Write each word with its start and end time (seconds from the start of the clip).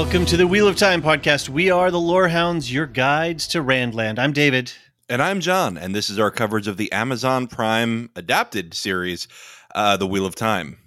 Welcome 0.00 0.26
to 0.26 0.36
the 0.36 0.46
Wheel 0.46 0.68
of 0.68 0.76
Time 0.76 1.02
podcast. 1.02 1.48
We 1.48 1.72
are 1.72 1.90
the 1.90 1.98
Lorehounds, 1.98 2.72
your 2.72 2.86
guides 2.86 3.48
to 3.48 3.58
Randland. 3.58 4.20
I'm 4.20 4.32
David. 4.32 4.72
And 5.08 5.20
I'm 5.20 5.40
John, 5.40 5.76
and 5.76 5.92
this 5.92 6.08
is 6.08 6.20
our 6.20 6.30
coverage 6.30 6.68
of 6.68 6.76
the 6.76 6.92
Amazon 6.92 7.48
Prime 7.48 8.08
adapted 8.14 8.74
series, 8.74 9.26
uh, 9.74 9.96
The 9.96 10.06
Wheel 10.06 10.24
of 10.24 10.36
Time. 10.36 10.78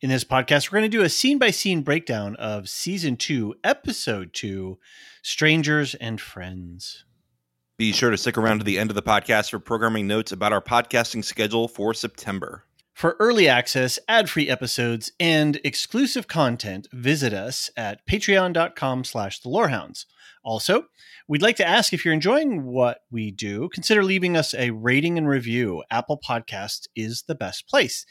In 0.00 0.10
this 0.10 0.24
podcast, 0.24 0.72
we're 0.72 0.80
going 0.80 0.90
to 0.90 0.98
do 0.98 1.04
a 1.04 1.08
scene 1.08 1.38
by 1.38 1.52
scene 1.52 1.82
breakdown 1.82 2.34
of 2.36 2.68
season 2.68 3.16
two, 3.16 3.54
episode 3.62 4.34
two 4.34 4.80
Strangers 5.22 5.94
and 5.94 6.20
Friends. 6.20 7.04
Be 7.78 7.92
sure 7.92 8.10
to 8.10 8.18
stick 8.18 8.36
around 8.36 8.58
to 8.58 8.64
the 8.64 8.80
end 8.80 8.90
of 8.90 8.96
the 8.96 9.02
podcast 9.02 9.50
for 9.50 9.60
programming 9.60 10.08
notes 10.08 10.32
about 10.32 10.52
our 10.52 10.60
podcasting 10.60 11.24
schedule 11.24 11.68
for 11.68 11.94
September. 11.94 12.64
For 13.00 13.16
early 13.18 13.48
access, 13.48 13.98
ad-free 14.08 14.50
episodes, 14.50 15.10
and 15.18 15.58
exclusive 15.64 16.28
content, 16.28 16.86
visit 16.92 17.32
us 17.32 17.70
at 17.74 18.06
patreon.com 18.06 19.04
slash 19.04 19.40
the 19.40 19.48
lorehounds. 19.48 20.04
Also, 20.44 20.84
we'd 21.26 21.40
like 21.40 21.56
to 21.56 21.66
ask 21.66 21.94
if 21.94 22.04
you're 22.04 22.12
enjoying 22.12 22.62
what 22.66 22.98
we 23.10 23.30
do, 23.30 23.70
consider 23.72 24.04
leaving 24.04 24.36
us 24.36 24.52
a 24.52 24.72
rating 24.72 25.16
and 25.16 25.26
review. 25.26 25.82
Apple 25.90 26.20
Podcasts 26.22 26.88
is 26.94 27.22
the 27.26 27.34
best 27.34 27.66
place. 27.66 28.04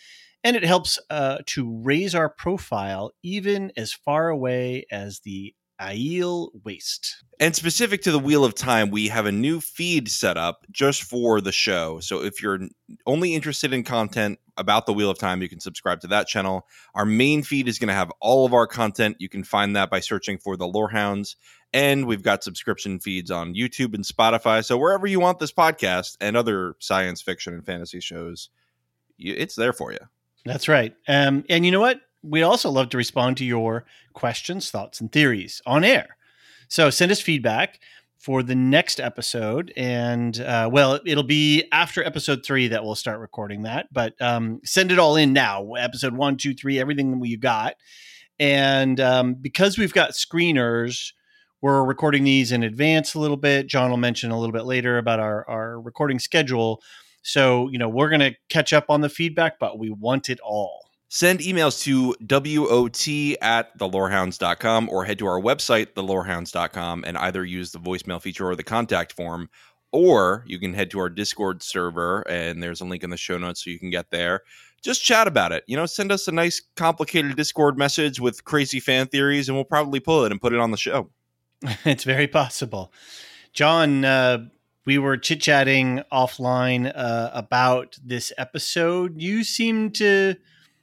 And 0.43 0.55
it 0.55 0.63
helps 0.63 0.97
uh, 1.11 1.37
to 1.45 1.71
raise 1.83 2.15
our 2.15 2.27
profile 2.27 3.11
even 3.21 3.71
as 3.77 3.93
far 3.93 4.29
away 4.29 4.87
as 4.91 5.19
the 5.19 5.53
Aiel 5.79 6.49
Waste. 6.63 7.23
And 7.39 7.55
specific 7.55 8.01
to 8.01 8.11
the 8.11 8.19
Wheel 8.19 8.43
of 8.43 8.53
Time, 8.53 8.91
we 8.91 9.07
have 9.07 9.25
a 9.25 9.31
new 9.31 9.61
feed 9.61 10.09
set 10.09 10.37
up 10.37 10.65
just 10.71 11.03
for 11.03 11.39
the 11.39 11.51
show. 11.51 11.99
So 12.01 12.21
if 12.23 12.41
you're 12.41 12.59
only 13.05 13.33
interested 13.33 13.73
in 13.73 13.83
content 13.83 14.39
about 14.57 14.85
the 14.85 14.93
Wheel 14.93 15.09
of 15.09 15.17
Time, 15.17 15.41
you 15.41 15.47
can 15.47 15.59
subscribe 15.59 16.01
to 16.01 16.07
that 16.07 16.27
channel. 16.27 16.67
Our 16.95 17.05
main 17.05 17.43
feed 17.43 17.67
is 17.67 17.79
going 17.79 17.87
to 17.87 17.93
have 17.93 18.11
all 18.19 18.45
of 18.45 18.53
our 18.53 18.67
content. 18.67 19.17
You 19.19 19.29
can 19.29 19.43
find 19.43 19.75
that 19.75 19.89
by 19.89 20.01
searching 20.01 20.37
for 20.37 20.57
the 20.57 20.67
Lorehounds. 20.67 21.37
And 21.71 22.07
we've 22.07 22.23
got 22.23 22.43
subscription 22.43 22.99
feeds 22.99 23.31
on 23.31 23.53
YouTube 23.53 23.93
and 23.93 24.03
Spotify. 24.03 24.65
So 24.65 24.77
wherever 24.77 25.07
you 25.07 25.19
want 25.19 25.39
this 25.39 25.53
podcast 25.53 26.17
and 26.19 26.35
other 26.35 26.75
science 26.79 27.21
fiction 27.21 27.53
and 27.53 27.65
fantasy 27.65 28.01
shows, 28.01 28.49
it's 29.17 29.55
there 29.55 29.73
for 29.73 29.91
you. 29.91 29.99
That's 30.45 30.67
right. 30.67 30.93
Um, 31.07 31.45
and 31.49 31.65
you 31.65 31.71
know 31.71 31.79
what? 31.79 32.01
We'd 32.21 32.43
also 32.43 32.69
love 32.69 32.89
to 32.89 32.97
respond 32.97 33.37
to 33.37 33.45
your 33.45 33.85
questions, 34.13 34.69
thoughts, 34.71 34.99
and 34.99 35.11
theories 35.11 35.61
on 35.65 35.83
air. 35.83 36.17
So 36.67 36.89
send 36.89 37.11
us 37.11 37.21
feedback 37.21 37.79
for 38.17 38.43
the 38.43 38.55
next 38.55 38.99
episode. 38.99 39.71
And 39.77 40.39
uh, 40.41 40.69
well, 40.71 40.99
it'll 41.05 41.23
be 41.23 41.63
after 41.71 42.03
episode 42.03 42.45
three 42.45 42.67
that 42.67 42.83
we'll 42.83 42.95
start 42.95 43.19
recording 43.19 43.63
that. 43.63 43.87
But 43.91 44.21
um, 44.21 44.59
send 44.65 44.91
it 44.91 44.99
all 44.99 45.15
in 45.15 45.33
now 45.33 45.73
episode 45.73 46.13
one, 46.13 46.35
two, 46.37 46.53
three, 46.53 46.79
everything 46.79 47.17
that 47.17 47.27
you 47.27 47.37
got. 47.37 47.75
And 48.37 48.99
um, 48.99 49.35
because 49.35 49.77
we've 49.77 49.93
got 49.93 50.11
screeners, 50.11 51.13
we're 51.61 51.83
recording 51.83 52.23
these 52.23 52.51
in 52.51 52.63
advance 52.63 53.15
a 53.15 53.19
little 53.19 53.37
bit. 53.37 53.67
John 53.67 53.89
will 53.89 53.97
mention 53.97 54.31
a 54.31 54.39
little 54.39 54.53
bit 54.53 54.65
later 54.65 54.97
about 54.97 55.19
our, 55.19 55.49
our 55.49 55.81
recording 55.81 56.19
schedule. 56.19 56.81
So, 57.21 57.69
you 57.69 57.77
know, 57.77 57.89
we're 57.89 58.09
going 58.09 58.21
to 58.21 58.35
catch 58.49 58.71
up 58.71 58.85
on 58.89 59.01
the 59.01 59.09
feedback, 59.09 59.59
but 59.59 59.77
we 59.77 59.89
want 59.89 60.29
it 60.29 60.39
all. 60.41 60.88
Send 61.11 61.39
emails 61.39 61.81
to 61.81 62.15
WOT 62.21 63.35
at 63.41 63.75
thelorehounds.com 63.79 64.89
or 64.89 65.05
head 65.05 65.17
to 65.17 65.25
our 65.25 65.41
website, 65.41 65.93
thelorehounds.com, 65.95 67.03
and 67.05 67.17
either 67.17 67.43
use 67.43 67.71
the 67.71 67.79
voicemail 67.79 68.21
feature 68.21 68.47
or 68.47 68.55
the 68.55 68.63
contact 68.63 69.13
form. 69.13 69.49
Or 69.91 70.43
you 70.45 70.59
can 70.59 70.75
head 70.75 70.91
to 70.91 70.99
our 70.99 71.09
Discord 71.09 71.63
server, 71.63 72.21
and 72.29 72.61
there's 72.61 72.79
a 72.79 72.85
link 72.85 73.03
in 73.03 73.09
the 73.09 73.17
show 73.17 73.39
notes 73.39 73.63
so 73.63 73.71
you 73.71 73.79
can 73.79 73.89
get 73.89 74.11
there. 74.11 74.41
Just 74.83 75.03
chat 75.03 75.27
about 75.27 75.51
it. 75.51 75.63
You 75.65 75.77
know, 75.77 75.87
send 75.87 76.11
us 76.11 76.27
a 76.27 76.31
nice, 76.31 76.61
complicated 76.75 77.35
Discord 77.35 77.75
message 77.75 78.19
with 78.19 78.45
crazy 78.45 78.79
fan 78.79 79.07
theories, 79.07 79.49
and 79.49 79.57
we'll 79.57 79.65
probably 79.65 79.99
pull 79.99 80.25
it 80.25 80.31
and 80.31 80.39
put 80.39 80.53
it 80.53 80.59
on 80.59 80.69
the 80.69 80.77
show. 80.77 81.09
it's 81.85 82.03
very 82.03 82.27
possible. 82.27 82.93
John, 83.51 84.05
uh, 84.05 84.45
we 84.85 84.99
were 84.99 85.17
chit 85.17 85.41
chatting 85.41 86.03
offline 86.11 86.91
uh, 86.93 87.31
about 87.33 87.97
this 88.05 88.31
episode. 88.37 89.19
You 89.19 89.43
seem 89.43 89.89
to 89.93 90.35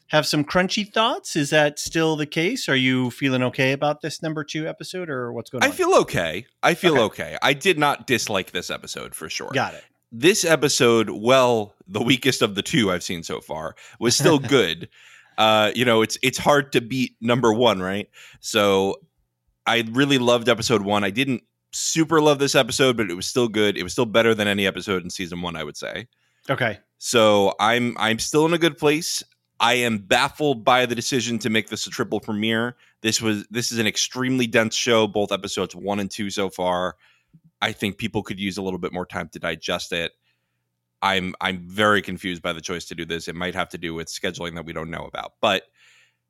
have 0.08 0.26
some 0.26 0.44
crunchy 0.44 0.90
thoughts. 0.90 1.36
Is 1.36 1.50
that 1.50 1.78
still 1.78 2.16
the 2.16 2.26
case? 2.26 2.68
Are 2.68 2.76
you 2.76 3.10
feeling 3.10 3.42
okay 3.44 3.72
about 3.72 4.02
this 4.02 4.22
number 4.22 4.44
two 4.44 4.68
episode, 4.68 5.10
or 5.10 5.32
what's 5.32 5.50
going 5.50 5.64
on? 5.64 5.70
I 5.70 5.72
feel 5.72 5.94
okay. 5.94 6.46
I 6.62 6.74
feel 6.74 6.98
okay. 6.98 7.24
okay. 7.24 7.38
I 7.42 7.52
did 7.52 7.78
not 7.78 8.06
dislike 8.06 8.52
this 8.52 8.70
episode 8.70 9.14
for 9.14 9.28
sure. 9.28 9.50
Got 9.52 9.74
it. 9.74 9.84
This 10.12 10.44
episode, 10.44 11.10
well, 11.10 11.74
the 11.88 12.02
weakest 12.02 12.40
of 12.40 12.54
the 12.54 12.62
two 12.62 12.90
I've 12.90 13.02
seen 13.02 13.22
so 13.22 13.40
far, 13.40 13.74
was 13.98 14.16
still 14.16 14.38
good. 14.38 14.88
uh, 15.38 15.72
you 15.74 15.84
know, 15.84 16.02
it's 16.02 16.16
it's 16.22 16.38
hard 16.38 16.72
to 16.72 16.80
beat 16.80 17.16
number 17.20 17.52
one, 17.52 17.80
right? 17.80 18.08
So 18.40 18.96
I 19.66 19.84
really 19.90 20.18
loved 20.18 20.48
episode 20.48 20.82
one. 20.82 21.02
I 21.02 21.10
didn't 21.10 21.42
super 21.72 22.20
love 22.20 22.38
this 22.38 22.54
episode, 22.54 22.96
but 22.96 23.10
it 23.10 23.14
was 23.14 23.26
still 23.26 23.48
good. 23.48 23.76
It 23.76 23.82
was 23.82 23.92
still 23.92 24.06
better 24.06 24.34
than 24.34 24.48
any 24.48 24.66
episode 24.66 25.02
in 25.02 25.10
season 25.10 25.42
one, 25.42 25.56
I 25.56 25.64
would 25.64 25.76
say. 25.76 26.06
Okay. 26.48 26.78
So 26.98 27.54
I'm 27.60 27.96
I'm 27.98 28.18
still 28.18 28.46
in 28.46 28.54
a 28.54 28.58
good 28.58 28.78
place. 28.78 29.22
I 29.58 29.74
am 29.74 29.98
baffled 29.98 30.64
by 30.64 30.86
the 30.86 30.94
decision 30.94 31.38
to 31.40 31.50
make 31.50 31.68
this 31.68 31.86
a 31.86 31.90
triple 31.90 32.20
premiere. 32.20 32.76
This 33.00 33.22
was 33.22 33.46
this 33.50 33.72
is 33.72 33.78
an 33.78 33.86
extremely 33.86 34.46
dense 34.46 34.74
show, 34.74 35.06
both 35.06 35.32
episodes 35.32 35.74
one 35.74 36.00
and 36.00 36.10
two 36.10 36.30
so 36.30 36.50
far. 36.50 36.96
I 37.62 37.72
think 37.72 37.96
people 37.96 38.22
could 38.22 38.38
use 38.38 38.58
a 38.58 38.62
little 38.62 38.78
bit 38.78 38.92
more 38.92 39.06
time 39.06 39.28
to 39.30 39.38
digest 39.38 39.92
it. 39.92 40.12
I'm 41.00 41.34
I'm 41.40 41.66
very 41.68 42.02
confused 42.02 42.42
by 42.42 42.52
the 42.52 42.60
choice 42.60 42.84
to 42.86 42.94
do 42.94 43.04
this. 43.04 43.28
It 43.28 43.34
might 43.34 43.54
have 43.54 43.70
to 43.70 43.78
do 43.78 43.94
with 43.94 44.08
scheduling 44.08 44.54
that 44.56 44.66
we 44.66 44.72
don't 44.72 44.90
know 44.90 45.04
about. 45.04 45.34
But 45.40 45.64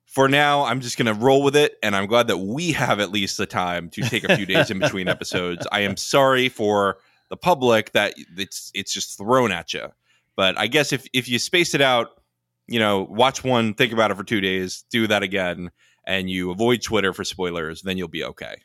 for 0.05 0.29
now, 0.29 0.63
I'm 0.63 0.79
just 0.79 0.97
going 0.97 1.13
to 1.13 1.21
roll 1.21 1.43
with 1.43 1.55
it 1.57 1.75
and 1.83 1.93
I'm 1.93 2.07
glad 2.07 2.27
that 2.27 2.37
we 2.37 2.71
have 2.71 3.01
at 3.01 3.11
least 3.11 3.37
the 3.37 3.45
time 3.45 3.89
to 3.89 4.01
take 4.03 4.23
a 4.23 4.37
few 4.37 4.45
days 4.45 4.71
in 4.71 4.79
between 4.79 5.07
episodes. 5.09 5.67
I 5.69 5.81
am 5.81 5.97
sorry 5.97 6.47
for 6.47 6.99
the 7.29 7.35
public 7.35 7.91
that 7.91 8.13
it's 8.37 8.71
it's 8.73 8.93
just 8.93 9.17
thrown 9.17 9.51
at 9.51 9.73
you. 9.73 9.87
But 10.37 10.57
I 10.57 10.67
guess 10.67 10.93
if 10.93 11.05
if 11.11 11.27
you 11.27 11.39
space 11.39 11.73
it 11.73 11.81
out 11.81 12.21
you 12.67 12.79
know, 12.79 13.07
watch 13.09 13.43
one, 13.43 13.73
think 13.73 13.93
about 13.93 14.11
it 14.11 14.17
for 14.17 14.23
two 14.23 14.41
days, 14.41 14.83
do 14.91 15.07
that 15.07 15.23
again, 15.23 15.71
and 16.05 16.29
you 16.29 16.51
avoid 16.51 16.81
Twitter 16.81 17.13
for 17.13 17.23
spoilers, 17.23 17.81
then 17.81 17.97
you'll 17.97 18.07
be 18.07 18.23
okay. 18.23 18.55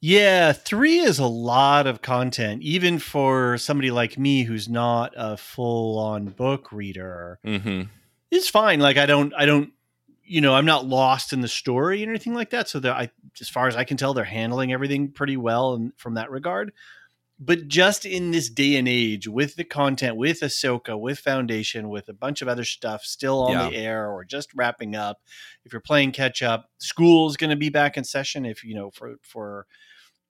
Yeah, 0.00 0.52
three 0.52 0.98
is 1.00 1.18
a 1.18 1.26
lot 1.26 1.88
of 1.88 2.02
content, 2.02 2.62
even 2.62 3.00
for 3.00 3.58
somebody 3.58 3.90
like 3.90 4.16
me 4.16 4.44
who's 4.44 4.68
not 4.68 5.12
a 5.16 5.36
full 5.36 5.98
on 5.98 6.26
book 6.26 6.70
reader. 6.70 7.40
Mm-hmm. 7.44 7.82
It's 8.30 8.48
fine. 8.48 8.78
Like 8.78 8.96
I 8.96 9.06
don't, 9.06 9.32
I 9.36 9.44
don't, 9.44 9.72
you 10.22 10.40
know, 10.40 10.54
I'm 10.54 10.66
not 10.66 10.86
lost 10.86 11.32
in 11.32 11.40
the 11.40 11.48
story 11.48 12.02
and 12.02 12.10
anything 12.10 12.34
like 12.34 12.50
that. 12.50 12.68
So 12.68 12.78
that 12.80 12.92
I, 12.92 13.10
as 13.40 13.48
far 13.48 13.66
as 13.66 13.74
I 13.74 13.82
can 13.82 13.96
tell, 13.96 14.14
they're 14.14 14.24
handling 14.24 14.72
everything 14.72 15.10
pretty 15.10 15.36
well 15.36 15.74
and 15.74 15.92
from 15.96 16.14
that 16.14 16.30
regard. 16.30 16.72
But 17.40 17.68
just 17.68 18.04
in 18.04 18.30
this 18.32 18.48
day 18.50 18.76
and 18.76 18.88
age, 18.88 19.28
with 19.28 19.54
the 19.56 19.64
content, 19.64 20.16
with 20.16 20.40
Ahsoka, 20.40 20.98
with 20.98 21.18
Foundation, 21.20 21.88
with 21.88 22.08
a 22.08 22.12
bunch 22.12 22.42
of 22.42 22.48
other 22.48 22.64
stuff 22.64 23.02
still 23.04 23.42
on 23.42 23.52
Yeah. 23.52 23.70
the 23.70 23.76
air 23.76 24.10
or 24.10 24.24
just 24.24 24.52
wrapping 24.54 24.96
up, 24.96 25.20
if 25.64 25.72
you're 25.72 25.80
playing 25.80 26.12
catch 26.12 26.42
up, 26.42 26.70
school's 26.78 27.36
going 27.36 27.50
to 27.50 27.56
be 27.56 27.68
back 27.68 27.96
in 27.96 28.04
session. 28.04 28.44
If 28.44 28.64
you 28.64 28.74
know 28.74 28.90
for 28.90 29.16
for 29.22 29.66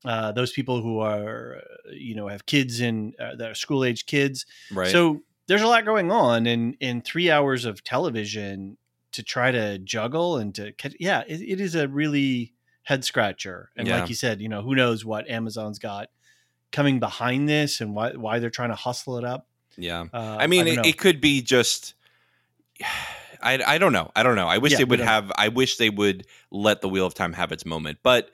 uh, 0.05 0.33
those 0.33 0.53
people 0.53 0.81
who 0.83 1.01
are 1.01 1.63
you 1.93 2.15
know 2.15 2.29
have 2.29 2.47
kids 2.47 2.81
in 2.81 3.15
uh, 3.19 3.35
that 3.37 3.51
are 3.51 3.55
school 3.55 3.85
age 3.85 4.07
kids, 4.07 4.45
Right. 4.71 4.91
so 4.91 5.21
there's 5.47 5.63
a 5.63 5.67
lot 5.67 5.85
going 5.87 6.11
on, 6.13 6.47
and 6.47 6.77
in 6.81 7.01
three 7.01 7.31
hours 7.31 7.65
of 7.65 7.83
television 7.83 8.77
to 9.13 9.23
try 9.23 9.51
to 9.51 9.79
juggle 9.79 10.37
and 10.37 10.55
to 10.55 10.73
catch, 10.75 10.95
yeah, 11.01 11.23
it, 11.27 11.41
it 11.41 11.61
is 11.61 11.75
a 11.75 11.89
really 11.89 12.53
head 12.83 13.03
scratcher. 13.05 13.71
And 13.77 13.89
Yeah. 13.89 14.01
like 14.01 14.09
you 14.11 14.15
said, 14.15 14.41
you 14.43 14.49
know, 14.51 14.61
who 14.63 14.75
knows 14.75 15.05
what 15.05 15.29
Amazon's 15.31 15.79
got 15.79 16.09
coming 16.73 17.01
behind 17.01 17.49
this 17.49 17.81
and 17.81 17.95
why 17.95 18.13
why 18.13 18.39
they're 18.39 18.51
trying 18.51 18.71
to 18.71 18.75
hustle 18.77 19.19
it 19.19 19.25
up. 19.25 19.47
yeah. 19.77 20.05
Uh, 20.13 20.37
I 20.39 20.47
mean, 20.47 20.67
don't 20.67 20.79
it, 20.85 20.87
it 20.91 20.99
could 20.99 21.21
be 21.21 21.43
just. 21.43 21.95
I, 23.41 23.61
I 23.65 23.79
don't 23.79 23.93
know. 23.93 24.11
I 24.17 24.25
don't 24.25 24.35
know. 24.35 24.49
I 24.49 24.59
wish 24.59 24.73
Yeah, 24.73 24.79
they 24.79 24.85
would 24.85 24.99
have. 24.99 25.31
I 25.37 25.47
wish 25.49 25.77
they 25.77 25.91
would 25.91 26.27
let 26.51 26.81
the 26.81 26.89
Wheel 26.89 27.07
of 27.07 27.15
Time 27.15 27.33
have 27.35 27.53
its 27.53 27.65
moment. 27.65 27.99
But 28.03 28.31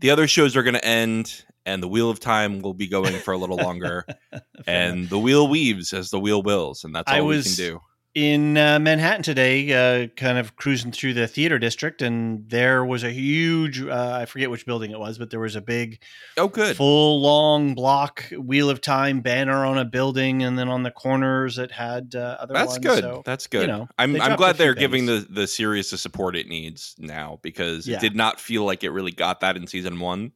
the 0.00 0.10
other 0.10 0.26
shows 0.26 0.56
are 0.56 0.64
going 0.64 0.74
to 0.74 0.84
end, 0.84 1.44
and 1.64 1.80
the 1.80 1.86
Wheel 1.86 2.10
of 2.10 2.18
Time 2.18 2.60
will 2.60 2.74
be 2.74 2.88
going 2.88 3.14
for 3.20 3.32
a 3.32 3.38
little 3.38 3.56
longer. 3.56 4.04
And 4.66 5.08
the 5.08 5.18
wheel 5.18 5.48
weaves 5.48 5.92
as 5.94 6.10
the 6.10 6.20
wheel 6.20 6.42
wills, 6.42 6.84
and 6.84 6.94
that's 6.94 7.10
all 7.10 7.16
I 7.16 7.20
we 7.22 7.36
was- 7.36 7.56
can 7.56 7.64
do. 7.64 7.80
In 8.14 8.56
uh, 8.58 8.78
Manhattan 8.80 9.22
today, 9.22 9.72
uh, 10.02 10.08
kind 10.16 10.36
of 10.36 10.56
cruising 10.56 10.90
through 10.90 11.14
the 11.14 11.28
theater 11.28 11.60
district, 11.60 12.02
and 12.02 12.48
there 12.50 12.84
was 12.84 13.04
a 13.04 13.10
huge, 13.10 13.80
uh, 13.82 14.18
I 14.20 14.26
forget 14.26 14.50
which 14.50 14.66
building 14.66 14.90
it 14.90 14.98
was, 14.98 15.16
but 15.16 15.30
there 15.30 15.38
was 15.38 15.54
a 15.54 15.60
big, 15.60 16.02
Oh, 16.36 16.48
good. 16.48 16.76
full 16.76 17.20
long 17.20 17.74
block 17.74 18.24
Wheel 18.32 18.68
of 18.68 18.80
Time 18.80 19.20
banner 19.20 19.64
on 19.64 19.78
a 19.78 19.84
building, 19.84 20.42
and 20.42 20.58
then 20.58 20.68
on 20.68 20.82
the 20.82 20.90
corners 20.90 21.56
it 21.58 21.70
had 21.70 22.14
uh, 22.16 22.36
other 22.40 22.52
That's 22.54 22.72
ones. 22.72 22.78
good. 22.84 23.00
So, 23.04 23.22
That's 23.24 23.46
good. 23.46 23.62
You 23.62 23.66
know, 23.68 23.88
I'm 23.98 24.20
I'm 24.20 24.36
glad 24.36 24.56
they're 24.56 24.74
giving 24.74 25.06
the 25.06 25.24
the 25.30 25.46
series 25.46 25.90
the 25.90 25.98
support 25.98 26.34
it 26.34 26.48
needs 26.48 26.96
now 26.98 27.38
because 27.42 27.86
Yeah. 27.86 27.98
it 27.98 28.00
did 28.00 28.16
not 28.16 28.40
feel 28.40 28.64
like 28.64 28.82
it 28.82 28.90
really 28.90 29.12
got 29.12 29.38
that 29.40 29.56
in 29.56 29.66
season 29.68 30.00
one. 30.00 30.32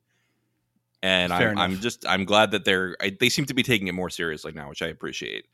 And 1.02 1.32
I'm, 1.34 1.58
I'm 1.58 1.80
just 1.80 2.06
I'm 2.08 2.24
glad 2.24 2.52
that 2.52 2.64
they're 2.64 2.96
I, 3.00 3.14
they 3.18 3.28
seem 3.28 3.44
to 3.46 3.54
be 3.54 3.62
taking 3.62 3.88
it 3.88 3.92
more 3.94 4.08
seriously 4.10 4.52
now, 4.52 4.68
which 4.68 4.80
I 4.80 4.86
appreciate. 4.86 5.46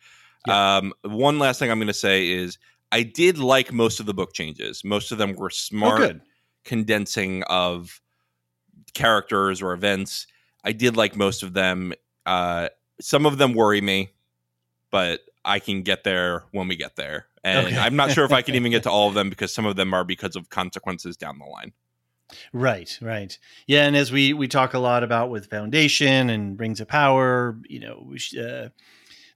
Yeah. 0.46 0.76
Um, 0.78 0.92
one 1.02 1.38
last 1.38 1.58
thing 1.58 1.70
I'm 1.70 1.78
going 1.78 1.88
to 1.88 1.94
say 1.94 2.30
is 2.30 2.58
I 2.92 3.02
did 3.02 3.38
like 3.38 3.72
most 3.72 4.00
of 4.00 4.06
the 4.06 4.14
book 4.14 4.32
changes. 4.32 4.84
Most 4.84 5.12
of 5.12 5.18
them 5.18 5.34
were 5.34 5.46
oh, 5.46 5.48
smart 5.50 5.98
good. 5.98 6.20
condensing 6.64 7.42
of 7.44 8.00
characters 8.94 9.62
or 9.62 9.72
events. 9.72 10.26
I 10.64 10.72
did 10.72 10.96
like 10.96 11.16
most 11.16 11.42
of 11.42 11.52
them. 11.52 11.92
Uh, 12.26 12.68
some 13.00 13.26
of 13.26 13.38
them 13.38 13.54
worry 13.54 13.80
me, 13.80 14.10
but 14.90 15.20
I 15.44 15.58
can 15.58 15.82
get 15.82 16.04
there 16.04 16.44
when 16.52 16.68
we 16.68 16.76
get 16.76 16.96
there. 16.96 17.26
And 17.42 17.68
Okay. 17.68 17.78
I'm 17.78 17.96
not 17.96 18.10
sure 18.10 18.24
if 18.24 18.32
I 18.32 18.42
can 18.42 18.54
even 18.54 18.70
get 18.70 18.82
to 18.84 18.90
all 18.90 19.08
of 19.08 19.14
them 19.14 19.30
because 19.30 19.52
some 19.54 19.64
of 19.66 19.76
them 19.76 19.94
are 19.94 20.04
because 20.04 20.36
of 20.36 20.50
consequences 20.50 21.16
down 21.16 21.38
the 21.38 21.46
line. 21.46 21.72
Right, 22.52 22.96
right. 23.02 23.36
Yeah, 23.66 23.86
and 23.86 23.96
as 23.96 24.12
we 24.12 24.32
we 24.32 24.46
talk 24.46 24.74
a 24.74 24.78
lot 24.78 25.02
about 25.02 25.30
with 25.30 25.46
Foundation 25.50 26.30
and 26.30 26.60
Rings 26.60 26.80
of 26.80 26.86
Power, 26.86 27.58
you 27.68 27.80
know, 27.80 28.04
we 28.06 28.18
sh- 28.18 28.36
uh, 28.36 28.68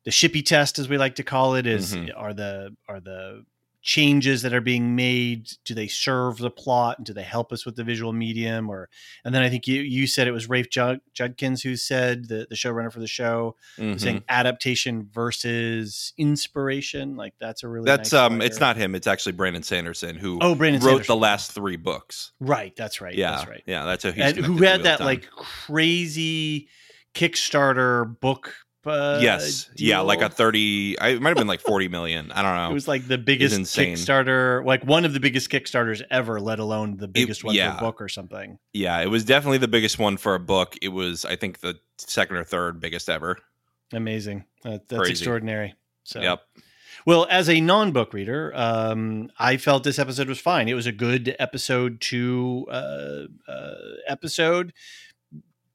the 0.04 0.10
shippy 0.10 0.44
test, 0.44 0.78
as 0.78 0.88
we 0.88 0.98
like 0.98 1.14
to 1.16 1.22
call 1.24 1.54
it, 1.54 1.66
is 1.66 1.94
Mhm. 1.94 2.10
are 2.16 2.34
the 2.34 2.76
are 2.88 3.00
the 3.00 3.44
changes 3.86 4.40
that 4.40 4.54
are 4.54 4.62
being 4.62 4.96
made 4.96 5.46
do 5.66 5.74
they 5.74 5.86
serve 5.86 6.38
the 6.38 6.48
plot 6.50 6.96
and 6.96 7.04
do 7.04 7.12
they 7.12 7.22
help 7.22 7.52
us 7.52 7.66
with 7.66 7.76
the 7.76 7.84
visual 7.84 8.14
medium 8.14 8.70
or 8.70 8.88
and 9.26 9.34
then 9.34 9.42
i 9.42 9.50
think 9.50 9.66
you 9.68 9.82
you 9.82 10.06
said 10.06 10.26
it 10.26 10.30
was 10.30 10.48
rafe 10.48 10.70
Jud- 10.70 11.02
judkins 11.12 11.60
who 11.60 11.76
said 11.76 12.26
the, 12.28 12.46
the 12.48 12.54
showrunner 12.56 12.90
for 12.90 13.00
the 13.00 13.06
show 13.06 13.56
Mhm. 13.76 14.00
saying 14.00 14.24
adaptation 14.30 15.06
versus 15.12 16.14
inspiration 16.16 17.14
like 17.16 17.34
that's 17.38 17.62
a 17.62 17.68
really 17.68 17.84
That's 17.84 18.10
nice 18.10 18.20
um, 18.22 18.40
it's 18.40 18.58
not 18.58 18.78
him. 18.78 18.94
It's 18.94 19.06
actually 19.06 19.32
Brandon 19.32 19.62
Sanderson 19.62 20.16
who 20.16 20.38
oh 20.40 20.54
brandon 20.54 20.80
wrote 20.80 20.90
Sanderson. 20.92 21.12
the 21.14 21.20
last 21.20 21.52
three 21.52 21.76
books. 21.76 22.32
right 22.40 22.74
that's 22.76 23.02
right 23.02 23.14
yeah, 23.14 23.32
that's 23.32 23.46
right 23.50 23.62
yeah, 23.66 23.84
that's 23.84 24.04
and 24.06 24.38
who 24.38 24.56
had 24.62 24.84
that 24.84 24.96
Time. 25.00 25.04
like 25.06 25.28
crazy 25.30 26.68
Kickstarter 27.14 28.18
book. 28.20 28.54
Uh, 28.86 29.18
yes, 29.22 29.70
yeah, 29.76 30.00
like 30.00 30.20
a 30.20 30.28
thirty. 30.28 30.98
I 30.98 31.08
it 31.08 31.22
might 31.22 31.30
have 31.30 31.38
been 31.38 31.46
like 31.46 31.60
forty 31.60 31.88
million. 31.88 32.32
I 32.32 32.42
don't 32.42 32.56
know. 32.56 32.70
It 32.70 32.74
was 32.74 32.88
like 32.88 33.06
the 33.08 33.18
biggest. 33.18 33.54
Kickstarter, 33.60 34.64
like 34.64 34.84
one 34.84 35.04
of 35.04 35.12
the 35.12 35.20
biggest 35.20 35.50
Kickstarters 35.50 36.02
ever, 36.10 36.40
let 36.40 36.58
alone 36.58 36.96
the 36.96 37.08
biggest 37.08 37.44
one 37.44 37.54
yeah. 37.54 37.72
for 37.72 37.78
a 37.78 37.80
book 37.80 38.00
or 38.00 38.08
something. 38.08 38.58
yeah, 38.72 39.00
it 39.00 39.08
was 39.08 39.24
definitely 39.24 39.58
the 39.58 39.68
biggest 39.68 39.98
one 39.98 40.16
for 40.16 40.34
a 40.34 40.40
book. 40.40 40.76
It 40.82 40.88
was, 40.88 41.24
I 41.24 41.36
think, 41.36 41.60
the 41.60 41.78
second 41.98 42.36
or 42.36 42.44
third 42.44 42.80
biggest 42.80 43.08
ever. 43.08 43.38
Amazing. 43.92 44.44
That, 44.62 44.88
that's 44.88 45.00
Crazy. 45.00 45.12
extraordinary. 45.12 45.74
So, 46.04 46.20
Yep. 46.20 46.40
Well, 47.06 47.26
as 47.28 47.50
a 47.50 47.60
non-book 47.60 48.14
reader, 48.14 48.50
um, 48.54 49.30
I 49.38 49.58
felt 49.58 49.84
this 49.84 49.98
episode 49.98 50.28
was 50.28 50.40
fine. 50.40 50.68
It 50.68 50.74
was 50.74 50.86
a 50.86 50.92
good 50.92 51.36
episode 51.38 52.00
two 52.00 52.66
uh, 52.70 53.24
uh, 53.46 53.74
episode. 54.06 54.72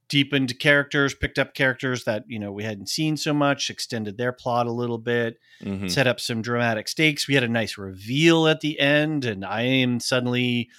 Deepened 0.09 0.57
characters, 0.59 1.13
picked 1.13 1.37
up 1.39 1.53
characters 1.53 2.03
that 2.05 2.25
you 2.27 2.39
know 2.39 2.51
we 2.51 2.63
hadn't 2.63 2.89
seen 2.89 3.15
so 3.15 3.33
much, 3.33 3.69
extended 3.69 4.17
their 4.17 4.31
plot 4.31 4.65
a 4.67 4.71
little 4.71 4.97
bit, 4.97 5.39
Mhm. 5.63 5.89
set 5.89 6.07
up 6.07 6.19
some 6.19 6.41
dramatic 6.41 6.87
stakes. 6.87 7.27
We 7.27 7.35
had 7.35 7.43
a 7.43 7.47
nice 7.47 7.77
reveal 7.77 8.47
at 8.47 8.61
the 8.61 8.79
end, 8.79 9.23
and 9.23 9.45
I 9.45 9.61
am 9.61 9.99
suddenly. 9.99 10.69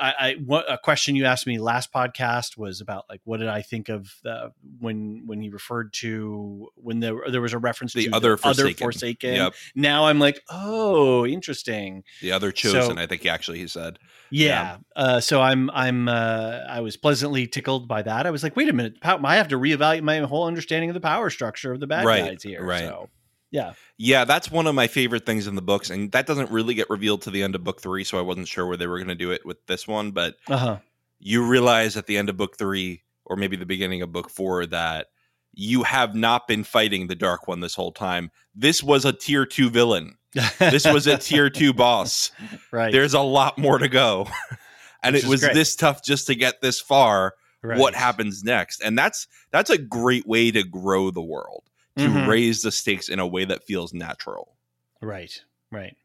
I, 0.00 0.14
I 0.18 0.36
what 0.44 0.70
a 0.70 0.78
question 0.78 1.16
you 1.16 1.24
asked 1.24 1.46
me 1.46 1.58
last 1.58 1.92
podcast 1.92 2.56
was 2.56 2.80
about 2.80 3.04
like 3.10 3.20
what 3.24 3.40
did 3.40 3.48
I 3.48 3.62
think 3.62 3.88
of 3.88 4.14
the, 4.22 4.52
when 4.78 5.24
when 5.26 5.40
he 5.40 5.48
referred 5.48 5.92
to 5.94 6.68
when 6.76 7.00
there 7.00 7.14
there 7.30 7.40
was 7.40 7.52
a 7.52 7.58
reference 7.58 7.92
The 7.92 8.04
to 8.06 8.14
other 8.14 8.36
the 8.36 8.46
other 8.46 8.62
Forsaken. 8.62 8.84
Forsaken. 8.84 9.34
Yep. 9.34 9.54
Now 9.74 10.06
I'm 10.06 10.18
like, 10.20 10.40
oh, 10.50 11.26
interesting. 11.26 12.04
The 12.20 12.32
other 12.32 12.52
chosen, 12.52 12.96
So- 12.96 13.02
I 13.02 13.06
think 13.06 13.26
actually 13.26 13.58
he 13.58 13.66
said. 13.66 13.98
Yeah. 14.30 14.78
Uh, 14.96 15.20
so 15.20 15.42
I'm 15.42 15.68
I'm 15.70 16.08
uh, 16.08 16.60
I 16.68 16.80
was 16.80 16.96
pleasantly 16.96 17.46
tickled 17.46 17.88
by 17.88 18.02
that. 18.02 18.26
I 18.26 18.30
was 18.30 18.42
like, 18.42 18.56
wait 18.56 18.68
a 18.68 18.72
minute, 18.72 18.94
I 19.02 19.36
have 19.36 19.48
to 19.48 19.58
reevaluate 19.58 20.02
my 20.02 20.18
whole 20.20 20.46
understanding 20.46 20.90
of 20.90 20.94
the 20.94 21.00
power 21.00 21.28
structure 21.28 21.72
of 21.72 21.80
the 21.80 21.86
bad 21.86 22.04
Right, 22.06 22.24
guys 22.24 22.42
here. 22.42 22.64
right. 22.64 22.80
So 22.80 23.10
yeah, 23.52 23.74
Yeah, 23.98 24.24
that's 24.24 24.50
one 24.50 24.66
of 24.66 24.74
my 24.74 24.88
favorite 24.88 25.24
things 25.24 25.46
in 25.46 25.54
the 25.54 25.62
books, 25.62 25.90
and 25.90 26.10
that 26.12 26.26
doesn't 26.26 26.50
really 26.50 26.74
get 26.74 26.90
revealed 26.90 27.22
to 27.22 27.30
the 27.30 27.42
end 27.42 27.54
of 27.54 27.62
book 27.62 27.80
three, 27.80 28.02
so 28.02 28.18
I 28.18 28.22
wasn't 28.22 28.48
sure 28.48 28.66
where 28.66 28.76
they 28.76 28.88
were 28.88 28.98
going 28.98 29.08
to 29.08 29.14
do 29.14 29.30
it 29.30 29.46
with 29.46 29.64
this 29.66 29.86
one. 29.86 30.10
But 30.10 30.36
uh 30.48 30.56
huh. 30.56 30.78
you 31.20 31.46
realize 31.46 31.96
at 31.96 32.06
the 32.06 32.18
end 32.18 32.28
of 32.28 32.36
book 32.36 32.58
three, 32.58 33.02
or 33.26 33.36
maybe 33.36 33.56
the 33.56 33.66
beginning 33.66 34.02
of 34.02 34.10
book 34.10 34.30
four, 34.30 34.66
that 34.66 35.08
you 35.52 35.82
have 35.82 36.14
not 36.14 36.48
been 36.48 36.64
fighting 36.64 37.06
the 37.06 37.14
Dark 37.14 37.46
One 37.46 37.60
this 37.60 37.74
whole 37.74 37.92
time. 37.92 38.30
This 38.54 38.82
was 38.82 39.04
a 39.04 39.12
tier 39.12 39.46
two 39.46 39.70
villain. 39.70 40.16
This 40.58 40.86
was 40.86 41.06
a 41.06 41.18
tier 41.18 41.50
two 41.50 41.72
boss. 41.74 42.30
right. 42.70 42.90
There's 42.90 43.14
a 43.14 43.20
lot 43.20 43.58
more 43.58 43.78
to 43.78 43.88
go. 43.88 44.26
and 45.02 45.14
Which 45.14 45.24
it 45.24 45.28
was 45.28 45.40
great. 45.40 45.54
this 45.54 45.76
tough 45.76 46.02
just 46.02 46.26
to 46.28 46.34
get 46.34 46.60
this 46.60 46.80
far. 46.80 47.34
right. 47.62 47.78
What 47.78 47.94
happens 47.94 48.42
next? 48.42 48.80
And 48.80 48.96
that's 48.96 49.26
that's 49.50 49.70
a 49.70 49.78
great 49.78 50.26
way 50.26 50.50
to 50.50 50.62
grow 50.62 51.10
the 51.10 51.22
world, 51.22 51.64
to 51.96 52.04
Mhm. 52.08 52.26
raise 52.26 52.62
the 52.62 52.72
stakes 52.72 53.08
in 53.08 53.18
a 53.18 53.26
way 53.26 53.44
that 53.44 53.64
feels 53.64 53.92
natural. 53.92 54.56
Right. 55.00 55.40
Right. 55.70 55.96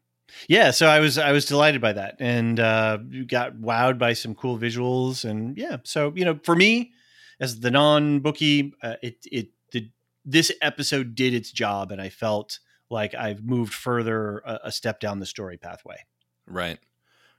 Yeah, 0.46 0.72
so 0.72 0.86
I 0.88 1.00
was 1.00 1.16
I 1.16 1.32
was 1.32 1.46
delighted 1.46 1.80
by 1.80 1.94
that, 1.94 2.16
and 2.20 2.60
uh, 2.60 2.98
got 3.26 3.54
wowed 3.54 3.98
by 3.98 4.12
some 4.12 4.34
cool 4.34 4.58
visuals, 4.58 5.24
and 5.24 5.56
yeah, 5.56 5.78
so 5.84 6.12
you 6.14 6.24
know, 6.26 6.38
for 6.44 6.54
me, 6.54 6.92
as 7.40 7.60
the 7.60 7.70
non 7.70 8.20
bookie, 8.20 8.74
uh, 8.82 8.96
it 9.02 9.16
it 9.32 9.48
the 9.72 9.88
this 10.26 10.52
episode 10.60 11.14
did 11.14 11.32
its 11.32 11.50
job, 11.50 11.90
and 11.92 12.00
I 12.02 12.10
felt 12.10 12.58
like 12.90 13.14
I've 13.14 13.42
moved 13.42 13.72
further 13.72 14.38
a, 14.44 14.60
a 14.64 14.72
step 14.72 15.00
down 15.00 15.18
the 15.18 15.24
story 15.26 15.56
pathway. 15.56 16.04
Right. 16.46 16.78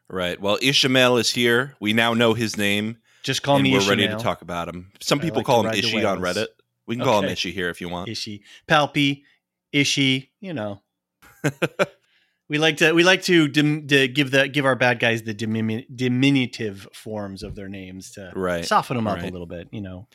Right. 0.07 0.41
Well, 0.41 0.57
Ishamael 0.57 1.19
is 1.19 1.29
here. 1.31 1.75
We 1.79 1.93
now 1.93 2.15
know 2.15 2.33
his 2.33 2.57
name. 2.57 2.97
Just 3.21 3.43
call 3.43 3.57
and 3.57 3.63
me 3.63 3.73
we're 3.73 3.87
ready 3.87 4.07
to 4.07 4.15
talk 4.15 4.41
about 4.41 4.67
him. 4.67 4.91
Some 4.99 5.19
people 5.19 5.37
like 5.39 5.45
call 5.45 5.63
him 5.67 5.73
Ishi 5.75 6.03
on. 6.03 6.19
Reddit. 6.21 6.47
We 6.89 6.95
can 6.95 7.05
call 7.05 7.19
him 7.19 7.25
Okay. 7.25 7.33
Ishi 7.33 7.51
here 7.51 7.69
if 7.69 7.79
you 7.81 7.87
want. 7.87 8.09
Ishi, 8.09 8.41
Palpy, 8.67 9.23
Ishi. 9.71 10.31
You 10.41 10.53
know, 10.53 10.81
we 12.49 12.57
like 12.57 12.77
to 12.77 12.93
we 12.93 13.03
like 13.03 13.21
to, 13.23 13.47
dim, 13.47 13.87
to 13.87 14.07
give 14.07 14.31
the 14.31 14.47
give 14.47 14.65
our 14.65 14.75
bad 14.75 14.99
guys 14.99 15.21
the 15.23 15.35
diminu- 15.35 15.85
diminutive 15.95 16.87
forms 16.93 17.43
of 17.43 17.55
their 17.55 17.69
names 17.69 18.11
to 18.13 18.31
Right. 18.35 18.65
soften 18.65 18.95
them 18.97 19.07
up 19.07 19.19
a 19.21 19.27
little 19.27 19.45
bit. 19.45 19.67
You 19.71 19.81
know, 19.81 20.07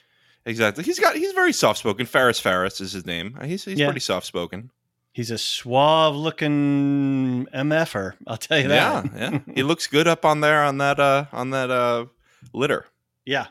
Exactly. 0.44 0.84
He's 0.84 0.98
got 0.98 1.16
he's 1.16 1.32
very 1.32 1.52
soft 1.52 1.78
spoken. 1.78 2.06
Fares 2.06 2.38
Fares 2.40 2.80
is 2.80 2.92
his 2.92 3.06
name. 3.06 3.38
He's 3.44 3.64
he's 3.64 3.78
Yeah. 3.78 3.86
pretty 3.86 4.00
soft 4.00 4.26
spoken. 4.26 4.70
he's 5.12 5.30
a 5.30 5.38
suave 5.38 6.16
looking 6.16 7.46
mf'er. 7.54 8.14
I'll 8.26 8.36
tell 8.36 8.58
you 8.58 8.68
Yeah, 8.68 9.02
that. 9.02 9.12
yeah. 9.46 9.54
He 9.54 9.62
looks 9.70 9.86
good 9.86 10.08
up 10.08 10.24
on 10.24 10.40
there 10.40 10.64
on 10.64 10.78
that 10.78 10.98
uh 10.98 11.26
on 11.32 11.50
that 11.50 11.70
uh 11.70 12.06
litter. 12.52 12.84
yeah. 13.24 13.46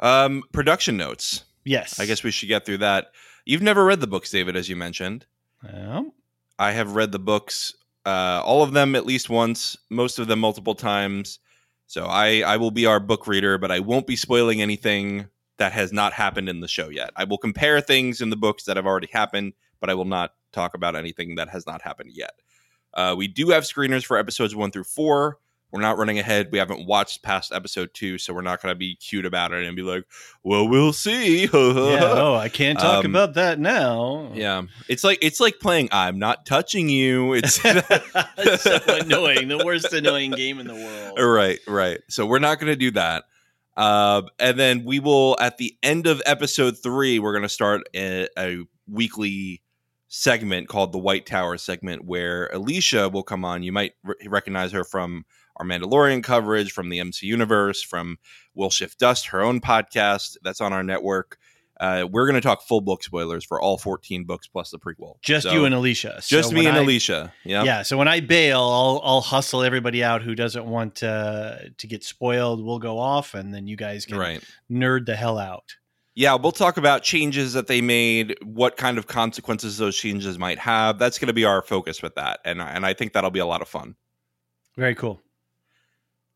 Um 0.00 0.42
production 0.52 0.96
notes. 0.96 1.44
Yes. 1.64 1.98
I 1.98 2.06
guess 2.06 2.22
we 2.22 2.30
should 2.30 2.48
get 2.48 2.66
through 2.66 2.78
that. 2.78 3.12
You've 3.44 3.62
never 3.62 3.84
read 3.84 4.00
the 4.00 4.06
books, 4.06 4.30
David, 4.30 4.56
as 4.56 4.68
you 4.68 4.76
mentioned. 4.76 5.26
Well, 5.62 6.14
I 6.58 6.72
have 6.72 6.94
read 6.94 7.12
the 7.12 7.18
books, 7.18 7.74
uh, 8.06 8.42
all 8.44 8.62
of 8.62 8.72
them 8.72 8.94
at 8.94 9.06
least 9.06 9.30
once, 9.30 9.76
most 9.90 10.18
of 10.18 10.26
them 10.26 10.40
multiple 10.40 10.74
times. 10.74 11.38
So 11.86 12.06
I, 12.06 12.40
I 12.40 12.56
will 12.56 12.70
be 12.70 12.86
our 12.86 13.00
book 13.00 13.26
reader, 13.26 13.58
but 13.58 13.70
I 13.70 13.80
won't 13.80 14.06
be 14.06 14.16
spoiling 14.16 14.62
anything 14.62 15.26
that 15.58 15.72
has 15.72 15.92
not 15.92 16.12
happened 16.12 16.48
in 16.48 16.60
the 16.60 16.68
show 16.68 16.88
yet. 16.88 17.10
I 17.16 17.24
will 17.24 17.38
compare 17.38 17.80
things 17.80 18.20
in 18.20 18.30
the 18.30 18.36
books 18.36 18.64
that 18.64 18.76
have 18.76 18.86
already 18.86 19.08
happened, 19.12 19.52
but 19.80 19.90
I 19.90 19.94
will 19.94 20.04
not 20.04 20.34
talk 20.52 20.74
about 20.74 20.96
anything 20.96 21.34
that 21.36 21.48
has 21.48 21.66
not 21.66 21.82
happened 21.82 22.10
yet. 22.12 22.32
Uh, 22.94 23.14
we 23.16 23.28
do 23.28 23.50
have 23.50 23.64
screeners 23.64 24.04
for 24.04 24.16
episodes 24.16 24.54
one 24.54 24.70
through 24.70 24.84
four. 24.84 25.38
We're 25.74 25.80
not 25.80 25.98
running 25.98 26.20
ahead. 26.20 26.50
We 26.52 26.58
haven't 26.58 26.86
watched 26.86 27.24
past 27.24 27.52
episode 27.52 27.94
two, 27.94 28.16
so 28.16 28.32
we're 28.32 28.42
not 28.42 28.62
going 28.62 28.70
to 28.70 28.76
be 28.78 28.94
cute 28.94 29.26
about 29.26 29.52
it 29.52 29.66
and 29.66 29.74
be 29.74 29.82
like, 29.82 30.04
"Well, 30.44 30.68
we'll 30.68 30.92
see." 30.92 31.40
yeah, 31.46 31.50
oh, 31.52 32.36
I 32.40 32.48
can't 32.48 32.78
talk 32.78 33.04
Um, 33.04 33.10
about 33.10 33.34
that 33.34 33.58
now. 33.58 34.30
Yeah, 34.34 34.62
it's 34.88 35.02
like 35.02 35.18
it's 35.20 35.40
like 35.40 35.58
playing 35.58 35.88
"I'm 35.90 36.20
not 36.20 36.46
touching 36.46 36.88
you." 36.88 37.32
It's 37.34 37.54
so 38.62 38.78
annoying. 38.86 39.48
The 39.48 39.62
worst 39.64 39.92
annoying 39.92 40.30
game 40.30 40.60
in 40.60 40.68
the 40.68 40.74
world. 40.74 41.18
right, 41.18 41.58
right. 41.66 41.98
So 42.08 42.24
we're 42.24 42.38
not 42.38 42.60
going 42.60 42.70
to 42.70 42.76
do 42.76 42.92
that. 42.92 43.24
Uh, 43.76 44.22
and 44.38 44.56
then 44.56 44.84
we 44.84 45.00
will 45.00 45.36
at 45.40 45.58
the 45.58 45.76
end 45.82 46.06
of 46.06 46.22
episode 46.24 46.78
three, 46.80 47.18
we're 47.18 47.32
going 47.32 47.42
to 47.42 47.48
start 47.48 47.82
a, 47.96 48.28
a 48.38 48.58
weekly 48.88 49.60
segment 50.06 50.68
called 50.68 50.92
the 50.92 50.98
White 50.98 51.26
Tower 51.26 51.58
segment, 51.58 52.04
where 52.04 52.48
Elysia 52.54 53.10
will 53.10 53.24
come 53.24 53.44
on. 53.44 53.64
You 53.64 53.72
might 53.72 53.94
re- 54.04 54.14
recognize 54.28 54.70
her 54.70 54.84
from 54.84 55.24
our 55.56 55.66
Mandalorian 55.66 56.22
coverage, 56.22 56.72
from 56.72 56.88
the 56.88 57.00
MC 57.00 57.26
Universe, 57.26 57.82
from 57.82 58.18
Wool-Shift-Dust, 58.54 59.26
her 59.28 59.40
own 59.42 59.60
podcast 59.60 60.36
that's 60.42 60.60
on 60.60 60.72
our 60.72 60.82
network. 60.82 61.38
Uh, 61.80 62.06
we're 62.08 62.24
going 62.24 62.36
to 62.36 62.40
talk 62.40 62.62
full 62.62 62.80
book 62.80 63.02
spoilers 63.02 63.44
for 63.44 63.60
all 63.60 63.76
14 63.78 64.24
books 64.24 64.46
plus 64.46 64.70
the 64.70 64.78
prequel. 64.78 65.16
Just 65.22 65.42
So- 65.44 65.52
you 65.52 65.64
and 65.64 65.74
Elysia. 65.74 66.22
So 66.22 66.36
just 66.36 66.52
me 66.52 66.66
and 66.66 66.76
I- 66.76 66.84
Elysia. 66.84 67.32
Yeah. 67.44 67.64
Yeah. 67.64 67.82
So 67.82 67.98
when 67.98 68.06
I 68.06 68.20
bail, 68.20 68.60
I'll 68.60 69.00
I'll 69.02 69.20
hustle 69.20 69.62
everybody 69.64 70.02
out 70.04 70.22
who 70.22 70.36
doesn't 70.36 70.64
want 70.66 70.94
to 70.96 71.72
to 71.76 71.86
get 71.88 72.04
spoiled. 72.04 72.64
We'll 72.64 72.78
go 72.78 72.98
off, 72.98 73.34
and 73.34 73.52
then 73.52 73.66
you 73.66 73.76
guys 73.76 74.06
can 74.06 74.18
Right. 74.18 74.44
nerd 74.70 75.06
the 75.06 75.16
hell 75.16 75.36
out. 75.36 75.74
Yeah, 76.14 76.36
we'll 76.36 76.52
talk 76.52 76.76
about 76.76 77.02
changes 77.02 77.54
that 77.54 77.66
they 77.66 77.80
made, 77.80 78.36
what 78.44 78.76
kind 78.76 78.96
of 78.96 79.08
consequences 79.08 79.76
those 79.76 79.96
changes 79.96 80.38
might 80.38 80.60
have. 80.60 80.96
That's 81.00 81.18
going 81.18 81.26
to 81.26 81.32
be 81.32 81.44
our 81.44 81.60
focus 81.60 82.02
with 82.02 82.14
that, 82.14 82.38
and 82.44 82.60
and 82.62 82.86
I 82.86 82.94
think 82.94 83.14
that'll 83.14 83.30
be 83.32 83.40
a 83.40 83.46
lot 83.46 83.62
of 83.62 83.68
fun. 83.68 83.96
Very 84.76 84.94
cool. 84.94 85.20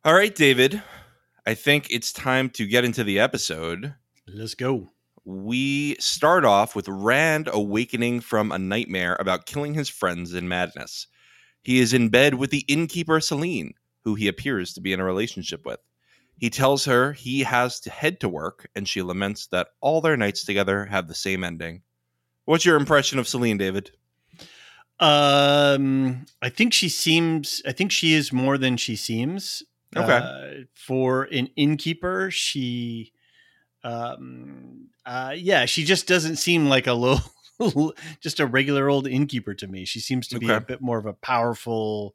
All 0.09 0.15
right, 0.15 0.35
David, 0.35 0.83
I 1.45 1.53
think 1.53 1.89
it's 1.91 2.15
time 2.15 2.49
to 2.53 2.67
get 2.67 2.83
into 2.83 3.05
the 3.05 3.21
episode. 3.21 3.95
Let's 4.27 4.55
go. 4.55 4.89
We 5.27 5.97
start 5.97 6.47
off 6.47 6.75
with 6.75 6.89
Rand 6.89 7.51
awakening 7.53 8.21
from 8.21 8.51
a 8.51 8.59
nightmare 8.59 9.19
about 9.21 9.45
killing 9.45 9.75
his 9.75 9.91
friends 9.91 10.33
in 10.33 10.49
madness. 10.49 11.09
He 11.61 11.79
is 11.79 11.93
in 11.93 12.09
bed 12.09 12.37
with 12.37 12.49
the 12.49 12.65
innkeeper 12.69 13.21
Selene, 13.21 13.75
who 14.03 14.15
he 14.15 14.29
appears 14.29 14.73
to 14.73 14.81
be 14.81 14.95
in 14.95 15.01
a 15.01 15.05
relationship 15.05 15.67
with. 15.67 15.81
He 16.39 16.49
tells 16.49 16.87
her 16.87 17.13
he 17.13 17.41
has 17.41 17.79
to 17.81 17.91
head 17.91 18.19
to 18.21 18.31
work, 18.31 18.67
and 18.75 18.89
she 18.89 19.03
laments 19.03 19.49
that 19.49 19.69
all 19.83 20.01
their 20.01 20.17
nights 20.17 20.43
together 20.43 20.87
have 20.87 21.07
the 21.07 21.15
same 21.15 21.45
ending. 21.45 21.83
What's 22.47 22.65
your 22.65 22.79
impression 22.79 23.19
of 23.19 23.29
Selene, 23.29 23.59
David? 23.59 23.91
Um, 25.01 26.25
I 26.41 26.49
think 26.49 26.73
she 26.73 26.89
seems. 26.89 27.61
I 27.67 27.73
think 27.73 27.93
she 27.93 28.15
is 28.15 28.33
more 28.33 28.57
than 28.57 28.79
she 28.79 28.97
seems. 28.97 29.63
Okay. 29.99 30.19
Uh, 30.19 30.65
for 30.75 31.25
an 31.25 31.49
innkeeper, 31.57 32.31
she, 32.31 33.13
um, 33.85 34.89
uh, 35.07 35.35
yeah, 35.37 35.65
she 35.67 35.85
just 35.85 36.07
doesn't 36.07 36.37
seem 36.37 36.69
like 36.69 36.87
a 36.87 36.93
low, 36.93 37.19
just 38.21 38.41
a 38.41 38.47
regular 38.47 38.89
old 38.89 39.07
innkeeper 39.07 39.55
to 39.55 39.67
me. 39.67 39.85
She 39.85 40.01
seems 40.01 40.29
to 40.29 40.39
be 40.39 40.51
a 40.51 40.61
bit 40.61 40.81
more 40.81 40.99
of 40.99 41.07
a 41.07 41.13
powerful 41.15 42.15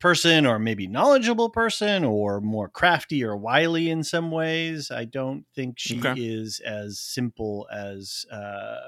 person, 0.00 0.46
or 0.46 0.58
maybe 0.58 0.88
knowledgeable 0.88 1.48
person, 1.50 2.04
or 2.04 2.40
more 2.40 2.68
crafty 2.68 3.22
or 3.22 3.36
wily 3.36 3.88
in 3.88 4.02
some 4.02 4.30
ways. 4.32 4.90
I 4.90 5.04
don't 5.04 5.44
think 5.54 5.78
she 5.78 5.98
Okay. 6.00 6.14
is 6.20 6.60
as 6.64 6.98
simple 6.98 7.68
as 7.72 8.26
uh, 8.32 8.78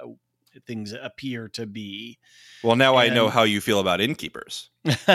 things 0.67 0.93
appear 0.93 1.49
to 1.51 1.67
be. 1.67 2.19
Well, 2.65 2.77
now 2.77 2.97
I 2.97 3.11
know 3.11 3.29
how 3.29 3.45
you 3.45 3.61
feel 3.61 3.79
about 3.79 4.01
innkeepers. 4.01 4.71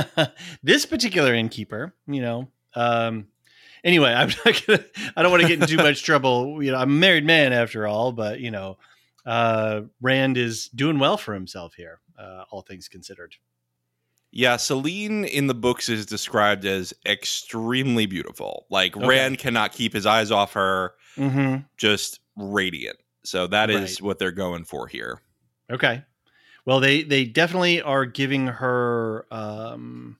this 0.63 0.85
particular 0.85 1.33
innkeeper, 1.33 1.95
you 2.07 2.21
know. 2.21 2.47
Um, 2.79 3.27
anyway, 3.83 4.13
I'm 4.17 4.29
not 4.45 4.63
gonna. 4.65 4.85
I 5.15 5.21
don't 5.21 5.31
want 5.31 5.41
to 5.43 5.47
get 5.47 5.61
in 5.61 5.67
too 5.67 5.77
much 5.77 6.03
trouble. 6.03 6.63
You 6.63 6.71
know, 6.71 6.77
I'm 6.77 6.89
a 6.89 6.93
married 6.93 7.25
man 7.25 7.53
after 7.53 7.87
all, 7.87 8.11
but 8.11 8.39
you 8.39 8.51
know, 8.51 8.77
uh, 9.25 9.81
Rand 10.01 10.37
is 10.37 10.67
doing 10.69 10.99
well 10.99 11.17
for 11.17 11.33
himself 11.33 11.73
here, 11.75 11.99
uh, 12.17 12.43
all 12.51 12.61
things 12.61 12.87
considered. 12.87 13.35
Yeah, 14.31 14.57
Selene 14.57 15.25
in 15.25 15.47
the 15.47 15.55
books 15.55 15.89
is 15.89 16.05
described 16.05 16.63
as 16.63 16.93
extremely 17.05 18.05
beautiful. 18.05 18.67
Like 18.69 18.95
Okay. 18.95 19.07
Rand 19.07 19.39
cannot 19.39 19.71
keep 19.71 19.91
his 19.91 20.05
eyes 20.05 20.29
off 20.31 20.53
her, 20.53 20.93
Mm-hmm. 21.17 21.63
just 21.77 22.19
radiant. 22.37 22.97
So 23.25 23.47
that 23.47 23.69
is 23.71 23.81
Right. 23.99 24.01
what 24.01 24.19
they're 24.19 24.31
going 24.31 24.65
for 24.65 24.87
here. 24.87 25.19
Okay. 25.71 26.03
Well, 26.65 26.79
they 26.79 27.01
they 27.01 27.25
definitely 27.25 27.81
are 27.81 28.05
giving 28.05 28.45
her 28.47 29.25
um, 29.31 30.17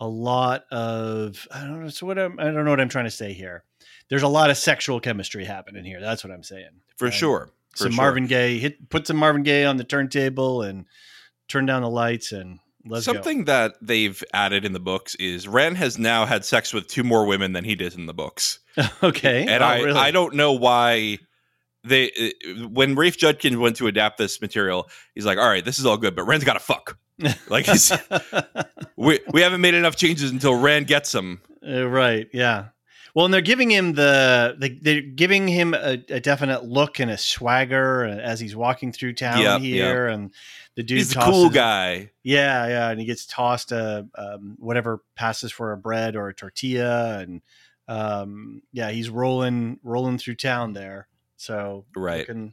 a 0.00 0.08
lot 0.08 0.64
of 0.72 1.46
I 1.52 1.60
don't 1.60 1.82
know. 1.82 1.88
So 1.90 2.06
what 2.06 2.18
I'm, 2.18 2.38
I 2.40 2.44
don't 2.44 2.64
know 2.64 2.70
what 2.70 2.80
I'm 2.80 2.88
trying 2.88 3.04
to 3.04 3.10
say 3.10 3.32
here. 3.32 3.64
There's 4.08 4.22
a 4.22 4.28
lot 4.28 4.50
of 4.50 4.56
sexual 4.56 4.98
chemistry 4.98 5.44
happening 5.44 5.84
here. 5.84 6.00
That's 6.00 6.24
what 6.24 6.32
I'm 6.32 6.42
saying. 6.42 6.70
For 6.96 7.06
Right. 7.06 7.14
sure. 7.14 7.50
For 7.72 7.84
some 7.84 7.92
sure. 7.92 8.02
Marvin 8.02 8.26
Gaye 8.26 8.58
hit 8.58 8.88
put 8.90 9.06
some 9.06 9.16
Marvin 9.16 9.42
Gaye 9.44 9.64
on 9.64 9.76
the 9.76 9.84
turntable 9.84 10.62
and 10.62 10.86
turn 11.48 11.66
down 11.66 11.82
the 11.82 11.90
lights 11.90 12.32
and 12.32 12.58
let's 12.86 13.04
Something 13.04 13.44
that 13.44 13.74
they've 13.80 14.22
added 14.32 14.64
in 14.64 14.72
the 14.72 14.80
books 14.80 15.14
is 15.16 15.46
Rand 15.46 15.76
has 15.76 15.98
now 15.98 16.26
had 16.26 16.44
sex 16.44 16.72
with 16.72 16.88
two 16.88 17.04
more 17.04 17.26
women 17.26 17.52
than 17.52 17.64
he 17.64 17.76
did 17.76 17.94
in 17.94 18.06
the 18.06 18.14
books. 18.14 18.58
okay. 19.02 19.46
And 19.46 19.62
Oh, 19.62 19.66
I, 19.66 19.80
really? 19.82 19.98
I 20.00 20.10
don't 20.10 20.34
know 20.34 20.52
why 20.52 21.18
they 21.84 22.10
uh, 22.10 22.68
when 22.68 22.94
Rafe 22.94 23.16
Judkins 23.16 23.56
went 23.56 23.76
to 23.76 23.86
adapt 23.86 24.18
this 24.18 24.40
material, 24.40 24.88
he's 25.14 25.26
like, 25.26 25.38
"All 25.38 25.48
right, 25.48 25.64
this 25.64 25.78
is 25.78 25.86
all 25.86 25.96
good, 25.96 26.14
but 26.14 26.24
Rand's 26.24 26.44
got 26.44 26.54
to 26.54 26.60
fuck." 26.60 26.98
Like 27.48 27.66
we 28.96 29.20
we 29.30 29.42
haven't 29.42 29.60
made 29.60 29.74
enough 29.74 29.94
changes 29.94 30.30
until 30.30 30.54
Rand 30.54 30.86
gets 30.86 31.12
them. 31.12 31.42
Uh, 31.66 31.86
right. 31.86 32.26
Yeah. 32.32 32.68
Well, 33.14 33.24
and 33.24 33.34
they're 33.34 33.40
giving 33.40 33.70
him 33.70 33.94
the, 33.94 34.56
the 34.58 34.78
they're 34.80 35.00
giving 35.00 35.48
him 35.48 35.74
a, 35.74 36.02
a 36.08 36.20
definite 36.20 36.64
look 36.64 37.00
and 37.00 37.10
a 37.10 37.18
swagger 37.18 38.04
as 38.04 38.40
he's 38.40 38.54
walking 38.54 38.92
through 38.92 39.14
town 39.14 39.40
Yep, 39.40 39.60
here, 39.60 40.06
and 40.06 40.32
the 40.76 40.82
dude 40.82 40.98
He's 40.98 41.12
tosses, 41.12 41.30
cool 41.30 41.50
guy. 41.50 42.10
Yeah, 42.22 42.68
yeah, 42.68 42.90
and 42.90 43.00
he 43.00 43.06
gets 43.06 43.26
tossed 43.26 43.72
a 43.72 44.06
um, 44.14 44.56
whatever 44.58 45.02
passes 45.16 45.50
for 45.50 45.72
a 45.72 45.76
bread 45.76 46.14
or 46.14 46.28
a 46.28 46.34
tortilla, 46.34 47.18
and 47.18 47.42
um, 47.88 48.62
yeah, 48.72 48.90
he's 48.90 49.10
rolling 49.10 49.80
rolling 49.82 50.18
through 50.18 50.36
town 50.36 50.72
there. 50.72 51.08
So 51.40 51.86
Right. 51.96 52.28
looking- 52.28 52.52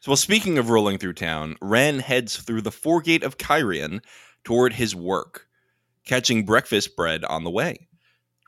So, 0.00 0.12
well, 0.12 0.16
speaking 0.16 0.56
of 0.56 0.70
rolling 0.70 0.96
through 0.96 1.12
town, 1.12 1.56
Rand 1.60 2.00
heads 2.00 2.38
through 2.38 2.62
the 2.62 2.72
foregate 2.72 3.22
of 3.22 3.36
Cairhien 3.36 4.02
toward 4.42 4.72
his 4.72 4.94
work, 4.94 5.46
catching 6.06 6.46
breakfast 6.46 6.96
bread 6.96 7.22
on 7.26 7.44
the 7.44 7.50
way. 7.50 7.88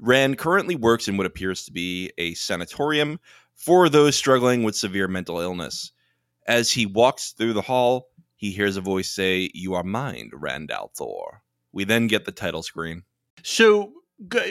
Rand 0.01 0.39
currently 0.39 0.75
works 0.75 1.07
in 1.07 1.19
what 1.19 1.27
appears 1.27 1.67
to 1.67 1.71
be 1.73 2.11
a 2.17 2.33
sanatorium 2.33 3.21
for 3.55 3.91
those 3.91 4.17
struggling 4.17 4.63
with 4.63 4.75
severe 4.75 5.07
mental 5.07 5.39
illness. 5.39 5.93
As 6.47 6.71
he 6.73 6.87
walks 6.87 7.33
through 7.33 7.53
the 7.53 7.61
hall, 7.61 8.09
he 8.35 8.53
hears 8.53 8.79
a 8.79 8.81
voice 8.81 9.11
say, 9.11 9.51
You 9.53 9.75
are 9.75 9.85
mine, 9.85 10.31
Rand 10.33 10.71
al'Thor. 10.71 11.41
We 11.73 11.85
then 11.85 12.07
get 12.07 12.25
the 12.25 12.33
title 12.33 12.63
screen. 12.63 13.03
So 13.43 13.89
g- 13.89 13.93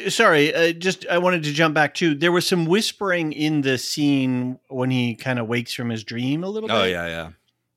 sorry, 0.10 0.53
uh, 0.53 0.72
just 0.74 1.06
I 1.08 1.18
wanted 1.18 1.44
to 1.44 1.53
jump 1.53 1.74
back 1.75 1.94
too. 1.94 2.15
There 2.15 2.32
was 2.32 2.46
some 2.48 2.65
whispering 2.65 3.32
in 3.34 3.62
the 3.62 3.77
scene 3.77 4.60
when 4.70 4.89
he 4.91 5.15
kind 5.15 5.39
of 5.39 5.48
wakes 5.48 5.74
from 5.74 5.89
his 5.89 6.03
dream 6.03 6.44
a 6.44 6.48
little 6.50 6.68
bit. 6.68 6.75
Oh, 6.75 6.84
yeah, 6.84 7.08
yeah. 7.08 7.30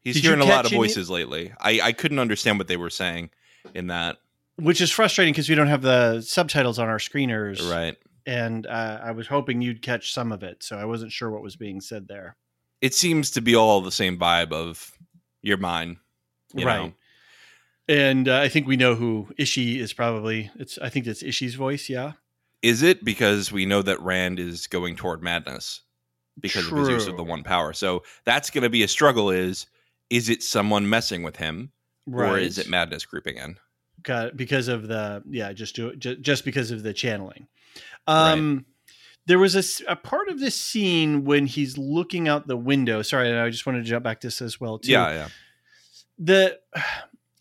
He's 0.02 0.16
Did 0.16 0.24
hearing 0.24 0.40
a 0.40 0.44
lot 0.44 0.66
of 0.66 0.72
any- 0.72 0.78
voices 0.80 1.08
lately. 1.08 1.52
I, 1.60 1.80
I 1.82 1.92
couldn't 1.92 2.18
understand 2.18 2.58
what 2.58 2.68
they 2.68 2.76
were 2.76 2.90
saying 2.90 3.30
in 3.74 3.86
that. 3.86 4.18
which 4.56 4.80
is 4.80 4.90
frustrating 4.90 5.32
because 5.32 5.48
we 5.48 5.54
don't 5.54 5.68
have 5.68 5.82
the 5.82 6.20
subtitles 6.20 6.78
on 6.78 6.88
our 6.88 6.98
screeners, 6.98 7.70
Right. 7.70 7.96
And 8.26 8.66
uh, 8.66 9.00
I 9.02 9.10
was 9.12 9.26
hoping 9.26 9.60
you'd 9.60 9.82
catch 9.82 10.12
some 10.14 10.32
of 10.32 10.42
it, 10.42 10.62
so 10.62 10.76
I 10.76 10.86
wasn't 10.86 11.12
sure 11.12 11.30
what 11.30 11.42
was 11.42 11.56
being 11.56 11.80
said 11.82 12.08
there. 12.08 12.36
it 12.80 12.94
seems 12.94 13.30
to 13.32 13.40
be 13.42 13.54
all 13.54 13.80
the 13.82 13.92
same 13.92 14.18
vibe 14.18 14.50
of 14.52 14.92
your 15.42 15.58
mind, 15.58 15.96
you 16.54 16.64
right. 16.66 16.84
know? 16.86 16.92
And 17.88 18.28
uh, 18.28 18.38
I 18.38 18.48
think 18.48 18.66
we 18.66 18.76
know 18.76 18.94
who 18.94 19.28
Ishi 19.36 19.78
is. 19.78 19.92
Probably 19.92 20.50
it's. 20.56 20.78
I 20.78 20.88
think 20.88 21.06
it's 21.06 21.22
Ishi's 21.22 21.54
voice. 21.54 21.88
Yeah. 21.88 22.12
Is 22.62 22.82
it 22.82 23.04
because 23.04 23.52
we 23.52 23.66
know 23.66 23.82
that 23.82 24.00
Rand 24.00 24.38
is 24.38 24.66
going 24.66 24.96
toward 24.96 25.22
madness 25.22 25.82
because 26.40 26.66
of 26.70 26.78
his 26.78 26.88
use 26.88 27.06
of 27.06 27.16
the 27.18 27.22
one 27.22 27.42
power? 27.42 27.74
So 27.74 28.02
that's 28.24 28.48
going 28.48 28.62
to 28.62 28.70
be 28.70 28.82
a 28.82 28.88
struggle. 28.88 29.30
Is 29.30 29.66
is 30.08 30.28
it 30.30 30.42
someone 30.42 30.88
messing 30.88 31.22
with 31.22 31.36
him, 31.36 31.72
or 32.10 32.38
is 32.38 32.56
it 32.56 32.68
madness 32.68 33.04
creeping 33.04 33.36
in? 33.36 33.58
Got 34.02 34.36
because 34.36 34.68
of 34.68 34.88
the 34.88 35.22
yeah, 35.28 35.52
just 35.52 35.76
do 35.76 35.88
it 35.88 35.98
just, 35.98 36.20
just 36.22 36.44
because 36.44 36.70
of 36.70 36.82
the 36.82 36.94
channeling. 36.94 37.48
Um 38.06 38.64
there 39.26 39.38
was 39.38 39.56
a, 39.56 39.90
a 39.90 39.96
part 39.96 40.28
of 40.28 40.38
this 40.38 40.54
scene 40.54 41.24
when 41.24 41.46
he's 41.46 41.78
looking 41.78 42.28
out 42.28 42.46
the 42.46 42.56
window. 42.56 43.00
Sorry, 43.02 43.30
and 43.30 43.38
I 43.38 43.48
just 43.48 43.64
wanted 43.64 43.84
to 43.84 43.90
jump 43.90 44.04
back 44.04 44.20
to 44.20 44.26
this 44.26 44.42
as 44.42 44.60
well 44.60 44.78
too. 44.78 44.92
Yeah, 44.92 45.10
yeah. 45.10 45.28
The 46.18 46.58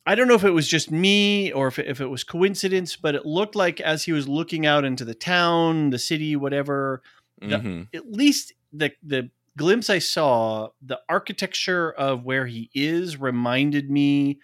I 0.05 0.15
don't 0.15 0.27
know 0.27 0.35
if 0.35 0.43
it 0.43 0.51
was 0.51 0.67
just 0.67 0.91
me 0.91 1.51
or 1.53 1.67
if 1.67 1.79
it, 1.79 1.87
if 1.87 2.01
it 2.01 2.07
was 2.07 2.23
coincidence, 2.25 2.95
but 2.97 3.15
it 3.15 3.25
looked 3.25 3.55
like 3.55 3.79
as 3.79 4.03
he 4.03 4.11
was 4.11 4.27
looking 4.27 4.65
out 4.65 4.83
into 4.83 5.05
the 5.05 5.13
town, 5.13 5.91
the 5.91 5.99
city, 5.99 6.35
whatever, 6.35 7.01
The- 7.39 7.59
hmm 7.59 7.81
at 7.93 8.11
least 8.11 8.53
the 8.73 8.91
the 9.01 9.29
glimpse 9.55 9.89
I 9.89 9.99
saw, 9.99 10.69
the 10.81 10.99
architecture 11.07 11.91
of 11.91 12.23
where 12.25 12.47
he 12.47 12.69
is 12.73 13.17
reminded 13.17 13.89
me 13.91 14.39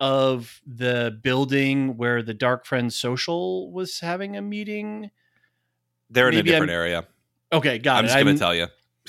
of 0.00 0.60
the 0.66 1.16
building 1.22 1.96
where 1.96 2.22
the 2.22 2.34
Dark 2.34 2.66
Friends 2.66 2.94
Social 2.96 3.70
was 3.72 4.00
having 4.00 4.36
a 4.36 4.42
meeting. 4.42 5.10
They're 6.10 6.28
in 6.28 6.34
Maybe 6.36 6.50
a 6.50 6.52
different 6.52 6.70
I'm- 6.70 6.78
area. 6.80 7.06
Okay, 7.52 7.78
got 7.78 7.96
it. 7.96 7.98
I'm 7.98 8.04
just 8.06 8.18
gonna 8.18 8.30
I'm, 8.32 8.38
tell 8.38 8.54
you. 8.54 8.66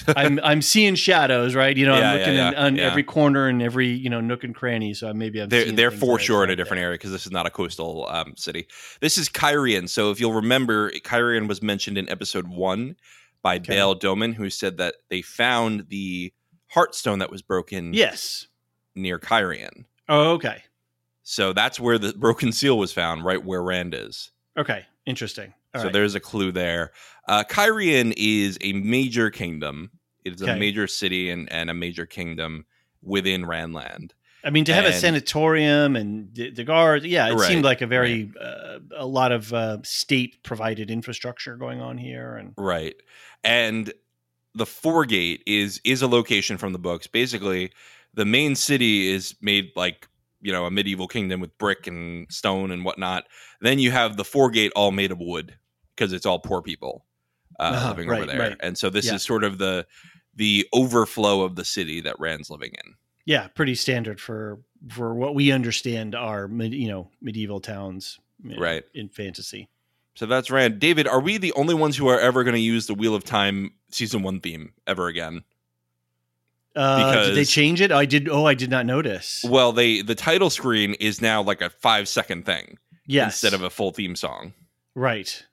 I'm 0.07 0.39
I'm 0.43 0.61
seeing 0.61 0.95
shadows, 0.95 1.55
right? 1.55 1.75
You 1.75 1.85
know, 1.85 1.97
Yeah, 1.97 2.11
I'm 2.11 2.17
looking 2.19 2.33
yeah, 2.35 2.49
in, 2.49 2.55
on 2.55 2.75
yeah. 2.75 2.83
every 2.83 3.03
corner 3.03 3.47
and 3.47 3.61
every 3.61 3.87
you 3.87 4.09
know 4.09 4.21
nook 4.21 4.43
and 4.43 4.53
cranny. 4.55 4.93
So 4.93 5.13
maybe 5.13 5.41
I'm 5.41 5.49
They're 5.49 5.71
they're 5.71 5.91
for 5.91 6.19
sure 6.19 6.43
in 6.43 6.49
a 6.49 6.55
different 6.55 6.81
area 6.83 6.95
because 6.95 7.11
this 7.11 7.25
is 7.25 7.31
not 7.31 7.45
a 7.45 7.49
coastal 7.49 8.07
um, 8.09 8.33
city. 8.37 8.67
This 9.01 9.17
is 9.17 9.29
Cairhien. 9.29 9.87
So 9.89 10.11
if 10.11 10.19
you'll 10.19 10.33
remember, 10.33 10.91
Cairhien 10.91 11.47
was 11.47 11.61
mentioned 11.61 11.97
in 11.97 12.09
episode 12.09 12.47
one 12.47 12.95
by 13.41 13.55
Okay. 13.55 13.73
Dale 13.75 13.95
Doman, 13.95 14.33
who 14.33 14.49
said 14.49 14.77
that 14.77 14.95
they 15.09 15.21
found 15.21 15.85
the 15.89 16.33
Heartstone 16.75 17.19
that 17.19 17.31
was 17.31 17.41
broken 17.41 17.93
Yes. 17.93 18.47
near 18.95 19.17
Cairhien. 19.19 19.85
Oh, 20.07 20.31
okay. 20.33 20.63
So 21.23 21.53
that's 21.53 21.79
where 21.79 21.97
the 21.97 22.13
broken 22.13 22.51
seal 22.51 22.77
was 22.77 22.91
found, 22.91 23.23
right 23.23 23.43
where 23.43 23.61
Rand 23.63 23.93
is. 23.93 24.31
Okay. 24.57 24.85
Interesting. 25.05 25.53
All 25.73 25.81
so 25.81 25.85
right. 25.85 25.93
there's 25.93 26.15
a 26.15 26.19
clue 26.19 26.51
there. 26.51 26.91
Uh, 27.27 27.43
Cairhien 27.43 28.13
is 28.17 28.57
a 28.61 28.73
major 28.73 29.29
kingdom. 29.29 29.91
It 30.25 30.33
is 30.33 30.41
a 30.41 30.55
major 30.55 30.87
city 30.87 31.29
and, 31.29 31.51
and 31.51 31.69
a 31.69 31.73
major 31.73 32.05
kingdom 32.05 32.65
within 33.01 33.43
Randland. 33.43 34.11
I 34.43 34.51
mean, 34.51 34.65
to 34.65 34.73
have 34.73 34.85
a 34.85 34.93
sanatorium 34.93 35.95
and 35.95 36.33
the, 36.33 36.49
the 36.49 36.63
guard, 36.63 37.03
yeah, 37.03 37.27
it 37.29 37.35
Right, 37.35 37.47
seemed 37.47 37.65
like 37.65 37.81
a 37.81 37.87
very 37.87 38.31
uh, 38.39 38.79
a 38.95 39.05
lot 39.05 39.31
of 39.31 39.53
uh, 39.53 39.79
state 39.83 40.43
provided 40.43 40.89
infrastructure 40.89 41.55
going 41.57 41.81
on 41.81 41.97
here, 41.97 42.35
and 42.35 42.53
Right. 42.57 42.95
And 43.43 43.93
the 44.55 44.65
Foregate 44.65 45.43
is 45.45 45.81
is 45.83 46.01
a 46.01 46.07
location 46.07 46.57
from 46.57 46.73
the 46.73 46.79
books. 46.79 47.05
Basically, 47.07 47.71
the 48.13 48.25
main 48.25 48.55
city 48.55 49.09
is 49.11 49.35
made 49.41 49.71
like 49.75 50.07
you 50.41 50.51
know 50.51 50.65
a 50.65 50.71
medieval 50.71 51.07
kingdom 51.07 51.39
with 51.39 51.57
brick 51.57 51.87
and 51.87 52.31
stone 52.31 52.71
and 52.71 52.83
whatnot. 52.85 53.25
Then 53.61 53.79
you 53.79 53.91
have 53.91 54.17
the 54.17 54.25
Foregate 54.25 54.71
all 54.75 54.91
made 54.91 55.11
of 55.11 55.19
wood 55.19 55.55
because 55.95 56.13
it's 56.13 56.25
all 56.25 56.39
poor 56.39 56.61
people 56.61 57.05
uh, 57.59 57.63
Uh-huh, 57.63 57.89
living 57.89 58.07
right, 58.09 58.17
over 58.21 58.25
there. 58.31 58.39
right. 58.39 58.57
And 58.61 58.77
so 58.77 58.89
this 58.89 59.05
Yeah. 59.07 59.15
is 59.15 59.23
sort 59.23 59.43
of 59.43 59.57
the 59.57 59.85
the 60.35 60.65
overflow 60.73 61.41
of 61.41 61.55
the 61.55 61.65
city 61.65 61.99
that 62.01 62.15
Rand's 62.19 62.49
living 62.49 62.71
in. 62.71 62.93
yeah, 63.25 63.47
pretty 63.49 63.75
standard 63.75 64.19
for 64.21 64.59
for 64.89 65.13
what 65.13 65.35
we 65.35 65.51
understand 65.51 66.15
are 66.15 66.47
med- 66.47 66.73
you 66.73 66.87
know 66.87 67.11
medieval 67.21 67.59
towns, 67.59 68.17
Right. 68.43 68.83
in 68.93 69.09
fantasy. 69.09 69.67
So 70.15 70.25
that's 70.25 70.49
Rand. 70.49 70.79
David, 70.79 71.07
are 71.07 71.19
we 71.19 71.37
the 71.37 71.53
only 71.53 71.73
ones 71.75 71.95
who 71.97 72.07
are 72.07 72.19
ever 72.19 72.43
going 72.43 72.53
to 72.55 72.59
use 72.61 72.87
the 72.87 72.93
Wheel 72.93 73.13
of 73.15 73.23
Time 73.23 73.71
season 73.91 74.21
one 74.21 74.39
theme 74.41 74.73
ever 74.87 75.07
again? 75.07 75.43
Uh, 76.75 77.25
did 77.27 77.35
they 77.35 77.45
change 77.45 77.81
it? 77.81 77.91
I 77.91 78.05
did. 78.05 78.29
Oh, 78.29 78.45
I 78.45 78.53
did 78.53 78.69
not 78.69 78.85
notice. 78.85 79.43
Well, 79.47 79.71
they 79.71 80.01
the 80.01 80.15
title 80.15 80.49
screen 80.49 80.93
is 80.95 81.21
now 81.21 81.41
like 81.41 81.61
a 81.61 81.69
five 81.69 82.07
second 82.07 82.45
thing 82.45 82.77
yes, 83.05 83.33
instead 83.43 83.53
of 83.55 83.63
a 83.63 83.69
full 83.69 83.91
theme 83.91 84.15
song. 84.15 84.53
right. 84.95 85.45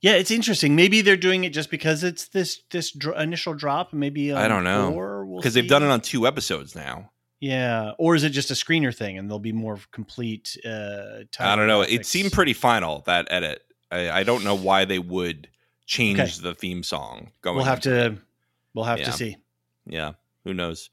Yeah, 0.00 0.12
it's 0.16 0.30
interesting. 0.30 0.76
Maybe 0.76 1.00
they're 1.00 1.16
doing 1.16 1.44
it 1.44 1.54
just 1.54 1.70
because 1.70 2.04
it's 2.04 2.28
this 2.28 2.60
this 2.70 2.90
dr- 2.92 3.18
initial 3.18 3.54
drop. 3.54 3.94
Maybe 3.94 4.34
I 4.34 4.48
don't 4.48 4.62
know. 4.64 4.92
four, 4.92 5.24
we'll 5.24 5.38
because 5.40 5.54
they've 5.54 5.66
done 5.66 5.82
it 5.82 5.86
on 5.88 6.02
two 6.02 6.26
episodes 6.26 6.74
now. 6.74 7.10
Yeah, 7.40 7.92
or 7.98 8.14
is 8.14 8.22
it 8.22 8.30
just 8.30 8.50
a 8.50 8.54
screener 8.54 8.94
thing, 8.94 9.16
and 9.16 9.30
there'll 9.30 9.38
be 9.38 9.52
more 9.52 9.78
complete? 9.92 10.58
Uh, 10.62 11.20
I 11.40 11.56
don't 11.56 11.68
know. 11.68 11.80
It 11.80 12.04
seemed 12.04 12.32
pretty 12.32 12.52
final 12.52 13.02
that 13.06 13.28
edit. 13.30 13.62
I, 13.90 14.10
I 14.10 14.22
don't 14.24 14.44
know 14.44 14.54
why 14.54 14.84
they 14.84 14.98
would 14.98 15.48
change 15.86 16.20
Okay. 16.20 16.30
the 16.42 16.54
theme 16.54 16.82
song. 16.82 17.30
Going, 17.40 17.56
We'll 17.56 17.64
have 17.64 17.80
to. 17.80 18.18
We'll 18.74 18.84
have 18.84 18.98
Yeah. 18.98 19.04
to 19.06 19.12
see. 19.12 19.36
Yeah, 19.86 20.12
who 20.44 20.54
knows? 20.54 20.90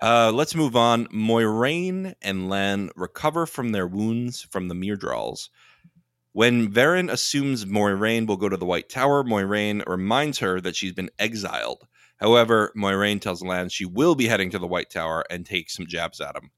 Uh, 0.00 0.30
let's 0.32 0.54
move 0.54 0.76
on. 0.76 1.06
Moiraine 1.08 2.14
and 2.22 2.48
Lan 2.48 2.90
recover 2.94 3.46
from 3.46 3.72
their 3.72 3.86
wounds 3.86 4.42
from 4.42 4.68
the 4.68 4.74
Myrddraals. 4.74 5.48
When 6.32 6.72
Verin 6.72 7.10
assumes 7.10 7.64
Moiraine 7.64 8.26
will 8.26 8.36
go 8.36 8.48
to 8.48 8.56
the 8.56 8.66
White 8.66 8.88
Tower, 8.88 9.24
Moiraine 9.24 9.84
reminds 9.88 10.38
her 10.38 10.60
that 10.60 10.76
she's 10.76 10.92
been 10.92 11.10
exiled. 11.18 11.86
However, 12.18 12.72
Moiraine 12.76 13.20
tells 13.20 13.42
Lan 13.42 13.68
she 13.68 13.84
will 13.84 14.14
be 14.14 14.28
heading 14.28 14.50
to 14.50 14.58
the 14.58 14.66
White 14.66 14.90
Tower 14.90 15.24
and 15.30 15.44
take 15.44 15.70
some 15.70 15.86
jabs 15.86 16.20
at 16.20 16.36
him. 16.36 16.50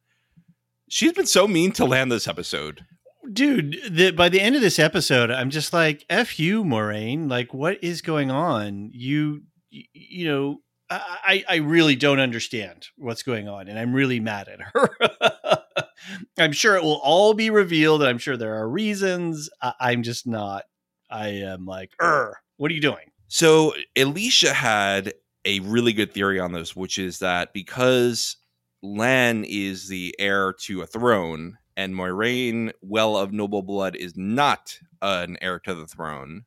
She's 0.88 1.12
been 1.12 1.26
so 1.26 1.46
mean 1.46 1.72
to 1.72 1.84
Lan 1.84 2.08
this 2.08 2.28
episode. 2.28 2.84
Dude, 3.32 3.78
the, 3.88 4.10
by 4.10 4.28
the 4.28 4.40
end 4.40 4.56
of 4.56 4.62
this 4.62 4.78
episode, 4.78 5.30
I'm 5.30 5.50
just 5.50 5.72
like, 5.72 6.04
"F 6.10 6.40
you, 6.40 6.64
Moiraine." 6.64 7.30
Like, 7.30 7.54
what 7.54 7.82
is 7.84 8.02
going 8.02 8.30
on? 8.30 8.90
You, 8.92 9.42
you 9.70 10.26
know, 10.26 10.62
I, 10.90 11.44
I 11.48 11.56
really 11.56 11.94
don't 11.94 12.18
understand 12.18 12.88
what's 12.96 13.22
going 13.22 13.48
on, 13.48 13.68
and 13.68 13.78
I'm 13.78 13.92
really 13.92 14.18
mad 14.18 14.48
at 14.48 14.60
her. 14.60 15.64
I'm 16.38 16.52
sure 16.52 16.74
it 16.74 16.82
will 16.82 17.00
all 17.02 17.32
be 17.34 17.50
revealed, 17.50 18.02
and 18.02 18.08
I'm 18.08 18.18
sure 18.18 18.36
there 18.36 18.56
are 18.56 18.68
reasons. 18.68 19.48
I, 19.62 19.74
I'm 19.80 20.02
just 20.02 20.26
not. 20.26 20.64
I 21.08 21.28
am 21.28 21.64
like, 21.64 21.92
er, 22.02 22.38
what 22.56 22.70
are 22.70 22.74
you 22.74 22.80
doing? 22.80 23.10
So 23.28 23.74
Elysia 23.96 24.52
had 24.52 25.14
a 25.44 25.60
really 25.60 25.92
good 25.92 26.12
theory 26.12 26.40
on 26.40 26.52
this, 26.52 26.74
which 26.74 26.98
is 26.98 27.20
that 27.20 27.52
because 27.52 28.36
Lan 28.82 29.44
is 29.44 29.88
the 29.88 30.14
heir 30.18 30.52
to 30.64 30.82
a 30.82 30.86
throne 30.86 31.58
and 31.76 31.94
Moiraine, 31.94 32.72
well 32.82 33.16
of 33.16 33.32
noble 33.32 33.62
blood, 33.62 33.96
is 33.96 34.16
not 34.16 34.78
an 35.00 35.38
heir 35.40 35.58
to 35.60 35.74
the 35.74 35.86
throne, 35.86 36.44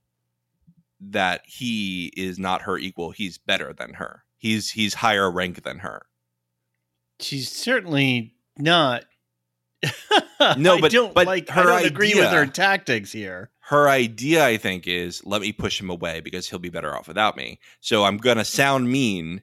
that 0.99 1.41
he 1.45 2.11
is 2.15 2.37
not 2.37 2.63
her 2.63 2.77
equal. 2.77 3.11
He's 3.11 3.37
better 3.37 3.73
than 3.73 3.93
her. 3.95 4.23
He's 4.43 4.71
he's 4.71 4.93
higher 4.95 5.31
rank 5.31 5.63
than 5.63 5.79
her. 5.79 6.01
She's 7.21 7.49
certainly 7.49 8.35
not. 8.57 9.05
No, 10.57 10.75
I 10.75 10.81
but- 10.81 10.91
don't 10.91 11.13
but 11.13 11.25
like. 11.25 11.47
her 11.47 11.61
I 11.61 11.63
don't 11.83 11.85
agree 11.85 12.13
with 12.13 12.25
her 12.29 12.45
tactics 12.45 13.13
here. 13.13 13.49
Her 13.61 13.87
idea, 13.87 14.45
I 14.45 14.57
think, 14.57 14.85
is 14.85 15.25
let 15.25 15.39
me 15.39 15.53
push 15.53 15.79
him 15.79 15.89
away 15.89 16.19
because 16.19 16.49
he'll 16.49 16.59
be 16.59 16.67
better 16.69 16.93
off 16.93 17.07
without 17.07 17.37
me. 17.37 17.59
So 17.79 18.03
I'm 18.03 18.17
gonna 18.17 18.43
sound 18.43 18.89
mean, 18.91 19.41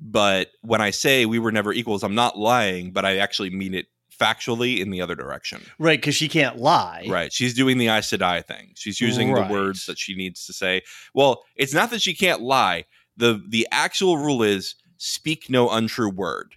but 0.00 0.48
when 0.62 0.80
I 0.80 0.90
say 0.90 1.24
we 1.24 1.38
were 1.38 1.52
never 1.52 1.72
equals, 1.72 2.02
I'm 2.02 2.16
not 2.16 2.36
lying, 2.36 2.90
but 2.90 3.04
I 3.04 3.18
actually 3.18 3.50
mean 3.50 3.74
it 3.74 3.86
factually 4.20 4.80
in 4.80 4.90
the 4.90 5.00
other 5.00 5.14
direction. 5.14 5.62
Right, 5.78 6.00
because 6.00 6.16
she 6.16 6.28
can't 6.28 6.58
lie. 6.58 7.06
Right. 7.08 7.32
She's 7.32 7.54
doing 7.54 7.78
the 7.78 7.88
I 7.88 7.98
Aes 7.98 8.10
Sedai 8.10 8.44
thing. 8.44 8.72
She's 8.74 9.00
using 9.00 9.30
Right. 9.32 9.46
the 9.46 9.54
words 9.54 9.86
that 9.86 9.98
she 10.00 10.16
needs 10.16 10.44
to 10.46 10.52
say. 10.52 10.82
Well, 11.14 11.44
it's 11.54 11.72
not 11.72 11.90
that 11.90 12.02
she 12.02 12.12
can't 12.12 12.42
lie. 12.42 12.86
The 13.16 13.42
the 13.48 13.66
actual 13.70 14.18
rule 14.18 14.42
is 14.42 14.74
speak 14.98 15.48
no 15.50 15.68
untrue 15.70 16.10
word. 16.10 16.54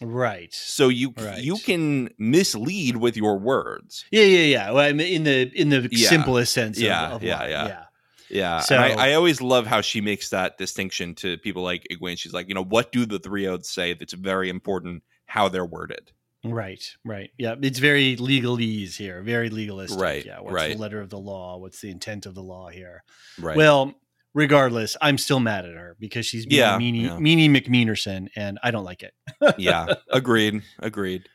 Right. 0.00 0.52
So 0.52 0.88
you 0.88 1.14
Right. 1.16 1.42
you 1.42 1.56
can 1.58 2.10
mislead 2.18 2.96
with 2.96 3.16
your 3.16 3.38
words. 3.38 4.04
Yeah, 4.10 4.24
yeah, 4.24 4.44
yeah. 4.44 4.70
Well, 4.72 4.84
I 4.84 4.92
mean, 4.92 5.06
in 5.12 5.22
the 5.24 5.52
in 5.54 5.68
the 5.68 5.88
Yeah. 5.92 6.08
simplest 6.08 6.52
sense. 6.52 6.78
Yeah, 6.78 7.10
of, 7.12 7.22
yeah, 7.22 7.38
lying, 7.38 7.50
yeah. 7.50 7.84
Yeah. 8.30 8.60
So- 8.60 8.76
I, 8.76 9.10
I 9.10 9.12
always 9.14 9.40
love 9.40 9.66
how 9.66 9.80
she 9.82 10.00
makes 10.00 10.30
that 10.30 10.58
distinction 10.58 11.14
to 11.16 11.36
people 11.38 11.62
like 11.62 11.86
Egwene. 11.92 12.18
She's 12.18 12.32
like, 12.32 12.48
you 12.48 12.54
know, 12.54 12.64
what 12.64 12.90
do 12.90 13.04
the 13.06 13.18
three 13.18 13.46
oaths 13.46 13.70
say 13.70 13.92
that's 13.94 14.14
very 14.14 14.48
important 14.48 15.02
how 15.26 15.48
they're 15.48 15.66
worded? 15.66 16.10
Right, 16.44 16.82
right. 17.04 17.30
Yeah, 17.38 17.54
it's 17.62 17.78
very 17.78 18.16
legalese 18.16 18.96
here, 18.96 19.22
very 19.22 19.50
legalistic. 19.50 20.00
Right, 20.00 20.24
Yeah. 20.24 20.40
What's 20.40 20.54
right. 20.54 20.72
the 20.74 20.80
letter 20.80 21.00
of 21.00 21.10
the 21.10 21.18
law? 21.18 21.58
What's 21.58 21.80
the 21.80 21.90
intent 21.90 22.26
of 22.26 22.34
the 22.34 22.42
law 22.42 22.68
here? 22.68 23.04
Right. 23.38 23.56
Well, 23.56 23.94
regardless, 24.34 24.96
I'm 25.00 25.18
still 25.18 25.40
mad 25.40 25.64
at 25.64 25.74
her 25.74 25.96
because 25.98 26.26
she's 26.26 26.46
being 26.46 26.60
Yeah, 26.60 26.78
meanie, 26.78 27.02
yeah. 27.02 27.16
meanie 27.16 27.50
McMeanerson, 27.50 28.28
and 28.36 28.58
I 28.62 28.70
don't 28.70 28.84
like 28.84 29.02
it. 29.02 29.14
yeah, 29.58 29.94
agreed, 30.10 30.62
agreed. 30.78 31.28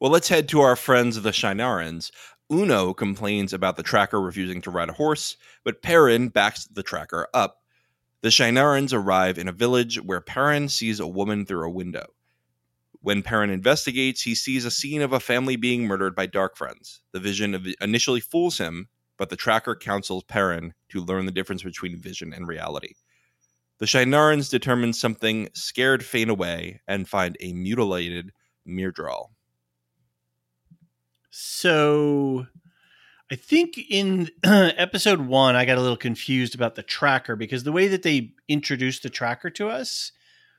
Well, 0.00 0.10
let's 0.10 0.28
head 0.28 0.48
to 0.50 0.60
our 0.60 0.76
friends 0.76 1.20
the 1.20 1.30
Shienarans. 1.30 2.10
Uno 2.52 2.92
complains 2.92 3.52
about 3.52 3.76
the 3.76 3.82
tracker 3.82 4.20
refusing 4.20 4.60
to 4.62 4.70
ride 4.70 4.90
a 4.90 4.94
horse, 4.94 5.36
but 5.64 5.82
Perrin 5.82 6.28
backs 6.28 6.66
the 6.66 6.82
tracker 6.82 7.26
up. 7.32 7.62
The 8.20 8.28
Shienarans 8.28 8.92
arrive 8.92 9.38
in 9.38 9.48
a 9.48 9.52
village 9.52 10.00
where 10.00 10.20
Perrin 10.20 10.68
sees 10.68 11.00
a 11.00 11.06
woman 11.06 11.46
through 11.46 11.66
a 11.66 11.70
window. 11.70 12.06
When 13.00 13.22
Perrin 13.22 13.50
investigates, 13.50 14.22
he 14.22 14.34
sees 14.34 14.64
a 14.64 14.70
scene 14.70 15.02
of 15.02 15.12
a 15.12 15.20
family 15.20 15.56
being 15.56 15.86
murdered 15.86 16.14
by 16.14 16.26
dark 16.26 16.56
friends. 16.56 17.02
The 17.12 17.20
vision 17.20 17.74
initially 17.82 18.20
fools 18.20 18.56
him, 18.56 18.88
but 19.16 19.30
the 19.30 19.36
tracker 19.36 19.74
counsels 19.74 20.24
Perrin 20.24 20.74
to 20.90 21.00
learn 21.00 21.26
the 21.26 21.32
difference 21.32 21.62
between 21.62 21.96
vision 21.98 22.32
and 22.32 22.48
reality. 22.48 22.94
The 23.78 23.86
Shienarans 23.86 24.50
determine 24.50 24.92
something 24.92 25.48
scared 25.52 26.04
Fain 26.04 26.28
away 26.28 26.80
and 26.86 27.08
find 27.08 27.36
a 27.40 27.52
mutilated 27.52 28.32
Myrddraal. 28.66 29.30
So 31.30 32.46
I 33.30 33.36
think 33.36 33.78
in 33.90 34.30
episode 34.44 35.22
one, 35.22 35.56
I 35.56 35.64
got 35.64 35.78
a 35.78 35.80
little 35.80 35.96
confused 35.96 36.54
about 36.54 36.76
the 36.76 36.82
tracker 36.82 37.34
because 37.34 37.64
the 37.64 37.72
way 37.72 37.88
that 37.88 38.02
they 38.04 38.32
introduced 38.48 39.02
the 39.02 39.10
tracker 39.10 39.50
to 39.50 39.68
us, 39.68 40.12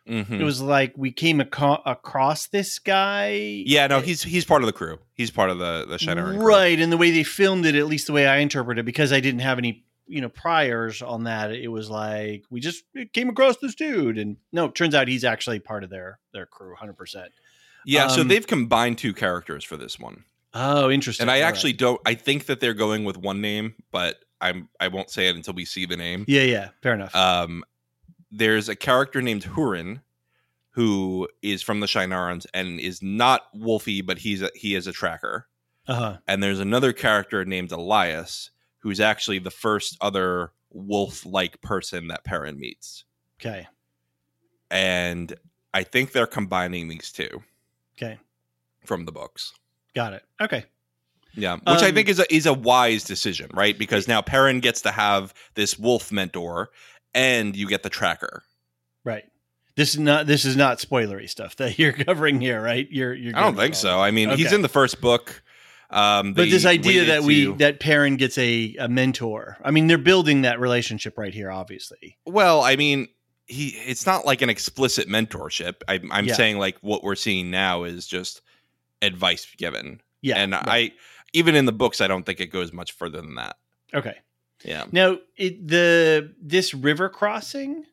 Mhm. 0.10 0.40
it 0.40 0.44
was 0.44 0.62
like 0.62 0.94
we 0.96 1.12
came 1.12 1.42
aco- 1.42 1.82
across 1.86 2.48
this 2.48 2.78
guy. 2.80 3.64
Yeah, 3.66 3.88
no, 3.88 4.02
he's 4.02 4.22
he's 4.24 4.46
part 4.46 4.62
of 4.62 4.68
the 4.68 4.74
crew. 4.74 5.00
He's 5.16 5.32
part 5.32 5.50
of 5.50 5.58
the 5.58 5.86
the 5.88 5.98
crew. 5.98 6.38
right. 6.46 6.80
And 6.80 6.92
the 6.92 6.98
way 6.98 7.12
they 7.12 7.24
filmed 7.24 7.66
it, 7.66 7.76
at 7.76 7.88
least 7.88 8.08
the 8.08 8.14
way 8.14 8.28
I 8.28 8.38
interpret 8.38 8.78
it, 8.78 8.84
because 8.86 9.12
I 9.12 9.20
didn't 9.20 9.40
have 9.42 9.58
any 9.58 9.84
you 10.08 10.22
know 10.22 10.30
priors 10.30 11.02
on 11.02 11.24
that 11.24 11.50
it 11.52 11.70
was 11.70 11.90
like 11.90 12.44
we 12.52 12.60
just 12.60 12.84
came 13.14 13.28
across 13.28 13.58
this 13.58 13.74
dude 13.74 14.20
and 14.20 14.38
no 14.52 14.66
it 14.66 14.76
turns 14.76 14.94
out 14.94 15.08
he's 15.08 15.24
actually 15.24 15.58
part 15.58 15.84
of 15.84 15.90
their 15.90 16.20
their 16.32 16.46
crew 16.46 16.76
100% 16.80 17.26
Yeah, 17.86 18.06
so 18.10 18.22
Um, 18.22 18.28
they've 18.28 18.46
combined 18.46 19.00
two 19.00 19.14
characters 19.16 19.64
for 19.64 19.78
this 19.78 19.98
one. 20.00 20.24
oh 20.54 20.92
interesting 20.92 21.24
And 21.24 21.32
I 21.32 21.38
All 21.38 21.42
right. 21.42 21.48
actually 21.48 21.74
don't 21.74 22.00
I 22.06 22.14
think 22.14 22.46
that 22.46 22.60
they're 22.60 22.76
going 22.76 23.04
with 23.04 23.18
one 23.18 23.42
name, 23.42 23.74
but 23.92 24.20
I'm 24.40 24.70
I 24.80 24.90
won't 24.90 25.10
say 25.10 25.28
it 25.28 25.36
until 25.36 25.56
we 25.56 25.66
see 25.66 25.88
the 25.88 25.98
name. 25.98 26.24
yeah 26.28 26.44
yeah 26.44 26.70
fair 26.84 26.94
enough 26.94 27.16
Um 27.16 27.64
there's 28.38 28.70
a 28.70 28.76
character 28.76 29.22
named 29.22 29.44
Hurin 29.44 30.02
who 30.72 31.28
is 31.42 31.62
from 31.62 31.80
the 31.80 31.88
Shienarans 31.88 32.46
and 32.54 32.80
is 32.80 33.02
not 33.02 33.44
Wolfie, 33.54 34.02
but 34.02 34.18
he's 34.20 34.42
a, 34.42 34.50
he 34.56 34.76
is 34.76 34.88
a 34.88 34.92
tracker. 34.92 35.48
uh-huh 35.88 36.18
And 36.28 36.44
there's 36.44 36.60
another 36.60 36.92
character 36.94 37.46
named 37.46 37.70
Elyas 37.70 38.50
who's 38.80 39.00
actually 39.00 39.40
the 39.40 39.52
first 39.52 39.98
other 40.02 40.52
wolf-like 40.72 41.62
person 41.62 42.08
that 42.10 42.24
Perrin 42.26 42.60
meets. 42.60 43.06
okay 43.40 43.68
And 44.70 45.34
I 45.74 45.84
think 45.84 46.12
they're 46.12 46.28
combining 46.28 46.88
these 46.88 47.12
two 47.12 47.42
okay 47.98 48.20
from 48.86 49.06
the 49.06 49.12
books. 49.12 49.54
got 49.94 50.14
it 50.14 50.24
okay 50.42 50.66
Yeah, 51.36 51.56
which 51.56 51.82
I 51.82 51.90
Um, 51.90 51.96
think 51.96 52.10
is 52.10 52.20
a 52.20 52.34
is 52.34 52.46
a 52.46 52.54
wise 52.54 53.04
decision, 53.06 53.50
right? 53.54 53.78
Because 53.78 54.08
now 54.08 54.22
Perrin 54.22 54.60
gets 54.60 54.82
to 54.82 54.92
have 54.92 55.34
this 55.56 55.80
wolf 55.80 56.12
mentor, 56.12 56.70
and 57.16 57.56
you 57.56 57.68
get 57.68 57.82
the 57.82 57.90
tracker. 57.90 58.44
right 59.04 59.24
this 59.76 59.94
is 59.94 60.00
not 60.00 60.26
this 60.28 60.46
is 60.46 60.56
not 60.56 60.78
spoilery 60.78 61.28
stuff 61.30 61.56
that 61.56 61.80
you're 61.80 61.92
covering 61.94 62.40
here 62.40 62.62
right 62.62 62.88
you're 62.92 63.14
you're 63.14 63.36
I 63.36 63.42
don't 63.42 63.56
think 63.58 63.74
so. 63.76 64.00
I 64.00 64.12
mean, 64.12 64.30
he's 64.38 64.54
in 64.54 64.62
the 64.62 64.70
first 64.70 65.02
book. 65.02 65.42
Um, 65.90 66.34
but 66.34 66.50
this 66.50 66.66
idea 66.66 67.06
that 67.06 67.24
we 67.24 67.46
to- 67.46 67.56
that 67.58 67.80
Perrin 67.80 68.18
gets 68.18 68.38
a, 68.40 68.76
a 68.80 68.88
mentor 68.90 69.58
i 69.64 69.70
mean 69.72 69.86
they're 69.88 70.00
building 70.00 70.42
that 70.42 70.60
relationship 70.60 71.16
right 71.18 71.34
here 71.34 71.52
obviously 71.52 72.18
well, 72.26 72.62
I 72.62 72.76
mean, 72.76 73.08
he 73.48 73.68
it's 73.86 74.06
not 74.08 74.26
like 74.26 74.42
an 74.42 74.50
explicit 74.50 75.08
mentorship. 75.08 75.76
I, 75.88 76.00
I'm 76.12 76.26
Yeah. 76.26 76.34
saying 76.34 76.58
like 76.58 76.78
what 76.82 77.04
we're 77.04 77.16
seeing 77.16 77.52
now 77.52 77.84
is 77.84 78.08
just 78.08 78.42
advice 79.02 79.46
given, 79.58 80.02
yeah 80.22 80.38
and 80.38 80.54
right. 80.54 80.68
I 80.68 80.92
even 81.34 81.54
in 81.56 81.66
the 81.66 81.72
books, 81.74 82.00
I 82.02 82.08
don't 82.08 82.26
think 82.26 82.40
it 82.40 82.48
goes 82.48 82.72
much 82.74 82.94
further 82.94 83.22
than 83.22 83.36
that. 83.36 83.58
okay 83.94 84.18
Yeah, 84.66 84.86
Now, 84.92 85.18
it, 85.38 85.68
the 85.68 86.34
this 86.42 86.74
river 86.74 87.08
crossing, 87.10 87.86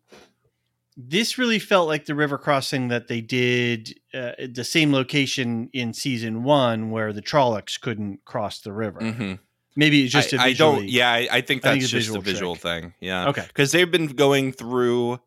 this 0.96 1.38
really 1.38 1.58
felt 1.58 1.86
like 1.88 2.06
the 2.06 2.14
river 2.14 2.38
crossing 2.38 2.88
that 2.88 3.08
they 3.08 3.20
did 3.20 3.98
uh, 4.14 4.32
at 4.38 4.54
the 4.54 4.64
same 4.64 4.92
location 4.92 5.68
in 5.72 5.92
season 5.92 6.42
one, 6.44 6.90
where 6.90 7.12
the 7.12 7.22
Trollocs 7.22 7.80
couldn't 7.80 8.24
cross 8.24 8.60
the 8.60 8.72
river. 8.72 9.00
Mhm. 9.00 9.38
Maybe 9.74 10.02
it's 10.04 10.12
just 10.12 10.34
I 10.34 10.52
don't. 10.52 10.86
Yeah, 10.88 11.10
I, 11.10 11.28
I 11.30 11.40
think 11.40 11.64
I 11.64 11.68
that's 11.68 11.72
think 11.74 11.82
it's 11.84 11.90
just 11.90 12.06
visual 12.08 12.18
a 12.18 12.22
visual 12.22 12.54
trick. 12.56 12.62
thing. 12.82 12.94
Yeah. 13.00 13.28
Okay. 13.28 13.44
because 13.46 13.72
they've 13.72 13.90
been 13.90 14.08
going 14.08 14.52
through 14.52 15.20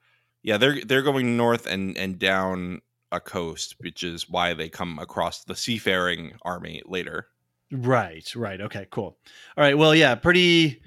yeah 0.44 0.58
they're 0.58 0.80
they're 0.86 1.02
going 1.02 1.36
north 1.38 1.66
and 1.66 1.98
and 1.98 2.20
down 2.20 2.82
a 3.12 3.20
coast 3.20 3.76
which 3.80 4.04
is 4.04 4.30
why 4.30 4.54
they 4.54 4.70
come 4.70 5.00
across 5.00 5.44
the 5.44 5.56
seafaring 5.56 6.34
army 6.44 6.84
later 6.86 7.28
Right. 7.72 8.32
Right. 8.36 8.62
Okay. 8.62 8.86
Cool. 8.92 9.18
All 9.58 9.64
right. 9.64 9.76
Well, 9.76 9.96
yeah. 9.96 10.14
Pretty, 10.14 10.82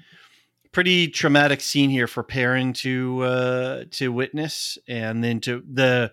pretty 0.71 1.07
traumatic 1.07 1.61
scene 1.61 1.89
here 1.89 2.07
for 2.07 2.23
Perrin 2.23 2.73
to 2.73 3.21
uh, 3.23 3.83
to 3.91 4.11
witness, 4.11 4.77
and 4.87 5.23
then 5.23 5.39
to 5.41 5.63
the 5.71 6.11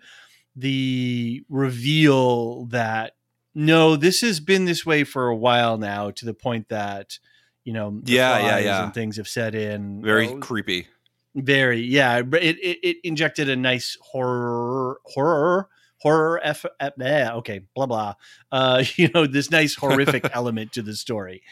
the 0.54 1.44
reveal 1.48 2.66
that 2.66 3.14
no, 3.54 3.96
this 3.96 4.20
has 4.20 4.40
been 4.40 4.64
this 4.66 4.84
way 4.84 5.04
for 5.04 5.28
a 5.28 5.36
while 5.36 5.78
now, 5.78 6.10
to 6.10 6.24
the 6.24 6.34
point 6.34 6.68
that 6.68 7.18
you 7.64 7.72
know, 7.72 7.98
the 8.02 8.12
Yeah, 8.12 8.38
yeah, 8.38 8.58
yeah. 8.58 8.84
and 8.84 8.94
things 8.94 9.16
have 9.16 9.28
set 9.28 9.54
in. 9.54 10.02
very 10.02 10.28
Oh, 10.28 10.38
creepy 10.38 10.86
very, 11.34 11.80
yeah. 11.80 12.18
It, 12.18 12.34
it 12.34 12.78
it 12.82 12.96
injected 13.04 13.48
a 13.48 13.56
nice 13.56 13.98
horror 14.00 15.00
horror 15.04 15.68
horror 15.98 16.40
f, 16.42 16.64
f 16.78 16.92
eh, 17.00 17.30
okay 17.30 17.62
blah 17.74 17.86
blah 17.86 18.14
uh 18.52 18.84
you 18.96 19.08
know 19.14 19.26
this 19.26 19.50
nice 19.50 19.74
horrific 19.74 20.28
element 20.34 20.70
to 20.72 20.82
the 20.82 20.94
story 20.94 21.42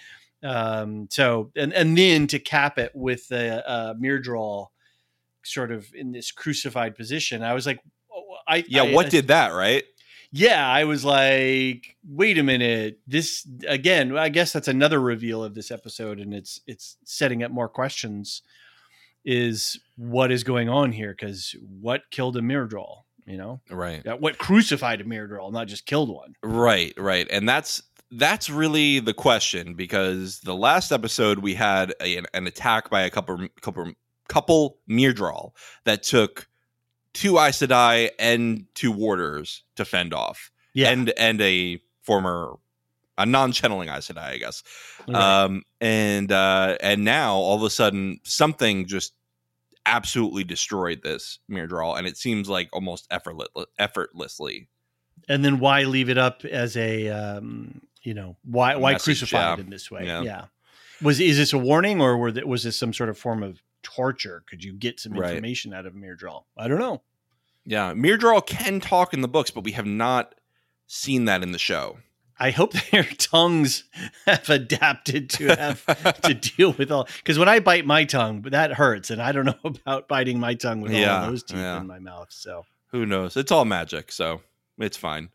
um 0.45 1.09
so 1.11 1.51
and 1.57 1.73
and 1.73 1.97
then 1.97 2.27
to 2.27 2.39
cap 2.39 2.79
it 2.79 2.93
with 2.95 3.27
the 3.29 3.67
uh 3.69 3.95
Myrddraal 3.95 4.69
sort 5.43 5.73
of 5.73 5.87
in 5.95 6.13
this 6.13 6.31
crucified 6.33 6.95
position 6.97 7.43
i 7.43 7.53
was 7.55 7.67
like 7.67 7.81
oh, 8.15 8.23
i 8.47 8.65
yeah 8.69 8.83
I- 8.83 8.93
what 8.93 9.07
I- 9.07 9.11
did 9.11 9.29
that 9.29 9.49
right? 9.53 9.85
Yeah 10.37 10.69
i 10.69 10.85
was 10.85 11.05
like 11.05 11.97
wait 12.09 12.39
a 12.39 12.43
minute 12.43 12.99
this 13.07 13.47
again 13.69 14.17
i 14.17 14.29
guess 14.29 14.53
that's 14.53 14.69
another 14.69 15.01
reveal 15.01 15.45
of 15.45 15.55
this 15.55 15.71
episode 15.71 16.19
and 16.19 16.35
it's 16.35 16.61
it's 16.67 16.97
setting 17.05 17.43
up 17.43 17.51
more 17.51 17.69
questions 17.69 18.43
is 19.25 19.79
what 19.97 20.31
is 20.33 20.43
going 20.45 20.69
on 20.69 20.93
here 20.93 21.13
because 21.19 21.55
what 21.81 22.03
killed 22.11 22.37
a 22.37 22.41
Myrddraal 22.41 23.03
you 23.27 23.39
know? 23.39 23.59
Right. 23.71 24.05
What 24.21 24.37
crucified 24.37 25.01
a 25.01 25.05
Myrddraal 25.05 25.51
not 25.51 25.67
just 25.67 25.87
killed 25.87 26.11
one. 26.11 26.35
Right 26.43 26.93
right 26.99 27.27
and 27.31 27.49
that's 27.49 27.81
that's 28.17 28.51
really 28.51 29.01
the 29.01 29.15
question 29.15 29.75
because 29.75 30.41
the 30.41 30.55
last 30.55 30.93
episode 30.93 31.41
we 31.41 31.55
had 31.55 31.95
a, 32.01 32.23
an 32.33 32.47
attack 32.47 32.91
by 32.91 33.03
a 33.03 33.11
couple 33.11 33.49
couple 33.61 33.93
couple 34.29 34.79
Myrddraal 34.89 35.53
that 35.85 36.03
took 36.03 36.49
two 37.13 37.39
Aes 37.39 37.59
Sedai 37.59 38.11
and 38.19 38.67
two 38.75 38.93
warders 38.93 39.63
to 39.77 39.85
fend 39.85 40.15
off 40.15 40.51
yeah 40.73 40.91
and 40.91 41.13
and 41.19 41.41
a 41.41 41.81
former 42.03 42.55
a 43.17 43.25
non-channeling 43.25 43.89
Aes 43.89 44.09
Sedai, 44.09 44.25
I 44.25 44.37
guess. 44.39 44.63
right. 45.07 45.45
Um, 45.45 45.63
and 45.81 46.33
uh, 46.33 46.77
and 46.81 47.05
now 47.05 47.35
all 47.35 47.57
of 47.57 47.63
a 47.63 47.71
sudden 47.71 48.19
something 48.25 48.87
just 48.87 49.13
absolutely 49.87 50.45
destroyed 50.45 51.03
this 51.03 51.39
Myrddraal, 51.51 51.97
and 51.97 52.07
it 52.07 52.17
seems 52.17 52.49
like 52.49 52.69
almost 52.73 53.07
effortless, 53.11 53.49
effortlessly. 53.79 54.69
and 55.29 55.45
then 55.45 55.59
why 55.59 55.83
leave 55.83 56.09
it 56.09 56.19
up 56.19 56.45
as 56.45 56.77
a 56.77 57.09
um 57.09 57.83
you 58.05 58.15
know 58.15 58.37
why 58.45 58.77
why 58.77 58.93
message, 58.93 59.05
crucify 59.21 59.39
yeah. 59.39 59.55
it 59.55 59.61
in 59.61 59.71
this 59.71 59.91
way 59.91 60.07
Yeah. 60.07 60.23
yeah, 60.23 60.45
was 61.03 61.21
is 61.21 61.37
this 61.39 61.53
a 61.53 61.59
warning 61.59 62.01
or 62.01 62.17
were 62.17 62.31
th- 62.31 62.47
was 62.47 62.63
this 62.63 62.79
some 62.79 62.93
sort 62.93 63.09
of 63.09 63.19
form 63.19 63.43
of 63.43 63.61
torture 63.83 64.45
could 64.49 64.63
you 64.65 64.73
get 64.73 65.01
some 65.01 65.13
Right. 65.15 65.31
information 65.31 65.75
out 65.75 65.85
of 65.87 65.95
Myrddraal 65.95 66.45
i 66.57 66.69
don't 66.69 66.79
know 66.79 67.03
Yeah, 67.67 67.93
Myrddraal 67.95 68.47
can 68.47 68.79
talk 68.81 69.13
in 69.15 69.21
the 69.23 69.29
books, 69.29 69.51
but 69.51 69.65
we 69.65 69.73
have 69.73 69.87
not 69.87 70.35
seen 70.87 71.25
that 71.25 71.43
in 71.43 71.53
the 71.53 71.59
show. 71.59 71.97
I 72.39 72.51
hope 72.51 72.73
their 72.91 73.05
tongues 73.05 73.85
have 74.27 74.51
adapted 74.51 75.31
to 75.31 75.55
have 75.57 75.87
to 76.23 76.35
deal 76.57 76.73
with 76.73 76.91
all. 76.93 77.09
Because 77.19 77.39
when 77.39 77.49
I 77.49 77.61
bite 77.61 77.87
my 77.87 78.05
tongue, 78.05 78.43
that 78.51 78.75
hurts, 78.75 79.11
and 79.11 79.23
I 79.23 79.33
don't 79.33 79.47
know 79.47 79.55
about 79.65 80.09
biting 80.09 80.39
my 80.39 80.53
tongue 80.55 80.83
with 80.83 80.93
all 80.93 80.99
Yeah, 81.01 81.25
of 81.25 81.31
those 81.31 81.43
teeth 81.43 81.57
yeah. 81.57 81.81
in 81.81 81.87
my 81.87 81.99
mouth. 82.01 82.29
So 82.33 82.67
Who 82.89 83.07
knows? 83.07 83.35
It's 83.37 83.51
all 83.53 83.65
magic, 83.65 84.13
so 84.13 84.43
it's 84.79 84.97
fine. 84.99 85.31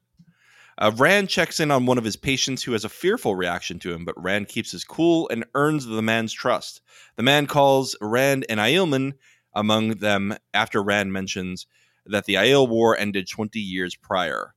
Uh, 0.79 0.91
Rand 0.95 1.27
checks 1.27 1.59
in 1.59 1.71
on 1.71 1.85
one 1.85 1.97
of 1.97 2.05
his 2.05 2.15
patients 2.15 2.63
who 2.63 2.71
has 2.71 2.85
a 2.85 2.89
fearful 2.89 3.35
reaction 3.35 3.79
to 3.79 3.93
him, 3.93 4.05
but 4.05 4.21
Rand 4.21 4.47
keeps 4.47 4.71
his 4.71 4.85
cool 4.85 5.27
and 5.29 5.43
earns 5.53 5.85
the 5.85 6.01
man's 6.01 6.31
trust. 6.31 6.81
The 7.17 7.23
man 7.23 7.47
calls 7.47 7.97
Rand 7.99 8.45
an 8.47 8.59
Aielman 8.59 9.13
among 9.53 9.97
them 9.97 10.37
after 10.53 10.81
Rand 10.81 11.11
mentions 11.11 11.67
that 12.05 12.23
the 12.25 12.35
Aiel 12.35 12.69
War 12.69 12.97
ended 12.97 13.27
20 13.27 13.59
years 13.59 13.93
prior. 13.97 14.55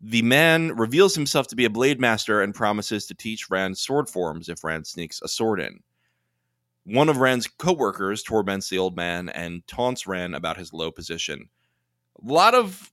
The 0.00 0.22
man 0.22 0.74
reveals 0.76 1.14
himself 1.14 1.48
to 1.48 1.56
be 1.56 1.66
a 1.66 1.70
blade 1.70 2.00
master 2.00 2.40
and 2.40 2.54
promises 2.54 3.04
to 3.06 3.14
teach 3.14 3.50
Rand 3.50 3.76
sword 3.76 4.08
forms 4.08 4.48
if 4.48 4.64
Rand 4.64 4.86
sneaks 4.86 5.20
a 5.20 5.28
sword 5.28 5.60
in. 5.60 5.80
One 6.84 7.10
of 7.10 7.18
Rand's 7.18 7.46
co-workers 7.46 8.22
torments 8.22 8.70
the 8.70 8.78
old 8.78 8.96
man 8.96 9.28
and 9.28 9.66
taunts 9.66 10.06
Rand 10.06 10.34
about 10.34 10.56
his 10.56 10.72
low 10.72 10.90
position. 10.90 11.50
A 12.22 12.32
lot 12.32 12.54
of 12.54 12.90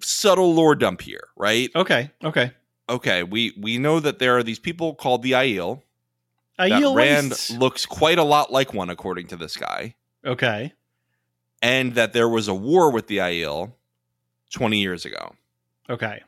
subtle 0.00 0.54
lore 0.54 0.74
dump 0.74 1.00
here, 1.00 1.28
right? 1.36 1.70
okay, 1.74 2.10
okay. 2.22 2.52
Okay, 2.88 3.22
we 3.22 3.52
we 3.58 3.78
know 3.78 3.98
that 4.00 4.18
there 4.18 4.36
are 4.36 4.42
these 4.42 4.58
people 4.58 4.94
called 4.94 5.22
the 5.22 5.32
Aiel. 5.32 5.80
That 6.58 6.70
Rand 6.94 7.32
looks 7.58 7.86
quite 7.86 8.18
a 8.18 8.22
lot 8.24 8.52
like 8.52 8.74
one, 8.74 8.90
according 8.90 9.26
to 9.28 9.36
this 9.36 9.56
guy, 9.56 9.94
Okay, 10.24 10.72
and 11.62 11.94
that 11.94 12.12
there 12.12 12.28
was 12.28 12.46
a 12.46 12.54
war 12.54 12.90
with 12.90 13.06
the 13.06 13.18
Aiel 13.18 13.72
twenty 14.52 14.80
years 14.82 15.04
ago. 15.06 15.34
okay, 15.88 16.22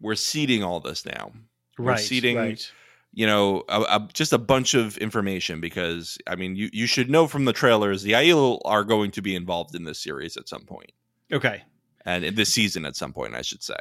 We're 0.00 0.16
seeding 0.16 0.62
all 0.64 0.80
this 0.80 1.06
now. 1.06 1.32
We're 1.78 1.96
seeding- 1.98 2.36
right. 2.36 2.72
You 3.12 3.26
know, 3.26 3.64
a, 3.68 3.80
a, 3.82 4.08
just 4.12 4.32
a 4.32 4.38
bunch 4.38 4.74
of 4.74 4.96
information 4.98 5.60
because 5.60 6.16
I 6.28 6.36
mean, 6.36 6.54
you 6.54 6.68
you 6.72 6.86
should 6.86 7.10
know 7.10 7.26
from 7.26 7.44
the 7.44 7.52
trailers 7.52 8.02
the 8.02 8.12
Aiel 8.12 8.60
are 8.64 8.84
going 8.84 9.10
to 9.12 9.22
be 9.22 9.34
involved 9.34 9.74
in 9.74 9.82
this 9.84 9.98
series 9.98 10.36
at 10.36 10.48
some 10.48 10.62
point, 10.62 10.92
Okay, 11.32 11.62
and 12.04 12.24
in 12.24 12.34
this 12.34 12.52
season 12.52 12.84
at 12.84 12.96
some 12.96 13.12
point, 13.12 13.34
I 13.34 13.42
should 13.42 13.62
say. 13.62 13.76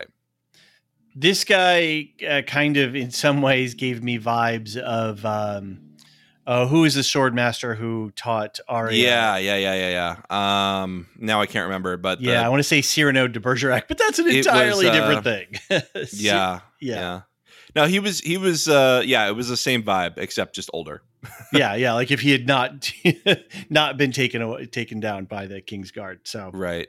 this 1.15 1.43
guy 1.43 2.09
uh, 2.27 2.41
kind 2.43 2.77
of, 2.77 2.95
in 2.95 3.11
some 3.11 3.41
ways, 3.41 3.73
gave 3.73 4.03
me 4.03 4.19
vibes 4.19 4.77
of 4.77 5.25
um, 5.25 5.79
uh, 6.47 6.67
who 6.67 6.85
is 6.85 6.95
the 6.95 7.03
sword 7.03 7.33
master 7.35 7.75
who 7.75 8.11
taught 8.11 8.59
Arya? 8.67 8.95
Yeah, 8.97 9.37
yeah, 9.37 9.57
yeah, 9.57 9.73
yeah, 9.89 10.15
yeah. 10.29 10.81
Um, 10.83 11.07
now 11.17 11.41
I 11.41 11.45
can't 11.45 11.65
remember, 11.65 11.97
but 11.97 12.19
the- 12.19 12.25
Yeah, 12.25 12.45
I 12.45 12.49
want 12.49 12.59
to 12.59 12.63
say 12.63 12.81
Cyrano 12.81 13.27
de 13.27 13.39
Bergerac, 13.39 13.87
but 13.87 13.97
that's 13.97 14.19
an 14.19 14.27
It 14.27 14.37
was, 14.37 14.47
entirely 14.47 14.87
uh, 14.87 14.93
different 14.93 15.23
thing. 15.23 15.47
yeah, 16.13 16.59
yeah. 16.79 16.95
yeah. 16.95 17.21
No, 17.75 17.85
he 17.85 17.99
was 17.99 18.19
he 18.21 18.37
was 18.37 18.67
uh 18.67 19.03
yeah, 19.05 19.27
it 19.27 19.33
was 19.35 19.47
the 19.47 19.57
same 19.57 19.83
vibe 19.83 20.17
except 20.17 20.55
just 20.55 20.71
older. 20.73 21.03
yeah, 21.53 21.75
yeah, 21.75 21.93
like 21.93 22.09
if 22.09 22.19
he 22.19 22.31
had 22.31 22.47
not 22.47 22.91
not 23.69 23.95
been 23.97 24.11
taken 24.11 24.41
away, 24.41 24.65
taken 24.65 24.99
down 24.99 25.25
by 25.25 25.45
the 25.45 25.61
King's 25.61 25.91
Guard. 25.91 26.21
So 26.23 26.49
Right. 26.51 26.87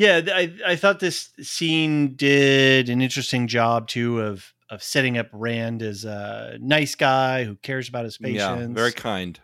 Yeah, 0.00 0.22
I 0.32 0.54
I 0.66 0.76
thought 0.76 0.98
this 0.98 1.28
scene 1.42 2.14
did 2.16 2.88
an 2.88 3.02
interesting 3.02 3.46
job 3.46 3.86
too 3.86 4.18
of 4.20 4.54
of 4.70 4.82
setting 4.82 5.18
up 5.18 5.28
Rand 5.30 5.82
as 5.82 6.06
a 6.06 6.56
nice 6.58 6.94
guy 6.94 7.44
who 7.44 7.56
cares 7.56 7.88
about 7.88 8.04
his 8.04 8.16
patients, 8.16 8.38
Yeah, 8.38 8.66
very 8.72 8.92
kind. 8.92 9.38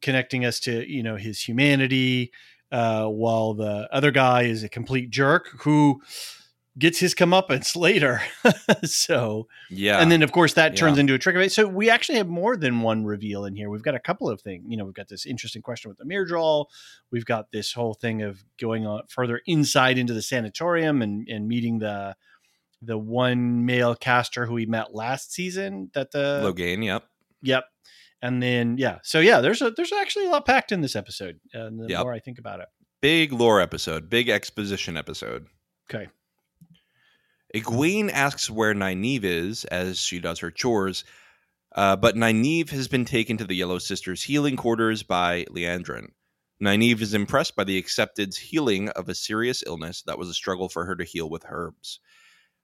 connecting 0.00 0.44
us 0.44 0.60
to 0.60 0.88
you 0.88 1.02
know 1.02 1.16
his 1.16 1.40
humanity, 1.40 2.30
uh, 2.70 3.06
while 3.06 3.54
the 3.54 3.88
other 3.90 4.12
guy 4.12 4.42
is 4.42 4.62
a 4.62 4.68
complete 4.68 5.10
jerk 5.10 5.48
who 5.62 6.00
gets 6.78 6.98
his 6.98 7.14
comeuppance 7.14 7.74
later. 7.76 8.20
so 8.84 9.48
Yeah. 9.70 10.00
and 10.00 10.10
then 10.12 10.22
of 10.22 10.32
course 10.32 10.54
that 10.54 10.76
turns 10.76 10.96
Yeah. 10.96 11.00
into 11.02 11.14
a 11.14 11.18
trick 11.18 11.36
of 11.36 11.42
it. 11.42 11.52
So 11.52 11.66
we 11.66 11.88
actually 11.90 12.18
have 12.18 12.28
more 12.28 12.56
than 12.56 12.80
one 12.80 13.04
reveal 13.04 13.44
in 13.44 13.54
here. 13.56 13.70
We've 13.70 13.82
got 13.82 13.94
a 13.94 14.00
couple 14.00 14.28
of 14.28 14.40
things. 14.40 14.64
You 14.68 14.76
know, 14.76 14.84
we've 14.84 14.94
got 14.94 15.08
this 15.08 15.26
interesting 15.26 15.62
question 15.62 15.88
with 15.88 15.98
the 15.98 16.04
Myrddraal. 16.04 16.66
We've 17.10 17.24
got 17.24 17.50
this 17.52 17.72
whole 17.72 17.94
thing 17.94 18.22
of 18.22 18.44
going 18.60 18.86
on 18.86 19.02
further 19.08 19.40
inside 19.46 19.98
into 19.98 20.12
the 20.14 20.22
sanatorium 20.22 21.02
and 21.02 21.26
and 21.28 21.48
meeting 21.48 21.78
the 21.78 22.14
the 22.82 22.98
one 22.98 23.64
male 23.64 23.94
caster 23.94 24.44
who 24.46 24.52
we 24.54 24.66
met 24.66 24.94
last 24.94 25.32
season. 25.32 25.90
That 25.94 26.10
the 26.10 26.40
Logain, 26.44 26.84
yep. 26.84 27.04
yep. 27.42 27.64
And 28.22 28.42
then 28.42 28.76
yeah, 28.78 28.98
so 29.02 29.18
yeah, 29.20 29.40
there's 29.40 29.62
a 29.62 29.70
there's 29.70 29.92
actually 29.92 30.26
a 30.26 30.30
lot 30.30 30.44
packed 30.46 30.72
in 30.72 30.82
this 30.82 30.94
episode. 30.96 31.40
And 31.54 31.80
the 31.80 31.88
Yep. 31.88 32.02
more 32.02 32.12
I 32.12 32.18
think 32.18 32.38
about 32.38 32.60
it, 32.60 32.66
Big 33.00 33.32
lore 33.32 33.60
episode, 33.60 34.10
big 34.10 34.28
exposition 34.28 34.96
episode. 34.96 35.46
okay, 35.90 36.08
Egwene 37.54 38.10
asks 38.10 38.50
where 38.50 38.74
Nynaeve 38.74 39.24
is 39.24 39.64
as 39.66 39.98
she 39.98 40.20
does 40.20 40.40
her 40.40 40.50
chores, 40.50 41.04
uh, 41.74 41.96
but 41.96 42.16
Nynaeve 42.16 42.70
has 42.70 42.88
been 42.88 43.04
taken 43.04 43.36
to 43.36 43.44
the 43.44 43.54
Yellow 43.54 43.78
Sisters' 43.78 44.22
healing 44.22 44.56
quarters 44.56 45.02
by 45.02 45.44
Liandrin. 45.44 46.08
Nynaeve 46.60 47.02
is 47.02 47.14
impressed 47.14 47.54
by 47.54 47.64
the 47.64 47.78
Accepted's 47.78 48.38
healing 48.38 48.88
of 48.90 49.08
a 49.08 49.14
serious 49.14 49.62
illness 49.66 50.02
that 50.02 50.18
was 50.18 50.28
a 50.28 50.34
struggle 50.34 50.68
for 50.68 50.86
her 50.86 50.96
to 50.96 51.04
heal 51.04 51.28
with 51.28 51.44
herbs. 51.48 52.00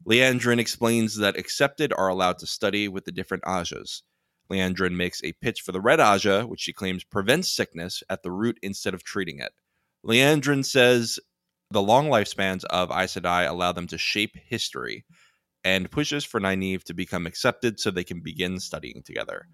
Liandrin 0.07 0.59
explains 0.59 1.17
that 1.17 1.37
Accepted 1.39 1.93
are 1.93 2.09
allowed 2.09 2.39
to 2.39 2.47
study 2.47 2.89
with 2.89 3.05
the 3.05 3.13
different 3.13 3.45
Ajahs. 3.45 4.03
Liandrin 4.51 4.97
makes 4.97 5.23
a 5.23 5.33
pitch 5.35 5.61
for 5.61 5.73
the 5.73 5.81
Red 5.81 6.01
Ajah, 6.01 6.47
which 6.49 6.61
she 6.61 6.73
claims 6.73 7.05
prevents 7.05 7.53
sickness 7.53 8.03
at 8.11 8.23
the 8.23 8.33
root 8.33 8.59
instead 8.63 8.95
of 8.95 9.05
treating 9.05 9.39
it. 9.39 9.53
Liandrin 10.05 10.65
says 10.65 11.21
the 11.73 11.83
long 11.83 12.09
lifespans 12.09 12.65
of 12.65 12.91
Aes 12.91 13.15
Sedai 13.15 13.49
allow 13.49 13.73
them 13.73 13.87
to 13.89 13.99
shape 13.99 14.37
history 14.37 15.05
and 15.65 15.91
pushes 15.91 16.25
for 16.25 16.41
Nynaeve 16.41 16.83
to 16.85 16.95
become 16.95 17.27
accepted 17.27 17.79
so 17.79 17.91
they 17.91 18.05
can 18.05 18.21
begin 18.21 18.59
studying 18.59 19.03
together. 19.03 19.47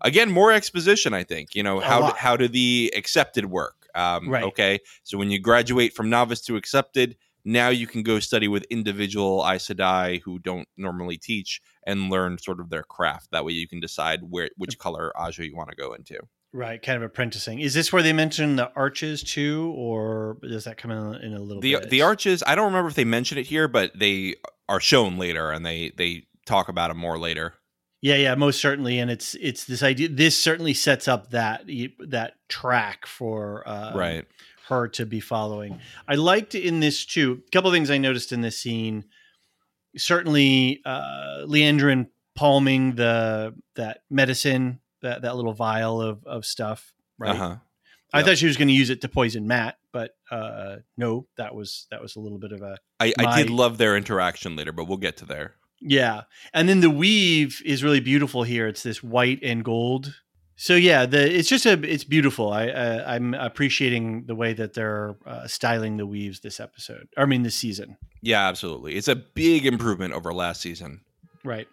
Again, 0.00 0.30
more 0.30 0.52
exposition, 0.52 1.14
I 1.14 1.22
think. 1.22 1.54
You 1.54 1.62
know, 1.62 1.80
A 1.80 1.84
how 1.84 2.00
lot. 2.00 2.16
how 2.18 2.36
do 2.36 2.48
the 2.48 2.92
accepted 2.96 3.46
work? 3.46 3.86
Um, 3.94 4.28
Right. 4.28 4.44
Okay, 4.44 4.80
so 5.04 5.18
when 5.18 5.30
you 5.30 5.38
graduate 5.38 5.94
from 5.94 6.10
novice 6.10 6.40
to 6.42 6.56
accepted, 6.56 7.16
now 7.44 7.68
you 7.68 7.86
can 7.86 8.02
go 8.02 8.18
study 8.18 8.48
with 8.48 8.64
individual 8.70 9.44
Aes 9.46 9.66
Sedai 9.68 10.20
who 10.22 10.38
don't 10.38 10.68
normally 10.76 11.18
teach 11.18 11.60
and 11.86 12.10
learn 12.10 12.38
sort 12.38 12.60
of 12.60 12.70
their 12.70 12.82
craft. 12.84 13.30
That 13.32 13.44
way, 13.44 13.52
you 13.52 13.68
can 13.68 13.80
decide 13.80 14.20
where 14.28 14.50
which 14.56 14.78
color 14.78 15.12
Ajah 15.16 15.46
you 15.46 15.56
want 15.56 15.70
to 15.70 15.76
go 15.76 15.92
into. 15.92 16.18
Right, 16.54 16.82
kind 16.82 16.96
of 16.96 17.02
apprenticing. 17.02 17.60
Is 17.60 17.72
this 17.72 17.92
where 17.92 18.02
they 18.02 18.12
mention 18.12 18.56
the 18.56 18.70
arches 18.74 19.22
too, 19.22 19.72
or 19.74 20.36
does 20.42 20.64
that 20.64 20.76
come 20.76 20.90
in 20.90 21.14
in 21.22 21.34
a 21.34 21.40
little 21.40 21.62
the 21.62 21.76
bit? 21.76 21.90
the 21.90 22.02
arches 22.02 22.42
i 22.46 22.54
don't 22.54 22.66
remember 22.66 22.88
if 22.88 22.94
they 22.94 23.04
mention 23.04 23.38
it 23.38 23.46
here 23.46 23.68
but 23.68 23.90
they 23.98 24.34
are 24.68 24.80
shown 24.80 25.16
later 25.18 25.50
and 25.50 25.64
they 25.64 25.92
they 25.96 26.24
talk 26.46 26.68
about 26.68 26.88
them 26.88 26.98
more 26.98 27.18
later 27.18 27.54
Yeah, 28.02 28.16
yeah, 28.16 28.34
most 28.34 28.60
certainly, 28.60 28.98
and 28.98 29.10
it's 29.10 29.34
it's 29.36 29.64
this 29.64 29.82
idea. 29.82 30.08
This 30.08 30.36
certainly 30.36 30.74
sets 30.74 31.06
up 31.06 31.30
that 31.30 31.64
that 32.08 32.34
track 32.48 33.06
for 33.06 33.66
uh, 33.66 33.92
right 33.94 34.26
her 34.68 34.88
to 34.88 35.06
be 35.06 35.20
following. 35.20 35.78
I 36.08 36.16
liked 36.16 36.54
in 36.54 36.80
this 36.80 37.06
too. 37.06 37.42
A 37.46 37.50
couple 37.50 37.70
of 37.70 37.74
things 37.74 37.90
I 37.90 37.98
noticed 37.98 38.32
in 38.32 38.40
this 38.40 38.58
scene. 38.58 39.04
Certainly, 39.96 40.80
uh, 40.84 41.44
Liandrin 41.46 42.08
palming 42.34 42.96
the 42.96 43.54
that 43.76 44.02
medicine, 44.10 44.80
that 45.02 45.22
that 45.22 45.36
little 45.36 45.52
vial 45.54 46.00
of 46.00 46.24
of 46.24 46.44
stuff. 46.46 46.92
Right. 47.18 47.30
uh-huh 47.30 47.56
I 48.14 48.18
Yep. 48.18 48.26
thought 48.26 48.38
she 48.38 48.46
was 48.46 48.58
going 48.58 48.68
to 48.68 48.74
use 48.74 48.90
it 48.90 49.00
to 49.00 49.08
poison 49.08 49.46
Mat, 49.46 49.78
but 49.90 50.10
uh, 50.30 50.76
no, 50.98 51.26
that 51.38 51.54
was 51.54 51.86
that 51.90 52.02
was 52.02 52.14
a 52.14 52.20
little 52.20 52.36
bit 52.38 52.52
of 52.52 52.60
a 52.60 52.76
I, 53.00 53.14
I 53.18 53.38
did 53.42 53.48
love 53.50 53.78
their 53.78 53.96
interaction 53.96 54.54
later 54.54 54.70
but 54.72 54.84
we'll 54.84 54.98
get 54.98 55.16
to 55.18 55.24
there 55.24 55.54
Yeah. 55.80 56.22
And 56.52 56.68
then 56.68 56.80
the 56.80 56.90
weave 56.90 57.62
is 57.64 57.82
really 57.82 58.00
beautiful 58.00 58.42
here. 58.42 58.66
It's 58.68 58.82
this 58.82 59.02
white 59.02 59.38
and 59.42 59.64
gold. 59.64 60.14
So 60.56 60.74
yeah, 60.76 61.06
the 61.06 61.22
it's 61.38 61.48
just 61.48 61.64
a 61.64 61.72
it's 61.82 62.04
beautiful. 62.04 62.52
I 62.52 62.68
uh, 62.68 63.04
I'm 63.06 63.32
appreciating 63.32 64.26
the 64.26 64.34
way 64.34 64.52
that 64.52 64.74
they're 64.74 65.16
uh, 65.26 65.46
styling 65.46 65.96
the 65.96 66.06
weaves 66.06 66.40
this 66.40 66.60
episode. 66.60 67.08
I 67.16 67.24
mean 67.24 67.42
this 67.44 67.54
season. 67.56 67.96
yeah 68.20 68.46
absolutely 68.46 68.94
it's 68.96 69.08
a 69.08 69.16
big 69.16 69.64
improvement 69.64 70.12
over 70.12 70.34
last 70.34 70.60
season 70.60 71.00
Right. 71.44 71.66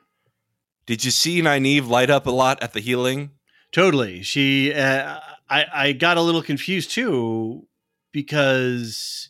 Did 0.90 1.06
you 1.06 1.12
see 1.12 1.40
Nynaeve 1.40 1.88
light 1.88 2.10
up 2.10 2.26
a 2.26 2.32
lot 2.32 2.64
at 2.64 2.74
the 2.74 2.80
healing 2.80 3.30
Totally. 3.72 4.24
She 4.24 4.74
uh, 4.74 5.20
I 5.48 5.66
I 5.72 5.92
got 5.92 6.18
a 6.18 6.22
little 6.22 6.42
confused 6.42 6.90
too 6.90 7.68
because 8.12 9.30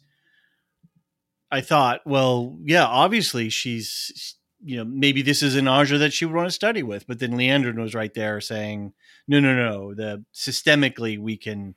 I 1.51 1.59
thought, 1.59 1.99
well, 2.05 2.57
yeah, 2.63 2.85
obviously 2.85 3.49
she's 3.49 4.35
you 4.63 4.77
know, 4.77 4.85
maybe 4.85 5.21
this 5.21 5.41
is 5.41 5.55
an 5.55 5.65
Ajah 5.65 5.99
that 5.99 6.13
she 6.13 6.25
would 6.25 6.35
want 6.35 6.47
to 6.47 6.53
study 6.53 6.83
with, 6.83 7.07
but 7.07 7.19
then 7.19 7.31
Liandrin 7.31 7.79
was 7.79 7.95
right 7.95 8.13
there 8.13 8.41
saying, 8.41 8.93
no, 9.25 9.39
no, 9.39 9.53
no, 9.55 9.93
the 9.93 10.23
systemically 10.33 11.19
we 11.19 11.35
can 11.35 11.75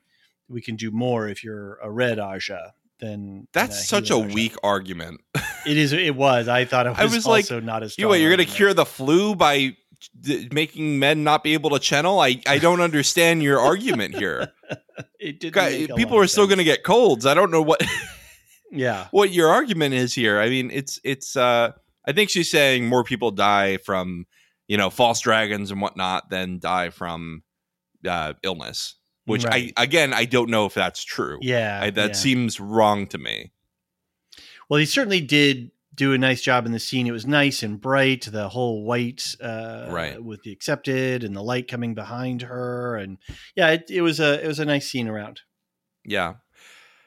we 0.49 0.61
can 0.61 0.77
do 0.77 0.93
more 0.93 1.29
if 1.29 1.43
you're 1.43 1.79
a 1.83 1.91
red 1.91 2.19
Ajah 2.19 2.71
than 3.01 3.49
that's 3.53 3.89
than 3.89 4.05
such 4.05 4.11
a 4.11 4.15
Ajah." 4.15 4.33
weak 4.33 4.55
argument 4.63 5.21
It 5.67 5.77
is. 5.77 5.93
It 5.93 6.15
was. 6.17 6.49
I 6.49 6.65
thought 6.65 6.87
it 6.87 6.91
was, 6.91 6.99
I 6.99 7.05
was 7.05 7.27
like, 7.27 7.45
also 7.45 7.61
not 7.61 7.83
as. 7.83 7.97
you 7.99 8.09
what 8.09 8.21
you're 8.21 8.31
gonna 8.31 8.45
cure 8.45 8.75
the 8.75 8.85
flu 8.85 9.35
by 9.35 9.77
d- 10.21 10.49
making 10.53 10.99
men 10.99 11.23
not 11.25 11.45
be 11.45 11.55
able 11.55 11.71
to 11.71 11.79
channel 11.79 12.19
i 12.21 12.41
i 12.47 12.59
don't 12.59 12.81
understand 12.89 13.43
your 13.43 13.61
argument 13.61 14.15
here 14.17 14.53
It 15.21 15.39
did. 15.41 15.55
People 15.97 16.19
are 16.19 16.27
still 16.27 16.47
gonna 16.49 16.65
get 16.65 16.83
colds 16.83 17.25
i 17.27 17.35
don't 17.35 17.51
know 17.53 17.63
what 17.63 17.83
Yeah. 18.73 19.07
what 19.11 19.31
your 19.31 19.51
argument 19.51 19.95
is 19.95 20.15
here. 20.15 20.41
I 20.41 20.49
mean, 20.49 20.71
it's 20.73 20.99
it's. 21.05 21.37
uh 21.37 21.73
I 22.07 22.13
think 22.13 22.31
she's 22.31 22.51
saying 22.51 22.89
more 22.89 23.05
people 23.05 23.31
die 23.31 23.77
from 23.77 24.27
you 24.67 24.77
know 24.79 24.89
false 24.91 25.21
dragons 25.21 25.71
and 25.71 25.81
whatnot 25.81 26.31
than 26.31 26.59
die 26.59 26.89
from 26.91 27.43
uh, 28.09 28.33
illness. 28.43 28.97
Which 29.27 29.45
Right. 29.45 29.73
I 29.77 29.83
again 29.83 30.15
I 30.15 30.25
don't 30.25 30.49
know 30.51 30.65
if 30.67 30.73
that's 30.75 31.05
true. 31.05 31.39
Yeah. 31.43 31.81
I, 31.83 31.91
that 31.91 32.07
yeah. 32.09 32.13
seems 32.15 32.59
wrong 32.59 33.07
to 33.09 33.19
me. 33.19 33.53
Well, 34.73 34.79
he 34.79 34.87
certainly 34.87 35.21
did 35.21 35.71
do 35.95 36.15
a 36.15 36.19
nice 36.19 36.41
job 36.41 36.65
in 36.65 36.73
the 36.73 36.79
scene. 36.79 37.07
It 37.07 37.11
was 37.11 37.27
nice 37.27 37.63
and 37.63 37.79
bright, 37.79 38.23
the 38.23 38.49
whole 38.49 38.85
white, 38.85 39.37
uh, 39.39 39.89
Right. 39.91 40.25
with 40.25 40.45
the 40.45 40.51
accepted 40.51 41.23
and 41.25 41.37
the 41.37 41.43
light 41.43 41.69
coming 41.69 41.95
behind 41.95 42.41
her, 42.41 42.97
and 42.97 43.19
yeah, 43.55 43.69
it, 43.73 43.91
it 43.91 44.01
was 44.01 44.19
a 44.19 44.43
it 44.43 44.47
was 44.47 44.59
a 44.59 44.65
nice 44.65 44.89
scene 44.91 45.09
around. 45.09 45.43
Yeah, 46.07 46.37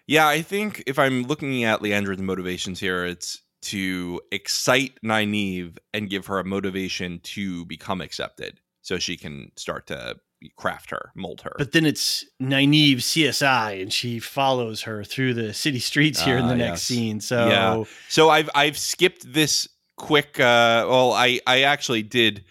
yeah. 0.06 0.28
I 0.28 0.44
think 0.44 0.84
if 0.86 1.00
I'm 1.00 1.24
looking 1.24 1.64
at 1.64 1.82
Leandra's 1.82 2.22
motivations 2.22 2.80
here, 2.80 3.04
it's 3.04 3.42
to 3.64 4.22
excite 4.32 5.00
Nynaeve 5.04 5.80
and 5.92 6.08
give 6.08 6.28
her 6.28 6.38
a 6.38 6.46
motivation 6.46 7.20
to 7.22 7.66
become 7.66 8.00
accepted, 8.00 8.60
so 8.84 9.00
she 9.00 9.18
can 9.18 9.52
start 9.56 9.88
to 9.88 10.18
craft 10.56 10.92
her, 10.92 11.12
mold 11.16 11.42
her. 11.42 11.54
But 11.58 11.72
then 11.72 11.86
it's 11.86 12.26
Nynaeve 12.42 12.98
CSI, 12.98 13.82
and 13.82 13.92
she 13.92 14.20
follows 14.20 14.84
her 14.84 15.04
through 15.04 15.34
the 15.34 15.54
city 15.54 15.80
streets 15.80 16.22
here 16.22 16.38
in 16.38 16.46
Ah, 16.46 16.50
the 16.50 16.56
next 16.56 16.84
scene. 16.84 17.20
So 17.22 17.48
Yeah. 17.48 17.84
So 18.10 18.30
I've 18.30 18.50
I've 18.56 18.78
skipped 18.78 19.32
this 19.34 19.68
quick. 19.98 20.40
Uh, 20.40 20.86
well, 20.90 21.14
I 21.14 21.40
I 21.48 21.62
actually 21.64 22.04
did. 22.04 22.44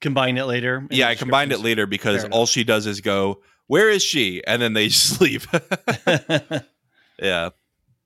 combine 0.00 0.36
it 0.38 0.44
later. 0.44 0.86
Yeah, 0.90 1.08
I 1.08 1.14
combined 1.14 1.52
it 1.52 1.60
later 1.60 1.86
because 1.86 2.24
all 2.26 2.46
she 2.46 2.64
does 2.64 2.86
is 2.86 3.00
go, 3.00 3.42
"Where 3.66 3.90
is 3.90 4.02
she?" 4.02 4.42
and 4.46 4.60
then 4.62 4.72
they 4.72 4.88
just 4.96 5.20
leave. 5.20 5.46
yeah. 7.22 7.50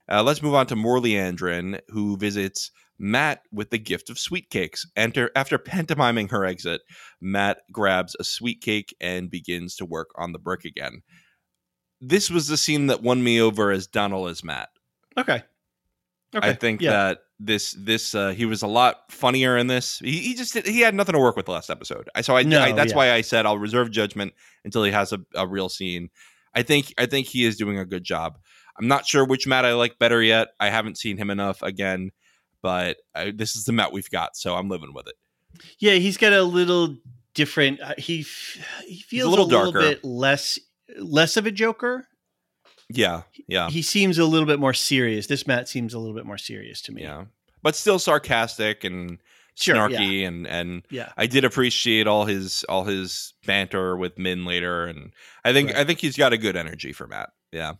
Uh, 0.07 0.21
let's 0.21 0.41
move 0.43 0.53
on 0.53 0.67
to 0.67 0.75
more 0.75 0.99
Liandrin, 0.99 1.79
who 1.89 2.15
visits 2.17 2.69
Mat 2.97 3.41
with 3.51 3.69
the 3.69 3.77
gift 3.77 4.09
of 4.09 4.19
sweet 4.19 4.49
cakes. 4.49 4.85
Enter 4.95 5.31
after 5.35 5.57
pantomiming 5.57 6.29
her 6.29 6.45
exit, 6.45 6.81
Mat 7.21 7.59
grabs 7.71 8.15
a 8.19 8.23
sweet 8.23 8.61
cake 8.61 8.95
and 8.99 9.29
begins 9.29 9.75
to 9.77 9.85
work 9.85 10.09
on 10.15 10.31
the 10.31 10.39
brick 10.39 10.65
again. 10.65 11.01
This 12.01 12.29
was 12.29 12.47
the 12.47 12.57
scene 12.57 12.87
that 12.87 13.01
won 13.01 13.23
me 13.23 13.41
over 13.41 13.71
as 13.71 13.87
Dónal 13.87 14.29
as 14.29 14.43
Mat. 14.43 14.69
okay. 15.17 15.43
Okay. 16.35 16.49
I 16.49 16.53
think 16.53 16.81
yeah. 16.81 16.91
that 16.91 17.19
this 17.39 17.75
this 17.79 18.13
uh, 18.13 18.29
he 18.29 18.45
was 18.45 18.61
a 18.61 18.67
lot 18.67 19.09
funnier 19.09 19.57
in 19.57 19.67
this. 19.67 19.99
He, 19.99 20.19
he 20.19 20.33
just 20.35 20.53
did, 20.53 20.65
he 20.65 20.81
had 20.81 20.93
nothing 20.93 21.13
to 21.13 21.19
work 21.19 21.37
with 21.37 21.47
last 21.47 21.69
episode. 21.69 22.09
I 22.13 22.21
so 22.21 22.35
I, 22.35 22.43
No, 22.43 22.59
I 22.59 22.73
that's 22.73 22.91
yeah. 22.91 22.97
why 22.97 23.11
I 23.13 23.21
said 23.21 23.45
I'll 23.45 23.57
reserve 23.57 23.89
judgment 23.91 24.33
until 24.65 24.83
he 24.83 24.91
has 24.91 25.13
a, 25.13 25.19
a 25.33 25.47
real 25.47 25.69
scene. 25.69 26.09
I 26.53 26.63
think 26.63 26.93
I 26.97 27.05
think 27.05 27.27
he 27.27 27.45
is 27.45 27.55
doing 27.55 27.79
a 27.79 27.85
good 27.85 28.03
job. 28.03 28.37
I'm 28.77 28.87
not 28.87 29.05
sure 29.05 29.25
which 29.25 29.47
Mat 29.47 29.65
I 29.65 29.73
like 29.73 29.97
better 29.97 30.21
yet. 30.21 30.49
I 30.59 30.69
haven't 30.69 30.97
seen 30.97 31.17
him 31.17 31.29
enough 31.29 31.61
again, 31.61 32.11
but 32.65 32.97
I, 33.13 33.29
this 33.29 33.55
is 33.55 33.65
the 33.65 33.73
Mat 33.73 33.91
we've 33.93 34.09
got, 34.09 34.35
so 34.35 34.55
I'm 34.55 34.69
living 34.69 34.91
with 34.91 35.05
it. 35.07 35.13
Yeah, 35.77 35.93
he's 35.93 36.17
got 36.17 36.33
a 36.33 36.41
little 36.41 36.97
different. 37.35 37.79
Uh, 37.79 37.93
he 37.99 38.21
f- 38.21 38.57
he 38.87 39.01
feels 39.01 39.27
a 39.27 39.29
little 39.29 39.45
little, 39.45 39.71
darker. 39.71 39.87
bit 39.87 40.03
less 40.03 40.57
less 40.97 41.37
of 41.37 41.45
a 41.45 41.51
Joker. 41.51 42.07
Yeah, 42.89 43.21
yeah, 43.47 43.69
He 43.69 43.83
seems 43.83 44.17
a 44.17 44.25
little 44.25 44.47
bit 44.47 44.59
more 44.59 44.73
serious. 44.73 45.27
This 45.27 45.45
Mat 45.45 45.67
seems 45.69 45.93
a 45.93 45.99
little 45.99 46.15
bit 46.15 46.25
more 46.25 46.37
serious 46.39 46.81
to 46.83 46.91
me. 46.91 47.03
yeah. 47.03 47.25
But 47.61 47.75
still 47.75 47.99
sarcastic 47.99 48.83
and 48.83 49.19
Sure, 49.57 49.75
snarky, 49.75 50.27
and 50.27 50.47
and 50.47 50.81
yeah, 50.89 51.11
I 51.15 51.27
did 51.27 51.45
appreciate 51.45 52.07
all 52.07 52.25
his 52.25 52.63
all 52.67 52.83
his 52.85 53.33
banter 53.45 53.95
with 53.95 54.17
Min 54.17 54.43
later, 54.43 54.85
and 54.87 55.11
I 55.45 55.53
think 55.53 55.69
Right. 55.69 55.77
I 55.77 55.83
think 55.85 55.99
he's 55.99 56.17
got 56.17 56.33
a 56.33 56.37
good 56.37 56.55
energy 56.57 56.91
for 56.93 57.05
Mat. 57.07 57.29
Yeah, 57.51 57.73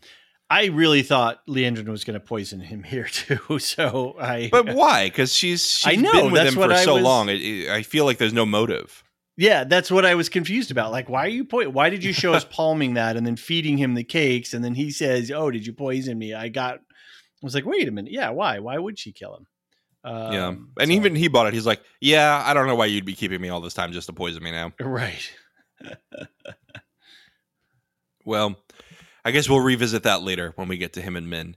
I 0.50 0.66
really 0.66 1.02
thought 1.02 1.40
Liandrin 1.48 1.88
was 1.88 2.04
going 2.04 2.14
to 2.20 2.26
poison 2.26 2.60
him 2.60 2.84
here 2.94 3.06
too. 3.06 3.60
So 3.60 4.16
I, 4.20 4.50
but 4.52 4.74
why? 4.74 5.06
Because 5.08 5.34
she's 5.34 5.68
she's 5.70 5.98
I 5.98 6.02
know, 6.02 6.12
been 6.12 6.32
with 6.32 6.48
him 6.48 6.54
for 6.54 6.72
I 6.72 6.84
so 6.84 6.96
was- 6.96 7.04
long. 7.04 7.30
It- 7.30 7.70
I 7.70 7.82
feel 7.84 8.06
like 8.06 8.18
there's 8.20 8.34
no 8.34 8.46
motive. 8.46 9.04
yeah, 9.38 9.64
that's 9.64 9.90
what 9.92 10.06
I 10.06 10.16
was 10.16 10.30
confused 10.30 10.72
about. 10.72 10.92
Like, 10.92 11.10
why 11.10 11.26
are 11.26 11.30
you 11.30 11.46
po- 11.46 11.70
Why 11.70 11.90
did 11.90 12.04
you 12.04 12.14
show 12.14 12.34
us 12.34 12.46
palming 12.50 12.94
that 12.94 13.18
and 13.18 13.26
then 13.26 13.36
feeding 13.36 13.78
him 13.78 13.96
the 13.96 14.04
cakes, 14.04 14.54
and 14.54 14.64
then 14.64 14.76
he 14.76 14.92
says, 14.92 15.32
"Oh, 15.32 15.50
did 15.52 15.66
you 15.66 15.74
poison 15.74 16.18
me?" 16.18 16.34
I 16.34 16.50
got. 16.50 16.76
I 16.76 17.46
was 17.46 17.54
like, 17.54 17.66
wait 17.66 17.88
a 17.88 17.92
minute. 17.92 18.12
Yeah, 18.14 18.30
why? 18.30 18.60
Why 18.60 18.78
would 18.78 18.98
she 18.98 19.12
kill 19.12 19.36
him? 19.36 19.46
Um, 20.04 20.32
yeah, 20.34 20.48
and 20.80 20.90
so- 20.90 20.96
even 20.96 21.16
he 21.16 21.28
bought 21.28 21.48
it. 21.48 21.54
He's 21.56 21.66
like, 21.66 21.82
"Yeah, 22.00 22.42
I 22.46 22.54
don't 22.54 22.68
know 22.68 22.76
why 22.76 22.86
you'd 22.86 23.06
be 23.06 23.14
keeping 23.14 23.42
me 23.42 23.50
all 23.50 23.62
this 23.62 23.74
time 23.74 23.92
just 23.92 24.06
to 24.08 24.14
poison 24.14 24.44
me 24.44 24.52
now." 24.52 24.72
right. 24.80 25.32
Well, 28.24 28.56
I 29.28 29.32
guess 29.32 29.50
we'll 29.50 29.60
revisit 29.60 30.04
that 30.04 30.22
later 30.22 30.54
when 30.56 30.68
we 30.68 30.78
get 30.78 30.94
to 30.94 31.02
him 31.02 31.16
and 31.16 31.28
Min. 31.28 31.56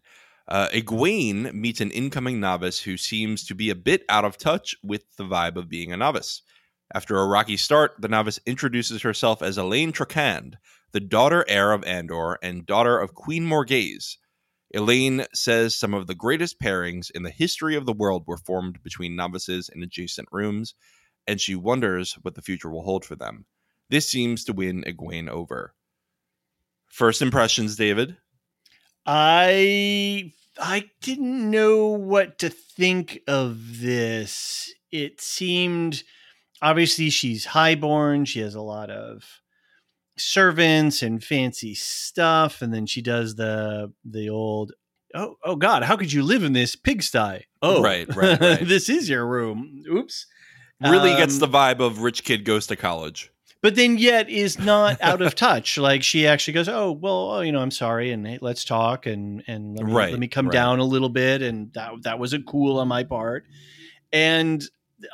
Uh, 0.48 0.68
Egwene 0.68 1.52
meets 1.52 1.82
an 1.82 1.90
incoming 1.90 2.40
novice 2.40 2.80
who 2.80 2.96
seems 2.96 3.44
to 3.44 3.54
be 3.54 3.68
a 3.68 3.74
bit 3.74 4.06
out 4.08 4.24
of 4.24 4.38
touch 4.38 4.74
with 4.82 5.04
the 5.18 5.24
vibe 5.24 5.56
of 5.56 5.68
being 5.68 5.92
a 5.92 5.96
novice. 5.98 6.40
After 6.94 7.18
a 7.18 7.26
rocky 7.26 7.58
start, 7.58 7.92
the 7.98 8.08
novice 8.08 8.40
introduces 8.46 9.02
herself 9.02 9.42
as 9.42 9.58
Elayne 9.58 9.92
Trakand, 9.92 10.54
the 10.92 11.00
daughter 11.00 11.44
heir 11.46 11.72
of 11.72 11.84
Andor 11.84 12.38
and 12.42 12.64
daughter 12.64 12.98
of 12.98 13.12
Queen 13.12 13.44
Morgase. 13.44 14.16
Elayne 14.74 15.26
says 15.34 15.76
some 15.76 15.92
of 15.92 16.06
the 16.06 16.14
greatest 16.14 16.58
pairings 16.58 17.10
in 17.10 17.22
the 17.22 17.30
history 17.30 17.76
of 17.76 17.84
the 17.84 17.92
world 17.92 18.24
were 18.26 18.38
formed 18.38 18.82
between 18.82 19.14
novices 19.14 19.68
in 19.68 19.82
adjacent 19.82 20.28
rooms, 20.32 20.74
and 21.26 21.38
she 21.38 21.54
wonders 21.54 22.14
what 22.22 22.34
the 22.34 22.40
future 22.40 22.70
will 22.70 22.84
hold 22.84 23.04
for 23.04 23.14
them. 23.14 23.44
This 23.90 24.08
seems 24.08 24.42
to 24.44 24.54
win 24.54 24.84
Egwene 24.84 25.28
over. 25.28 25.74
First 26.88 27.22
impressions, 27.22 27.76
David. 27.76 28.16
I 29.06 30.32
I 30.60 30.90
didn't 31.00 31.50
know 31.50 31.86
what 31.86 32.38
to 32.40 32.50
think 32.50 33.20
of 33.26 33.80
this. 33.80 34.72
It 34.90 35.20
seemed 35.20 36.02
obviously 36.60 37.10
she's 37.10 37.46
highborn. 37.46 38.24
She 38.24 38.40
has 38.40 38.54
a 38.54 38.60
lot 38.60 38.90
of 38.90 39.24
servants 40.16 41.02
and 41.02 41.22
fancy 41.22 41.74
stuff, 41.74 42.60
and 42.62 42.72
then 42.74 42.86
she 42.86 43.02
does 43.02 43.36
the 43.36 43.92
the 44.04 44.28
old 44.28 44.72
oh 45.14 45.36
oh 45.44 45.56
god, 45.56 45.84
how 45.84 45.96
could 45.96 46.12
you 46.12 46.22
live 46.22 46.42
in 46.42 46.52
this 46.52 46.76
pigsty? 46.76 47.44
Oh, 47.62 47.82
Right, 47.82 48.14
right, 48.14 48.40
right. 48.40 48.60
this 48.68 48.88
is 48.88 49.08
your 49.08 49.26
room. 49.26 49.82
Oops. 49.90 50.26
Really 50.80 51.10
gets 51.16 51.34
Um, 51.34 51.40
the 51.40 51.48
vibe 51.48 51.80
of 51.80 52.02
rich 52.02 52.22
kid 52.24 52.44
goes 52.44 52.66
to 52.68 52.76
college. 52.76 53.32
But 53.60 53.74
then 53.74 53.98
yet 53.98 54.28
is 54.28 54.58
not 54.58 55.00
out 55.00 55.20
of 55.22 55.34
touch. 55.34 55.78
Like 55.78 56.02
she 56.02 56.26
actually 56.26 56.54
goes, 56.54 56.68
"Oh 56.68 56.92
well, 56.92 57.30
oh, 57.32 57.40
you 57.40 57.52
know, 57.52 57.60
I'm 57.60 57.70
sorry, 57.70 58.12
and 58.12 58.26
hey, 58.26 58.38
let's 58.40 58.64
talk, 58.64 59.06
and 59.06 59.42
and 59.46 59.76
let 59.76 59.86
me, 59.86 59.92
Right, 59.92 60.10
let 60.10 60.20
me 60.20 60.28
come 60.28 60.46
right. 60.46 60.52
down 60.52 60.78
a 60.78 60.84
little 60.84 61.08
bit." 61.08 61.42
And 61.42 61.72
that 61.74 62.02
that 62.02 62.18
wasn't 62.18 62.46
cool 62.46 62.78
on 62.78 62.88
my 62.88 63.04
part, 63.04 63.44
and 64.12 64.62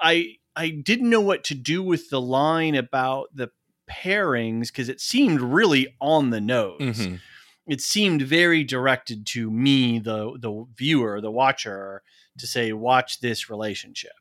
I 0.02 0.36
I 0.56 0.70
didn't 0.70 1.10
know 1.10 1.20
what 1.20 1.44
to 1.44 1.54
do 1.54 1.82
with 1.82 2.10
the 2.10 2.20
line 2.20 2.74
about 2.74 3.28
the 3.34 3.50
pairings 3.90 4.68
because 4.68 4.88
it 4.88 5.00
seemed 5.00 5.40
really 5.40 5.94
on 6.00 6.30
the 6.30 6.40
nose. 6.40 6.80
Mhm. 6.80 7.20
It 7.66 7.80
seemed 7.80 8.22
very 8.22 8.62
directed 8.62 9.26
to 9.28 9.50
me, 9.50 9.98
the 9.98 10.36
the 10.38 10.66
viewer, 10.76 11.20
the 11.20 11.30
watcher, 11.30 12.02
to 12.38 12.46
say, 12.46 12.72
"Watch 12.72 13.20
this 13.20 13.48
relationship." 13.48 14.12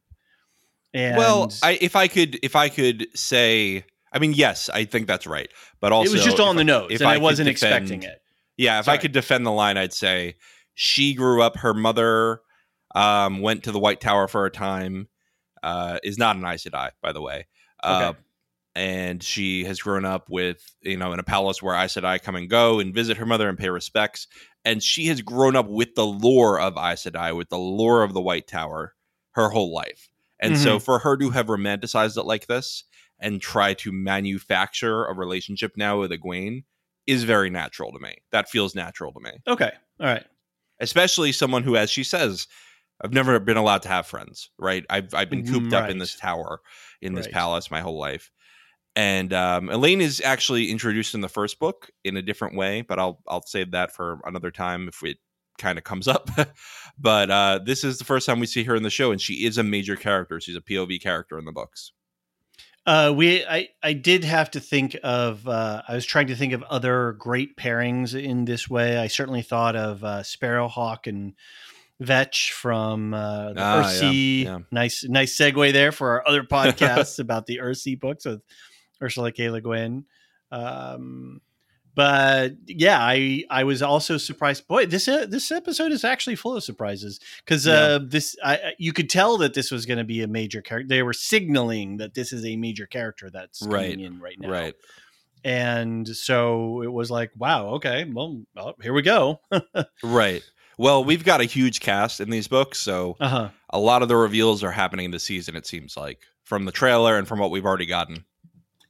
And 0.93 1.17
well, 1.17 1.51
I, 1.62 1.77
if 1.81 1.95
I 1.95 2.07
could, 2.07 2.39
if 2.43 2.55
I 2.55 2.69
could 2.69 3.07
say, 3.15 3.83
I 4.13 4.19
mean, 4.19 4.34
yes, 4.34 4.69
I 4.69 4.86
think 4.86 5.08
that's 5.08 5.26
right. 5.26 5.49
But 5.80 5.91
also, 5.91 6.12
it 6.12 6.13
was 6.13 6.23
just 6.23 6.39
on 6.39 6.56
the 6.56 6.63
nose, 6.63 6.89
if 6.91 7.02
and 7.02 7.10
I, 7.10 7.15
could 7.15 7.23
wasn't 7.23 7.49
defend- 7.49 7.73
expecting 7.73 8.04
it. 8.04 8.19
Yeah, 8.58 8.80
if 8.80 8.86
Sorry. 8.86 8.97
I 8.97 9.02
could 9.02 9.12
defend 9.13 9.45
the 9.45 9.52
line, 9.52 9.78
I'd 9.78 9.93
say 9.93 10.36
she 10.76 11.15
grew 11.15 11.41
up. 11.41 11.58
Her 11.58 11.73
mother 11.73 12.41
um, 12.93 13.41
went 13.41 13.63
to 13.63 13.71
the 13.71 13.80
White 13.80 13.99
Tower 13.99 14.28
for 14.28 14.45
a 14.45 14.52
time. 14.52 15.08
Uh, 15.63 15.97
is 16.04 16.17
not 16.17 16.36
an 16.36 16.45
Aes 16.45 16.63
Sedai, 16.65 16.91
by 17.02 17.13
the 17.13 17.21
way. 17.21 17.47
Uh, 17.82 18.10
Okay. 18.12 18.19
And 18.76 19.21
she 19.21 19.65
has 19.65 19.80
grown 19.80 20.04
up 20.04 20.30
with, 20.30 20.58
you 20.82 20.97
know, 20.97 21.13
in 21.13 21.19
a 21.19 21.23
palace 21.23 21.62
where 21.62 21.76
Aes 21.76 21.93
Sedai 21.93 22.21
come 22.21 22.36
and 22.36 22.49
go 22.49 22.80
and 22.80 22.91
visit 22.93 23.17
her 23.17 23.26
mother 23.26 23.47
and 23.47 23.56
pay 23.58 23.69
respects. 23.69 24.28
And 24.65 24.82
she 24.82 25.06
has 25.08 25.21
grown 25.21 25.56
up 25.56 25.67
with 25.69 25.93
the 25.95 26.06
lore 26.06 26.60
of 26.60 26.76
Aes 26.76 27.04
Sedai, 27.04 27.38
with 27.38 27.49
the 27.49 27.58
lore 27.58 28.02
of 28.02 28.13
the 28.13 28.21
White 28.21 28.47
Tower 28.47 28.95
her 29.34 29.49
whole 29.49 29.71
life. 29.71 30.10
And 30.39 30.58
so 30.58 30.80
for 30.80 30.99
her 30.99 31.15
to 31.17 31.30
have 31.30 31.45
romanticized 31.45 32.17
it 32.17 32.23
like 32.26 32.47
this 32.47 32.84
and 33.19 33.41
try 33.41 33.73
to 33.76 33.91
manufacture 33.91 35.06
a 35.06 35.13
relationship 35.13 35.73
now 35.78 35.99
with 35.99 36.12
Egwene 36.12 36.63
is 37.08 37.23
very 37.23 37.49
natural 37.49 37.91
to 37.91 37.99
me. 37.99 38.17
That 38.32 38.49
feels 38.49 38.76
natural 38.76 39.12
to 39.13 39.19
me. 39.19 39.32
Okay. 39.47 39.71
All 39.99 40.08
right. 40.08 40.26
Especially 40.80 41.32
someone 41.32 41.63
who, 41.63 41.76
as 41.76 41.89
she 41.89 42.04
says, 42.04 42.47
I've 43.02 43.13
never 43.13 43.39
been 43.39 43.58
allowed 43.58 43.84
to 43.84 43.89
have 43.89 44.06
friends, 44.06 44.49
right? 44.58 44.86
I've, 44.89 45.13
I've 45.13 45.30
been 45.30 45.45
cooped 45.45 45.73
up 45.73 45.89
in 45.89 45.97
this 45.97 46.15
tower, 46.15 46.62
in 47.02 47.15
this 47.15 47.28
palace 47.28 47.69
my 47.69 47.82
whole 47.82 47.99
life. 47.99 48.32
And 48.95 49.34
um, 49.34 49.69
Elayne 49.69 50.02
is 50.02 50.21
actually 50.21 50.69
introduced 50.69 51.15
in 51.15 51.21
the 51.21 51.30
first 51.30 51.60
book 51.60 51.89
in 52.04 52.15
a 52.15 52.21
different 52.21 52.56
way, 52.56 52.82
but 52.82 52.99
I'll 52.99 53.19
I'll 53.28 53.41
save 53.41 53.71
that 53.71 53.91
for 53.91 54.19
another 54.26 54.52
time 54.52 54.88
if 54.88 55.02
it 55.04 55.17
kind 55.58 55.78
of 55.78 55.84
comes 55.84 56.08
up. 56.08 56.30
but 56.97 57.32
uh, 57.32 57.60
this 57.65 57.84
is 57.84 57.97
the 57.97 58.06
first 58.06 58.28
time 58.28 58.39
we 58.39 58.45
see 58.45 58.63
her 58.65 58.76
in 58.76 58.84
the 58.84 58.91
show, 58.91 59.12
and 59.12 59.19
she 59.19 59.45
is 59.45 59.58
a 59.58 59.63
major 59.63 59.95
character. 59.95 60.39
She's 60.39 60.56
a 60.56 60.62
POV 60.62 61.02
character 61.02 61.39
in 61.39 61.45
the 61.45 61.52
books. 61.52 61.91
Uh, 62.86 63.13
we 63.15 63.46
I 63.46 63.69
I 63.82 63.93
did 63.93 64.24
have 64.26 64.52
to 64.52 64.60
think 64.60 64.98
of. 65.04 65.48
Uh, 65.48 65.82
I 65.88 65.96
was 65.96 66.06
trying 66.06 66.28
to 66.28 66.36
think 66.36 66.52
of 66.54 66.63
other 66.63 67.13
great 67.13 67.56
pairings 67.56 68.13
in 68.22 68.46
this 68.46 68.69
way. 68.69 68.98
I 68.98 69.08
certainly 69.08 69.41
thought 69.41 69.76
of 69.76 70.04
uh, 70.04 70.22
Sparrowhawk 70.24 71.08
and 71.08 71.34
Vetch 72.02 72.52
from 72.52 73.13
uh, 73.13 73.54
the 73.54 73.62
Ah, 73.62 73.84
Earthsea. 73.84 74.43
yeah, 74.43 74.50
yeah. 74.52 74.60
Nice 74.72 75.06
nice 75.06 75.38
segue 75.38 75.72
there 75.72 75.93
for 75.93 76.10
our 76.10 76.28
other 76.28 76.43
podcasts 76.52 77.19
about 77.19 77.46
the 77.46 77.60
Earthsea 77.60 77.98
books 78.00 78.26
with 78.26 78.41
Ursula 79.02 79.32
K. 79.32 79.50
Le 79.50 79.62
Guin. 79.62 80.04
Um, 80.52 81.39
but 81.95 82.53
yeah, 82.65 82.99
I 82.99 83.43
I 83.49 83.63
was 83.63 83.82
also 83.82 84.17
surprised. 84.17 84.67
Boy, 84.67 84.86
this 84.86 85.08
uh, 85.08 85.25
this 85.27 85.51
episode 85.51 85.91
is 85.91 86.03
actually 86.03 86.36
full 86.36 86.56
of 86.56 86.63
surprises 86.63 87.19
because 87.45 87.67
uh, 87.67 87.99
this 88.03 88.36
I, 88.43 88.73
you 88.79 88.93
could 88.93 89.10
tell 89.10 89.38
that 89.38 89.53
this 89.53 89.71
was 89.71 89.86
going 89.86 89.99
to 89.99 90.03
be 90.03 90.21
a 90.21 90.27
major 90.27 90.62
character. 90.62 90.88
They 90.88 91.03
were 91.03 91.13
signaling 91.13 91.97
that 91.97 92.13
this 92.15 92.34
is 92.34 92.45
a 92.45 92.56
major 92.56 92.86
character 92.86 93.29
that's 93.29 93.62
Right, 93.62 93.91
coming 93.91 94.06
in 94.06 94.19
right 94.19 94.39
now, 94.39 94.49
Right. 94.49 94.75
And 95.45 96.08
so 96.08 96.82
it 96.84 96.91
was 96.91 97.12
like, 97.12 97.32
wow, 97.38 97.71
okay, 97.75 98.06
well, 98.06 98.43
here 98.82 98.93
we 98.93 99.01
go. 99.01 99.41
Right. 100.03 100.41
Well, 100.77 101.03
we've 101.03 101.23
got 101.23 101.41
a 101.41 101.45
huge 101.45 101.82
cast 101.82 102.19
in 102.19 102.29
these 102.29 102.47
books, 102.47 102.79
so 102.79 103.15
uh 103.19 103.27
huh. 103.27 103.49
a 103.69 103.79
lot 103.79 104.01
of 104.01 104.08
the 104.08 104.15
reveals 104.15 104.63
are 104.63 104.71
happening 104.71 105.12
this 105.12 105.23
season. 105.23 105.56
It 105.56 105.67
seems 105.67 105.95
like 105.95 106.21
from 106.43 106.65
the 106.65 106.71
trailer 106.71 107.17
and 107.17 107.27
from 107.27 107.39
what 107.39 107.51
we've 107.51 107.65
already 107.65 107.86
gotten. 107.86 108.25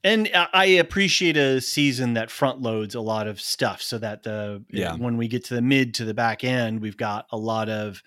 And 0.03 0.29
I 0.33 0.65
appreciate 0.65 1.37
a 1.37 1.61
season 1.61 2.15
that 2.15 2.29
front 2.29 2.61
loads 2.61 2.93
a 2.93 2.99
lot 3.01 3.27
of 3.27 3.39
stuff 3.39 3.81
so 3.81 3.97
that 3.99 4.23
the 4.23 4.63
Yeah. 4.69 4.95
when 4.95 5.15
we 5.17 5.27
get 5.29 5.45
to 5.45 5.55
the 5.55 5.61
mid 5.61 5.93
to 5.95 6.05
the 6.05 6.13
back 6.13 6.43
end, 6.43 6.81
we've 6.81 6.97
got 6.97 7.25
a 7.31 7.37
lot 7.37 7.69
of 7.69 8.01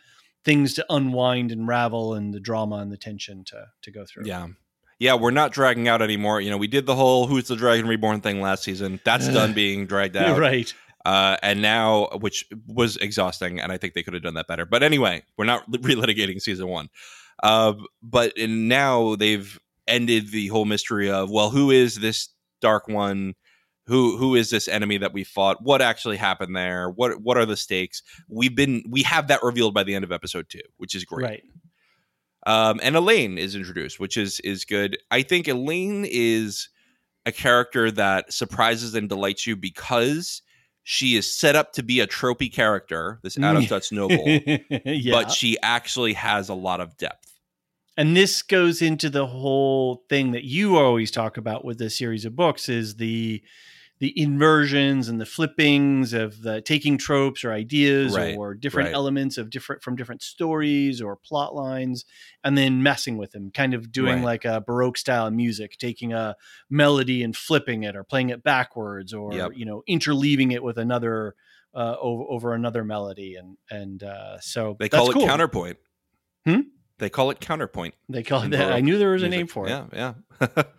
things 0.44 0.74
to 0.74 0.84
unwind 0.90 1.50
and 1.52 1.66
ravel 1.66 2.12
and 2.14 2.34
the 2.34 2.40
drama 2.40 2.76
and 2.76 2.92
the 2.92 2.96
tension 2.98 3.44
to 3.44 3.66
to 3.82 3.90
go 3.90 4.04
through. 4.04 4.24
Yeah. 4.26 4.48
Yeah, 4.98 5.14
we're 5.14 5.30
not 5.30 5.52
dragging 5.52 5.88
out 5.88 6.00
anymore. 6.00 6.40
You 6.40 6.48
know, 6.50 6.56
we 6.56 6.68
did 6.68 6.86
the 6.86 6.94
whole 6.94 7.26
Who's 7.26 7.48
the 7.48 7.56
Dragon 7.56 7.86
Reborn 7.86 8.20
thing 8.22 8.40
last 8.40 8.62
season. 8.62 8.98
That's 9.04 9.28
done 9.28 9.52
being 9.64 9.86
dragged 9.86 10.16
out. 10.16 10.38
right. 10.38 10.72
Uh, 11.04 11.36
and 11.42 11.60
now, 11.62 12.08
which 12.20 12.46
was 12.66 12.96
exhausting, 12.96 13.60
and 13.60 13.70
I 13.70 13.76
think 13.78 13.94
they 13.94 14.02
could 14.02 14.14
have 14.14 14.22
done 14.24 14.34
that 14.34 14.48
better. 14.48 14.66
But 14.66 14.82
anyway, 14.82 15.22
we're 15.36 15.44
not 15.44 15.70
relitigating 15.70 16.40
season 16.40 16.66
one. 16.68 16.88
Uh, 17.42 17.74
but 18.02 18.32
now 18.38 19.14
they've 19.16 19.58
ended 19.88 20.30
the 20.30 20.48
whole 20.48 20.64
mystery 20.64 21.10
of 21.10 21.30
well, 21.30 21.50
who 21.50 21.70
is 21.70 21.96
this 21.96 22.28
dark 22.60 22.88
one? 22.88 23.34
Who 23.86 24.16
who 24.16 24.34
is 24.34 24.50
this 24.50 24.66
enemy 24.66 24.98
that 24.98 25.12
we 25.12 25.24
fought? 25.24 25.62
What 25.62 25.80
actually 25.80 26.16
happened 26.16 26.56
there? 26.56 26.90
What 26.90 27.20
what 27.22 27.36
are 27.36 27.46
the 27.46 27.56
stakes? 27.56 28.02
We've 28.28 28.54
been 28.54 28.82
we 28.88 29.02
have 29.02 29.28
that 29.28 29.42
revealed 29.42 29.74
by 29.74 29.84
the 29.84 29.94
end 29.94 30.04
of 30.04 30.12
episode 30.12 30.48
two, 30.48 30.62
which 30.76 30.94
is 30.94 31.04
great. 31.04 31.24
Right. 31.24 31.42
Um, 32.46 32.80
and 32.82 32.94
Elayne 32.94 33.38
is 33.38 33.54
introduced, 33.54 34.00
which 34.00 34.16
is 34.16 34.40
is 34.40 34.64
good. 34.64 34.98
I 35.10 35.22
think 35.22 35.46
Elayne 35.46 36.06
is 36.08 36.68
a 37.26 37.32
character 37.32 37.90
that 37.90 38.32
surprises 38.32 38.94
and 38.94 39.08
delights 39.08 39.46
you 39.46 39.56
because 39.56 40.42
she 40.84 41.16
is 41.16 41.36
set 41.36 41.56
up 41.56 41.72
to 41.72 41.82
be 41.82 41.98
a 41.98 42.06
tropey 42.06 42.52
character, 42.52 43.18
this 43.24 43.36
out 43.38 43.56
of 43.56 43.68
touch 43.68 43.90
noble, 43.90 44.22
yeah. 44.84 45.12
but 45.12 45.32
she 45.32 45.58
actually 45.60 46.12
has 46.12 46.48
a 46.48 46.54
lot 46.54 46.80
of 46.80 46.96
depth. 46.96 47.35
And 47.96 48.16
this 48.16 48.42
goes 48.42 48.82
into 48.82 49.08
the 49.10 49.26
whole 49.26 50.04
thing 50.08 50.32
that 50.32 50.44
you 50.44 50.76
always 50.76 51.10
talk 51.10 51.36
about 51.36 51.64
with 51.64 51.78
this 51.78 51.96
series 51.96 52.24
of 52.24 52.36
books 52.36 52.68
is 52.68 52.96
the 52.96 53.42
the 53.98 54.12
inversions 54.20 55.08
and 55.08 55.18
the 55.18 55.24
flippings 55.24 56.12
of 56.12 56.42
the 56.42 56.60
taking 56.60 56.98
tropes 56.98 57.42
or 57.44 57.50
ideas 57.52 58.14
Right, 58.14 58.36
or 58.36 58.52
different 58.54 58.88
right. 58.88 58.94
elements 58.94 59.38
of 59.38 59.48
different 59.48 59.82
from 59.82 59.96
different 59.96 60.20
stories 60.22 61.00
or 61.00 61.16
plot 61.16 61.54
lines 61.54 62.04
and 62.44 62.58
then 62.58 62.82
messing 62.82 63.16
with 63.16 63.32
them 63.32 63.50
kind 63.50 63.72
of 63.72 63.90
doing 63.90 64.16
Right. 64.16 64.24
like 64.24 64.44
a 64.44 64.60
baroque 64.60 64.98
style 64.98 65.30
music 65.30 65.78
taking 65.78 66.12
a 66.12 66.36
melody 66.68 67.22
and 67.22 67.34
flipping 67.34 67.84
it 67.84 67.96
or 67.96 68.04
playing 68.04 68.28
it 68.28 68.42
backwards 68.42 69.14
or 69.14 69.32
Yep. 69.32 69.52
you 69.56 69.64
know 69.64 69.82
interleaving 69.88 70.52
it 70.52 70.62
with 70.62 70.76
another 70.76 71.34
uh, 71.74 71.96
over, 71.98 72.24
over 72.28 72.52
another 72.54 72.84
melody 72.84 73.36
and 73.36 73.56
and 73.70 74.02
uh, 74.02 74.38
so 74.40 74.76
They 74.78 74.88
that's 74.88 75.00
call 75.00 75.10
it 75.10 75.14
cool. 75.14 75.26
counterpoint. 75.26 75.78
Hmm? 76.46 76.60
They 76.98 77.10
call 77.10 77.30
it 77.30 77.40
counterpoint. 77.40 77.94
they 78.08 78.22
call 78.22 78.42
it 78.42 78.50
that 78.50 78.72
i 78.72 78.80
knew 78.80 78.98
there 78.98 79.12
was 79.12 79.22
a 79.22 79.28
name 79.28 79.46
for 79.46 79.66
it 79.66 79.70
Yeah, 79.70 80.14
yeah. 80.40 80.62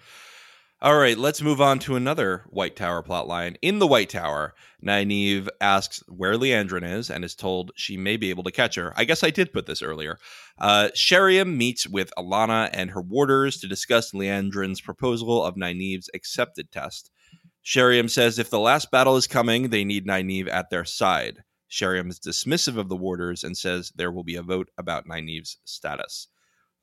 All 0.80 0.95
right, 0.99 1.18
let's 1.18 1.41
move 1.41 1.59
on 1.59 1.80
to 1.80 1.95
another 1.95 2.43
White 2.51 2.76
Tower 2.76 3.01
plotline. 3.01 3.55
In 3.63 3.80
the 3.80 3.88
White 3.88 4.09
Tower, 4.11 4.53
Nynaeve 4.86 5.47
asks 5.59 6.03
where 6.07 6.36
Liandrin 6.36 6.88
is 6.88 7.09
and 7.09 7.26
is 7.26 7.34
told 7.34 7.72
she 7.76 7.97
may 7.97 8.15
be 8.15 8.30
able 8.30 8.43
to 8.43 8.51
catch 8.51 8.76
her. 8.76 8.93
I 8.95 9.03
guess 9.03 9.24
I 9.24 9.32
did 9.32 9.51
put 9.51 9.65
this 9.65 9.82
earlier. 9.82 10.20
Uh, 10.59 10.89
Sheriam 10.93 11.57
meets 11.57 11.88
with 11.88 12.11
Alana 12.15 12.70
and 12.74 12.91
her 12.91 13.01
warders 13.01 13.57
to 13.61 13.68
discuss 13.68 14.11
Liandrin's 14.11 14.80
proposal 14.80 15.43
of 15.43 15.55
Nynaeve's 15.55 16.11
accepted 16.13 16.72
test. 16.72 17.09
Sheriam 17.63 18.07
says 18.07 18.38
if 18.38 18.51
the 18.51 18.59
last 18.59 18.91
battle 18.91 19.15
is 19.18 19.26
coming, 19.26 19.70
they 19.70 19.84
need 19.84 20.05
Nynaeve 20.05 20.47
at 20.47 20.70
their 20.70 20.86
side. 20.86 21.39
Sheriam 21.68 22.09
is 22.09 22.20
dismissive 22.20 22.78
of 22.78 22.89
the 22.89 22.95
warders 22.95 23.43
and 23.43 23.57
says 23.57 23.91
there 23.95 24.11
will 24.11 24.24
be 24.24 24.36
a 24.36 24.41
vote 24.41 24.70
about 24.78 25.07
Nynaeve's 25.07 25.57
status. 25.65 26.28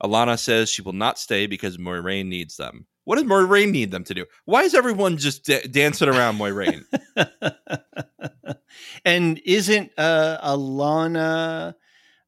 Alana 0.03 0.37
says 0.37 0.69
she 0.69 0.81
will 0.81 0.93
not 0.93 1.17
stay 1.17 1.47
because 1.47 1.77
Moiraine 1.77 2.27
needs 2.27 2.57
them. 2.57 2.87
What 3.05 3.15
does 3.15 3.25
Moiraine 3.25 3.71
need 3.71 3.91
them 3.91 4.03
to 4.05 4.13
do? 4.13 4.25
Why 4.45 4.63
is 4.63 4.73
everyone 4.73 5.17
just 5.17 5.45
da- 5.45 5.67
dancing 5.67 6.09
around 6.09 6.37
Moiraine? 6.37 6.85
and 9.05 9.39
isn't 9.45 9.91
uh, 9.97 10.39
Alana 10.43 11.75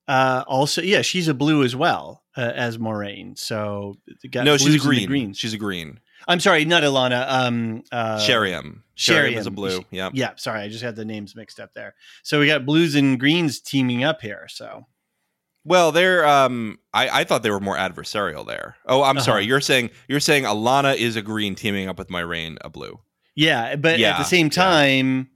uh, 0.08 0.44
also? 0.48 0.82
Yeah, 0.82 1.02
she's 1.02 1.28
a 1.28 1.34
blue 1.34 1.64
as 1.64 1.76
well 1.76 2.24
uh, 2.38 2.42
as 2.56 2.78
Moiraine. 2.78 3.38
So 3.38 3.98
no, 4.36 4.58
she's 4.58 4.76
a 4.76 4.80
blues 4.80 5.06
green. 5.08 5.34
She's 5.34 5.54
a 5.54 5.58
green. 5.58 6.00
I'm 6.28 6.40
sorry, 6.40 6.66
not 6.66 6.84
Alana. 6.84 7.26
Um, 7.30 7.84
uh, 7.92 8.18
Sheriam. 8.20 8.84
Sheriam. 8.96 9.34
Sheriam 9.34 9.38
is 9.40 9.46
a 9.48 9.52
blue. 9.52 9.84
Yeah. 9.92 10.10
Yeah, 10.14 10.32
sorry, 10.38 10.62
I 10.62 10.70
just 10.70 10.84
had 10.84 10.96
the 10.96 11.06
names 11.06 11.36
mixed 11.36 11.60
up 11.60 11.74
there. 11.74 11.96
So 12.24 12.40
we 12.40 12.48
got 12.48 12.66
blues 12.66 12.96
and 12.96 13.20
greens 13.20 13.60
teaming 13.62 14.04
up 14.04 14.22
here. 14.22 14.48
So 14.50 14.86
Well, 15.64 15.92
they're 15.92 16.26
um 16.26 16.80
I, 16.94 17.22
I 17.22 17.24
thought 17.24 17.44
they 17.44 17.52
were 17.52 17.60
more 17.60 17.78
adversarial 17.78 18.46
there. 18.48 18.78
Oh, 18.86 19.04
I'm 19.04 19.18
Uh-huh. 19.18 19.26
sorry. 19.26 19.46
You're 19.46 19.62
saying 19.62 19.92
you're 20.08 20.20
saying 20.20 20.44
Alana 20.46 20.96
is 20.96 21.16
a 21.16 21.22
green 21.22 21.56
teaming 21.56 21.88
up 21.90 21.98
with 21.98 22.08
Moiraine 22.10 22.58
a 22.62 22.70
blue. 22.70 23.00
yeah, 23.36 23.76
but 23.76 24.00
at 24.00 24.18
the 24.18 24.24
same 24.24 24.48
yeah. 24.48 24.52
time. 24.52 25.30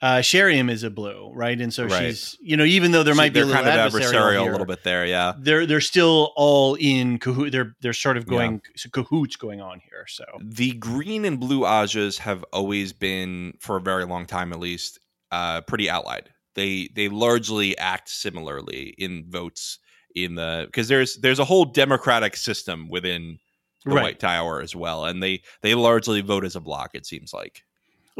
Uh, 0.00 0.22
is 0.22 0.82
a 0.84 0.90
blue, 0.90 1.32
right? 1.34 1.60
And 1.60 1.74
so 1.74 1.84
Right. 1.86 2.06
she's, 2.10 2.36
you 2.40 2.56
know, 2.56 2.64
even 2.64 2.92
though 2.92 3.02
there 3.02 3.16
might 3.16 3.32
be 3.32 3.40
a 3.40 3.44
little 3.44 3.62
kind 3.64 3.80
of 3.80 3.92
adversarial, 3.92 4.12
adversarial 4.12 4.40
here, 4.42 4.48
a 4.48 4.52
little 4.52 4.66
bit 4.66 4.84
there, 4.84 5.04
yeah. 5.04 5.32
they're 5.38 5.66
they're 5.66 5.80
still 5.80 6.32
all 6.36 6.76
in 6.76 7.18
cahoot. 7.18 7.50
They're 7.50 7.74
they're 7.80 7.92
sort 7.92 8.16
of 8.16 8.24
Yeah. 8.24 8.30
going 8.30 8.62
cahoots 8.92 9.34
going 9.36 9.60
on 9.60 9.80
here. 9.80 10.04
So 10.06 10.24
The 10.40 10.72
green 10.74 11.24
and 11.24 11.40
blue 11.40 11.62
Ajahs 11.62 12.18
have 12.18 12.44
always 12.52 12.92
been, 12.92 13.54
for 13.58 13.76
a 13.76 13.80
very 13.80 14.04
long 14.04 14.24
time 14.26 14.52
at 14.52 14.60
least, 14.60 15.00
uh, 15.32 15.62
pretty 15.62 15.88
allied. 15.88 16.30
They 16.54 16.88
they 16.94 17.08
largely 17.08 17.76
act 17.78 18.08
similarly 18.08 18.94
in 18.98 19.24
votes 19.28 19.78
in 20.14 20.36
the 20.36 20.64
because 20.66 20.86
there's 20.86 21.16
there's 21.16 21.40
a 21.40 21.44
whole 21.44 21.64
democratic 21.64 22.36
system 22.36 22.88
within 22.88 23.38
the 23.84 23.94
Right. 23.96 24.02
White 24.02 24.20
Tower 24.20 24.60
as 24.60 24.76
well, 24.76 25.06
and 25.06 25.20
they 25.22 25.42
they 25.62 25.74
largely 25.74 26.20
vote 26.20 26.44
as 26.44 26.54
a 26.54 26.60
block. 26.60 26.90
It 26.94 27.04
seems 27.04 27.32
like. 27.32 27.64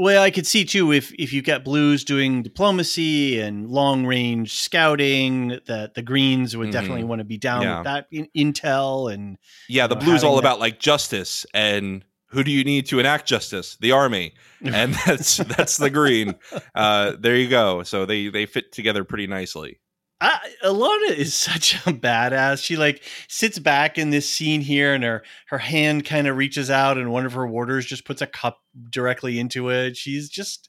Well, 0.01 0.22
I 0.22 0.30
could 0.30 0.46
see 0.46 0.64
too 0.64 0.92
if 0.92 1.12
if 1.18 1.32
you 1.32 1.42
got 1.42 1.64
blues 1.64 2.05
doing 2.05 2.42
diplomacy 2.42 3.40
and 3.40 3.68
long 3.68 4.07
range 4.07 4.55
scouting, 4.55 5.59
that 5.66 5.94
the 5.94 6.03
greens 6.03 6.57
would 6.57 6.68
Mhm. 6.68 6.72
definitely 6.72 7.05
want 7.05 7.18
to 7.18 7.24
be 7.24 7.36
down 7.36 7.62
Yeah. 7.62 7.78
with 7.78 7.84
that 7.84 8.07
in, 8.12 8.28
intel 8.36 9.12
and 9.12 9.38
Yeah, 9.68 9.88
the 9.88 9.96
know, 9.96 10.01
blue's 10.03 10.22
all 10.22 10.36
that- 10.36 10.40
about 10.40 10.61
like 10.61 10.78
justice 10.78 11.44
and 11.53 12.05
who 12.30 12.44
do 12.44 12.51
you 12.53 12.62
need 12.62 12.86
to 12.86 13.01
enact 13.01 13.26
justice? 13.26 13.76
The 13.80 13.90
army, 13.92 14.34
and 14.64 14.94
that's 15.07 15.38
that's 15.38 15.78
the 15.78 15.90
green. 15.90 16.34
Uh, 16.74 17.14
there 17.18 17.34
you 17.36 17.49
go. 17.49 17.82
So 17.82 18.07
they 18.07 18.28
they 18.28 18.46
fit 18.46 18.70
together 18.72 19.03
pretty 19.03 19.26
nicely. 19.26 19.80
I, 20.21 20.41
Alana 20.64 21.11
is 21.16 21.35
such 21.35 21.75
a 21.87 21.93
badass. 21.93 22.62
She 22.62 22.77
like 22.77 23.03
sits 23.29 23.59
back 23.59 23.99
in 23.99 24.11
this 24.11 24.29
scene 24.29 24.61
here, 24.61 24.93
and 24.95 25.05
her 25.05 25.23
her 25.49 25.59
hand 25.59 26.05
kind 26.05 26.27
of 26.27 26.37
reaches 26.37 26.71
out, 26.71 26.99
and 26.99 27.12
one 27.12 27.25
of 27.27 27.35
her 27.35 27.47
warders 27.47 27.87
just 27.87 28.05
puts 28.05 28.21
a 28.23 28.27
cup 28.27 28.61
directly 28.91 29.39
into 29.39 29.71
it. 29.71 29.97
She's 29.97 30.29
just 30.29 30.69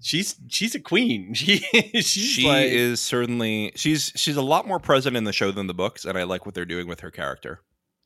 she's 0.00 0.36
she's 0.48 0.74
a 0.74 0.80
queen. 0.80 1.34
She 1.34 1.58
she's 1.94 2.06
she 2.06 2.46
like, 2.48 2.66
is 2.70 3.00
certainly 3.00 3.72
she's 3.76 4.12
she's 4.16 4.36
a 4.36 4.42
lot 4.42 4.66
more 4.66 4.78
present 4.80 5.16
in 5.16 5.24
the 5.24 5.32
show 5.32 5.50
than 5.50 5.66
the 5.66 5.74
books, 5.74 6.04
and 6.04 6.16
I 6.16 6.22
like 6.24 6.46
what 6.46 6.54
they're 6.54 6.64
doing 6.64 6.86
with 6.88 7.00
her 7.00 7.10
character. 7.10 7.60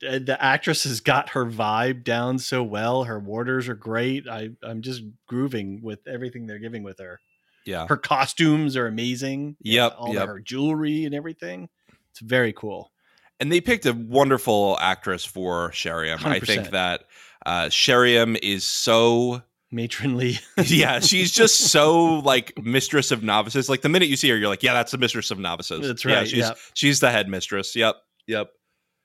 uh, 0.07 0.19
the 0.19 0.37
actress 0.43 0.85
has 0.85 1.01
got 1.01 1.31
her 1.31 1.47
vibe 1.47 2.05
down 2.05 2.39
so 2.39 2.63
well. 2.63 3.05
Her 3.05 3.19
warders 3.21 3.69
are 3.69 3.75
great. 3.77 4.27
I 4.29 4.51
I'm 4.63 4.83
just 4.83 5.03
grooving 5.29 5.81
with 5.83 6.07
everything 6.09 6.47
they're 6.47 6.59
giving 6.59 6.83
with 6.83 6.99
her. 6.99 7.21
Yeah, 7.65 7.87
Her 7.89 7.97
costumes 7.97 8.77
are 8.77 8.87
amazing. 8.87 9.57
Yep, 9.61 9.95
all 9.99 10.15
yep. 10.15 10.27
her 10.27 10.41
jewelry 10.41 11.05
and 11.05 11.15
everything. 11.15 11.69
It's 12.11 12.21
very 12.21 12.53
cool. 12.53 12.93
and 13.41 13.51
they 13.51 13.61
picked 13.61 13.87
a 13.87 13.93
wonderful 13.93 14.79
actress 14.81 15.25
for 15.25 15.73
Sheriam. 15.73 16.21
I 16.25 16.41
think 16.41 16.71
that 16.71 17.05
uh, 17.47 17.69
Sheriam 17.69 18.37
is 18.43 18.65
so 18.65 19.43
Matronly. 19.75 20.39
yeah, 20.67 21.01
she's 21.01 21.33
just 21.33 21.57
so 21.73 22.21
like 22.21 22.53
mistress 22.63 23.11
of 23.11 23.23
novices. 23.23 23.69
Like 23.69 23.83
the 23.83 23.89
minute 23.89 24.09
you 24.09 24.17
see 24.17 24.29
her, 24.31 24.37
you're 24.37 24.49
like, 24.49 24.63
yeah, 24.63 24.73
that's 24.73 24.93
the 24.93 24.99
mistress 24.99 25.31
of 25.31 25.39
novices. 25.39 25.87
That's 25.87 26.05
right. 26.05 26.19
Yeah, 26.19 26.25
she's 26.25 26.39
yep. 26.39 26.59
she's 26.75 27.01
the 27.01 27.11
head 27.11 27.29
mistress. 27.29 27.75
Yep, 27.75 27.97
yep, 28.27 28.51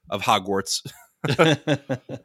of 0.10 0.22
Hogwarts. 0.22 0.86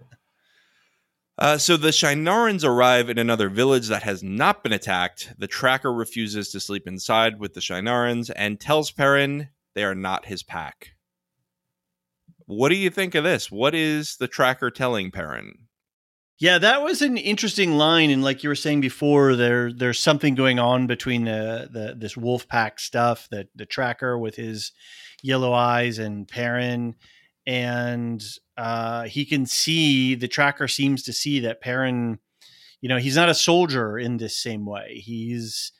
Uh, 1.36 1.58
so 1.58 1.76
the 1.76 1.88
Shienarans 1.88 2.64
arrive 2.64 3.10
in 3.10 3.18
another 3.18 3.48
village 3.48 3.88
that 3.88 4.04
has 4.04 4.22
not 4.22 4.62
been 4.62 4.72
attacked. 4.72 5.34
The 5.36 5.48
tracker 5.48 5.92
refuses 5.92 6.50
to 6.50 6.60
sleep 6.60 6.86
inside 6.86 7.40
with 7.40 7.54
the 7.54 7.60
Shienarans 7.60 8.30
and 8.34 8.60
tells 8.60 8.92
Perrin 8.92 9.48
they 9.74 9.82
are 9.82 9.96
not 9.96 10.26
his 10.26 10.44
pack. 10.44 10.90
What 12.46 12.68
do 12.68 12.76
you 12.76 12.90
think 12.90 13.14
of 13.14 13.24
this? 13.24 13.50
What 13.50 13.74
is 13.74 14.16
the 14.16 14.28
tracker 14.28 14.70
telling 14.70 15.10
Perrin? 15.10 15.54
Yeah, 16.38 16.58
that 16.58 16.82
was 16.82 17.00
an 17.00 17.16
interesting 17.16 17.78
line, 17.78 18.10
and 18.10 18.22
like 18.22 18.42
you 18.42 18.48
were 18.48 18.56
saying 18.56 18.80
before, 18.80 19.36
there 19.36 19.72
there's 19.72 20.00
something 20.00 20.34
going 20.34 20.58
on 20.58 20.86
between 20.86 21.24
the 21.24 21.68
the 21.72 21.94
this 21.96 22.16
wolf 22.16 22.48
pack 22.48 22.80
stuff, 22.80 23.28
that 23.30 23.48
the 23.54 23.64
tracker 23.64 24.18
with 24.18 24.34
his 24.34 24.72
yellow 25.22 25.52
eyes 25.52 25.98
and 25.98 26.26
Perrin, 26.26 26.96
and 27.46 28.22
uh, 28.56 29.04
he 29.04 29.24
can 29.24 29.46
see 29.46 30.14
the 30.14 30.28
tracker 30.28 30.68
seems 30.68 31.02
to 31.04 31.12
see 31.12 31.40
that 31.40 31.60
Perrin, 31.60 32.18
you 32.80 32.88
know, 32.88 32.98
he's 32.98 33.16
not 33.16 33.28
a 33.28 33.34
soldier 33.34 33.98
in 33.98 34.16
this 34.16 34.36
same 34.36 34.64
way. 34.66 35.00
He's 35.04 35.72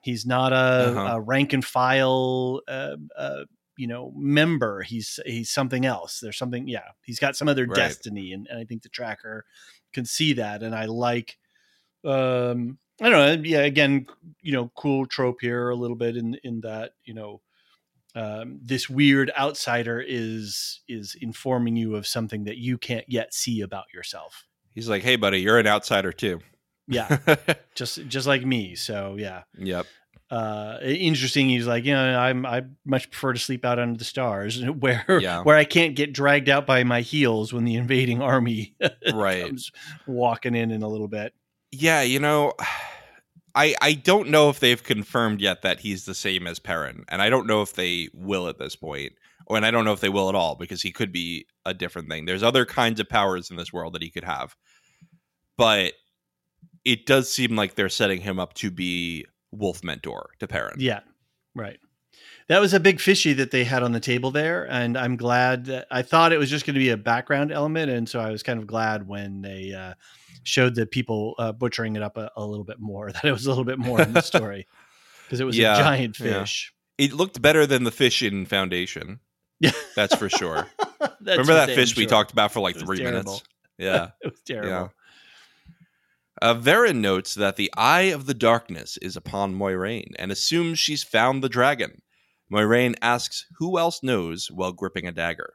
he's 0.00 0.24
not 0.26 0.52
a, 0.52 0.56
Uh-huh. 0.56 1.14
a 1.16 1.20
rank 1.20 1.52
and 1.52 1.64
file. 1.64 2.60
Uh, 2.68 2.96
uh, 3.16 3.44
you 3.76 3.86
know, 3.86 4.12
member. 4.14 4.82
He's 4.82 5.18
he's 5.24 5.48
something 5.50 5.86
else. 5.86 6.20
There's 6.20 6.36
something. 6.36 6.68
Yeah, 6.68 6.88
he's 7.02 7.18
got 7.18 7.34
some 7.36 7.48
other 7.48 7.66
Right. 7.66 7.76
destiny, 7.76 8.32
and, 8.32 8.46
and 8.48 8.58
I 8.58 8.64
think 8.64 8.82
the 8.82 8.88
tracker 8.90 9.44
can 9.92 10.04
see 10.04 10.34
that 10.34 10.62
and 10.62 10.72
i 10.72 10.84
like 10.84 11.36
um 12.04 12.78
i 13.02 13.10
don't 13.10 13.42
know 13.42 13.48
yeah 13.48 13.62
again 13.62 14.06
you 14.40 14.52
know 14.52 14.70
cool 14.76 15.04
trope 15.04 15.38
here 15.40 15.70
a 15.70 15.74
little 15.74 15.96
bit 15.96 16.16
in 16.16 16.34
in 16.44 16.60
that 16.60 16.92
you 17.02 17.12
know 17.12 17.40
um 18.14 18.58
this 18.62 18.88
weird 18.90 19.30
outsider 19.38 20.00
is 20.06 20.80
is 20.88 21.16
informing 21.20 21.76
you 21.76 21.94
of 21.96 22.06
something 22.06 22.44
that 22.44 22.56
you 22.56 22.76
can't 22.78 23.04
yet 23.08 23.32
see 23.34 23.60
about 23.60 23.84
yourself 23.94 24.46
He's 24.72 24.88
like, 24.88 25.02
"Hey, 25.02 25.16
buddy, 25.16 25.40
you're 25.40 25.58
an 25.58 25.66
outsider 25.66 26.12
too." 26.12 26.40
yeah 26.88 27.18
just 27.76 28.04
just 28.08 28.26
like 28.26 28.44
me 28.44 28.74
so 28.74 29.14
yeah 29.16 29.42
yep. 29.56 29.86
uh 30.30 30.78
interesting 30.82 31.48
he's 31.48 31.66
like 31.66 31.84
you 31.84 31.92
know 31.92 32.18
i'm 32.18 32.44
i 32.44 32.62
much 32.84 33.10
prefer 33.12 33.32
to 33.32 33.38
sleep 33.38 33.64
out 33.64 33.78
under 33.78 33.96
the 33.96 34.04
stars 34.04 34.60
where 34.80 35.04
Yeah. 35.20 35.42
where 35.44 35.56
i 35.56 35.64
can't 35.64 35.94
get 35.94 36.12
dragged 36.12 36.48
out 36.48 36.66
by 36.66 36.82
my 36.82 37.00
heels 37.02 37.52
when 37.52 37.64
the 37.64 37.76
invading 37.76 38.20
army 38.22 38.74
Right. 39.14 39.44
comes 39.44 39.70
walking 40.06 40.56
in 40.56 40.72
in 40.72 40.82
a 40.82 40.88
little 40.88 41.06
bit 41.08 41.32
Yeah, 41.70 42.02
you 42.02 42.18
know, 42.18 42.54
I 43.54 43.74
I 43.80 43.92
don't 43.94 44.28
know 44.28 44.48
if 44.48 44.60
they've 44.60 44.82
confirmed 44.82 45.40
yet 45.40 45.62
that 45.62 45.80
he's 45.80 46.04
the 46.04 46.14
same 46.14 46.46
as 46.46 46.58
Perrin, 46.58 47.04
and 47.08 47.20
I 47.22 47.30
don't 47.30 47.46
know 47.46 47.62
if 47.62 47.74
they 47.74 48.08
will 48.14 48.48
at 48.48 48.58
this 48.58 48.76
point, 48.76 49.12
or 49.46 49.56
and 49.56 49.66
I 49.66 49.70
don't 49.70 49.84
know 49.84 49.92
if 49.92 50.00
they 50.00 50.08
will 50.08 50.28
at 50.28 50.34
all 50.34 50.54
because 50.54 50.82
he 50.82 50.92
could 50.92 51.12
be 51.12 51.46
a 51.64 51.74
different 51.74 52.08
thing. 52.08 52.24
There's 52.24 52.42
other 52.42 52.64
kinds 52.64 53.00
of 53.00 53.08
powers 53.08 53.50
in 53.50 53.56
this 53.56 53.72
world 53.72 53.94
that 53.94 54.02
he 54.02 54.10
could 54.10 54.24
have, 54.24 54.56
but 55.56 55.94
it 56.84 57.06
does 57.06 57.30
seem 57.30 57.56
like 57.56 57.74
they're 57.74 57.88
setting 57.88 58.20
him 58.20 58.38
up 58.38 58.54
to 58.54 58.70
be 58.70 59.26
Wolf 59.52 59.82
Mentor 59.84 60.30
to 60.38 60.46
Perrin. 60.46 60.76
Yeah, 60.78 61.00
right. 61.54 61.78
That 62.48 62.60
was 62.60 62.74
a 62.74 62.80
big 62.80 63.00
fishy 63.00 63.32
that 63.34 63.52
they 63.52 63.62
had 63.62 63.82
on 63.82 63.92
the 63.92 64.00
table 64.00 64.32
there, 64.32 64.64
and 64.68 64.98
I'm 64.98 65.16
glad. 65.16 65.66
That, 65.66 65.86
I 65.90 66.02
thought 66.02 66.32
it 66.32 66.38
was 66.38 66.50
just 66.50 66.66
going 66.66 66.74
to 66.74 66.80
be 66.80 66.90
a 66.90 66.96
background 66.96 67.52
element, 67.52 67.90
and 67.90 68.08
so 68.08 68.18
I 68.18 68.30
was 68.30 68.42
kind 68.42 68.58
of 68.58 68.66
glad 68.66 69.06
when 69.06 69.40
they 69.42 69.72
uh, 69.72 69.94
showed 70.42 70.74
the 70.74 70.86
people 70.86 71.34
uh, 71.38 71.52
butchering 71.52 71.96
it 71.96 72.02
up 72.02 72.16
a, 72.16 72.30
a, 72.36 72.44
little 72.44 72.64
bit 72.64 72.80
more. 72.80 73.10
That 73.12 73.24
it 73.24 73.32
was 73.32 73.46
a 73.46 73.48
little 73.48 73.64
bit 73.64 73.78
more 73.78 74.00
in 74.00 74.12
the 74.12 74.20
story 74.20 74.66
because 75.24 75.40
it 75.40 75.44
was 75.44 75.56
yeah, 75.56 75.74
a 75.74 75.78
giant 75.82 76.16
fish. 76.16 76.72
Yeah. 76.98 77.06
It 77.06 77.12
looked 77.12 77.40
better 77.40 77.66
than 77.66 77.84
the 77.84 77.90
fish 77.90 78.22
in 78.22 78.46
Foundation. 78.46 79.20
Yeah, 79.58 79.72
that's 79.96 80.14
for 80.14 80.28
sure. 80.28 80.66
that's 80.98 81.20
Remember 81.26 81.54
that 81.54 81.70
fish 81.70 81.94
sure. 81.94 82.02
we 82.02 82.06
talked 82.06 82.32
about 82.32 82.52
for 82.52 82.60
like 82.60 82.76
three 82.76 82.98
terrible. 82.98 83.32
minutes? 83.32 83.42
Yeah, 83.78 84.10
it 84.22 84.32
was 84.32 84.40
terrible. 84.46 84.68
Yeah. 84.68 84.88
Uh, 86.42 86.54
Verin 86.54 86.96
notes 86.96 87.34
that 87.34 87.56
the 87.56 87.70
eye 87.76 88.12
of 88.12 88.24
the 88.26 88.34
darkness 88.34 88.96
is 88.98 89.16
upon 89.16 89.54
Moiraine 89.54 90.12
and 90.18 90.32
assumes 90.32 90.78
she's 90.78 91.02
found 91.02 91.42
the 91.42 91.50
dragon. 91.50 92.00
Moiraine 92.50 92.94
asks 93.02 93.46
who 93.58 93.78
else 93.78 94.02
knows 94.02 94.50
while 94.50 94.72
gripping 94.72 95.06
a 95.06 95.12
dagger. 95.12 95.54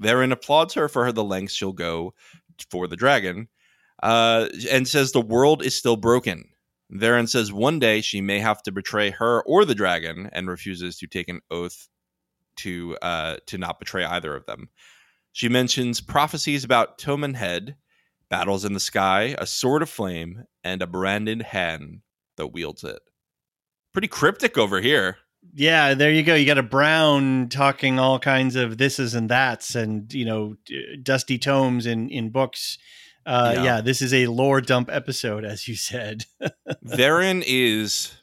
Verin 0.00 0.32
applauds 0.32 0.74
her 0.74 0.88
for 0.88 1.10
the 1.12 1.24
lengths 1.24 1.54
she'll 1.54 1.72
go 1.72 2.14
for 2.70 2.88
the 2.88 2.96
dragon, 2.96 3.48
uh, 4.02 4.48
and 4.70 4.86
says 4.86 5.12
the 5.12 5.20
world 5.20 5.62
is 5.62 5.76
still 5.76 5.96
broken. 5.96 6.44
Verin 6.92 7.28
says 7.28 7.52
one 7.52 7.78
day 7.78 8.00
she 8.00 8.20
may 8.20 8.38
have 8.38 8.62
to 8.62 8.72
betray 8.72 9.10
her 9.10 9.42
or 9.42 9.64
the 9.64 9.74
dragon, 9.74 10.30
and 10.32 10.48
refuses 10.48 10.96
to 10.98 11.06
take 11.06 11.28
an 11.28 11.40
oath 11.50 11.88
to 12.56 12.96
uh, 13.02 13.36
to 13.46 13.58
not 13.58 13.78
betray 13.78 14.04
either 14.04 14.34
of 14.34 14.46
them. 14.46 14.68
She 15.32 15.48
mentions 15.48 16.00
prophecies 16.00 16.64
about 16.64 16.98
Toman 16.98 17.36
Head, 17.36 17.76
battles 18.28 18.64
in 18.64 18.72
the 18.72 18.80
sky, 18.80 19.36
a 19.38 19.46
sword 19.46 19.82
of 19.82 19.90
flame, 19.90 20.44
and 20.64 20.82
a 20.82 20.86
branded 20.86 21.42
hand 21.42 22.00
that 22.36 22.48
wields 22.48 22.84
it. 22.84 23.00
Pretty 23.92 24.08
cryptic 24.08 24.58
over 24.58 24.80
here. 24.80 25.18
Yeah, 25.54 25.94
there 25.94 26.10
you 26.10 26.22
go. 26.22 26.34
You 26.34 26.46
got 26.46 26.58
a 26.58 26.62
Brown 26.62 27.48
talking 27.48 27.98
all 27.98 28.18
kinds 28.18 28.56
of 28.56 28.76
thises 28.76 29.14
and 29.14 29.28
that's, 29.28 29.74
and 29.74 30.12
you 30.12 30.24
know, 30.24 30.56
dusty 31.02 31.38
tomes 31.38 31.86
in 31.86 32.10
in 32.10 32.30
books. 32.30 32.78
Uh, 33.28 33.52
yeah. 33.56 33.62
yeah, 33.62 33.80
this 33.82 34.00
is 34.00 34.14
a 34.14 34.26
lore 34.26 34.62
dump 34.62 34.88
episode, 34.90 35.44
as 35.44 35.68
you 35.68 35.74
said. 35.74 36.24
Verin 36.86 37.44
is 37.46 38.14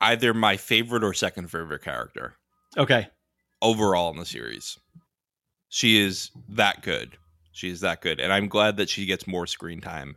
either 0.00 0.34
my 0.34 0.56
favorite 0.56 1.04
or 1.04 1.14
second 1.14 1.48
favorite 1.48 1.84
character. 1.84 2.34
Okay. 2.76 3.06
Overall 3.62 4.10
in 4.10 4.16
the 4.16 4.26
series, 4.26 4.80
she 5.68 6.00
is 6.00 6.32
that 6.48 6.82
good. 6.82 7.18
She 7.52 7.70
is 7.70 7.82
that 7.82 8.00
good, 8.00 8.18
and 8.18 8.32
I'm 8.32 8.48
glad 8.48 8.78
that 8.78 8.88
she 8.88 9.06
gets 9.06 9.28
more 9.28 9.46
screen 9.46 9.80
time 9.80 10.16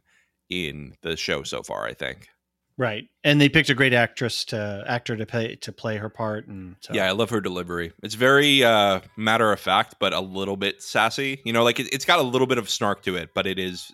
in 0.49 0.95
the 1.03 1.15
show 1.15 1.43
so 1.43 1.61
far. 1.61 1.85
I 1.85 1.93
think. 1.93 2.29
Right, 2.77 3.07
and 3.23 3.39
they 3.39 3.49
picked 3.49 3.69
a 3.69 3.75
great 3.75 3.93
actress 3.93 4.45
to 4.45 4.83
actor 4.87 5.15
to 5.15 5.25
play 5.25 5.55
to 5.57 5.71
play 5.71 5.97
her 5.97 6.09
part, 6.09 6.47
and 6.47 6.75
so. 6.79 6.93
yeah, 6.93 7.05
I 7.05 7.11
love 7.11 7.29
her 7.29 7.39
delivery. 7.39 7.93
It's 8.01 8.15
very 8.15 8.63
uh, 8.63 9.01
matter 9.15 9.51
of 9.51 9.59
fact, 9.59 9.95
but 9.99 10.11
a 10.11 10.19
little 10.19 10.57
bit 10.57 10.81
sassy. 10.81 11.39
You 11.45 11.53
know, 11.53 11.63
like 11.63 11.79
it, 11.79 11.93
it's 11.93 12.05
got 12.05 12.19
a 12.19 12.23
little 12.23 12.47
bit 12.47 12.57
of 12.57 12.69
snark 12.69 13.03
to 13.03 13.15
it, 13.15 13.29
but 13.35 13.45
it 13.45 13.59
is 13.59 13.93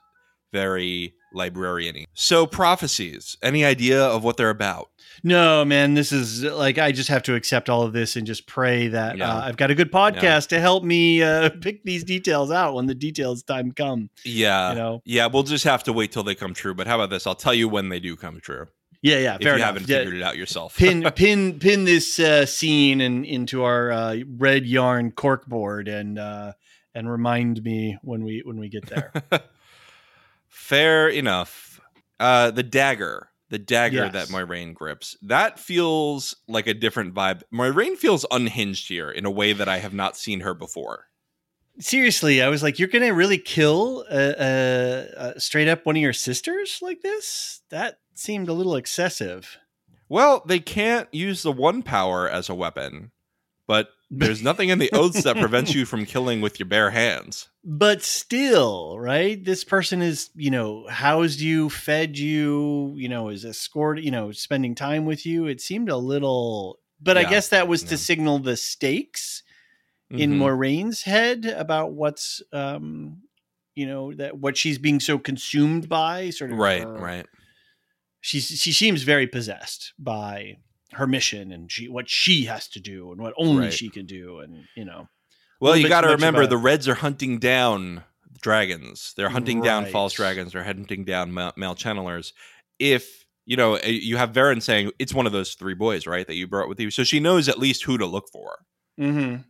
very 0.54 1.14
librarian 1.34 2.06
So 2.14 2.46
prophecies, 2.46 3.38
any 3.42 3.64
idea 3.64 4.04
of 4.04 4.24
what 4.24 4.38
they're 4.38 4.50
about? 4.50 4.90
No, 5.24 5.66
man, 5.66 5.96
this 5.96 6.12
is 6.12 6.44
like 6.44 6.78
I 6.78 6.92
just 6.92 7.10
have 7.10 7.24
to 7.24 7.36
accept 7.36 7.70
all 7.70 7.84
of 7.84 7.94
this 7.94 8.16
and 8.16 8.26
just 8.26 8.48
pray 8.48 8.88
that 8.90 9.18
yeah. 9.18 9.34
uh, 9.34 9.42
I've 9.42 9.58
got 9.58 9.72
a 9.72 9.76
good 9.76 9.92
podcast 9.92 10.52
yeah. 10.52 10.58
to 10.58 10.60
help 10.60 10.84
me 10.84 11.22
uh, 11.22 11.50
pick 11.62 11.84
these 11.84 12.04
details 12.04 12.52
out 12.52 12.74
when 12.74 12.86
the 12.86 12.96
details 12.96 13.44
time 13.44 13.72
come. 13.72 14.10
Yeah, 14.24 14.70
you 14.70 14.76
know, 14.76 15.02
yeah, 15.06 15.28
we'll 15.28 15.44
just 15.44 15.66
have 15.66 15.84
to 15.84 15.94
wait 15.94 16.12
till 16.12 16.24
they 16.24 16.36
come 16.36 16.54
true. 16.54 16.74
But 16.74 16.88
how 16.88 16.96
about 16.96 17.10
this? 17.10 17.28
I'll 17.28 17.36
tell 17.36 17.54
you 17.54 17.68
when 17.68 17.90
they 17.90 18.00
do 18.00 18.16
come 18.16 18.40
true. 18.40 18.68
Yeah, 19.02 19.18
yeah, 19.20 19.36
if 19.36 19.42
you 19.42 19.50
enough. 19.50 19.66
haven't 19.66 19.86
figured 19.86 20.14
it 20.14 20.24
out 20.24 20.36
yourself. 20.36 20.76
pin, 20.76 21.10
pin, 21.16 21.60
pin 21.60 21.86
this 21.86 22.20
uh, 22.20 22.46
scene 22.46 23.00
and 23.00 23.26
into 23.26 23.64
our 23.64 23.92
uh, 23.92 24.18
red 24.38 24.66
yarn 24.66 25.12
corkboard 25.12 25.88
and 25.88 26.20
uh, 26.20 26.54
and 26.94 27.10
remind 27.10 27.64
me 27.64 27.98
when 28.02 28.24
we 28.24 28.42
when 28.44 28.60
we 28.60 28.68
get 28.70 28.88
there. 28.88 29.14
Fair 30.50 31.08
enough. 31.08 31.80
Uh, 32.20 32.52
the 32.52 32.64
dagger, 32.64 33.30
the 33.50 33.58
dagger 33.58 34.10
yes. 34.12 34.14
that 34.14 34.28
Moiraine 34.28 34.74
grips, 34.74 35.16
that 35.22 35.58
feels 35.58 36.36
like 36.48 36.68
a 36.68 36.74
different 36.74 37.14
vibe. 37.14 37.44
Moiraine 37.54 37.96
feels 37.96 38.26
unhinged 38.30 38.90
here 38.90 39.10
in 39.10 39.26
a 39.26 39.32
way 39.32 39.54
that 39.54 39.70
I 39.70 39.78
have 39.78 39.94
not 39.94 40.18
seen 40.18 40.42
her 40.42 40.54
before. 40.54 41.06
Seriously, 41.80 42.42
I 42.42 42.50
was 42.50 42.62
like, 42.62 42.78
"You're 42.78 42.90
gonna 42.90 43.14
really 43.14 43.38
kill 43.38 44.04
straight 45.38 45.70
up 45.70 45.86
one 45.86 45.96
of 45.96 46.02
your 46.02 46.12
sisters 46.12 46.80
like 46.82 47.02
this?" 47.02 47.62
That 47.70 48.00
seemed 48.14 48.50
a 48.50 48.54
little 48.54 48.76
excessive. 48.76 49.58
Well, 50.10 50.44
they 50.46 50.60
can't 50.60 51.08
use 51.14 51.42
the 51.42 51.54
one 51.54 51.84
power 51.84 52.28
as 52.28 52.50
a 52.50 52.56
weapon, 52.56 53.12
but 53.70 53.92
there's 54.10 54.42
nothing 54.42 54.70
in 54.70 54.80
the 54.80 54.90
oaths 54.94 55.26
that 55.26 55.38
prevents 55.38 55.76
you 55.76 55.86
from 55.86 56.04
killing 56.04 56.42
with 56.42 56.60
your 56.60 56.68
bare 56.68 56.90
hands. 56.90 57.50
But 57.64 58.02
still, 58.02 58.98
right? 58.98 59.46
This 59.46 59.64
person 59.64 60.02
is, 60.02 60.32
you 60.34 60.50
know, 60.50 60.88
housed 60.88 61.40
you, 61.40 61.70
fed 61.70 62.18
you, 62.18 62.96
you 62.98 63.08
know, 63.08 63.30
is 63.30 63.46
escorted, 63.46 64.04
you 64.04 64.10
know, 64.10 64.32
spending 64.32 64.74
time 64.74 65.06
with 65.06 65.24
you. 65.24 65.46
It 65.46 65.62
seemed 65.62 65.90
a 65.90 65.98
little, 65.98 66.80
but 67.00 67.16
yeah. 67.16 67.28
I 67.28 67.30
guess 67.30 67.50
that 67.50 67.68
was 67.68 67.84
to 67.84 67.98
signal 68.00 68.40
the 68.40 68.58
stakes 68.58 69.44
mm-hmm. 70.12 70.20
in 70.20 70.40
Moiraine's 70.40 71.04
head 71.04 71.46
about 71.46 71.92
what's, 71.92 72.42
um, 72.52 73.22
you 73.76 73.86
know, 73.86 74.16
that 74.16 74.36
what 74.36 74.58
she's 74.58 74.80
being 74.80 75.00
so 75.00 75.20
consumed 75.20 75.88
by, 75.88 76.32
sort 76.32 76.52
of. 76.52 76.58
Right, 76.58 76.82
her, 76.82 76.98
right. 76.98 77.28
She's 78.22 78.48
she 78.48 78.72
seems 78.72 79.04
very 79.04 79.28
possessed 79.28 79.94
by 80.00 80.58
her 80.94 81.08
mission 81.08 81.52
and 81.52 81.72
she 81.72 81.88
what 81.88 82.10
she 82.10 82.46
has 82.46 82.68
to 82.68 82.80
do 82.80 83.12
and 83.12 83.22
what 83.22 83.34
only 83.38 83.66
right. 83.66 83.74
she 83.74 83.90
can 83.90 84.06
do 84.06 84.40
and 84.40 84.64
you 84.76 84.84
know 84.84 85.08
well 85.60 85.76
you 85.76 85.88
got 85.88 86.02
to 86.02 86.10
remember 86.10 86.48
the 86.48 86.58
reds 86.58 86.88
are 86.88 86.96
hunting 86.96 87.38
down 87.38 88.04
dragons 88.42 89.14
they're 89.16 89.30
hunting 89.30 89.60
right. 89.60 89.66
down 89.66 89.86
false 89.86 90.14
dragons 90.14 90.54
they're 90.54 90.64
hunting 90.64 91.04
down 91.04 91.34
male, 91.34 91.54
male 91.56 91.76
channelers 91.76 92.34
if 92.80 93.26
you 93.46 93.56
know 93.56 93.76
eh, 93.76 93.90
you 93.90 94.18
have 94.18 94.32
Verin 94.32 94.62
saying 94.62 94.92
it's 94.98 95.14
one 95.14 95.28
of 95.28 95.32
those 95.32 95.54
three 95.54 95.74
boys 95.76 96.08
right 96.08 96.26
that 96.26 96.36
you 96.36 96.48
brought 96.48 96.70
with 96.70 96.80
you 96.80 96.90
so 96.90 97.04
she 97.04 97.20
knows 97.20 97.48
at 97.48 97.60
least 97.60 97.84
who 97.84 97.98
to 97.98 98.06
look 98.06 98.28
for 98.32 98.66
mm-hmm. 99.00 99.42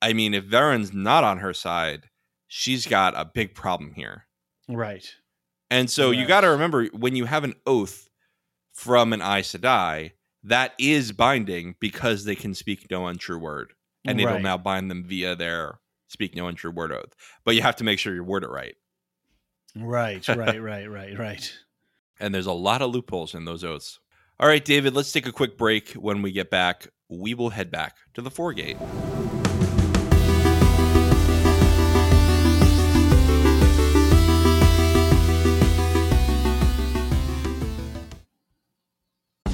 i 0.00 0.12
mean 0.12 0.32
if 0.32 0.44
Verin's 0.44 0.92
not 0.92 1.24
on 1.24 1.38
her 1.38 1.52
side 1.52 2.08
she's 2.46 2.86
got 2.86 3.14
a 3.16 3.24
big 3.24 3.54
problem 3.54 3.92
here 3.94 4.26
right 4.68 5.14
and 5.70 5.90
so 5.90 6.08
right. 6.08 6.18
you 6.18 6.26
got 6.26 6.42
to 6.42 6.48
remember 6.48 6.86
when 6.88 7.16
you 7.16 7.24
have 7.24 7.44
an 7.44 7.54
oath 7.66 8.08
from 8.72 9.12
an 9.12 9.20
Aes 9.20 9.54
Sedai 9.54 10.12
that 10.44 10.72
is 10.78 11.12
binding 11.12 11.76
because 11.80 12.24
they 12.24 12.34
can 12.34 12.54
speak 12.54 12.90
no 12.90 13.06
untrue 13.06 13.38
word, 13.38 13.72
and 14.04 14.18
right. 14.18 14.28
it'll 14.28 14.42
now 14.42 14.58
bind 14.58 14.90
them 14.90 15.04
via 15.04 15.36
their 15.36 15.80
speak 16.08 16.36
no 16.36 16.46
untrue 16.46 16.70
word 16.70 16.92
oath. 16.92 17.14
But 17.44 17.54
you 17.54 17.62
have 17.62 17.76
to 17.76 17.84
make 17.84 17.98
sure 17.98 18.14
you 18.14 18.24
word 18.24 18.44
it 18.44 18.50
right. 18.50 18.74
Right, 19.76 20.26
right, 20.28 20.62
right, 20.62 20.90
right, 20.90 21.18
right. 21.18 21.52
And 22.20 22.34
there's 22.34 22.46
a 22.46 22.52
lot 22.52 22.82
of 22.82 22.90
loopholes 22.90 23.34
in 23.34 23.44
those 23.44 23.64
oaths. 23.64 23.98
All 24.38 24.48
right, 24.48 24.64
David, 24.64 24.94
let's 24.94 25.12
take 25.12 25.26
a 25.26 25.32
quick 25.32 25.56
break. 25.56 25.92
When 25.92 26.22
we 26.22 26.32
get 26.32 26.50
back, 26.50 26.88
we 27.08 27.34
will 27.34 27.50
head 27.50 27.70
back 27.70 27.96
to 28.14 28.22
the 28.22 28.30
foregate. 28.30 28.76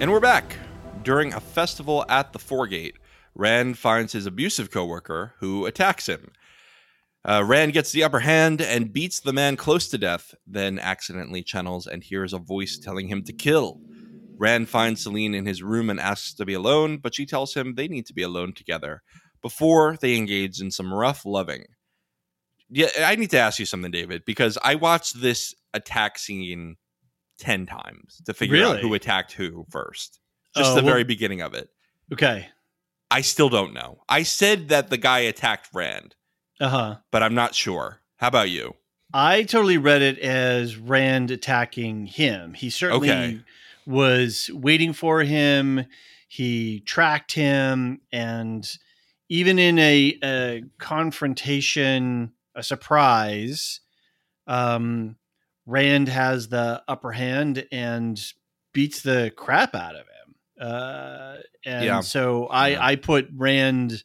And 0.00 0.12
we're 0.12 0.20
back. 0.20 0.56
During 1.02 1.34
a 1.34 1.40
festival 1.40 2.04
at 2.08 2.32
the 2.32 2.38
Foregate, 2.38 2.98
Rand 3.34 3.78
finds 3.78 4.12
his 4.12 4.26
abusive 4.26 4.70
coworker 4.70 5.34
who 5.40 5.66
attacks 5.66 6.06
him. 6.06 6.30
Uh, 7.24 7.42
Rand 7.44 7.72
gets 7.72 7.90
the 7.90 8.04
upper 8.04 8.20
hand 8.20 8.60
and 8.60 8.92
beats 8.92 9.18
the 9.18 9.32
man 9.32 9.56
close 9.56 9.88
to 9.88 9.98
death, 9.98 10.36
then 10.46 10.78
accidentally 10.78 11.42
channels 11.42 11.88
and 11.88 12.04
hears 12.04 12.32
a 12.32 12.38
voice 12.38 12.78
telling 12.78 13.08
him 13.08 13.24
to 13.24 13.32
kill. 13.32 13.80
Rand 14.38 14.68
finds 14.68 15.02
Selene 15.02 15.34
in 15.34 15.46
his 15.46 15.64
room 15.64 15.90
and 15.90 15.98
asks 15.98 16.32
to 16.34 16.46
be 16.46 16.54
alone, 16.54 16.98
but 16.98 17.16
she 17.16 17.26
tells 17.26 17.54
him 17.54 17.74
they 17.74 17.88
need 17.88 18.06
to 18.06 18.14
be 18.14 18.22
alone 18.22 18.52
together 18.52 19.02
before 19.42 19.96
they 20.00 20.16
engage 20.16 20.60
in 20.60 20.70
some 20.70 20.94
rough 20.94 21.26
loving. 21.26 21.64
Yeah, 22.70 22.90
I 23.00 23.16
need 23.16 23.30
to 23.30 23.38
ask 23.38 23.58
you 23.58 23.66
something, 23.66 23.90
David, 23.90 24.22
because 24.24 24.58
I 24.62 24.76
watched 24.76 25.20
this 25.20 25.56
attack 25.74 26.20
scene 26.20 26.76
ten 27.38 27.66
times 27.66 28.20
to 28.26 28.34
figure 28.34 28.64
out 28.64 28.80
who 28.80 28.94
attacked 28.94 29.32
who 29.32 29.64
first. 29.70 30.20
Just 30.56 30.72
Oh, 30.72 30.74
the 30.76 30.82
well- 30.82 30.92
very 30.92 31.04
beginning 31.04 31.40
of 31.40 31.54
it. 31.54 31.68
Okay. 32.12 32.48
I 33.10 33.20
still 33.22 33.48
don't 33.48 33.72
know. 33.72 34.02
I 34.08 34.22
said 34.22 34.68
that 34.68 34.90
the 34.90 34.96
guy 34.98 35.20
attacked 35.20 35.68
Rand, 35.72 36.14
Uh 36.60 36.68
huh. 36.68 36.96
but 37.10 37.22
I'm 37.22 37.34
not 37.34 37.54
sure. 37.54 38.00
How 38.16 38.28
about 38.28 38.50
you? 38.50 38.74
I 39.14 39.44
totally 39.44 39.78
read 39.78 40.02
it 40.02 40.18
as 40.18 40.76
Rand 40.76 41.30
attacking 41.30 42.06
him. 42.06 42.52
He 42.54 42.68
certainly 42.68 43.10
Okay. 43.10 43.40
was 43.86 44.50
waiting 44.52 44.92
for 44.92 45.22
him. 45.22 45.86
He 46.28 46.80
tracked 46.80 47.32
him, 47.32 48.02
and 48.12 48.70
even 49.30 49.58
in 49.58 49.78
a, 49.78 50.18
a 50.22 50.64
confrontation, 50.78 52.32
a 52.54 52.62
surprise, 52.62 53.80
um, 54.46 55.16
Rand 55.68 56.08
has 56.08 56.48
the 56.48 56.82
upper 56.88 57.12
hand 57.12 57.66
and 57.70 58.18
beats 58.72 59.02
the 59.02 59.30
crap 59.36 59.74
out 59.74 59.94
of 59.94 60.06
him. 60.06 60.34
Uh, 60.60 61.36
and 61.64 61.84
Yeah. 61.84 62.00
so 62.00 62.46
I, 62.46 62.68
Yeah. 62.68 62.84
I 62.86 62.96
put 62.96 63.28
Rand 63.34 64.02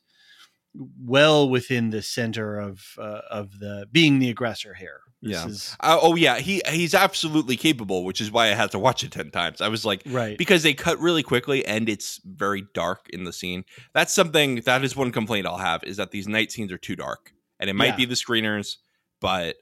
well 1.03 1.49
within 1.49 1.89
the 1.91 2.01
center 2.01 2.59
of 2.59 2.83
uh, 2.97 3.21
of 3.29 3.59
the 3.59 3.87
being 3.91 4.19
the 4.19 4.29
aggressor 4.29 4.73
here. 4.73 5.01
This 5.21 5.31
Yeah. 5.31 5.47
is 5.47 5.77
Uh, 5.79 5.99
oh 6.01 6.15
yeah, 6.15 6.39
he 6.39 6.61
he's 6.67 6.93
absolutely 6.93 7.55
capable, 7.55 8.03
which 8.03 8.19
is 8.19 8.29
why 8.31 8.47
I 8.47 8.55
had 8.55 8.71
to 8.71 8.79
watch 8.79 9.03
it 9.03 9.11
ten 9.11 9.31
times. 9.31 9.61
I 9.61 9.67
was 9.69 9.85
like, 9.85 10.01
right. 10.07 10.37
because 10.37 10.63
they 10.63 10.73
cut 10.73 10.99
really 10.99 11.23
quickly 11.23 11.65
and 11.65 11.87
it's 11.87 12.19
very 12.25 12.65
dark 12.73 13.07
in 13.11 13.23
the 13.23 13.31
scene. 13.33 13.63
That's 13.93 14.11
something 14.13 14.55
that 14.65 14.83
is 14.83 14.95
one 14.95 15.11
complaint 15.11 15.47
I'll 15.47 15.57
have 15.57 15.83
is 15.83 15.97
that 15.97 16.11
these 16.11 16.27
night 16.27 16.51
scenes 16.51 16.71
are 16.71 16.77
too 16.77 16.95
dark, 16.97 17.33
and 17.59 17.69
it 17.69 17.73
might 17.73 17.91
Yeah. 17.91 17.95
be 17.97 18.05
the 18.05 18.15
screeners, 18.15 18.77
but 19.21 19.55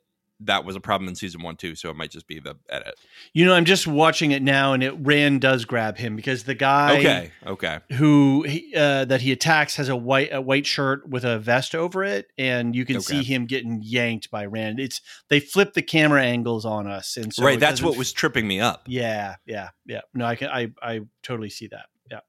that 0.45 0.65
was 0.65 0.75
a 0.75 0.79
problem 0.79 1.07
in 1.07 1.15
season 1.15 1.41
one 1.41 1.55
too. 1.55 1.75
So 1.75 1.89
it 1.89 1.95
might 1.95 2.11
just 2.11 2.27
be 2.27 2.39
the 2.39 2.55
edit. 2.69 2.95
You 3.33 3.45
know, 3.45 3.53
I'm 3.53 3.65
just 3.65 3.87
watching 3.87 4.31
it 4.31 4.41
now, 4.41 4.73
and 4.73 4.81
it 4.83 4.91
Rand 4.99 5.41
does 5.41 5.65
grab 5.65 5.97
him 5.97 6.15
because 6.15 6.43
the 6.43 6.55
guy 6.55 6.97
okay, 6.99 7.31
okay, 7.45 7.79
who 7.93 8.43
he, 8.43 8.73
uh, 8.75 9.05
that 9.05 9.21
he 9.21 9.31
attacks 9.31 9.75
has 9.75 9.89
a 9.89 9.95
white 9.95 10.29
a 10.31 10.41
white 10.41 10.65
shirt 10.65 11.07
with 11.07 11.23
a 11.23 11.39
vest 11.39 11.75
over 11.75 12.03
it, 12.03 12.27
and 12.37 12.75
you 12.75 12.85
can 12.85 12.97
Okay. 12.97 13.03
see 13.03 13.23
him 13.23 13.45
getting 13.45 13.81
yanked 13.83 14.31
by 14.31 14.45
Rand. 14.45 14.79
It's 14.79 15.01
they 15.29 15.39
flip 15.39 15.73
the 15.73 15.81
camera 15.81 16.23
angles 16.23 16.65
on 16.65 16.87
us, 16.87 17.17
and 17.17 17.33
so 17.33 17.43
right. 17.43 17.59
That's 17.59 17.81
what 17.81 17.97
was 17.97 18.11
tripping 18.11 18.47
me 18.47 18.59
up. 18.59 18.83
Yeah, 18.87 19.35
yeah, 19.45 19.69
yeah. 19.85 20.01
No, 20.13 20.25
I 20.25 20.35
can 20.35 20.49
I 20.49 20.71
I 20.81 21.01
totally 21.23 21.49
see 21.49 21.67
that. 21.67 21.85
Yeah. 22.09 22.19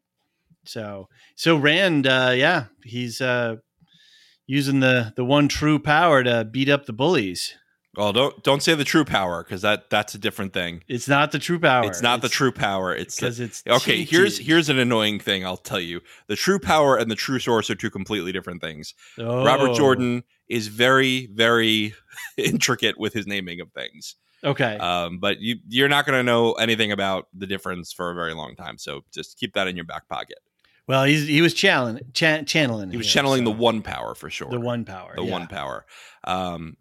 So 0.65 1.09
so 1.35 1.57
Rand, 1.57 2.07
uh, 2.07 2.33
yeah, 2.35 2.67
he's 2.85 3.21
uh, 3.21 3.57
using 4.47 4.81
the 4.81 5.13
the 5.17 5.25
one 5.25 5.49
true 5.49 5.79
power 5.79 6.23
to 6.23 6.45
beat 6.45 6.69
up 6.69 6.87
the 6.87 6.93
bullies. 6.93 7.55
Well, 7.97 8.13
don't 8.15 8.43
don't 8.43 8.63
say 8.63 8.75
the 8.75 8.85
true 8.85 9.05
power 9.05 9.45
because 9.45 9.61
that 9.63 9.91
that's 9.91 10.15
a 10.15 10.19
different 10.19 10.55
thing. 10.55 10.83
It's 10.89 11.09
not 11.09 11.31
the 11.31 11.39
true 11.39 11.59
power. 11.59 11.85
It's 11.85 12.01
not 12.01 12.23
the 12.23 12.29
true 12.31 12.53
power. 12.53 12.95
It's 12.95 13.17
because 13.17 13.39
it's 13.39 13.63
okay. 13.67 14.05
Here's 14.05 14.39
here's 14.39 14.71
an 14.71 14.79
annoying 14.79 15.19
thing. 15.19 15.45
I'll 15.45 15.59
tell 15.59 15.81
you. 15.81 16.01
The 16.27 16.37
true 16.37 16.59
power 16.59 16.97
and 16.97 17.11
the 17.11 17.15
true 17.15 17.39
source 17.39 17.69
are 17.69 17.75
two 17.75 17.91
completely 17.91 18.33
different 18.33 18.63
things. 18.63 18.95
Oh. 19.19 19.45
Robert 19.45 19.75
Jordan 19.75 20.25
is 20.49 20.69
very 20.69 21.27
very 21.27 21.95
intricate 22.39 22.99
with 22.99 23.13
his 23.13 23.27
naming 23.27 23.61
of 23.61 23.71
things. 23.73 24.17
Okay. 24.43 24.79
Um, 24.79 25.19
but 25.19 25.41
you 25.41 25.57
you're 25.69 25.91
not 25.91 26.07
going 26.07 26.19
to 26.19 26.23
know 26.23 26.53
anything 26.55 26.93
about 26.93 27.29
the 27.35 27.47
difference 27.47 27.93
for 27.93 28.11
a 28.11 28.15
very 28.15 28.33
long 28.33 28.57
time. 28.57 28.79
So 28.79 29.05
just 29.13 29.39
keep 29.39 29.53
that 29.53 29.69
in 29.69 29.77
your 29.77 29.85
back 29.85 30.09
pocket. 30.09 30.39
well, 30.87 31.05
he's 31.05 31.29
he 31.29 31.43
was 31.43 31.53
channeling 31.53 32.01
cha- 32.15 32.43
channeling. 32.43 32.91
He 32.91 32.97
was 32.97 33.07
here, 33.07 33.13
channeling 33.21 33.45
so- 33.45 33.53
the 33.53 33.59
one 33.59 33.83
power 33.83 34.15
for 34.15 34.31
sure. 34.31 34.49
the 34.49 34.59
one 34.59 34.87
power. 34.87 35.13
the 35.15 35.23
yeah. 35.25 35.31
one 35.31 35.47
power. 35.47 35.85
Um, 36.25 36.79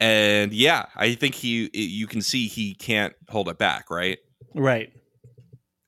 and 0.00 0.52
yeah, 0.52 0.86
I 0.96 1.14
think 1.14 1.34
he 1.34 1.70
you 1.72 2.06
can 2.06 2.20
see 2.20 2.48
he 2.48 2.74
can't 2.74 3.14
hold 3.28 3.48
it 3.48 3.58
back, 3.58 3.90
right? 3.90 4.18
Right. 4.54 4.92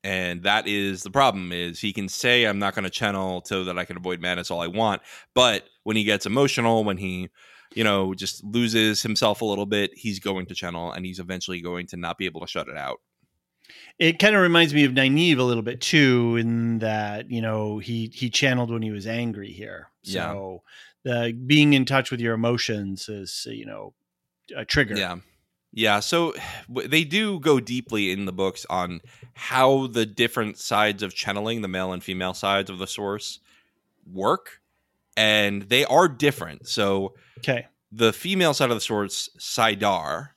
And 0.04 0.44
that 0.44 0.68
is 0.68 1.02
the 1.02 1.10
problem 1.10 1.50
is 1.50 1.80
he 1.80 1.92
can 1.92 2.08
say 2.08 2.44
I'm 2.44 2.60
not 2.60 2.74
going 2.74 2.84
to 2.84 2.90
channel 2.90 3.42
so 3.44 3.64
that 3.64 3.78
I 3.78 3.84
can 3.84 3.96
avoid 3.96 4.20
madness 4.20 4.50
all 4.50 4.60
I 4.60 4.68
want, 4.68 5.02
but 5.34 5.64
when 5.82 5.96
he 5.96 6.04
gets 6.04 6.26
emotional, 6.26 6.84
when 6.84 6.96
he 6.96 7.28
you 7.74 7.82
know 7.82 8.14
just 8.14 8.44
loses 8.44 9.02
himself 9.02 9.40
a 9.40 9.44
little 9.44 9.66
bit, 9.66 9.90
he's 9.94 10.20
going 10.20 10.46
to 10.46 10.54
channel 10.54 10.92
and 10.92 11.04
he's 11.04 11.18
eventually 11.18 11.60
going 11.60 11.86
to 11.88 11.96
not 11.96 12.18
be 12.18 12.26
able 12.26 12.40
to 12.40 12.46
shut 12.46 12.68
it 12.68 12.76
out. 12.76 13.00
It 13.98 14.18
kind 14.18 14.36
of 14.36 14.42
reminds 14.42 14.74
me 14.74 14.84
of 14.84 14.92
Nynaeve 14.92 15.38
a 15.38 15.42
little 15.42 15.62
bit 15.62 15.80
too, 15.80 16.36
in 16.36 16.78
that 16.78 17.30
you 17.30 17.40
know 17.42 17.78
he 17.78 18.12
he 18.14 18.30
channeled 18.30 18.70
when 18.70 18.82
he 18.82 18.92
was 18.92 19.06
angry 19.06 19.50
here. 19.50 19.88
Yeah. 20.02 20.58
The 21.06 21.32
being 21.46 21.72
in 21.72 21.84
touch 21.84 22.10
with 22.10 22.20
your 22.20 22.34
emotions 22.34 23.08
is 23.08 23.46
you 23.48 23.64
know 23.64 23.94
a 24.56 24.64
trigger. 24.64 24.96
Yeah. 24.96 25.18
Yeah, 25.72 26.00
so 26.00 26.34
they 26.68 27.04
do 27.04 27.38
go 27.38 27.60
deeply 27.60 28.10
in 28.10 28.24
the 28.24 28.32
books 28.32 28.66
on 28.68 29.00
how 29.34 29.86
the 29.86 30.04
different 30.04 30.58
sides 30.58 31.02
of 31.04 31.14
channeling, 31.14 31.62
the 31.62 31.68
male 31.68 31.92
and 31.92 32.02
female 32.02 32.34
sides 32.34 32.70
of 32.70 32.78
the 32.78 32.86
source, 32.88 33.38
work, 34.10 34.62
and 35.16 35.62
they 35.62 35.84
are 35.84 36.08
different. 36.08 36.66
So 36.66 37.14
Okay. 37.38 37.66
the 37.92 38.12
female 38.12 38.54
side 38.54 38.70
of 38.70 38.76
the 38.76 38.80
source, 38.80 39.28
Saidar, 39.38 40.30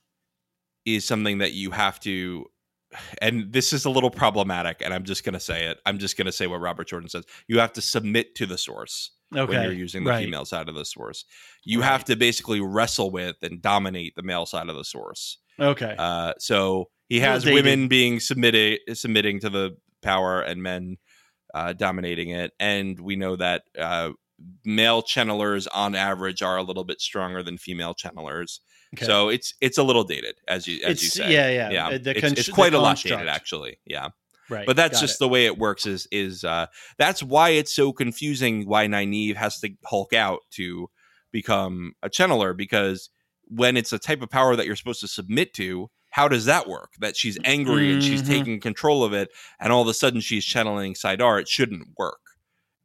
is 0.84 1.04
something 1.04 1.38
that 1.38 1.52
you 1.52 1.70
have 1.72 1.98
to, 2.00 2.46
and 3.22 3.52
this 3.52 3.72
is 3.72 3.86
a 3.86 3.90
little 3.90 4.10
problematic, 4.10 4.82
and 4.84 4.92
I'm 4.94 5.04
just 5.04 5.24
going 5.24 5.34
to 5.34 5.40
say 5.40 5.64
it. 5.66 5.78
I'm 5.86 5.98
just 5.98 6.16
going 6.16 6.26
to 6.26 6.32
say 6.32 6.46
what 6.46 6.60
Robert 6.60 6.86
Jordan 6.86 7.08
says. 7.08 7.24
You 7.48 7.58
have 7.58 7.72
to 7.72 7.80
submit 7.82 8.34
to 8.36 8.46
the 8.46 8.58
source 8.58 9.10
Okay. 9.34 9.52
when 9.52 9.62
you're 9.62 9.72
using 9.72 10.04
the 10.04 10.10
right. 10.10 10.24
female 10.24 10.44
side 10.44 10.68
of 10.68 10.74
the 10.74 10.84
source. 10.84 11.24
You 11.64 11.80
Right. 11.80 11.88
have 11.90 12.04
to 12.06 12.16
basically 12.16 12.60
wrestle 12.60 13.10
with 13.10 13.36
and 13.42 13.62
dominate 13.62 14.14
the 14.16 14.22
male 14.22 14.46
side 14.46 14.68
of 14.68 14.76
the 14.76 14.84
source. 14.84 15.38
Okay. 15.58 15.94
Uh, 15.98 16.32
so 16.38 16.88
he 17.08 17.20
has 17.20 17.44
dated. 17.44 17.54
women 17.64 17.88
being 17.88 18.18
submitted 18.20 18.80
submitting 18.94 19.40
to 19.40 19.50
the 19.50 19.76
power 20.02 20.40
and 20.40 20.62
men 20.62 20.96
uh, 21.54 21.72
dominating 21.72 22.30
it, 22.30 22.52
and 22.60 22.98
we 23.00 23.16
know 23.16 23.36
that 23.36 23.62
uh, 23.78 24.10
male 24.64 25.02
channelers 25.02 25.66
on 25.72 25.94
average 25.94 26.42
are 26.42 26.56
a 26.56 26.62
little 26.62 26.84
bit 26.84 27.00
stronger 27.00 27.42
than 27.42 27.58
female 27.58 27.94
channelers. 27.94 28.60
okay. 28.96 29.04
So 29.04 29.28
it's 29.28 29.54
it's 29.60 29.76
a 29.78 29.82
little 29.82 30.04
dated, 30.04 30.36
as 30.48 30.66
you 30.66 30.76
as 30.84 31.02
you 31.02 31.08
It's- 31.08 31.12
say. 31.12 31.32
yeah, 31.32 31.50
yeah. 31.50 31.70
yeah. 31.70 31.98
It's, 31.98 32.20
con- 32.20 32.32
it's 32.32 32.48
quite 32.48 32.72
a 32.74 32.78
lot 32.78 32.96
dated, 33.02 33.28
actually. 33.28 33.78
Yeah, 33.84 34.08
right. 34.50 34.66
but 34.66 34.76
that's 34.76 34.98
Got 34.98 35.06
just 35.06 35.14
it. 35.16 35.18
the 35.20 35.28
way 35.28 35.46
it 35.46 35.56
works. 35.58 35.86
Is 35.86 36.06
is 36.12 36.44
uh, 36.44 36.66
that's 36.98 37.22
why 37.22 37.50
it's 37.50 37.72
so 37.74 37.92
confusing. 37.92 38.66
Why 38.68 38.86
Nynaeve 38.86 39.36
has 39.36 39.58
to 39.60 39.70
Hulk 39.86 40.12
out 40.12 40.40
to 40.52 40.88
become 41.32 41.92
a 42.02 42.08
channeler 42.10 42.56
because 42.56 43.08
when 43.46 43.76
it's 43.76 43.92
a 43.92 43.98
type 43.98 44.22
of 44.22 44.30
power 44.30 44.56
that 44.56 44.66
you're 44.66 44.76
supposed 44.76 45.00
to 45.00 45.08
submit 45.08 45.54
to, 45.54 45.88
how 46.10 46.28
does 46.28 46.44
that 46.44 46.68
work? 46.68 46.90
That 47.00 47.16
she's 47.16 47.38
angry 47.44 47.92
and 47.92 48.02
she's 48.02 48.22
Mhm. 48.22 48.26
taking 48.26 48.60
control 48.60 49.02
of 49.04 49.12
it, 49.12 49.28
and 49.60 49.72
all 49.72 49.82
of 49.82 49.88
a 49.88 49.94
sudden 49.94 50.20
she's 50.20 50.44
channeling 50.44 50.94
Saidar. 50.94 51.40
It 51.40 51.48
shouldn't 51.48 51.88
work, 51.98 52.20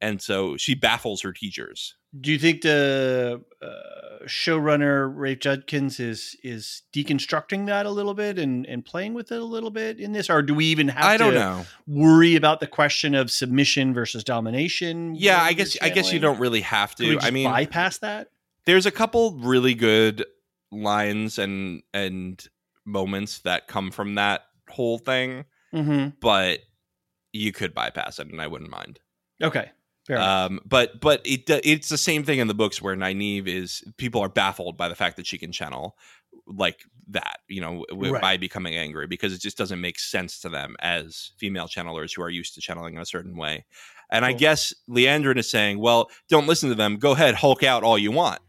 and 0.01 0.21
so 0.21 0.57
she 0.57 0.75
baffles 0.75 1.21
her 1.21 1.31
teachers. 1.33 1.95
Do 2.19 2.31
you 2.31 2.39
think 2.39 2.61
the 2.61 3.41
uh, 3.61 4.25
showrunner 4.25 5.11
Rafe 5.13 5.39
Judkins 5.39 5.99
is 5.99 6.35
is 6.43 6.83
deconstructing 6.93 7.65
that 7.67 7.85
a 7.85 7.89
little 7.91 8.13
bit 8.13 8.39
and 8.39 8.65
and 8.65 8.85
playing 8.85 9.13
with 9.13 9.31
it 9.31 9.39
a 9.41 9.43
little 9.45 9.69
bit 9.71 9.99
in 9.99 10.13
this, 10.13 10.29
or 10.29 10.41
do 10.41 10.53
we 10.53 10.65
even 10.65 10.87
have 10.89 11.03
I 11.03 11.17
don't 11.17 11.33
to 11.33 11.39
know. 11.39 11.65
worry 11.87 12.35
about 12.35 12.59
the 12.61 12.67
question 12.67 13.15
of 13.15 13.29
submission 13.31 13.93
versus 13.93 14.23
domination? 14.23 15.15
Yeah, 15.15 15.41
I 15.41 15.53
guess 15.53 15.77
I 15.81 15.89
guess 15.89 16.13
you 16.13 16.19
don't 16.19 16.39
really 16.39 16.61
have 16.61 16.95
to. 16.95 17.19
I 17.21 17.31
mean, 17.31 17.49
bypass 17.49 17.97
that. 17.99 18.29
there's 18.65 18.85
a 18.85 18.91
couple 18.91 19.33
really 19.39 19.73
good 19.75 20.25
lines 20.71 21.37
and 21.37 21.83
and 21.93 22.41
moments 22.85 23.39
that 23.39 23.67
come 23.67 23.91
from 23.91 24.15
that 24.15 24.43
whole 24.69 24.97
thing, 24.99 25.45
Mm-hmm. 25.73 26.09
but 26.21 26.59
you 27.33 27.51
could 27.51 27.73
bypass 27.73 28.19
it, 28.19 28.27
and 28.27 28.41
I 28.41 28.47
wouldn't 28.47 28.69
mind. 28.71 28.99
Okay. 29.43 29.71
Um, 30.13 30.59
but 30.65 30.99
but 31.01 31.21
it 31.25 31.49
it's 31.49 31.89
the 31.89 31.97
same 31.97 32.23
thing 32.23 32.39
in 32.39 32.47
the 32.47 32.53
books 32.53 32.81
where 32.81 32.95
Nynaeve 32.95 33.47
is 33.47 33.83
people 33.97 34.21
are 34.21 34.29
baffled 34.29 34.77
by 34.77 34.87
the 34.87 34.95
fact 34.95 35.17
that 35.17 35.25
she 35.25 35.37
can 35.37 35.51
channel 35.51 35.97
like 36.47 36.81
that, 37.07 37.39
you 37.47 37.59
know, 37.61 37.85
w- 37.89 38.13
Right. 38.13 38.21
by 38.21 38.37
becoming 38.37 38.75
angry 38.75 39.07
because 39.07 39.33
it 39.33 39.41
just 39.41 39.57
doesn't 39.57 39.81
make 39.81 39.97
sense 39.97 40.39
to 40.41 40.49
them 40.49 40.75
as 40.79 41.31
female 41.39 41.67
channelers 41.67 42.15
who 42.15 42.21
are 42.21 42.29
used 42.29 42.53
to 42.55 42.61
channeling 42.61 42.95
in 42.95 43.01
a 43.01 43.05
certain 43.05 43.35
way. 43.35 43.65
And 44.11 44.23
I 44.23 44.33
guess 44.33 44.71
Liandrin 44.87 45.37
is 45.37 45.49
saying, 45.49 45.79
well, 45.79 46.11
don't 46.29 46.45
listen 46.45 46.69
to 46.69 46.75
them. 46.75 46.97
Go 46.97 47.13
ahead, 47.13 47.33
Hulk 47.35 47.63
out 47.63 47.81
all 47.83 47.97
you 47.97 48.11
want. 48.11 48.39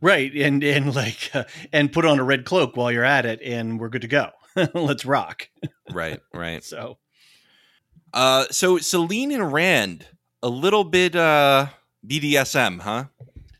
right, 0.00 0.32
and 0.36 0.62
and 0.62 0.94
like 0.94 1.30
uh, 1.34 1.44
and 1.72 1.92
put 1.92 2.04
on 2.04 2.20
a 2.20 2.24
red 2.24 2.44
cloak 2.44 2.76
while 2.76 2.92
you're 2.92 3.02
at 3.04 3.26
it, 3.26 3.40
and 3.42 3.80
we're 3.80 3.88
good 3.88 4.02
to 4.02 4.08
go. 4.08 4.30
Let's 4.74 5.04
rock. 5.04 5.48
Right, 5.90 6.20
right. 6.32 6.62
So 6.72 6.98
Uh, 8.12 8.44
so 8.52 8.78
Selene 8.78 9.32
and 9.32 9.52
Rand, 9.52 10.06
a 10.42 10.48
little 10.48 10.84
bit 10.84 11.14
uh 11.16 11.66
BDSM, 12.06 12.80
huh? 12.80 13.04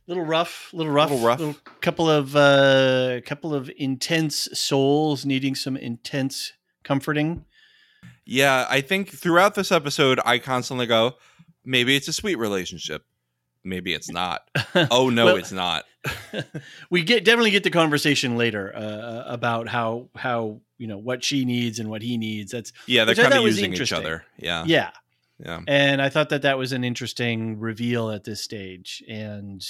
little 0.07 0.25
rough, 0.25 0.71
little 0.73 0.93
rough, 0.93 1.11
Little 1.11 1.27
rough. 1.27 1.65
couple 1.81 2.09
of 2.09 2.37
uh, 2.37 3.21
couple 3.27 3.53
of 3.55 3.71
intense 3.77 4.49
souls 4.53 5.25
needing 5.27 5.55
some 5.55 5.77
intense 5.77 6.53
comforting. 6.85 7.45
Yeah, 8.25 8.67
I 8.69 8.81
think 8.81 9.11
throughout 9.11 9.55
this 9.55 9.71
episode, 9.73 10.21
I 10.25 10.39
constantly 10.39 10.87
go, 10.87 11.15
maybe 11.65 11.95
it's 11.97 12.09
a 12.09 12.13
sweet 12.13 12.37
relationship. 12.37 13.05
Maybe 13.65 13.93
it's 13.95 14.11
not. 14.11 14.49
Oh 14.91 15.11
no, 15.11 15.25
Well- 15.27 15.37
it's 15.37 15.53
not. 15.53 15.85
we 16.91 17.03
get 17.03 17.25
definitely 17.25 17.51
get 17.51 17.65
the 17.65 17.71
conversation 17.71 18.37
later 18.37 18.73
uh, 18.77 19.25
about 19.27 19.67
how 19.69 20.09
how 20.15 20.61
you 20.79 20.87
know 20.87 20.99
what 20.99 21.25
she 21.25 21.45
needs 21.45 21.81
and 21.81 21.91
what 21.91 22.01
he 22.03 22.17
needs. 22.17 22.53
That's 22.53 22.73
Yeah, 22.87 23.05
they're 23.05 23.17
kind 23.17 23.35
of 23.35 23.43
using 23.43 23.75
each 23.75 23.93
other. 23.93 24.25
Yeah. 24.39 24.63
yeah, 24.69 24.91
Yeah. 25.45 25.61
and 25.69 26.01
I 26.01 26.09
thought 26.09 26.31
that 26.31 26.43
that 26.43 26.57
was 26.57 26.73
an 26.73 26.83
interesting 26.83 27.59
reveal 27.59 28.11
at 28.11 28.25
this 28.25 28.41
stage, 28.43 29.03
and 29.09 29.63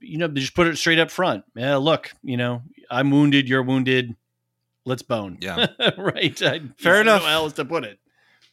you 0.00 0.18
know, 0.18 0.28
they 0.28 0.40
just 0.40 0.54
put 0.54 0.66
it 0.66 0.76
straight 0.76 0.98
up 0.98 1.10
front. 1.10 1.44
Yeah, 1.56 1.76
look, 1.76 2.12
you 2.22 2.36
know, 2.36 2.62
I'm 2.90 3.10
wounded, 3.10 3.48
you're 3.48 3.62
wounded. 3.62 4.14
Let's 4.84 5.02
bone. 5.02 5.38
Yeah. 5.40 5.66
right. 5.98 6.40
I, 6.42 6.60
Fair 6.78 6.94
I 6.94 6.96
don't 6.98 7.06
know 7.06 7.12
enough. 7.16 7.22
How 7.22 7.32
else 7.34 7.52
to 7.54 7.64
put 7.64 7.84
it? 7.84 7.98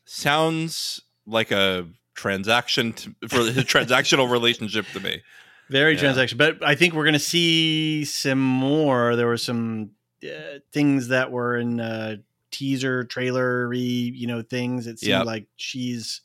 Sounds 0.06 1.02
like 1.26 1.52
a 1.52 1.88
transaction 2.14 2.94
to, 2.94 3.16
for 3.28 3.40
a 3.42 3.44
transactional 3.64 4.30
relationship 4.32 4.86
to 4.94 5.00
me. 5.00 5.22
Very 5.70 5.94
Yeah. 5.94 6.00
transaction, 6.02 6.38
but 6.38 6.64
I 6.64 6.76
think 6.76 6.94
we're 6.94 7.04
going 7.06 7.14
to 7.14 7.20
see 7.20 8.06
some 8.06 8.40
more. 8.40 9.16
There 9.16 9.28
were 9.28 9.38
some 9.38 9.92
uh, 10.24 10.60
things 10.72 11.08
that 11.10 11.32
were 11.32 11.58
in 11.58 11.80
uh, 11.80 12.18
teaser, 12.56 13.04
trailery, 13.04 13.80
you 14.16 14.28
know, 14.28 14.42
things. 14.42 14.88
It 14.88 15.00
seemed 15.00 15.10
Yep. 15.10 15.26
like 15.26 15.48
she's 15.58 16.22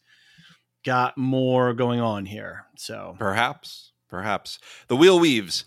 got 0.85 1.19
more 1.19 1.75
going 1.75 2.01
on 2.01 2.25
here. 2.27 2.67
So 2.77 3.17
Perhaps. 3.19 3.93
Perhaps. 4.09 4.59
The 4.89 4.97
wheel 4.97 5.21
weaves. 5.21 5.65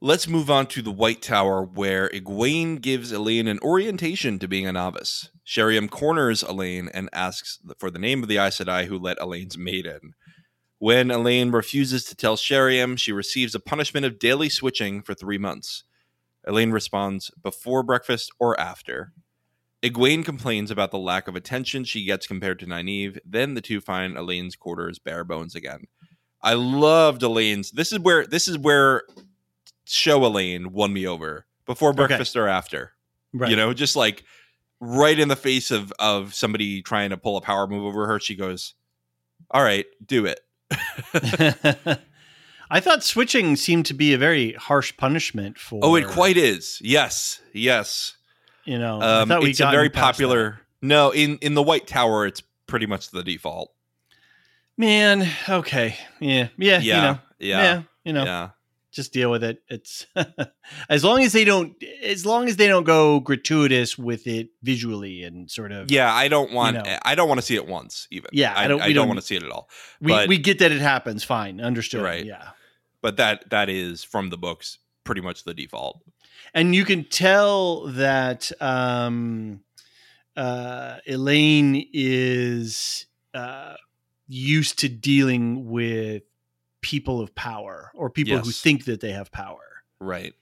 Let's 0.00 0.28
move 0.28 0.50
on 0.50 0.66
to 0.68 0.82
the 0.82 0.90
White 0.90 1.22
Tower, 1.22 1.62
where 1.64 2.08
Egwene 2.10 2.80
gives 2.80 3.10
Elayne 3.12 3.48
an 3.48 3.58
orientation 3.60 4.38
to 4.38 4.48
being 4.48 4.66
a 4.66 4.72
novice. 4.72 5.30
Sheriam 5.44 5.88
corners 5.88 6.42
Elayne 6.42 6.90
and 6.92 7.08
asks 7.12 7.58
for 7.78 7.90
the 7.90 7.98
name 7.98 8.22
of 8.22 8.28
the 8.28 8.36
Aes 8.38 8.58
Sedai 8.58 8.86
who 8.86 8.98
let 8.98 9.18
Elayne's 9.18 9.56
maiden. 9.58 10.14
When 10.78 11.08
Elayne 11.08 11.52
refuses 11.52 12.04
to 12.04 12.14
tell 12.16 12.36
Sheriam, 12.36 12.96
she 12.98 13.12
receives 13.12 13.54
a 13.54 13.60
punishment 13.60 14.04
of 14.04 14.18
daily 14.18 14.48
switching 14.50 15.02
for 15.02 15.14
three 15.14 15.38
months. 15.38 15.84
Elayne 16.46 16.72
responds, 16.72 17.30
before 17.42 17.82
breakfast 17.82 18.30
or 18.38 18.58
after. 18.60 19.12
Egwene 19.84 20.24
complains 20.24 20.70
about 20.70 20.90
the 20.90 20.98
lack 20.98 21.28
of 21.28 21.36
attention 21.36 21.84
she 21.84 22.04
gets 22.04 22.26
compared 22.26 22.58
to 22.60 22.66
Nynaeve. 22.66 23.18
Then 23.24 23.52
the 23.54 23.60
two 23.60 23.80
find 23.80 24.16
Elayne's 24.16 24.56
quarters 24.56 24.98
bare 24.98 25.24
bones 25.24 25.54
again. 25.54 25.84
I 26.42 26.54
loved 26.54 27.20
Elayne's. 27.22 27.70
This 27.70 27.92
is 27.92 27.98
where 27.98 28.26
this 28.26 28.48
is 28.48 28.56
where 28.58 29.02
show 29.84 30.20
Elayne 30.20 30.68
won 30.68 30.92
me 30.92 31.06
over. 31.06 31.46
Before 31.66 31.90
Okay. 31.90 32.06
breakfast 32.06 32.34
or 32.36 32.48
after. 32.48 32.92
right, 33.32 33.50
You 33.50 33.56
know, 33.56 33.72
just 33.74 33.94
like 33.96 34.24
right 34.80 35.18
in 35.18 35.28
the 35.28 35.36
face 35.36 35.70
of 35.70 35.92
of 35.98 36.34
somebody 36.34 36.82
trying 36.82 37.10
to 37.10 37.16
pull 37.16 37.36
a 37.36 37.40
power 37.40 37.66
move 37.66 37.84
over 37.84 38.06
her, 38.06 38.18
she 38.20 38.34
goes, 38.34 38.74
"All 39.50 39.62
right, 39.62 39.86
do 40.04 40.26
it." 40.26 40.40
I 42.70 42.80
thought 42.80 43.04
switching 43.04 43.56
seemed 43.56 43.86
to 43.86 43.94
be 43.94 44.12
a 44.14 44.18
very 44.18 44.52
harsh 44.54 44.96
punishment 44.96 45.58
for. 45.58 45.80
oh, 45.82 45.94
it 45.96 46.06
quite 46.06 46.36
is. 46.36 46.78
Yes, 46.82 47.40
yes. 47.52 48.16
You 48.64 48.78
know, 48.78 49.00
Um, 49.02 49.30
it's 49.32 49.60
a 49.60 49.70
very 49.70 49.90
past 49.90 50.18
that. 50.18 50.24
popular. 50.24 50.60
No, 50.82 51.10
in 51.10 51.38
in 51.38 51.54
the 51.54 51.62
White 51.62 51.86
Tower, 51.86 52.26
it's 52.26 52.42
pretty 52.66 52.86
much 52.86 53.10
the 53.10 53.22
default. 53.22 53.72
Man, 54.76 55.28
okay, 55.48 55.96
yeah, 56.20 56.48
yeah, 56.58 56.80
Yeah, 56.80 56.96
you 56.96 57.02
know, 57.02 57.18
yeah, 57.38 57.62
yeah, 57.62 57.82
you 58.04 58.12
know, 58.12 58.24
yeah. 58.24 58.48
just 58.90 59.12
deal 59.12 59.30
with 59.30 59.44
it. 59.44 59.62
It's 59.68 60.06
as 60.88 61.04
long 61.04 61.22
as 61.22 61.32
they 61.32 61.44
don't, 61.44 61.76
as 62.02 62.26
long 62.26 62.48
as 62.48 62.56
they 62.56 62.66
don't 62.66 62.82
go 62.84 63.20
gratuitous 63.20 63.96
with 63.96 64.26
it 64.26 64.48
visually 64.64 65.22
and 65.22 65.48
sort 65.48 65.70
of. 65.70 65.92
Yeah, 65.92 66.12
I 66.12 66.26
don't 66.26 66.52
want. 66.52 66.76
know. 66.76 66.98
I 67.02 67.14
don't 67.14 67.28
want 67.28 67.38
to 67.38 67.46
see 67.46 67.54
it 67.54 67.68
once. 67.68 68.08
Even. 68.10 68.30
Yeah, 68.32 68.52
I 68.56 68.62
don't- 68.66 68.78
don't. 68.78 68.82
I, 68.82 68.86
we 68.88 68.92
don't, 68.94 69.02
don't- 69.02 69.08
want 69.08 69.20
to 69.20 69.26
see 69.26 69.36
it 69.36 69.44
at 69.44 69.50
all. 69.50 69.68
we 70.00 70.10
but- 70.12 70.28
we 70.28 70.38
get 70.38 70.58
that 70.58 70.72
it 70.72 70.80
happens. 70.80 71.22
Fine, 71.22 71.60
understood. 71.60 72.02
Right. 72.02 72.24
Yeah, 72.26 72.48
But 73.00 73.16
that 73.18 73.50
that 73.50 73.68
is 73.68 74.02
from 74.02 74.30
the 74.30 74.36
books, 74.38 74.78
pretty 75.04 75.20
much 75.20 75.44
the 75.44 75.54
default. 75.54 76.02
And 76.52 76.74
you 76.74 76.84
can 76.84 77.04
tell 77.04 77.86
that 77.88 78.50
um, 78.60 79.60
uh, 80.36 80.98
Elayne 81.08 81.88
is 81.92 83.06
uh, 83.32 83.74
used 84.28 84.78
to 84.80 84.88
dealing 84.88 85.68
with 85.68 86.22
people 86.80 87.20
of 87.20 87.34
power 87.34 87.90
or 87.94 88.10
people 88.10 88.38
who 88.38 88.50
think 88.50 88.84
that 88.84 89.00
they 89.00 89.12
have 89.12 89.32
power. 89.32 89.82
Right. 90.00 90.34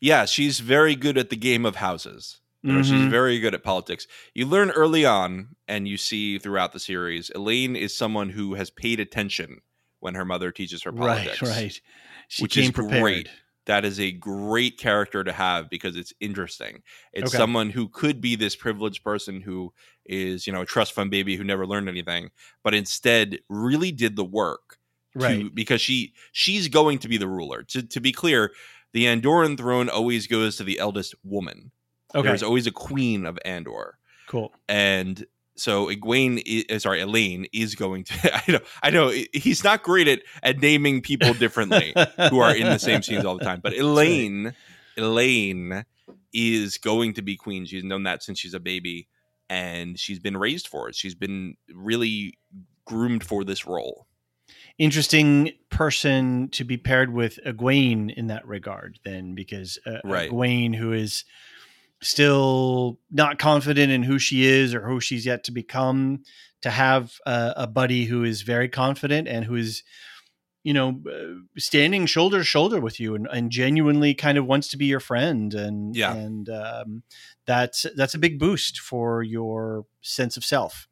Yeah, 0.00 0.24
she's 0.24 0.60
very 0.60 0.94
good 0.96 1.16
at 1.18 1.30
the 1.30 1.36
game 1.36 1.64
of 1.64 1.76
houses. 1.76 2.40
You 2.62 2.72
know, 2.74 2.82
She's 2.82 3.02
Mhm. 3.06 3.10
very 3.10 3.38
good 3.38 3.54
at 3.54 3.62
politics. 3.62 4.06
You 4.34 4.44
learn 4.46 4.70
early 4.70 5.06
on, 5.06 5.56
and 5.66 5.88
you 5.88 5.96
see 5.96 6.38
throughout 6.38 6.72
the 6.72 6.80
series, 6.80 7.30
Elayne 7.34 7.74
is 7.76 7.96
someone 7.96 8.30
who 8.30 8.54
has 8.54 8.68
paid 8.70 9.00
attention 9.00 9.60
when 10.00 10.14
her 10.14 10.24
mother 10.26 10.52
teaches 10.52 10.82
her 10.82 10.92
politics. 10.92 11.40
Right, 11.40 11.56
right. 11.56 11.80
She 12.28 12.42
Which 12.42 12.54
came 12.54 12.64
is 12.64 12.70
prepared. 12.70 13.00
great. 13.02 13.30
That 13.70 13.84
is 13.84 14.00
a 14.00 14.10
great 14.10 14.78
character 14.78 15.22
to 15.22 15.32
have 15.32 15.70
because 15.70 15.94
it's 15.94 16.12
interesting. 16.18 16.82
It's 17.12 17.30
Okay. 17.30 17.38
someone 17.38 17.70
who 17.70 17.86
could 17.88 18.20
be 18.20 18.34
this 18.34 18.56
privileged 18.56 19.04
person 19.04 19.40
who 19.40 19.72
is, 20.04 20.44
you 20.44 20.52
know, 20.52 20.62
a 20.62 20.66
trust 20.66 20.92
fund 20.92 21.08
baby 21.08 21.36
who 21.36 21.44
never 21.44 21.64
learned 21.64 21.88
anything, 21.88 22.30
but 22.64 22.74
instead 22.74 23.38
really 23.48 23.92
did 23.92 24.16
the 24.16 24.24
work 24.24 24.78
to- 25.12 25.18
Right. 25.20 25.54
because 25.54 25.80
she 25.80 26.14
she's 26.32 26.66
going 26.66 26.98
to 26.98 27.08
be 27.08 27.16
the 27.16 27.28
ruler. 27.28 27.62
To 27.62 27.82
to 27.84 28.00
be 28.00 28.10
clear, 28.10 28.52
the 28.92 29.04
Andorran 29.04 29.56
throne 29.56 29.88
always 29.88 30.26
goes 30.26 30.56
to 30.56 30.64
the 30.64 30.80
eldest 30.80 31.14
woman. 31.22 31.70
Okay. 32.12 32.26
There's 32.26 32.42
always 32.42 32.66
a 32.66 32.72
queen 32.72 33.24
of 33.24 33.38
Andor, 33.44 33.98
cool. 34.26 34.52
and 34.68 35.24
so 35.60 35.86
Egwene, 35.88 36.42
i- 36.70 36.74
uh, 36.74 36.78
sorry, 36.78 37.00
Elayne 37.00 37.46
is 37.52 37.74
going 37.74 38.04
to. 38.04 38.14
I 38.48 38.52
know, 38.52 38.60
I 38.82 38.90
know, 38.90 39.08
he's 39.32 39.62
not 39.62 39.82
great 39.82 40.08
at 40.08 40.22
at 40.42 40.58
naming 40.60 41.02
people 41.02 41.34
differently 41.34 41.92
who 42.30 42.38
are 42.40 42.54
in 42.54 42.66
the 42.68 42.78
same 42.78 43.02
scenes 43.02 43.24
all 43.24 43.36
the 43.38 43.44
time, 43.44 43.60
but 43.62 43.72
Elayne, 43.78 44.54
Elayne 44.96 45.84
is 46.32 46.78
going 46.78 47.14
to 47.14 47.22
be 47.22 47.36
queen. 47.36 47.64
She's 47.66 47.84
known 47.84 48.04
that 48.04 48.22
since 48.22 48.38
she's 48.38 48.54
a 48.54 48.60
baby, 48.60 49.08
and 49.48 49.98
she's 49.98 50.18
been 50.18 50.36
raised 50.36 50.68
for 50.68 50.88
it. 50.88 50.94
She's 50.94 51.14
been 51.14 51.56
really 51.72 52.38
groomed 52.84 53.24
for 53.24 53.44
this 53.44 53.66
role. 53.66 54.06
Interesting 54.78 55.52
person 55.68 56.48
to 56.52 56.64
be 56.64 56.76
paired 56.78 57.12
with 57.12 57.38
Egwene 57.46 58.14
in 58.14 58.28
that 58.28 58.46
regard, 58.46 58.98
then, 59.04 59.34
because 59.34 59.78
uh, 59.86 59.98
Right. 60.04 60.30
Egwene, 60.30 60.74
who 60.74 60.92
is 60.92 61.24
still 62.02 62.98
not 63.10 63.38
confident 63.38 63.92
in 63.92 64.02
who 64.02 64.18
she 64.18 64.44
is 64.46 64.74
or 64.74 64.80
who 64.86 65.00
she's 65.00 65.26
yet 65.26 65.44
to 65.44 65.52
become, 65.52 66.22
to 66.62 66.70
have 66.70 67.14
uh, 67.26 67.52
a 67.56 67.66
buddy 67.66 68.04
who 68.04 68.24
is 68.24 68.42
very 68.42 68.68
confident 68.68 69.28
and 69.28 69.44
who 69.44 69.54
is, 69.54 69.82
you 70.62 70.72
know, 70.74 71.00
uh, 71.10 71.40
standing 71.58 72.06
shoulder 72.06 72.38
to 72.38 72.44
shoulder 72.44 72.80
with 72.80 73.00
you 73.00 73.14
and, 73.14 73.26
and 73.32 73.50
genuinely 73.50 74.14
kind 74.14 74.36
of 74.38 74.46
wants 74.46 74.68
to 74.68 74.76
be 74.76 74.86
your 74.86 75.00
friend, 75.00 75.54
and 75.54 75.96
Yeah. 75.96 76.14
and 76.14 76.48
um, 76.48 77.02
that's 77.46 77.86
that's 77.96 78.14
a 78.14 78.18
big 78.18 78.38
boost 78.38 78.78
for 78.78 79.22
your 79.22 79.86
sense 80.00 80.36
of 80.36 80.44
self 80.44 80.86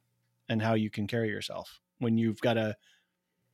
and 0.49 0.63
how 0.63 0.75
you 0.75 0.91
can 0.91 1.07
carry 1.07 1.29
yourself 1.29 1.81
when 1.99 2.17
you've 2.17 2.41
got 2.41 2.57
a 2.57 2.77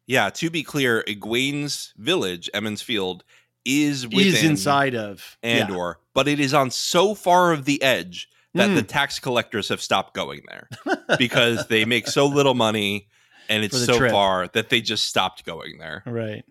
Yeah, 0.06 0.30
to 0.30 0.50
be 0.50 0.62
clear, 0.62 1.02
Egwene's 1.08 1.94
village, 1.96 2.48
Emond's 2.54 2.82
Field, 2.82 3.24
is 3.64 4.06
within 4.06 4.26
is 4.26 4.42
inside 4.44 4.94
of 4.94 5.36
yeah. 5.42 5.50
Andor, 5.66 5.98
but 6.14 6.28
it 6.28 6.40
is 6.40 6.52
on 6.54 6.70
so 6.70 7.14
far 7.14 7.52
of 7.52 7.64
the 7.64 7.82
edge 7.82 8.28
that 8.54 8.70
Mm. 8.70 8.76
the 8.76 8.82
tax 8.82 9.18
collectors 9.18 9.68
have 9.68 9.80
stopped 9.82 10.14
going 10.14 10.42
there 10.48 10.68
because 11.18 11.66
they 11.66 11.84
make 11.84 12.06
so 12.06 12.26
little 12.26 12.54
money 12.54 13.08
and 13.48 13.64
it's 13.64 13.84
so 13.84 13.98
trip. 13.98 14.12
far 14.12 14.46
that 14.48 14.68
they 14.70 14.80
just 14.80 15.06
stopped 15.06 15.44
going 15.44 15.78
there. 15.78 16.02
right. 16.06 16.44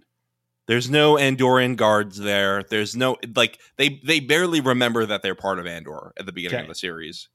There's 0.66 0.90
no 0.90 1.16
Andorian 1.16 1.76
guards 1.76 2.18
there. 2.18 2.64
There's 2.64 2.96
no 2.96 3.18
like 3.36 3.60
they 3.78 4.00
they 4.04 4.20
barely 4.22 4.62
remember 4.62 5.06
that 5.06 5.22
they're 5.22 5.36
part 5.36 5.60
of 5.60 5.68
Andor 5.68 6.14
at 6.18 6.26
the 6.26 6.32
beginning 6.32 6.56
Okay. 6.60 6.64
of 6.64 6.70
the 6.70 6.76
series. 6.76 7.28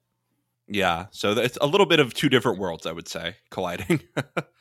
Yeah, 0.67 1.07
so 1.11 1.33
it's 1.33 1.57
a 1.61 1.67
little 1.67 1.87
bit 1.87 1.99
of 2.01 2.13
two 2.15 2.29
different 2.29 2.59
worlds, 2.59 2.85
I 2.87 2.93
would 2.93 3.09
say, 3.09 3.37
colliding. 3.51 4.01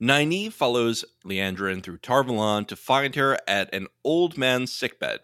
Nynaeve 0.00 0.52
follows 0.52 1.04
Liandrin 1.24 1.82
through 1.82 1.98
Tar 1.98 2.22
Valon 2.24 2.66
to 2.68 2.76
find 2.76 3.14
her 3.14 3.38
at 3.48 3.74
an 3.74 3.86
old 4.04 4.36
man's 4.36 4.72
sickbed. 4.72 5.20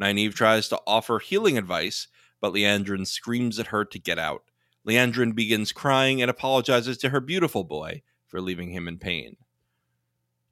Nynaeve 0.00 0.34
tries 0.34 0.68
to 0.68 0.80
offer 0.86 1.18
healing 1.18 1.56
advice, 1.56 2.08
but 2.40 2.52
Liandrin 2.52 3.06
screams 3.06 3.58
at 3.58 3.68
her 3.68 3.84
to 3.84 3.98
get 3.98 4.18
out. 4.18 4.44
Liandrin 4.86 5.34
begins 5.34 5.72
crying 5.72 6.20
and 6.22 6.30
apologizes 6.30 6.98
to 6.98 7.10
her 7.10 7.20
beautiful 7.20 7.64
boy 7.64 8.02
for 8.26 8.40
leaving 8.40 8.70
him 8.70 8.88
in 8.88 8.98
pain. 8.98 9.36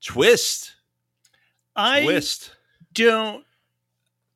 Twist! 0.03 0.77
I 1.77 2.03
Twist! 2.03 2.57
don't 2.93 3.45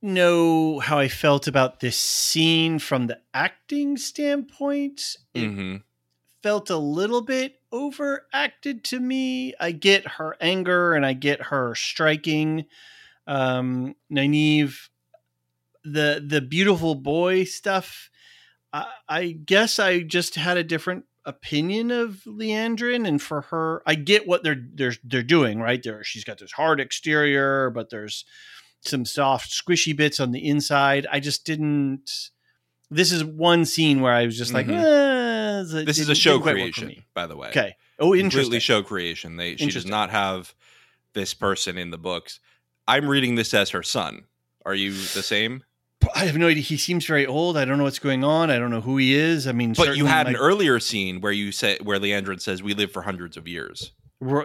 know 0.01 0.78
how 0.80 0.99
I 0.99 1.09
felt 1.09 1.47
about 1.47 1.80
this 1.80 1.97
scene 1.97 2.78
from 2.78 3.07
the 3.07 3.20
acting 3.33 3.97
standpoint. 3.97 5.16
It 5.35 5.47
hmm 5.49 5.76
felt 6.43 6.70
a 6.70 6.76
little 6.76 7.20
bit 7.22 7.61
overacted 7.72 8.84
to 8.84 9.00
me. 9.00 9.54
I 9.58 9.72
get 9.72 10.06
her 10.06 10.36
anger 10.40 10.94
and 10.94 11.04
I 11.06 11.14
get 11.14 11.42
her 11.42 11.74
striking. 11.74 12.66
Um, 13.26 13.94
Nynaeve, 14.12 14.88
the 15.84 16.24
the 16.26 16.40
beautiful 16.40 16.94
boy 16.94 17.44
stuff. 17.44 18.10
I, 18.72 18.86
I 19.08 19.26
guess 19.32 19.78
I 19.78 20.00
just 20.00 20.34
had 20.36 20.56
a 20.56 20.64
different 20.64 21.04
opinion 21.24 21.90
of 21.92 22.22
Liandrin 22.26 23.06
and 23.06 23.22
for 23.22 23.42
her 23.42 23.80
I 23.86 23.94
get 23.94 24.26
what 24.26 24.42
they're 24.42 24.60
they're 24.74 24.94
they're 25.04 25.22
doing, 25.22 25.60
right? 25.60 25.80
There 25.82 26.02
she's 26.04 26.24
got 26.24 26.38
this 26.38 26.52
hard 26.52 26.80
exterior, 26.80 27.70
but 27.70 27.90
there's 27.90 28.24
some 28.80 29.04
soft 29.04 29.50
squishy 29.52 29.96
bits 29.96 30.18
on 30.18 30.32
the 30.32 30.48
inside. 30.48 31.06
I 31.10 31.20
just 31.20 31.44
didn't 31.46 32.10
this 32.90 33.12
is 33.12 33.24
one 33.24 33.64
scene 33.64 34.00
where 34.00 34.12
I 34.12 34.26
was 34.26 34.36
just 34.36 34.52
like, 34.52 34.66
Mhm. 34.66 34.82
eh, 34.82 35.21
it 35.70 35.86
This 35.86 35.98
is 35.98 36.08
a 36.08 36.14
show 36.14 36.32
didn't 36.32 36.42
quite 36.42 36.56
work 36.56 36.74
for 36.74 36.80
creation, 36.82 37.04
by 37.14 37.26
the 37.26 37.36
way. 37.36 37.48
Okay. 37.48 37.76
Oh, 37.98 38.14
interesting. 38.14 38.30
completely 38.30 38.60
show 38.60 38.82
creation. 38.82 39.36
They 39.36 39.56
she 39.56 39.70
does 39.70 39.86
not 39.86 40.10
have 40.10 40.54
this 41.12 41.34
person 41.34 41.78
in 41.78 41.90
the 41.90 41.98
books. 41.98 42.40
I'm 42.88 43.08
reading 43.08 43.36
this 43.36 43.54
as 43.54 43.70
her 43.70 43.82
son. 43.82 44.24
Are 44.64 44.74
you 44.74 44.92
the 44.92 45.22
same? 45.22 45.62
I 46.14 46.24
have 46.24 46.36
no 46.36 46.48
idea. 46.48 46.62
He 46.62 46.76
seems 46.76 47.06
very 47.06 47.26
old. 47.26 47.56
I 47.56 47.64
don't 47.64 47.78
know 47.78 47.84
what's 47.84 48.00
going 48.00 48.24
on. 48.24 48.50
I 48.50 48.58
don't 48.58 48.70
know 48.70 48.80
who 48.80 48.96
he 48.96 49.14
is. 49.14 49.46
I 49.46 49.52
mean, 49.52 49.74
But 49.76 49.96
you 49.96 50.06
had 50.06 50.26
an 50.26 50.36
earlier 50.36 50.80
scene 50.80 51.20
where 51.20 51.32
you 51.32 51.52
say 51.52 51.78
where 51.82 51.98
Liandrin 51.98 52.40
says 52.40 52.62
we 52.62 52.74
live 52.74 52.90
for 52.90 53.02
hundreds 53.02 53.36
of 53.36 53.46
years. 53.46 53.92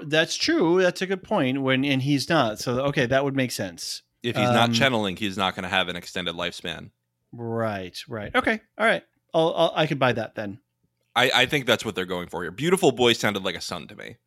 That's 0.06 0.36
true. 0.36 0.82
That's 0.82 1.02
a 1.02 1.08
good 1.08 1.24
point. 1.24 1.62
When 1.62 1.84
and 1.86 2.02
he's 2.02 2.30
not. 2.30 2.60
So 2.60 2.82
okay, 2.88 3.06
that 3.08 3.24
would 3.24 3.36
make 3.36 3.52
sense. 3.52 4.04
If 4.24 4.36
he's 4.36 4.48
Um, 4.48 4.54
not 4.54 4.74
channeling, 4.74 5.16
he's 5.16 5.38
not 5.38 5.56
going 5.56 5.64
to 5.64 5.70
have 5.70 5.88
an 5.88 5.96
extended 5.96 6.36
lifespan. 6.36 6.92
Right. 7.32 7.98
Right. 8.08 8.36
Okay. 8.36 8.60
All 8.78 8.86
right. 8.86 9.04
I'll, 9.34 9.54
I'll 9.56 9.74
I 9.76 9.88
could 9.88 10.00
buy 10.00 10.14
that 10.14 10.36
then. 10.36 10.60
I, 11.18 11.32
I 11.34 11.46
think 11.48 11.66
that's 11.66 11.84
what 11.84 11.96
they're 11.96 12.06
going 12.06 12.28
for 12.28 12.44
here. 12.44 12.52
Beautiful 12.52 12.92
boy 12.92 13.14
sounded 13.14 13.44
like 13.44 13.56
a 13.56 13.62
son 13.62 13.88
to 13.88 13.96
me. 13.96 14.18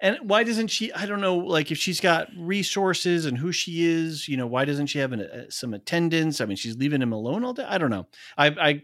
And 0.00 0.18
why 0.22 0.44
doesn't 0.44 0.68
she? 0.68 0.92
I 0.92 1.06
don't 1.06 1.20
know. 1.20 1.36
Like 1.36 1.72
if 1.72 1.78
she's 1.78 2.00
got 2.00 2.28
resources 2.38 3.26
and 3.26 3.36
who 3.36 3.50
she 3.50 3.84
is, 3.84 4.28
you 4.28 4.36
know, 4.36 4.46
why 4.46 4.64
doesn't 4.64 4.86
she 4.86 5.00
have 5.00 5.12
an, 5.12 5.22
uh, 5.22 5.50
some 5.50 5.74
attendance? 5.74 6.40
I 6.40 6.44
mean, 6.44 6.56
she's 6.56 6.76
leaving 6.76 7.02
him 7.02 7.12
alone 7.12 7.44
all 7.44 7.54
day. 7.54 7.64
I 7.66 7.78
don't 7.78 7.90
know. 7.90 8.06
I, 8.36 8.46
I 8.46 8.82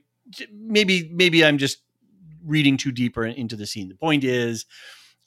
maybe 0.53 1.09
maybe 1.13 1.45
I'm 1.45 1.59
just 1.59 1.79
reading 2.45 2.77
too 2.77 2.91
deeper 2.91 3.25
into 3.25 3.55
the 3.55 3.67
scene. 3.67 3.89
The 3.89 3.95
point 3.95 4.25
is, 4.25 4.67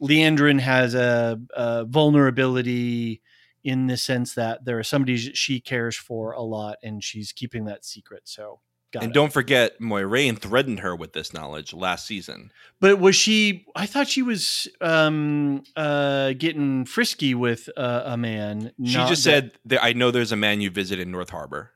Liandrin 0.02 0.60
has 0.60 0.94
a, 0.94 1.40
a 1.56 1.86
vulnerability 1.86 3.22
in 3.64 3.88
the 3.88 3.96
sense 3.96 4.36
that 4.36 4.66
there 4.66 4.78
are 4.78 4.84
somebody 4.84 5.16
she 5.16 5.62
cares 5.62 5.96
for 5.96 6.34
a 6.34 6.42
lot, 6.42 6.78
and 6.84 7.02
she's 7.02 7.32
keeping 7.32 7.64
that 7.66 7.86
secret. 7.86 8.24
So. 8.26 8.60
Got 8.94 9.04
and 9.04 9.12
it. 9.12 9.14
don't 9.14 9.34
forget, 9.34 9.80
Moiraine 9.82 10.40
threatened 10.40 10.80
her 10.80 10.96
with 10.96 11.12
this 11.12 11.34
knowledge 11.34 11.74
last 11.74 12.06
season. 12.06 12.52
But 12.80 13.00
was 13.00 13.18
she? 13.18 13.66
I 13.76 13.86
thought 13.86 14.08
she 14.08 14.22
was 14.22 14.68
um, 14.80 15.64
uh, 15.76 16.34
getting 16.38 16.86
frisky 16.86 17.36
with 17.36 17.70
uh, 17.76 18.04
a 18.06 18.18
man. 18.18 18.72
She 18.82 18.94
just 18.94 19.10
that- 19.10 19.18
said, 19.18 19.52
that, 19.66 19.84
"I 19.84 19.92
know 19.92 20.12
there's 20.12 20.32
a 20.32 20.38
man 20.38 20.62
you 20.62 20.70
visit 20.70 21.00
in 21.00 21.12
North 21.12 21.32
Harbor." 21.32 21.72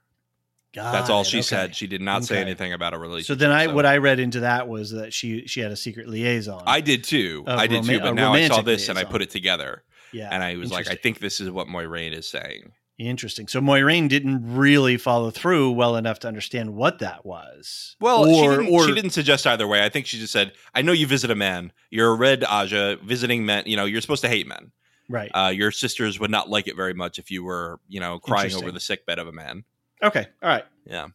That's 0.74 1.10
all 1.10 1.26
she 1.26 1.40
okay. 1.40 1.44
said. 1.44 1.76
She 1.76 1.86
did 1.86 2.02
not 2.02 2.24
say 2.24 2.40
anything 2.40 2.72
about 2.72 2.94
a 2.94 2.98
relationship. 2.98 3.26
So 3.26 3.36
then, 3.36 3.52
I 3.52 3.66
so- 3.66 3.76
what 3.76 3.86
I 3.86 3.98
read 3.98 4.22
into 4.22 4.40
that 4.42 4.70
was 4.70 4.92
that 4.92 5.14
she 5.14 5.46
she 5.48 5.60
had 5.60 5.72
a 5.72 5.76
secret 5.76 6.08
liaison. 6.08 6.64
I 6.66 6.80
did 6.80 7.04
too. 7.04 7.44
I 7.46 7.68
did 7.68 7.84
too. 7.84 8.00
But 8.00 8.14
now 8.14 8.34
I 8.34 8.48
saw 8.48 8.62
this 8.62 8.88
and 8.88 8.98
I 8.98 9.04
put 9.04 9.22
it 9.22 9.32
together, 9.32 9.84
yeah, 10.14 10.30
and 10.32 10.42
I 10.42 10.56
was 10.56 10.72
like, 10.72 10.90
I 10.90 10.96
think 10.96 11.20
this 11.20 11.42
is 11.42 11.52
what 11.52 11.68
Moiraine 11.68 12.14
is 12.14 12.26
saying. 12.26 12.72
Interesting. 13.08 13.48
So 13.48 13.60
Moiraine 13.60 14.08
didn't 14.08 14.56
really 14.56 14.98
follow 14.98 15.32
through 15.32 15.72
well 15.72 15.96
enough 15.96 16.20
to 16.20 16.28
understand 16.28 16.76
what 16.76 17.00
that 17.00 17.26
was. 17.26 17.96
Well, 18.00 18.26
she, 18.26 18.48
didn't, 18.48 18.74
or 18.74 18.88
she 18.88 18.94
didn't 18.94 19.12
suggest 19.12 19.48
either 19.48 19.68
way. 19.68 19.84
I 19.84 19.90
think 19.90 20.06
she 20.06 20.20
just 20.20 20.32
said, 20.32 20.54
"I 20.76 20.82
know 20.84 20.92
you 20.92 21.08
visit 21.08 21.32
a 21.32 21.36
man. 21.36 21.72
You're 21.90 22.12
a 22.12 22.16
red 22.16 22.42
Ajah 22.42 23.02
visiting 23.02 23.46
men. 23.46 23.64
You 23.66 23.76
know, 23.76 23.86
you're 23.86 24.02
supposed 24.02 24.22
to 24.22 24.30
hate 24.30 24.48
men. 24.48 24.72
right. 25.10 25.32
Uh, 25.34 25.50
your 25.50 25.72
sisters 25.72 26.20
would 26.20 26.32
not 26.32 26.50
like 26.50 26.68
it 26.68 26.76
very 26.76 26.94
much 26.94 27.18
if 27.18 27.32
you 27.32 27.44
were, 27.44 27.80
you 27.88 28.00
know, 28.00 28.20
crying 28.20 28.54
over 28.54 28.72
the 28.72 28.80
sick 28.80 29.06
bed 29.06 29.18
of 29.20 29.28
a 29.28 29.32
man." 29.32 29.64
okay, 30.04 30.28
all 30.42 30.50
right. 30.50 30.66
Yeah, 30.86 31.08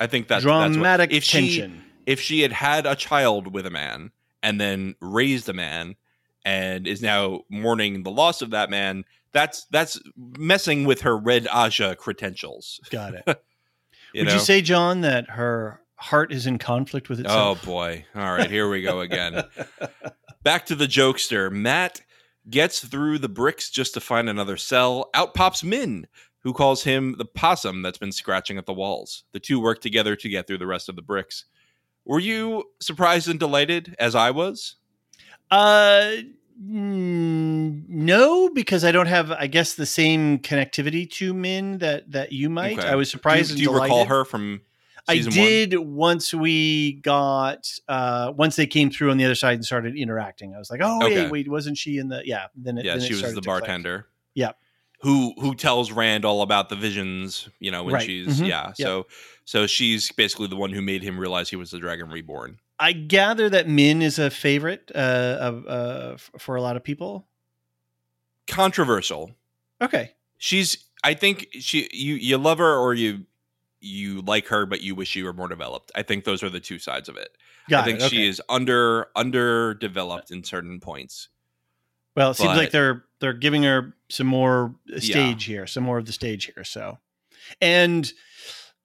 I 0.00 0.06
think 0.06 0.28
that's 0.28 0.44
Dramatic 0.44 1.10
that's 1.10 1.12
what, 1.12 1.12
if 1.12 1.24
she 1.24 1.58
tension. 1.58 1.84
if 2.06 2.20
she 2.20 2.40
had 2.40 2.52
had 2.52 2.86
a 2.86 2.96
child 2.96 3.52
with 3.52 3.66
a 3.66 3.70
man 3.70 4.12
and 4.42 4.60
then 4.60 4.94
raised 5.00 5.48
a 5.48 5.52
man 5.52 5.96
and 6.44 6.86
is 6.86 7.02
now 7.02 7.42
mourning 7.48 8.02
the 8.02 8.10
loss 8.10 8.42
of 8.42 8.50
that 8.50 8.70
man, 8.70 9.04
that's 9.32 9.64
that's 9.66 10.00
messing 10.16 10.84
with 10.84 11.02
her 11.02 11.16
red 11.16 11.46
Ajah 11.46 11.96
credentials. 11.96 12.80
Got 12.90 13.14
it. 13.14 13.42
You 14.14 14.20
Would 14.20 14.28
know? 14.28 14.34
you 14.34 14.40
say, 14.40 14.60
John, 14.60 15.00
that 15.00 15.30
her 15.30 15.80
heart 15.96 16.32
is 16.32 16.46
in 16.46 16.58
conflict 16.58 17.08
with 17.08 17.20
itself? 17.20 17.62
Oh 17.62 17.66
boy! 17.66 18.04
All 18.14 18.34
right, 18.34 18.50
here 18.50 18.68
we 18.68 18.82
go 18.82 19.00
again. 19.00 19.42
Back 20.42 20.66
to 20.66 20.74
the 20.74 20.84
jokester. 20.86 21.50
Mat 21.50 22.02
gets 22.50 22.84
through 22.84 23.20
the 23.20 23.30
bricks 23.30 23.70
just 23.70 23.94
to 23.94 24.00
find 24.00 24.28
another 24.28 24.58
cell. 24.58 25.08
Out 25.14 25.32
pops 25.32 25.64
Min, 25.64 26.06
who 26.40 26.52
calls 26.52 26.84
him 26.84 27.14
the 27.16 27.24
possum 27.24 27.80
that's 27.80 27.96
been 27.96 28.12
scratching 28.12 28.58
at 28.58 28.66
the 28.66 28.74
walls. 28.74 29.24
The 29.32 29.40
two 29.40 29.60
work 29.60 29.80
together 29.80 30.14
to 30.16 30.28
get 30.28 30.46
through 30.46 30.58
the 30.58 30.66
rest 30.66 30.90
of 30.90 30.96
the 30.96 31.02
bricks. 31.02 31.46
Were 32.04 32.18
you 32.18 32.64
surprised 32.80 33.28
and 33.28 33.40
delighted 33.40 33.94
as 33.98 34.14
I 34.14 34.30
was? 34.30 34.76
Uh, 35.52 36.16
no, 36.64 38.48
because 38.50 38.84
I 38.84 38.92
don't 38.92 39.06
have, 39.06 39.30
I 39.30 39.46
guess, 39.46 39.74
the 39.74 39.86
same 39.86 40.38
connectivity 40.38 41.08
to 41.12 41.34
Min 41.34 41.78
that 41.78 42.10
that 42.12 42.32
you 42.32 42.48
might. 42.48 42.78
Okay. 42.78 42.88
I 42.88 42.94
was 42.94 43.08
Do 43.08 43.12
surprised. 43.12 43.48
do 43.50 43.52
and 43.54 43.62
you 43.62 43.72
recall 43.80 44.04
her 44.06 44.24
from 44.24 44.62
I 45.08 45.18
did 45.18 45.74
once 45.78 46.32
we 46.32 46.94
got 46.94 47.68
uh 47.88 48.32
once 48.36 48.56
they 48.56 48.66
came 48.66 48.90
through 48.90 49.10
on 49.10 49.16
the 49.18 49.24
other 49.24 49.34
side 49.34 49.54
and 49.54 49.64
started 49.64 49.96
interacting. 49.96 50.54
I 50.54 50.58
was 50.58 50.70
like, 50.70 50.80
oh 50.82 51.04
Okay. 51.04 51.22
wait, 51.24 51.30
wait, 51.30 51.48
wasn't 51.50 51.76
she 51.76 51.98
in 51.98 52.08
the 52.08 52.22
yeah? 52.24 52.46
Then 52.56 52.78
it, 52.78 52.84
Yeah, 52.84 52.96
then 52.96 53.06
she 53.06 53.12
was 53.14 53.22
the 53.22 53.28
to 53.28 53.32
click. 53.34 53.44
bartender. 53.44 54.06
Yeah. 54.34 54.52
Who 55.00 55.34
who 55.40 55.54
tells 55.56 55.90
Rand 55.90 56.24
all 56.24 56.42
about 56.42 56.68
the 56.68 56.76
visions, 56.76 57.48
you 57.58 57.70
know, 57.72 57.82
when 57.82 57.94
Right. 57.94 58.06
she's 58.06 58.40
Mhm. 58.40 58.46
yeah. 58.48 58.66
Yep. 58.68 58.76
So 58.76 59.06
so 59.44 59.66
she's 59.66 60.12
basically 60.12 60.46
the 60.46 60.56
one 60.56 60.70
who 60.72 60.80
made 60.80 61.02
him 61.02 61.18
realize 61.18 61.50
he 61.50 61.56
was 61.56 61.72
the 61.72 61.80
dragon 61.80 62.08
reborn. 62.08 62.58
I 62.82 62.92
gather 62.92 63.48
that 63.48 63.68
Min 63.68 64.02
is 64.02 64.18
a 64.18 64.30
favorite 64.30 64.90
uh, 64.94 65.36
of 65.40 65.66
uh, 65.66 66.16
for 66.38 66.56
a 66.56 66.62
lot 66.62 66.76
of 66.76 66.82
people. 66.82 67.26
Controversial. 68.46 69.30
Okay, 69.80 70.12
she's 70.42 70.88
i 71.04 71.14
think 71.14 71.46
she 71.52 71.88
you 71.92 72.14
you 72.16 72.36
love 72.36 72.58
her 72.58 72.76
or 72.76 72.94
you 72.94 73.24
you 73.80 74.22
like 74.22 74.48
her 74.48 74.66
but 74.66 74.80
you 74.80 74.92
wish 74.94 75.14
you 75.14 75.24
were 75.24 75.32
more 75.32 75.46
developed 75.46 75.92
i 75.94 76.02
think 76.02 76.24
those 76.24 76.42
are 76.42 76.48
the 76.48 76.58
two 76.58 76.80
sides 76.80 77.08
of 77.08 77.16
it 77.16 77.36
got 77.70 77.82
i 77.82 77.84
think 77.84 78.00
it. 78.00 78.10
she 78.10 78.26
is 78.26 78.42
under 78.48 79.06
underdeveloped 79.14 80.32
in 80.32 80.42
certain 80.42 80.80
points 80.80 81.28
Well, 82.16 82.32
it 82.32 82.34
seems 82.34 82.56
like 82.56 82.72
they're 82.72 83.04
they're 83.20 83.32
giving 83.32 83.62
her 83.62 83.94
some 84.08 84.26
more 84.26 84.74
stage 84.98 85.44
here, 85.44 85.66
some 85.66 85.84
more 85.84 85.98
of 85.98 86.06
the 86.06 86.12
stage 86.12 86.50
here. 86.52 86.64
So, 86.64 86.98
and 87.60 88.12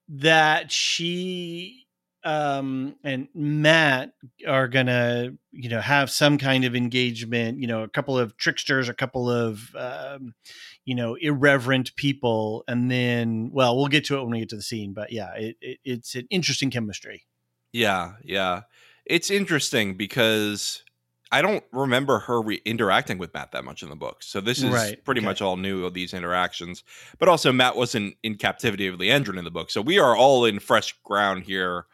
that 0.08 0.72
she 0.72 1.86
um 2.24 2.95
and 3.03 3.28
Mat 3.34 4.11
are 4.47 4.68
gonna 4.68 5.32
you 5.51 5.70
know 5.70 5.80
have 5.82 6.09
some 6.09 6.38
kind 6.38 6.65
of 6.65 6.76
engagement. 6.76 7.59
You 7.59 7.68
know, 7.68 7.84
a 7.84 7.88
couple 7.88 8.18
of 8.18 8.36
tricksters, 8.38 8.89
a 8.89 8.93
couple 8.93 9.30
of 9.30 9.74
um, 9.76 10.34
you 10.86 10.95
know 10.95 11.15
irreverent 11.15 11.95
people, 11.95 12.63
and 12.68 12.89
then 12.91 13.49
well, 13.53 13.78
we'll 13.78 13.88
get 13.88 14.05
to 14.05 14.18
it 14.18 14.22
when 14.24 14.32
we 14.32 14.39
get 14.39 14.49
to 14.49 14.55
the 14.55 14.61
scene. 14.61 14.93
But 14.93 15.11
yeah, 15.11 15.34
it, 15.36 15.57
it 15.61 15.80
it's 15.86 16.15
an 16.15 16.28
interesting 16.30 16.70
chemistry. 16.72 17.24
yeah 17.74 18.13
yeah 18.24 18.61
it's 19.05 19.30
interesting 19.30 19.95
because 19.95 20.84
i 21.32 21.41
don't 21.41 21.63
remember 21.74 22.20
her 22.20 22.41
re- 22.41 22.61
interacting 22.65 23.18
with 23.18 23.34
mat 23.34 23.51
that 23.51 23.65
much 23.65 23.84
in 23.84 23.89
the 23.89 23.95
book 23.95 24.24
so 24.24 24.39
this 24.39 24.63
is 24.63 24.72
Right, 24.74 25.03
pretty 25.03 25.20
okay. 25.20 25.26
much 25.26 25.41
all 25.41 25.57
new 25.57 25.86
of 25.86 25.93
these 25.93 26.13
interactions 26.13 26.84
but 27.20 27.28
also 27.28 27.51
mat 27.51 27.76
wasn't 27.76 28.15
in 28.24 28.36
captivity 28.36 28.88
of 28.88 28.97
liandrin 28.97 29.38
in 29.38 29.43
the 29.43 29.51
book 29.51 29.70
so 29.70 29.82
we 29.82 29.99
are 29.99 30.15
all 30.15 30.45
in 30.45 30.59
fresh 30.59 30.93
ground 31.03 31.43
here 31.43 31.86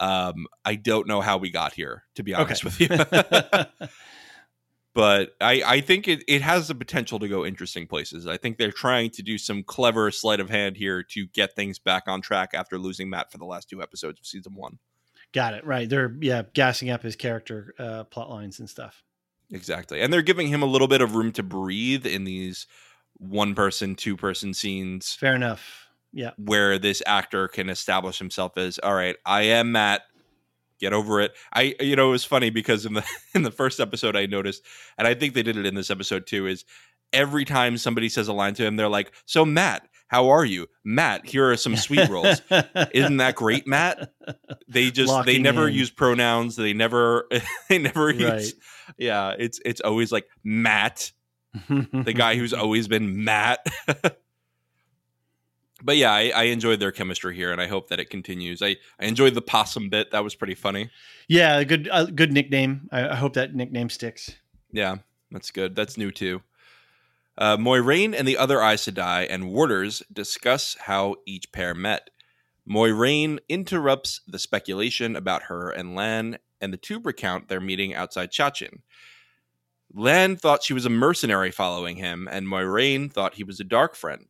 um 0.00 0.46
i 0.64 0.74
don't 0.74 1.06
know 1.06 1.20
how 1.20 1.38
we 1.38 1.50
got 1.50 1.72
here 1.72 2.04
to 2.14 2.22
be 2.22 2.34
honest 2.34 2.64
with 2.64 2.80
you 2.80 2.88
but 4.98 5.36
I, 5.40 5.62
I 5.64 5.80
think 5.80 6.08
it, 6.08 6.24
it 6.26 6.42
has 6.42 6.66
the 6.66 6.74
potential 6.74 7.20
to 7.20 7.28
go 7.28 7.46
interesting 7.46 7.86
places. 7.86 8.26
I 8.26 8.36
think 8.36 8.58
they're 8.58 8.72
trying 8.72 9.10
to 9.10 9.22
do 9.22 9.38
some 9.38 9.62
clever 9.62 10.10
sleight 10.10 10.40
of 10.40 10.50
hand 10.50 10.76
here 10.76 11.04
to 11.10 11.28
get 11.28 11.54
things 11.54 11.78
back 11.78 12.08
on 12.08 12.20
track 12.20 12.50
after 12.52 12.78
losing 12.78 13.08
Mat 13.08 13.30
for 13.30 13.38
the 13.38 13.44
last 13.44 13.70
two 13.70 13.80
episodes 13.80 14.18
of 14.18 14.26
season 14.26 14.56
one. 14.56 14.80
Got 15.32 15.54
it 15.54 15.64
right. 15.64 15.88
They're 15.88 16.16
yeah 16.20 16.42
gassing 16.52 16.90
up 16.90 17.04
his 17.04 17.14
character 17.14 17.74
uh, 17.78 18.04
plot 18.04 18.28
lines 18.28 18.58
and 18.58 18.68
stuff. 18.68 19.04
Exactly. 19.52 20.00
And 20.00 20.12
they're 20.12 20.20
giving 20.20 20.48
him 20.48 20.64
a 20.64 20.66
little 20.66 20.88
bit 20.88 21.00
of 21.00 21.14
room 21.14 21.30
to 21.32 21.44
breathe 21.44 22.04
in 22.04 22.24
these 22.24 22.66
one 23.18 23.54
person, 23.54 23.94
two 23.94 24.16
person 24.16 24.52
scenes 24.52 25.14
Fair 25.14 25.36
enough. 25.36 25.87
Yeah. 26.12 26.30
where 26.38 26.78
this 26.78 27.02
actor 27.06 27.48
can 27.48 27.68
establish 27.68 28.18
himself 28.18 28.56
as, 28.56 28.78
all 28.78 28.94
right, 28.94 29.16
I 29.26 29.42
am 29.42 29.72
Mat. 29.72 30.02
Get 30.80 30.92
over 30.92 31.20
it. 31.20 31.32
I 31.52 31.74
you 31.80 31.96
know, 31.96 32.08
it 32.08 32.12
was 32.12 32.24
funny 32.24 32.50
because 32.50 32.86
in 32.86 32.94
the 32.94 33.04
in 33.34 33.42
the 33.42 33.50
first 33.50 33.80
episode 33.80 34.16
I 34.16 34.26
noticed, 34.26 34.62
and 34.96 35.06
I 35.08 35.14
think 35.14 35.34
they 35.34 35.42
did 35.42 35.56
it 35.56 35.66
in 35.66 35.74
this 35.74 35.90
episode 35.90 36.26
too, 36.26 36.46
is 36.46 36.64
every 37.12 37.44
time 37.44 37.76
somebody 37.78 38.08
says 38.08 38.28
a 38.28 38.32
line 38.32 38.54
to 38.54 38.64
him, 38.64 38.76
they're 38.76 38.88
like, 38.88 39.12
So 39.26 39.44
Mat, 39.44 39.88
how 40.06 40.28
are 40.28 40.44
you? 40.44 40.68
Mat, 40.84 41.26
here 41.26 41.50
are 41.50 41.56
some 41.56 41.74
sweet 41.76 42.08
rolls. 42.08 42.40
Isn't 42.92 43.16
that 43.16 43.34
great, 43.34 43.66
Mat? 43.66 44.12
They 44.68 44.90
just 44.92 45.26
they 45.26 45.38
never 45.38 45.66
in. 45.68 45.74
use 45.74 45.90
pronouns. 45.90 46.54
They 46.56 46.72
never 46.74 47.26
they 47.68 47.78
never 47.78 48.06
Right. 48.06 48.18
use 48.40 48.54
yeah, 48.96 49.34
it's 49.38 49.60
it's 49.64 49.80
always 49.80 50.12
like 50.12 50.26
Mat, 50.44 51.10
the 51.68 52.14
guy 52.16 52.36
who's 52.36 52.54
always 52.54 52.86
been 52.88 53.24
Mat. 53.24 53.66
but 55.82 55.96
yeah, 55.96 56.12
I, 56.12 56.32
I 56.34 56.42
enjoyed 56.44 56.80
their 56.80 56.92
chemistry 56.92 57.34
here, 57.34 57.52
and 57.52 57.60
I 57.60 57.66
hope 57.66 57.88
that 57.88 58.00
it 58.00 58.10
continues. 58.10 58.62
I, 58.62 58.76
I 59.00 59.06
enjoyed 59.06 59.34
the 59.34 59.42
possum 59.42 59.88
bit; 59.88 60.10
that 60.10 60.24
was 60.24 60.34
pretty 60.34 60.54
funny. 60.54 60.90
Yeah, 61.28 61.62
good 61.64 61.88
uh, 61.90 62.06
good 62.06 62.32
nickname. 62.32 62.88
I, 62.90 63.10
I 63.10 63.14
hope 63.14 63.34
that 63.34 63.54
nickname 63.54 63.90
sticks. 63.90 64.36
Yeah, 64.72 64.96
that's 65.30 65.50
good. 65.50 65.74
That's 65.74 65.96
new 65.96 66.10
too. 66.10 66.42
Uh, 67.36 67.56
Moiraine 67.56 68.14
and 68.16 68.26
the 68.26 68.36
other 68.36 68.60
Aes 68.60 68.86
Sedai 68.86 69.26
and 69.30 69.52
warders 69.52 70.02
discuss 70.12 70.76
how 70.80 71.16
each 71.24 71.52
pair 71.52 71.72
met. 71.74 72.10
Moiraine 72.68 73.38
interrupts 73.48 74.20
the 74.26 74.40
speculation 74.40 75.14
about 75.14 75.44
her 75.44 75.70
and 75.70 75.94
Lan, 75.94 76.38
and 76.60 76.72
the 76.72 76.76
two 76.76 77.00
recount 77.00 77.48
their 77.48 77.60
meeting 77.60 77.94
outside 77.94 78.32
Chachin. 78.32 78.82
Lan 79.94 80.36
thought 80.36 80.64
she 80.64 80.74
was 80.74 80.84
a 80.84 80.90
mercenary 80.90 81.50
following 81.50 81.96
him, 81.96 82.28
and 82.30 82.46
Moiraine 82.46 83.10
thought 83.10 83.36
he 83.36 83.44
was 83.44 83.60
a 83.60 83.64
dark 83.64 83.94
friend. 83.94 84.26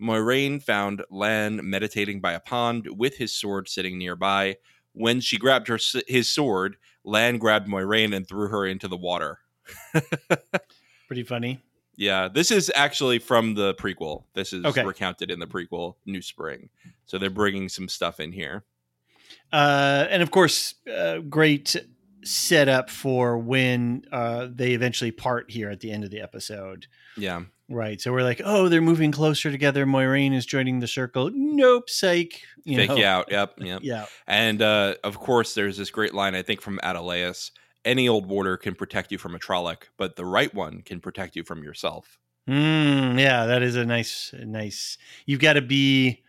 Moiraine 0.00 0.62
found 0.62 1.02
Lan 1.10 1.60
meditating 1.62 2.20
by 2.20 2.32
a 2.32 2.40
pond 2.40 2.88
with 2.98 3.16
his 3.16 3.34
sword 3.34 3.68
sitting 3.68 3.98
nearby. 3.98 4.56
When 4.92 5.20
she 5.20 5.38
grabbed 5.38 5.68
her 5.68 5.78
his 6.08 6.28
sword, 6.32 6.76
Lan 7.04 7.38
grabbed 7.38 7.68
Moiraine 7.68 8.14
and 8.14 8.26
threw 8.26 8.48
her 8.48 8.66
into 8.66 8.88
the 8.88 8.96
water. 8.96 9.38
Pretty 11.06 11.22
funny. 11.22 11.60
Yeah, 11.96 12.28
this 12.28 12.50
is 12.50 12.72
actually 12.74 13.18
from 13.18 13.54
the 13.54 13.74
prequel. 13.74 14.24
This 14.34 14.52
is 14.52 14.64
Okay. 14.64 14.84
recounted 14.84 15.30
in 15.30 15.38
the 15.38 15.46
prequel, 15.46 15.96
New 16.06 16.22
Spring. 16.22 16.70
So 17.04 17.18
they're 17.18 17.28
bringing 17.30 17.68
some 17.68 17.88
stuff 17.88 18.20
in 18.20 18.32
here. 18.32 18.64
Uh, 19.52 20.06
and 20.08 20.22
of 20.22 20.30
course, 20.30 20.74
uh, 20.92 21.18
great 21.18 21.76
setup 22.24 22.90
for 22.90 23.38
when 23.38 24.04
uh, 24.12 24.48
they 24.50 24.72
eventually 24.72 25.10
part 25.10 25.50
here 25.50 25.70
at 25.70 25.80
the 25.80 25.90
end 25.90 26.04
of 26.04 26.10
the 26.10 26.20
episode. 26.20 26.86
Yeah, 27.16 27.42
Right. 27.70 28.00
So 28.00 28.12
we're 28.12 28.24
like, 28.24 28.42
oh, 28.44 28.68
they're 28.68 28.80
moving 28.80 29.12
closer 29.12 29.48
together. 29.52 29.86
Moiraine 29.86 30.34
is 30.34 30.44
joining 30.44 30.80
the 30.80 30.88
circle. 30.88 31.30
Nope, 31.32 31.88
psych. 31.88 32.42
You 32.64 32.76
fake 32.76 32.88
know? 32.88 32.96
you 32.96 33.04
out. 33.04 33.30
Yep, 33.30 33.54
yep. 33.58 33.80
Yeah. 33.84 34.06
And 34.26 34.60
uh, 34.60 34.96
of 35.04 35.18
course, 35.20 35.54
there's 35.54 35.76
this 35.76 35.90
great 35.90 36.12
line 36.12 36.34
I 36.34 36.42
think 36.42 36.60
from 36.60 36.80
Adelaus: 36.82 37.52
"Any 37.84 38.08
old 38.08 38.26
warder 38.26 38.56
can 38.56 38.74
protect 38.74 39.12
you 39.12 39.18
from 39.18 39.36
a 39.36 39.38
Trolloc, 39.38 39.84
but 39.96 40.16
the 40.16 40.24
right 40.24 40.52
one 40.52 40.82
can 40.82 40.98
protect 40.98 41.36
you 41.36 41.44
from 41.44 41.62
yourself." 41.62 42.18
Mm, 42.48 43.20
yeah, 43.20 43.46
that 43.46 43.62
is 43.62 43.76
a 43.76 43.84
nice, 43.84 44.34
nice. 44.36 44.98
You've 45.24 45.38
got 45.38 45.52
to 45.52 45.62
be 45.62 46.24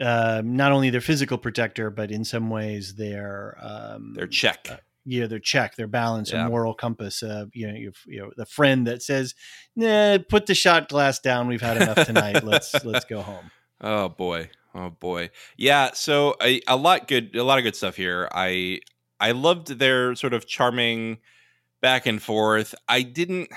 uh, 0.00 0.42
not 0.44 0.72
only 0.72 0.90
their 0.90 1.00
physical 1.00 1.38
protector, 1.38 1.90
but 1.90 2.10
in 2.10 2.24
some 2.24 2.50
ways 2.50 2.96
their 2.96 3.56
um, 3.60 4.14
Their 4.14 4.26
check. 4.26 4.66
uh, 4.68 4.78
yeah, 5.04 5.26
their 5.26 5.38
check, 5.38 5.76
their 5.76 5.86
balance, 5.86 6.32
Yeah. 6.32 6.42
and 6.42 6.50
moral 6.50 6.74
compass. 6.74 7.22
Uh, 7.22 7.46
you 7.52 7.66
know, 7.68 7.74
you 8.06 8.20
know, 8.20 8.30
the 8.36 8.46
friend 8.46 8.86
that 8.86 9.02
says, 9.02 9.34
"Nah, 9.76 10.18
put 10.28 10.46
the 10.46 10.54
shot 10.54 10.88
glass 10.88 11.18
down. 11.20 11.48
We've 11.48 11.60
had 11.60 11.76
enough 11.80 12.06
tonight. 12.06 12.44
let's 12.44 12.84
let's 12.84 13.04
go 13.04 13.22
home." 13.22 13.50
Oh 13.82 14.10
boy. 14.10 14.50
Oh 14.74 14.90
boy. 14.90 15.30
Yeah, 15.56 15.92
so 15.94 16.36
a, 16.42 16.60
a 16.68 16.76
lot 16.76 17.08
good 17.08 17.34
a 17.34 17.42
lot 17.42 17.56
of 17.56 17.64
good 17.64 17.74
stuff 17.74 17.96
here. 17.96 18.28
I 18.30 18.80
I 19.18 19.30
loved 19.32 19.78
their 19.78 20.14
sort 20.14 20.34
of 20.34 20.46
charming 20.46 21.16
back 21.80 22.04
and 22.04 22.22
forth. 22.22 22.74
I 22.88 23.00
didn't 23.00 23.48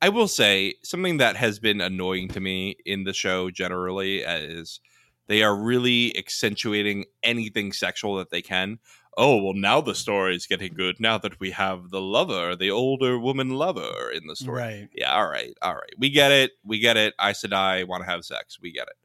I 0.00 0.10
will 0.10 0.28
say 0.28 0.74
something 0.84 1.16
that 1.16 1.34
has 1.36 1.58
been 1.58 1.80
annoying 1.80 2.28
to 2.28 2.40
me 2.40 2.76
in 2.86 3.02
the 3.02 3.12
show 3.12 3.50
generally 3.50 4.18
is 4.20 4.78
they 5.26 5.42
are 5.42 5.56
really 5.56 6.16
accentuating 6.16 7.06
anything 7.24 7.72
sexual 7.72 8.16
that 8.18 8.30
they 8.30 8.42
can. 8.42 8.78
Oh, 9.16 9.42
well 9.42 9.54
now 9.54 9.80
the 9.80 9.94
story 9.94 10.34
is 10.34 10.46
getting 10.46 10.72
good 10.72 10.98
now 10.98 11.18
that 11.18 11.38
we 11.38 11.50
have 11.50 11.90
the 11.90 12.00
lover, 12.00 12.56
the 12.56 12.70
older 12.70 13.18
woman 13.18 13.50
lover 13.50 14.10
in 14.10 14.26
the 14.26 14.36
story. 14.36 14.62
Right. 14.62 14.88
Yeah, 14.94 15.14
all 15.14 15.28
right, 15.28 15.54
all 15.60 15.74
right. 15.74 15.94
We 15.98 16.10
get 16.10 16.32
it. 16.32 16.52
We 16.64 16.78
get 16.78 16.96
it. 16.96 17.14
I 17.18 17.32
said 17.32 17.52
I 17.52 17.84
want 17.84 18.04
to 18.04 18.10
have 18.10 18.24
sex. 18.24 18.58
We 18.60 18.72
get 18.72 18.88
it. 18.88 18.96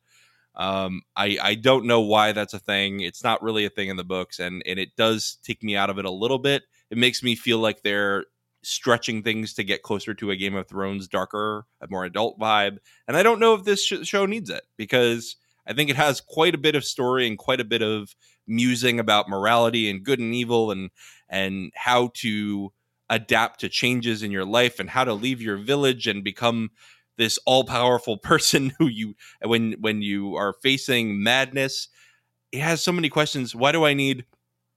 Um, 0.56 1.02
I 1.16 1.38
I 1.42 1.56
don't 1.56 1.86
know 1.86 2.02
why 2.02 2.32
that's 2.32 2.54
a 2.54 2.60
thing. 2.60 3.02
It's 3.02 3.24
not 3.24 3.44
really 3.44 3.66
a 3.66 3.70
thing 3.70 3.90
in 3.90 3.98
the 3.98 4.04
books, 4.04 4.40
and 4.40 4.64
and 4.66 4.80
it 4.80 4.96
does 4.96 5.38
take 5.44 5.62
me 5.62 5.76
out 5.76 5.90
of 5.90 6.00
it 6.00 6.06
a 6.06 6.12
little 6.12 6.40
bit. 6.40 6.64
It 6.90 6.98
makes 6.98 7.22
me 7.22 7.36
feel 7.36 7.60
like 7.60 7.84
they're 7.84 8.26
stretching 8.64 9.24
things 9.24 9.54
to 9.54 9.64
get 9.64 9.84
closer 9.84 10.14
to 10.14 10.32
a 10.32 10.36
Game 10.36 10.56
of 10.56 10.68
Thrones 10.68 11.08
darker, 11.08 11.66
a 11.80 11.88
more 11.90 12.06
adult 12.06 12.40
vibe. 12.40 12.80
And 13.08 13.16
I 13.16 13.24
don't 13.24 13.40
know 13.40 13.54
if 13.54 13.64
this 13.64 13.86
sh- 13.86 14.04
show 14.04 14.26
needs 14.26 14.50
it 14.50 14.64
because 14.78 15.36
I 15.68 15.74
think 15.74 15.90
it 15.90 15.96
has 15.96 16.22
quite 16.22 16.56
a 16.56 16.58
bit 16.60 16.76
of 16.76 16.86
story 16.86 17.28
and 17.28 17.38
quite 17.38 17.60
a 17.60 17.66
bit 17.66 17.82
of 17.82 18.16
musing 18.48 19.00
about 19.00 19.30
morality 19.30 19.90
and 19.90 20.04
good 20.04 20.20
and 20.20 20.34
evil 20.34 20.72
and 20.72 20.90
and 21.30 21.72
how 21.76 22.12
to 22.16 22.72
adapt 23.10 23.60
to 23.60 23.70
changes 23.70 24.24
in 24.24 24.32
your 24.32 24.46
life 24.46 24.80
and 24.80 24.90
how 24.90 25.04
to 25.04 25.14
leave 25.14 25.42
your 25.42 25.58
village 25.58 26.08
and 26.08 26.24
become 26.24 26.72
this 27.18 27.38
all-powerful 27.46 28.18
person 28.32 28.74
who 28.78 28.88
you 28.88 29.16
when 29.44 29.74
when 29.80 30.02
you 30.02 30.36
are 30.36 30.54
facing 30.54 31.22
madness 31.22 31.90
it 32.52 32.62
has 32.62 32.82
so 32.82 32.92
many 32.92 33.10
questions 33.10 33.54
why 33.56 33.72
do 33.72 33.84
i 33.86 33.94
need 33.94 34.26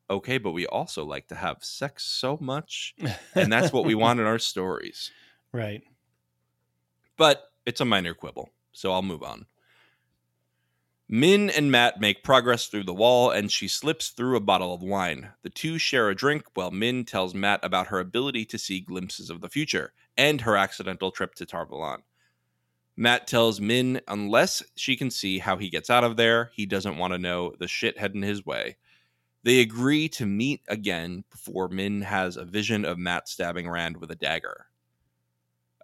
okay 0.08 0.38
but 0.38 0.50
we 0.52 0.66
also 0.66 1.04
like 1.04 1.28
to 1.28 1.34
have 1.36 1.62
sex 1.62 2.04
so 2.04 2.36
much 2.40 2.94
and 3.34 3.52
that's 3.52 3.72
what 3.72 3.84
we 3.84 3.94
want 3.94 4.18
in 4.18 4.26
our 4.26 4.38
stories 4.38 5.10
Right. 5.52 5.82
but 7.16 7.44
it's 7.66 7.80
a 7.80 7.84
minor 7.84 8.14
quibble, 8.14 8.50
so 8.72 8.92
I'll 8.92 9.02
move 9.02 9.22
on. 9.22 9.46
Min 11.12 11.50
and 11.50 11.72
Mat 11.72 12.00
make 12.00 12.22
progress 12.22 12.68
through 12.68 12.84
the 12.84 12.94
wall, 12.94 13.32
and 13.32 13.50
she 13.50 13.66
slips 13.66 14.10
through 14.10 14.36
a 14.36 14.40
bottle 14.40 14.72
of 14.72 14.80
wine. 14.80 15.32
The 15.42 15.50
two 15.50 15.76
share 15.76 16.08
a 16.08 16.14
drink 16.14 16.44
while 16.54 16.70
Min 16.70 17.04
tells 17.04 17.34
Mat 17.34 17.58
about 17.64 17.88
her 17.88 17.98
ability 17.98 18.44
to 18.44 18.58
see 18.58 18.78
glimpses 18.78 19.28
of 19.28 19.40
the 19.40 19.48
future 19.48 19.92
and 20.16 20.40
her 20.42 20.56
accidental 20.56 21.10
trip 21.10 21.34
to 21.34 21.46
Tarvalon. 21.46 22.02
Mat 22.96 23.26
tells 23.26 23.60
Min 23.60 24.00
unless 24.06 24.62
she 24.76 24.94
can 24.94 25.10
see 25.10 25.40
how 25.40 25.56
he 25.56 25.68
gets 25.68 25.90
out 25.90 26.04
of 26.04 26.16
there, 26.16 26.52
he 26.54 26.64
doesn't 26.64 26.96
want 26.96 27.12
to 27.12 27.18
know 27.18 27.54
the 27.58 27.66
shit 27.66 27.98
heading 27.98 28.22
his 28.22 28.46
way. 28.46 28.76
They 29.42 29.62
agree 29.62 30.08
to 30.10 30.26
meet 30.26 30.60
again 30.68 31.24
before 31.28 31.66
Min 31.66 32.02
has 32.02 32.36
a 32.36 32.44
vision 32.44 32.84
of 32.84 32.98
Mat 32.98 33.28
stabbing 33.28 33.68
Rand 33.68 33.96
with 33.96 34.12
a 34.12 34.16
dagger. 34.16 34.66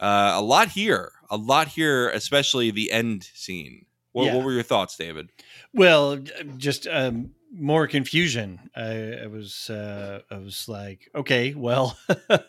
Uh, 0.01 0.35
a 0.37 0.41
lot 0.43 0.68
here, 0.68 1.11
a 1.29 1.37
lot 1.37 1.66
here, 1.66 2.11
especially 2.11 2.70
the 2.70 2.93
end 2.93 3.24
scene. 3.35 3.87
What, 4.17 4.25
Yeah. 4.25 4.35
what 4.37 4.45
were 4.47 4.53
your 4.53 4.62
thoughts, 4.62 4.97
David? 4.97 5.29
Well, 5.75 6.17
just 6.57 6.87
um, 6.87 7.33
more 7.53 7.87
confusion. 7.87 8.71
I, 8.75 9.12
I 9.25 9.27
was, 9.27 9.69
uh, 9.69 10.21
I 10.31 10.39
was 10.39 10.67
like, 10.71 11.11
okay, 11.14 11.53
well, 11.53 11.99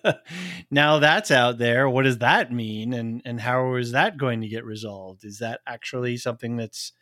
now 0.72 1.00
that's 1.00 1.30
out 1.30 1.58
there. 1.58 1.90
What 1.90 2.04
does 2.04 2.20
that 2.20 2.54
mean, 2.54 2.94
and 2.94 3.22
and 3.26 3.42
how 3.42 3.76
is 3.76 3.92
that 3.92 4.18
going 4.18 4.40
to 4.42 4.48
get 4.48 4.64
resolved? 4.64 5.26
Is 5.26 5.40
that 5.40 5.60
actually 5.68 6.16
something 6.16 6.56
that's, 6.56 6.94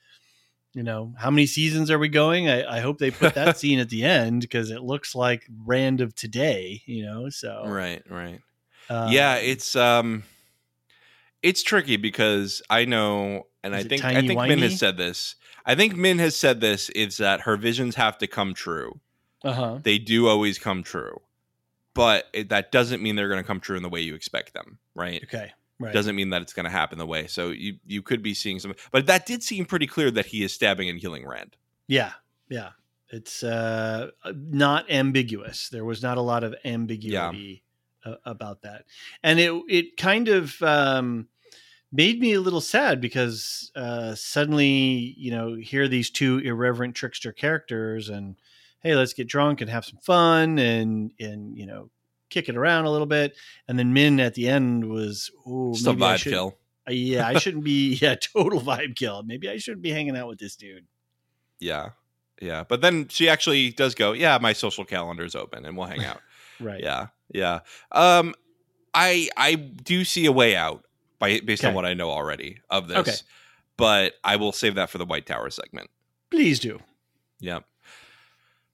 you 0.74 0.82
know, 0.82 1.14
how 1.20 1.30
many 1.30 1.46
seasons 1.46 1.92
are 1.92 2.00
we 2.00 2.10
going? 2.10 2.50
I, 2.50 2.78
I 2.78 2.80
hope 2.80 2.98
they 2.98 3.12
put 3.12 3.36
that 3.36 3.58
scene 3.60 3.78
at 3.78 3.90
the 3.90 4.04
end 4.04 4.42
because 4.42 4.72
it 4.72 4.82
looks 4.82 5.14
like 5.14 5.46
Rand 5.64 6.02
of 6.02 6.16
today. 6.16 6.82
You 6.88 7.06
know, 7.06 7.30
so 7.30 7.62
Right, 7.68 8.02
right. 8.10 8.42
uh, 8.90 9.10
yeah, 9.12 9.36
it's 9.36 9.76
um, 9.76 10.24
it's 11.44 11.62
tricky 11.62 11.98
because 11.98 12.64
I 12.70 12.86
know, 12.86 13.46
and 13.66 13.74
Is 13.74 13.86
I 13.86 13.88
think 13.88 14.06
I 14.06 14.22
think 14.22 14.40
Min 14.40 14.60
has 14.60 14.78
said 14.78 14.98
this. 14.98 15.36
I 15.66 15.74
think 15.74 15.96
Min 15.96 16.20
has 16.20 16.36
said 16.36 16.62
this 16.62 16.90
is 16.92 17.18
that 17.18 17.42
her 17.42 17.58
visions 17.58 17.96
have 17.96 18.18
to 18.20 18.28
come 18.28 18.54
true. 18.54 19.00
uh 19.44 19.54
huh, 19.54 19.80
They 19.82 19.98
do 19.98 20.28
always 20.28 20.60
come 20.60 20.84
true, 20.84 21.22
but 21.96 22.26
it, 22.34 22.50
that 22.50 22.72
doesn't 22.72 23.02
mean 23.02 23.16
they're 23.16 23.28
going 23.28 23.42
to 23.42 23.48
come 23.48 23.60
true 23.60 23.76
in 23.76 23.84
the 23.84 23.90
way 23.90 24.02
you 24.02 24.14
expect 24.14 24.54
them. 24.54 24.78
Right. 24.94 25.24
okay, 25.24 25.52
right, 25.80 25.94
doesn't 25.94 26.16
mean 26.16 26.30
that 26.30 26.44
it's 26.44 26.54
going 26.54 26.66
to 26.66 26.70
happen 26.70 27.00
the 27.00 27.06
way. 27.08 27.26
So 27.26 27.50
you 27.50 27.78
you 27.86 28.04
could 28.04 28.22
be 28.22 28.36
seeing 28.36 28.60
some, 28.60 28.76
but 28.92 29.08
that 29.08 29.26
did 29.26 29.42
seem 29.42 29.66
pretty 29.66 29.88
clear 29.88 30.12
that 30.12 30.28
he 30.28 30.44
is 30.44 30.54
stabbing 30.54 30.88
and 30.88 31.00
healing 31.00 31.28
Rand. 31.28 31.58
Yeah, 31.88 32.12
yeah. 32.48 32.70
It's 33.10 33.44
uh, 33.44 34.12
not 34.34 34.90
ambiguous. 34.92 35.70
There 35.70 35.86
was 35.86 36.04
not 36.04 36.18
a 36.18 36.22
lot 36.22 36.44
of 36.44 36.56
ambiguity 36.66 37.64
uh, 38.04 38.16
about 38.26 38.62
that, 38.64 38.86
and 39.24 39.40
it 39.40 39.52
it 39.68 39.98
kind 39.98 40.28
of 40.28 40.62
um, 40.62 41.28
made 41.92 42.20
me 42.20 42.34
a 42.34 42.42
little 42.42 42.62
sad 42.62 43.00
because 43.02 43.72
uh, 43.76 44.16
suddenly 44.16 45.14
you 45.18 45.32
know 45.32 45.56
here 45.56 45.88
these 45.88 46.10
two 46.10 46.40
irreverent 46.40 46.96
trickster 46.96 47.32
characters, 47.32 48.10
and 48.10 48.36
hey, 48.82 48.96
let's 48.96 49.14
get 49.14 49.28
drunk 49.28 49.62
and 49.62 49.70
have 49.70 49.86
some 49.86 50.00
fun, 50.00 50.60
and 50.60 51.12
and 51.20 51.58
you 51.58 51.66
know 51.66 51.90
kick 52.30 52.50
it 52.50 52.58
around 52.58 52.86
a 52.86 52.92
little 52.92 53.08
bit, 53.08 53.36
and 53.68 53.78
then 53.80 53.94
Min 53.94 54.20
at 54.20 54.34
the 54.34 54.48
end 54.48 54.90
was 54.90 55.32
Just 55.74 55.86
maybe 55.86 56.02
vibe 56.02 56.24
kill. 56.24 56.58
uh, 56.88 56.92
yeah, 56.92 57.28
I 57.28 57.38
shouldn't 57.38 57.64
be 57.64 57.94
yeah 58.02 58.16
total 58.16 58.60
vibe 58.60 58.96
kill. 58.96 59.24
Maybe 59.24 59.50
I 59.50 59.58
shouldn't 59.58 59.84
be 59.84 59.92
hanging 59.92 60.18
out 60.18 60.28
with 60.28 60.40
this 60.40 60.56
dude. 60.56 60.86
Yeah, 61.60 61.90
yeah. 62.42 62.64
But 62.68 62.82
then 62.82 63.08
she 63.08 63.30
actually 63.30 63.72
does 63.72 63.96
go. 63.96 64.12
Yeah, 64.12 64.38
my 64.42 64.54
social 64.54 64.84
calendar 64.86 65.24
is 65.24 65.36
open, 65.36 65.66
and 65.66 65.78
we'll 65.78 65.88
hang 65.88 66.04
out. 66.06 66.22
Right. 66.60 66.82
yeah, 66.82 67.08
yeah. 67.34 67.60
Um, 67.92 68.34
I 68.94 69.30
I 69.38 69.56
do 69.56 70.04
see 70.06 70.26
a 70.26 70.32
way 70.32 70.56
out 70.56 70.85
by 71.26 71.40
based 71.46 71.66
on 71.66 71.74
what 71.74 71.86
I 71.86 71.94
know 71.94 72.10
already 72.10 72.58
of 72.70 72.88
this. 72.88 72.98
Okay. 72.98 73.14
But 73.78 74.14
I 74.24 74.36
will 74.38 74.52
save 74.52 74.76
that 74.76 74.90
for 74.90 74.98
the 74.98 75.06
White 75.06 75.26
Tower 75.26 75.50
segment. 75.50 75.90
Please 76.32 76.60
do. 76.60 76.80
Yeah. 77.40 77.60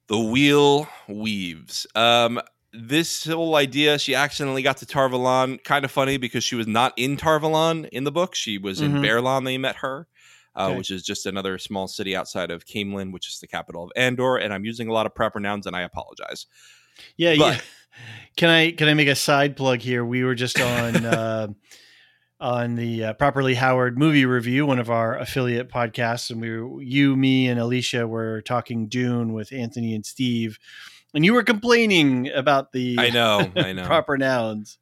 The 0.08 0.18
wheel 0.18 0.88
weaves. 1.08 1.86
Um, 1.94 2.40
this 2.72 3.26
whole 3.26 3.56
idea, 3.56 3.98
she 3.98 4.14
accidentally 4.14 4.62
got 4.62 4.78
to 4.78 4.86
Tar 4.86 5.08
Valon. 5.08 5.62
Kind 5.64 5.84
of 5.84 5.90
funny 5.90 6.16
because 6.16 6.44
she 6.44 6.54
was 6.54 6.66
not 6.66 6.92
in 6.96 7.16
Tar 7.16 7.38
Valon 7.40 7.88
in 7.90 8.04
the 8.04 8.12
book. 8.12 8.34
She 8.34 8.58
was 8.58 8.80
in 8.80 8.92
Mhm. 8.94 9.04
Baerlon. 9.04 9.44
They 9.44 9.58
met 9.58 9.76
her. 9.76 10.06
uh, 10.54 10.66
Okay. 10.66 10.76
which 10.76 10.90
is 10.90 11.02
just 11.02 11.24
another 11.24 11.56
small 11.56 11.88
city 11.88 12.14
outside 12.14 12.50
of 12.50 12.66
Caemlyn, 12.66 13.10
which 13.10 13.26
is 13.26 13.40
the 13.40 13.46
capital 13.46 13.84
of 13.84 13.90
Andor. 13.96 14.36
And 14.36 14.52
I'm 14.52 14.66
using 14.66 14.86
a 14.86 14.92
lot 14.92 15.06
of 15.06 15.14
proper 15.14 15.40
nouns, 15.40 15.66
and 15.66 15.74
I 15.74 15.80
apologize. 15.80 16.44
Yeah, 17.16 17.36
But- 17.38 17.54
yeah. 17.56 17.60
Can 18.36 18.50
I 18.50 18.70
can 18.72 18.86
I 18.88 18.92
make 18.92 19.08
a 19.08 19.14
side 19.14 19.56
plug 19.56 19.80
here? 19.80 20.04
We 20.04 20.24
were 20.24 20.34
just 20.34 20.60
on 20.60 21.06
uh, 21.06 21.48
on 22.42 22.74
the 22.74 23.04
uh, 23.04 23.12
Properly 23.14 23.54
Howard 23.54 23.96
movie 23.96 24.26
review, 24.26 24.66
one 24.66 24.78
of 24.80 24.90
our 24.90 25.16
affiliate 25.16 25.70
podcasts, 25.70 26.28
and 26.30 26.40
we 26.40 26.50
were 26.50 26.82
you, 26.82 27.14
me, 27.16 27.46
and 27.48 27.60
Elysia 27.60 28.06
were 28.08 28.42
talking 28.42 28.88
Dune 28.88 29.32
with 29.32 29.52
Anthony 29.52 29.94
and 29.94 30.04
Steve, 30.04 30.58
and 31.14 31.24
you 31.24 31.32
were 31.34 31.44
complaining 31.44 32.28
about 32.34 32.72
the 32.72 32.96
I 32.98 33.10
know, 33.10 33.50
I 33.56 33.72
know. 33.74 33.86
proper 33.86 34.18
nouns. 34.18 34.78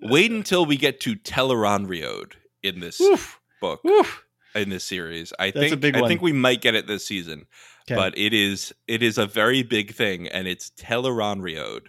Wait 0.00 0.30
until 0.32 0.66
we 0.66 0.76
get 0.76 0.98
to 1.00 1.14
Tel'aran'rhiod 1.14 2.32
in 2.62 2.80
this 2.80 3.00
Oof, 3.00 3.38
book 3.60 3.80
oof. 3.86 4.24
in 4.54 4.70
this 4.70 4.84
series. 4.84 5.32
I 5.38 5.50
That's 5.52 5.72
a 5.72 5.76
think 5.76 5.96
I 5.96 6.08
think 6.08 6.20
we 6.20 6.32
might 6.32 6.60
get 6.62 6.74
it 6.74 6.86
this 6.86 7.06
season, 7.06 7.46
Okay. 7.86 7.94
but 7.94 8.18
it 8.18 8.34
is 8.34 8.74
it 8.88 9.02
is 9.02 9.18
a 9.18 9.26
very 9.26 9.62
big 9.62 9.94
thing, 9.94 10.26
and 10.26 10.48
it's 10.48 10.70
Tel'aran'rhiod. 10.70 11.82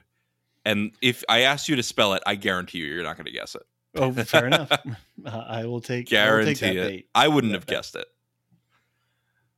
And 0.66 0.92
if 1.02 1.24
I 1.28 1.40
ask 1.42 1.68
you 1.68 1.76
to 1.78 1.84
spell 1.84 2.14
it, 2.14 2.22
I 2.28 2.36
guarantee 2.36 2.78
you 2.80 2.86
you're 2.86 3.04
not 3.04 3.16
going 3.18 3.26
to 3.26 3.32
guess 3.32 3.56
it. 3.56 3.64
Oh, 3.96 4.12
fair 4.14 4.48
enough. 4.48 4.72
Uh, 5.26 5.44
I 5.50 5.66
will 5.66 5.82
take. 5.82 6.14
I 6.14 6.16
will 6.16 6.28
Guarantee 6.30 6.54
take 6.56 6.76
that 6.78 6.86
it. 6.86 6.88
bait. 6.90 7.10
I 7.14 7.28
wouldn't 7.28 7.52
have 7.54 7.66
that- 7.66 7.72
guessed 7.74 7.96
it. 7.98 8.08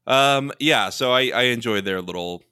Um. 0.08 0.52
Yeah. 0.60 0.90
So 0.90 1.12
I 1.12 1.30
I 1.30 1.42
enjoyed 1.44 1.86
their 1.86 2.02
little 2.02 2.44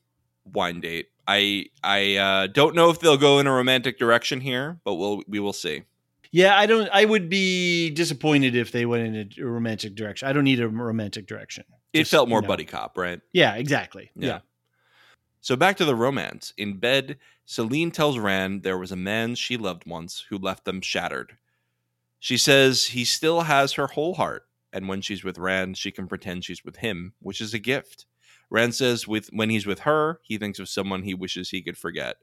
wine 0.46 0.80
date. 0.80 1.08
I 1.28 1.66
I 1.84 2.16
uh, 2.18 2.48
don't 2.48 2.76
know 2.76 2.90
if 2.92 3.00
they'll 3.00 3.18
go 3.18 3.40
in 3.40 3.48
a 3.48 3.52
romantic 3.52 3.98
direction 3.98 4.42
here, 4.42 4.80
but 4.84 4.96
we'll 4.96 5.24
we 5.28 5.40
will 5.40 5.54
see. 5.54 5.84
Yeah, 6.32 6.56
I 6.56 6.68
don't. 6.68 6.88
I 6.94 7.06
would 7.06 7.30
be 7.30 7.90
disappointed 7.90 8.56
if 8.56 8.72
they 8.72 8.86
went 8.86 9.16
in 9.16 9.32
a 9.44 9.46
romantic 9.48 9.96
direction. 9.96 10.28
I 10.28 10.34
don't 10.34 10.44
need 10.44 10.60
a 10.60 10.68
romantic 10.70 11.26
direction. 11.26 11.64
It 11.92 12.00
Just, 12.02 12.12
felt 12.12 12.30
more 12.30 12.38
you 12.38 12.42
know. 12.44 12.48
buddy 12.50 12.66
cop, 12.66 12.96
right? 12.96 13.20
Yeah, 13.34 13.56
exactly. 13.56 14.12
Yeah. 14.16 14.28
Yeah. 14.28 14.40
So 15.42 15.56
back 15.56 15.78
to 15.78 15.86
the 15.86 15.96
romance. 15.96 16.54
In 16.58 16.78
bed, 16.78 17.18
Selene 17.46 17.90
tells 17.90 18.20
Rand 18.20 18.62
there 18.62 18.78
was 18.78 18.92
a 18.92 18.96
man 18.96 19.34
she 19.34 19.58
loved 19.58 19.88
once 19.88 20.26
who 20.30 20.38
left 20.38 20.66
them 20.66 20.82
shattered. 20.82 21.38
She 22.20 22.38
says 22.38 22.86
he 22.86 23.06
still 23.06 23.42
has 23.42 23.74
her 23.74 23.88
whole 23.88 24.16
heart, 24.16 24.44
and 24.74 24.88
when 24.88 25.02
she's 25.02 25.24
with 25.24 25.38
Rand, 25.38 25.78
she 25.78 25.92
can 25.92 26.08
pretend 26.08 26.44
she's 26.44 26.64
with 26.64 26.78
him, 26.78 27.14
which 27.20 27.42
is 27.42 27.54
a 27.54 27.60
gift. 27.60 28.06
Rand 28.50 28.76
says 28.76 29.08
with 29.08 29.30
when 29.32 29.50
he's 29.50 29.66
with 29.66 29.80
her, 29.82 30.20
he 30.24 30.38
thinks 30.38 30.60
of 30.60 30.70
someone 30.70 31.04
he 31.04 31.14
wishes 31.14 31.50
he 31.50 31.62
could 31.62 31.78
forget. 31.78 32.18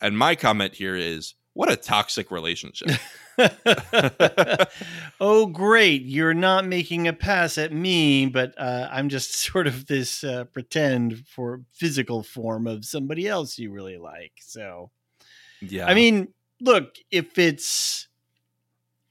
And 0.00 0.16
my 0.18 0.34
comment 0.34 0.74
here 0.74 0.94
is, 0.94 1.34
what 1.56 1.72
a 1.72 1.76
toxic 1.76 2.30
relationship. 2.30 2.90
oh, 5.20 5.46
great! 5.46 6.02
You're 6.02 6.34
not 6.34 6.66
making 6.66 7.08
a 7.08 7.14
pass 7.14 7.56
at 7.56 7.72
me, 7.72 8.26
but 8.26 8.52
uh, 8.58 8.88
I'm 8.92 9.08
just 9.08 9.34
sort 9.36 9.66
of 9.66 9.86
this 9.86 10.22
uh, 10.22 10.44
pretend 10.44 11.26
for 11.26 11.62
physical 11.72 12.22
form 12.22 12.66
of 12.66 12.84
somebody 12.84 13.26
else 13.26 13.58
you 13.58 13.72
really 13.72 13.96
like. 13.96 14.32
So, 14.40 14.90
yeah. 15.62 15.86
I 15.86 15.94
mean, 15.94 16.28
look, 16.60 16.94
if 17.10 17.38
it's, 17.38 18.08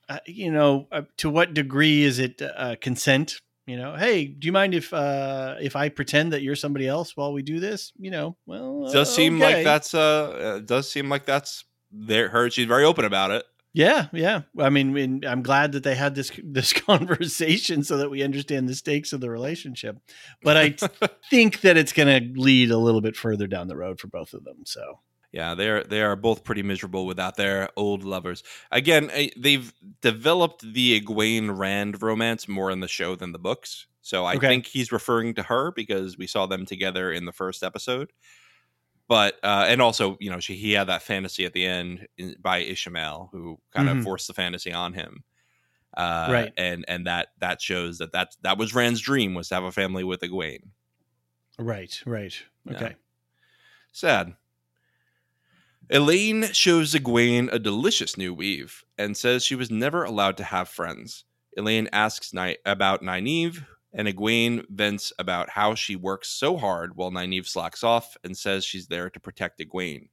uh, 0.10 0.20
you 0.26 0.51
know, 0.51 0.88
uh, 0.91 1.03
to 1.18 1.30
what 1.30 1.53
degree 1.53 2.03
is 2.03 2.20
it 2.20 2.41
uh, 2.41 2.76
consent? 2.82 3.39
You 3.68 3.78
know, 3.78 3.95
hey, 3.95 4.26
do 4.26 4.45
you 4.45 4.51
mind 4.51 4.76
if 4.76 4.93
uh, 4.93 5.56
if 5.60 5.76
I 5.76 5.89
pretend 5.89 6.34
that 6.34 6.43
you're 6.43 6.56
somebody 6.56 6.88
else 6.88 7.18
while 7.18 7.34
we 7.34 7.41
do 7.41 7.60
this? 7.60 7.91
You 7.97 8.12
know, 8.12 8.38
well, 8.45 8.88
it 8.88 8.93
does 8.93 9.14
seem 9.14 9.41
okay. 9.41 9.56
like 9.56 9.64
that's 9.64 9.93
uh, 9.93 10.62
does 10.64 10.91
seem 10.91 11.10
like 11.10 11.26
that's 11.26 11.66
there 11.91 12.30
her 12.30 12.49
she's 12.49 12.68
very 12.68 12.84
open 12.84 13.06
about 13.06 13.32
it. 13.32 13.45
Yeah, 13.76 14.08
yeah. 14.14 14.43
I 14.58 14.70
mean, 14.70 15.26
I'm 15.26 15.43
glad 15.43 15.74
that 15.74 15.84
they 15.84 15.95
had 15.95 16.16
this 16.16 16.32
this 16.43 16.72
conversation 16.72 17.84
so 17.84 17.97
that 17.97 18.10
we 18.10 18.24
understand 18.24 18.70
the 18.70 18.74
stakes 18.74 19.12
of 19.12 19.20
the 19.20 19.30
relationship. 19.30 19.97
But 20.41 20.58
I 20.58 20.70
think 21.30 21.62
that 21.62 21.76
it's 21.76 21.91
going 21.91 22.08
to 22.08 22.39
lead 22.39 22.72
a 22.72 22.78
little 22.78 23.01
bit 23.01 23.18
further 23.18 23.47
down 23.47 23.68
the 23.68 23.76
road 23.76 23.99
for 23.99 24.08
both 24.08 24.34
of 24.34 24.45
them. 24.45 24.60
So 24.66 24.99
Yeah, 25.36 25.54
they're 25.56 25.84
they 25.84 26.02
are 26.02 26.16
both 26.16 26.46
pretty 26.46 26.64
miserable 26.64 27.06
without 27.06 27.36
their 27.36 27.70
old 27.76 28.06
lovers. 28.06 28.44
Again, 28.72 29.10
eh, 29.12 29.30
they've 29.38 29.74
developed 30.02 30.62
the 30.74 31.00
Egwene 31.02 31.58
Rand 31.58 32.02
romance 32.02 32.48
more 32.48 32.72
in 32.72 32.80
the 32.80 32.88
show 32.88 33.16
than 33.18 33.34
the 33.34 33.40
books. 33.40 33.88
So 34.02 34.26
I 34.26 34.38
Okay. 34.38 34.48
think 34.48 34.68
he's 34.68 34.94
referring 34.94 35.34
to 35.36 35.44
her 35.44 35.72
because 35.74 36.18
we 36.18 36.28
saw 36.28 36.48
them 36.48 36.66
together 36.66 37.12
in 37.12 37.26
the 37.26 37.34
first 37.34 37.64
episode. 37.64 38.14
But 39.08 39.36
uh, 39.44 39.66
and 39.68 39.82
also, 39.82 40.18
you 40.20 40.32
know, 40.32 40.40
she 40.40 40.56
he 40.56 40.74
had 40.74 40.88
that 40.88 41.04
fantasy 41.04 41.46
at 41.46 41.54
the 41.54 41.66
end 41.66 42.08
in, 42.18 42.36
by 42.40 42.64
Ishamael, 42.64 43.30
who 43.32 43.60
kind 43.72 43.88
Mhm. 43.88 43.92
of 43.92 44.02
forced 44.02 44.28
the 44.28 44.34
fantasy 44.34 44.74
on 44.74 44.94
him. 44.94 45.24
Uh, 45.98 46.32
Right. 46.32 46.54
and 46.58 46.86
and 46.88 47.08
that 47.08 47.30
that 47.40 47.62
shows 47.62 48.00
that 48.00 48.14
that 48.14 48.36
that 48.44 48.58
was 48.58 48.76
Rand's 48.76 49.02
dream 49.02 49.34
was 49.36 49.50
to 49.50 49.56
have 49.56 49.66
a 49.66 49.72
family 49.74 50.04
with 50.06 50.22
Egwene. 50.22 50.72
right, 51.58 52.02
right, 52.06 52.44
Yeah. 52.66 52.74
okay. 52.76 52.96
Sad. 53.92 54.36
Elayne 55.92 56.52
shows 56.54 56.94
Egwene 56.96 57.52
a 57.52 57.60
delicious 57.60 58.18
new 58.18 58.34
weave 58.34 58.84
and 58.98 59.16
says 59.16 59.46
she 59.46 59.56
was 59.56 59.70
never 59.70 60.04
allowed 60.04 60.38
to 60.38 60.44
have 60.44 60.68
friends. 60.68 61.26
Elayne 61.58 61.88
asks 61.92 62.34
Ni- 62.34 62.58
about 62.66 63.04
Nynaeve, 63.04 63.64
and 63.94 64.08
Egwene 64.08 64.66
vents 64.70 65.14
about 65.20 65.50
how 65.50 65.76
she 65.76 65.96
works 65.96 66.30
so 66.30 66.58
hard 66.58 66.96
while 66.96 67.12
Nynaeve 67.12 67.48
slacks 67.48 67.84
off 67.84 68.18
and 68.24 68.36
says 68.36 68.66
she's 68.66 68.88
there 68.88 69.10
to 69.12 69.20
protect 69.20 69.60
Egwene. 69.60 70.10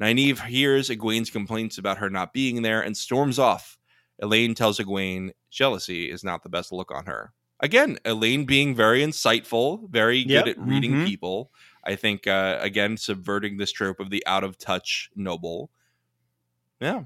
Nynaeve 0.00 0.46
hears 0.46 0.90
Egwene's 0.90 1.30
complaints 1.30 1.78
about 1.78 1.98
her 1.98 2.10
not 2.10 2.32
being 2.32 2.62
there 2.62 2.82
and 2.82 2.96
storms 2.96 3.38
off. 3.38 3.78
Elayne 4.22 4.54
tells 4.54 4.78
Egwene 4.78 5.30
jealousy 5.50 6.10
is 6.10 6.22
not 6.22 6.42
the 6.42 6.48
best 6.48 6.70
look 6.70 6.92
on 6.92 7.06
her. 7.06 7.32
Again, 7.60 7.98
Elayne 8.04 8.46
being 8.46 8.74
very 8.76 9.00
insightful, 9.02 9.90
very 9.90 10.18
Yep, 10.18 10.44
good 10.44 10.50
at 10.50 10.60
reading 10.60 10.92
mhm. 10.92 11.06
people. 11.06 11.50
I 11.88 11.96
think 11.96 12.26
uh, 12.26 12.58
again 12.60 12.98
subverting 12.98 13.56
this 13.56 13.72
trope 13.72 13.98
of 13.98 14.10
the 14.10 14.22
out 14.26 14.44
of 14.44 14.58
touch 14.58 15.10
noble. 15.16 15.70
Yeah, 16.80 17.04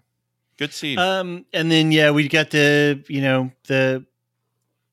good 0.59 0.73
scene. 0.73 0.99
Um, 0.99 1.47
and 1.53 1.71
then 1.71 1.93
yeah, 1.93 2.11
we 2.11 2.27
got 2.29 2.51
the 2.51 3.05
you 3.09 3.21
know 3.21 3.53
the 3.69 4.05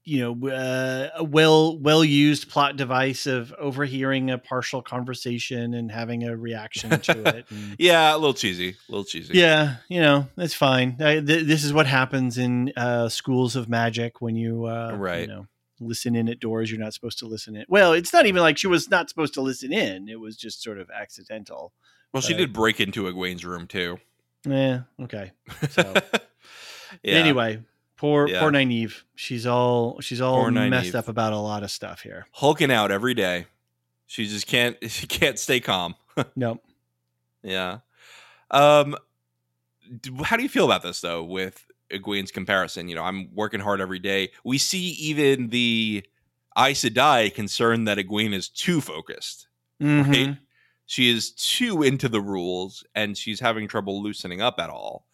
you 0.03 0.19
know 0.19 0.49
uh, 0.49 1.09
a 1.15 1.23
well 1.23 1.77
well 1.79 2.03
used 2.03 2.49
plot 2.49 2.77
device 2.77 3.25
of 3.25 3.51
overhearing 3.53 4.29
a 4.29 4.37
partial 4.37 4.83
conversation 4.83 5.73
and 5.73 5.91
having 5.91 6.23
a 6.23 6.37
reaction 6.37 6.91
to 7.01 7.27
it. 7.37 7.45
And, 7.49 7.75
yeah, 7.79 8.13
a 8.13 8.17
little 8.17 8.35
cheesy, 8.35 8.69
a 8.69 8.91
little 8.91 9.05
cheesy. 9.05 9.39
yeah, 9.39 9.77
you 9.87 10.01
know 10.01 10.27
that's 10.35 10.53
fine. 10.53 10.97
I, 10.99 11.19
th- 11.19 11.47
this 11.47 11.63
is 11.63 11.73
what 11.73 11.87
happens 11.87 12.37
in 12.37 12.73
uh, 12.77 13.09
schools 13.09 13.55
of 13.55 13.67
magic 13.67 14.21
when 14.21 14.35
you 14.35 14.65
uh, 14.65 14.95
Right. 14.95 15.21
You 15.21 15.27
know, 15.27 15.47
listen 15.79 16.15
in 16.15 16.27
at 16.29 16.39
doors 16.39 16.69
you're 16.71 16.79
not 16.79 16.93
supposed 16.93 17.19
to 17.19 17.25
listen 17.25 17.55
in. 17.55 17.65
Well, 17.69 17.93
it's 17.93 18.11
not 18.13 18.25
even 18.25 18.41
like 18.41 18.57
she 18.57 18.67
was 18.67 18.89
not 18.89 19.09
supposed 19.09 19.33
to 19.35 19.41
listen 19.41 19.71
in. 19.73 20.09
It 20.09 20.19
was 20.19 20.35
just 20.37 20.61
sort 20.61 20.79
of 20.79 20.89
accidental. 20.89 21.73
Well, 22.13 22.21
she 22.21 22.33
did 22.33 22.53
break 22.53 22.79
into 22.79 23.03
Egwene's 23.03 23.45
room 23.45 23.67
too. 23.67 23.99
Yeah. 24.45 24.81
Okay. 25.01 25.31
So 25.69 25.93
yeah. 27.03 27.15
anyway, 27.15 27.61
poor 27.97 28.27
Yeah. 28.27 28.39
poor 28.39 28.51
Nynaeve. 28.51 29.03
She's 29.15 29.45
all 29.45 29.99
she's 30.01 30.21
all 30.21 30.49
messed 30.49 30.95
up 30.95 31.07
about 31.07 31.33
a 31.33 31.37
lot 31.37 31.63
of 31.63 31.71
stuff 31.71 32.01
here. 32.01 32.25
hulking 32.31 32.71
out 32.71 32.91
every 32.91 33.13
day. 33.13 33.45
She 34.07 34.25
just 34.25 34.47
can't. 34.47 34.75
She 34.89 35.05
can't 35.07 35.37
stay 35.37 35.59
calm. 35.59 35.95
Nope. 36.35 36.63
Yeah. 37.43 37.79
Um, 38.51 38.97
how 40.23 40.35
do 40.35 40.43
you 40.43 40.49
feel 40.49 40.65
about 40.65 40.81
this 40.83 40.99
though? 41.01 41.23
With 41.23 41.65
Egwene's 41.91 42.31
comparison, 42.31 42.87
you 42.87 42.95
know, 42.95 43.03
I'm 43.03 43.29
working 43.33 43.59
hard 43.59 43.81
every 43.81 43.99
day. 43.99 44.31
We 44.43 44.57
see 44.57 44.89
even 44.91 45.49
the 45.49 46.03
Aes 46.57 46.83
Sedai 46.83 47.33
concerned 47.33 47.87
that 47.87 47.97
Egwene 47.97 48.33
is 48.33 48.49
too 48.49 48.81
focused. 48.81 49.47
Mhm. 49.81 50.07
Right? 50.27 50.37
She 50.85 51.09
is 51.09 51.31
too 51.31 51.83
into 51.83 52.09
the 52.09 52.21
rules, 52.21 52.83
and 52.95 53.17
she's 53.17 53.39
having 53.39 53.67
trouble 53.67 54.01
loosening 54.01 54.41
up 54.41 54.55
at 54.59 54.69
all. 54.69 55.05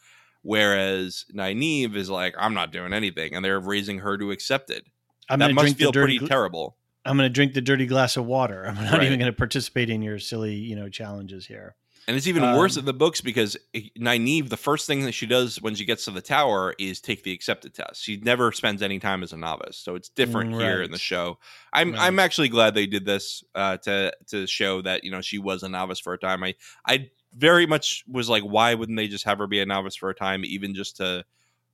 Whereas 0.42 1.26
Nynaeve 1.34 1.96
is 1.96 2.10
like, 2.10 2.36
I'm 2.38 2.54
not 2.54 2.72
doing 2.72 2.94
anything, 2.94 3.34
and 3.36 3.44
they're 3.44 3.60
raising 3.60 4.00
her 4.00 4.18
to 4.18 4.32
accept 4.32 4.70
it. 4.70 4.86
I'm 5.30 5.40
that 5.40 5.54
must 5.54 5.76
feel 5.76 5.92
pretty 5.92 6.20
gl- 6.20 6.28
terrible. 6.28 6.78
I'm 7.04 7.18
gonna 7.18 7.30
drink 7.30 7.54
the 7.54 7.62
dirty 7.62 7.86
glass 7.88 8.16
of 8.16 8.26
water. 8.26 8.66
I'm 8.68 8.76
not 8.76 8.94
Right. 8.94 9.04
even 9.08 9.20
gonna 9.20 9.34
participate 9.34 9.90
in 9.90 10.02
your 10.02 10.18
silly, 10.20 10.56
you 10.56 10.76
know, 10.76 10.88
challenges 10.88 11.46
here. 11.48 11.76
And 12.08 12.16
it's 12.16 12.28
even 12.28 12.44
worse 12.56 12.76
Um, 12.76 12.82
in 12.82 12.86
the 12.86 12.94
books 12.94 13.22
because 13.22 13.58
Nynaeve, 13.74 14.50
the 14.50 14.58
first 14.58 14.86
thing 14.86 15.06
that 15.06 15.14
she 15.14 15.26
does 15.26 15.60
when 15.62 15.74
she 15.74 15.86
gets 15.86 16.06
to 16.06 16.12
the 16.12 16.22
tower 16.22 16.76
is 16.78 17.02
take 17.02 17.24
the 17.24 17.34
accepted 17.34 17.74
test. 17.74 18.04
She 18.04 18.18
never 18.18 18.52
spends 18.52 18.84
any 18.84 19.00
time 19.00 19.24
as 19.24 19.34
a 19.34 19.38
novice, 19.38 19.78
so 19.78 19.96
it's 19.96 20.10
different 20.10 20.52
Mm, 20.52 20.60
here 20.60 20.82
in 20.84 20.92
the 20.92 21.00
show. 21.00 21.40
I'm 21.74 21.94
Right. 21.94 22.02
I'm 22.02 22.20
actually 22.20 22.50
glad 22.50 22.76
they 22.76 22.86
did 22.86 23.06
this 23.06 23.44
uh, 23.56 23.78
to 23.78 24.14
to 24.28 24.46
show 24.46 24.82
that 24.84 25.04
you 25.04 25.10
know 25.12 25.22
she 25.22 25.40
was 25.40 25.64
a 25.64 25.70
novice 25.70 26.00
for 26.00 26.14
a 26.14 26.18
time. 26.20 26.44
I 26.44 26.56
I 26.86 27.10
very 27.34 27.66
much 27.66 28.04
was 28.08 28.30
like, 28.30 28.44
why 28.44 28.76
wouldn't 28.76 28.98
they 28.98 29.08
just 29.08 29.26
have 29.26 29.40
her 29.40 29.48
be 29.48 29.60
a 29.60 29.66
novice 29.66 29.96
for 29.96 30.10
a 30.10 30.16
time, 30.16 30.46
even 30.46 30.76
just 30.76 30.98
to 30.98 31.26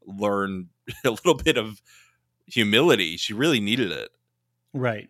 learn 0.05 0.69
a 1.05 1.09
little 1.09 1.35
bit 1.35 1.57
of 1.57 1.81
humility? 2.45 3.17
She 3.17 3.33
really 3.33 3.59
needed 3.59 3.91
it. 3.91 4.09
Right. 4.73 5.09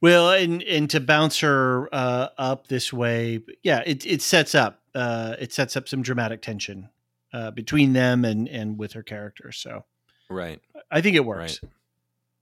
Well, 0.00 0.30
and 0.30 0.62
and 0.62 0.88
to 0.90 1.00
bounce 1.00 1.40
her 1.40 1.88
uh, 1.92 2.28
up 2.38 2.68
this 2.68 2.92
way, 2.92 3.40
yeah, 3.62 3.82
it 3.84 4.06
it 4.06 4.22
sets 4.22 4.54
up 4.54 4.82
uh, 4.94 5.34
it 5.38 5.52
sets 5.52 5.76
up 5.76 5.88
some 5.88 6.02
dramatic 6.02 6.42
tension 6.42 6.88
uh, 7.32 7.50
between 7.50 7.92
them 7.92 8.24
and 8.24 8.48
and 8.48 8.78
with 8.78 8.92
her 8.92 9.02
character. 9.02 9.50
So 9.52 9.84
Right. 10.30 10.60
I 10.90 11.00
think 11.00 11.16
it 11.16 11.24
works. 11.24 11.60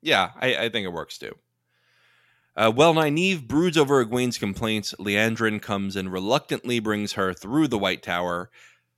Yeah, 0.00 0.30
I, 0.40 0.56
I 0.56 0.68
think 0.68 0.84
it 0.84 0.92
works 0.92 1.18
too. 1.18 1.36
Uh, 2.54 2.70
while 2.70 2.92
Nynaeve 2.92 3.46
broods 3.46 3.78
over 3.78 4.04
Egwene's 4.04 4.36
complaints, 4.36 4.94
Liandrin 4.98 5.60
comes 5.62 5.96
and 5.96 6.12
reluctantly 6.12 6.80
brings 6.80 7.14
her 7.14 7.32
through 7.32 7.68
the 7.68 7.78
White 7.78 8.02
Tower. 8.02 8.50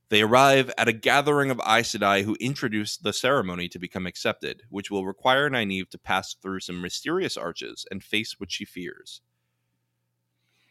They 0.09 0.21
arrive 0.21 0.71
at 0.77 0.87
a 0.87 0.93
gathering 0.93 1.49
of 1.49 1.59
Aes 1.59 1.91
Sedai 1.93 2.23
who 2.23 2.37
introduce 2.39 2.95
the 2.95 3.13
ceremony 3.13 3.67
to 3.69 3.79
become 3.79 4.05
accepted, 4.05 4.63
which 4.69 4.91
will 4.91 5.05
require 5.05 5.49
Nynaeve 5.49 5.89
to 5.89 5.97
pass 5.97 6.35
through 6.35 6.59
some 6.59 6.81
mysterious 6.81 7.35
arches 7.35 7.85
and 7.89 8.03
face 8.03 8.39
what 8.39 8.51
she 8.51 8.65
fears. 8.65 9.21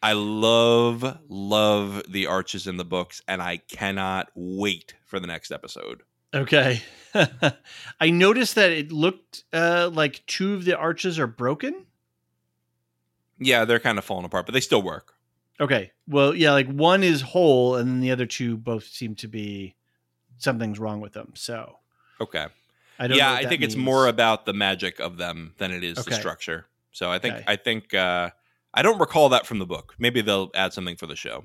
I 0.03 0.13
love, 0.13 1.19
love 1.29 2.03
the 2.09 2.27
arches 2.27 2.67
in 2.67 2.77
the 2.77 2.85
books, 2.85 3.23
and 3.27 3.43
I 3.43 3.57
cannot 3.57 4.29
wait 4.35 4.95
for 5.05 5.19
the 5.19 5.27
next 5.27 5.51
episode. 5.51 6.03
Okay. 6.35 6.83
I 8.01 8.11
noticed 8.11 8.55
that 8.57 8.71
it 8.71 8.93
looked 8.93 9.45
uh, 9.53 9.91
like 9.93 10.25
two 10.27 10.55
of 10.55 10.65
the 10.65 10.77
arches 10.77 11.19
are 11.19 11.27
broken. 11.27 11.87
Yeah, 13.39 13.65
they're 13.65 13.81
kind 13.81 13.99
of 13.99 14.05
falling 14.05 14.27
apart, 14.27 14.47
but 14.47 14.53
they 14.53 14.61
still 14.61 14.83
work. 14.83 15.14
Okay. 15.61 15.93
Well, 16.09 16.35
yeah, 16.35 16.53
like 16.53 16.69
one 16.69 17.03
is 17.03 17.21
whole, 17.21 17.77
and 17.77 17.89
then 17.89 18.01
the 18.01 18.11
other 18.11 18.27
two 18.27 18.57
both 18.57 18.85
seem 18.85 19.15
to 19.17 19.29
be 19.29 19.77
something's 20.39 20.79
wrong 20.79 21.01
with 21.01 21.13
them. 21.13 21.33
So, 21.35 21.79
Okay. 22.21 22.47
I 22.99 23.07
don't. 23.09 23.17
yeah, 23.17 23.33
I 23.33 23.47
think 23.47 23.63
it's 23.63 23.75
more 23.77 24.07
about 24.07 24.47
the 24.47 24.53
magic 24.53 25.01
of 25.01 25.17
them 25.17 25.55
than 25.59 25.73
it 25.73 25.83
is 25.83 25.97
the 26.05 26.13
structure. 26.13 26.67
So 26.93 27.11
I 27.11 27.19
think 27.19 27.35
Okay. 27.37 27.45
I 27.49 27.57
think 27.57 27.93
uh, 27.93 28.31
I 28.73 28.83
don't 28.83 29.01
recall 29.01 29.29
that 29.31 29.47
from 29.47 29.59
the 29.59 29.67
book. 29.67 29.95
Maybe 29.99 30.21
they'll 30.21 30.51
add 30.55 30.73
something 30.73 30.97
for 30.97 31.07
the 31.07 31.17
show. 31.17 31.45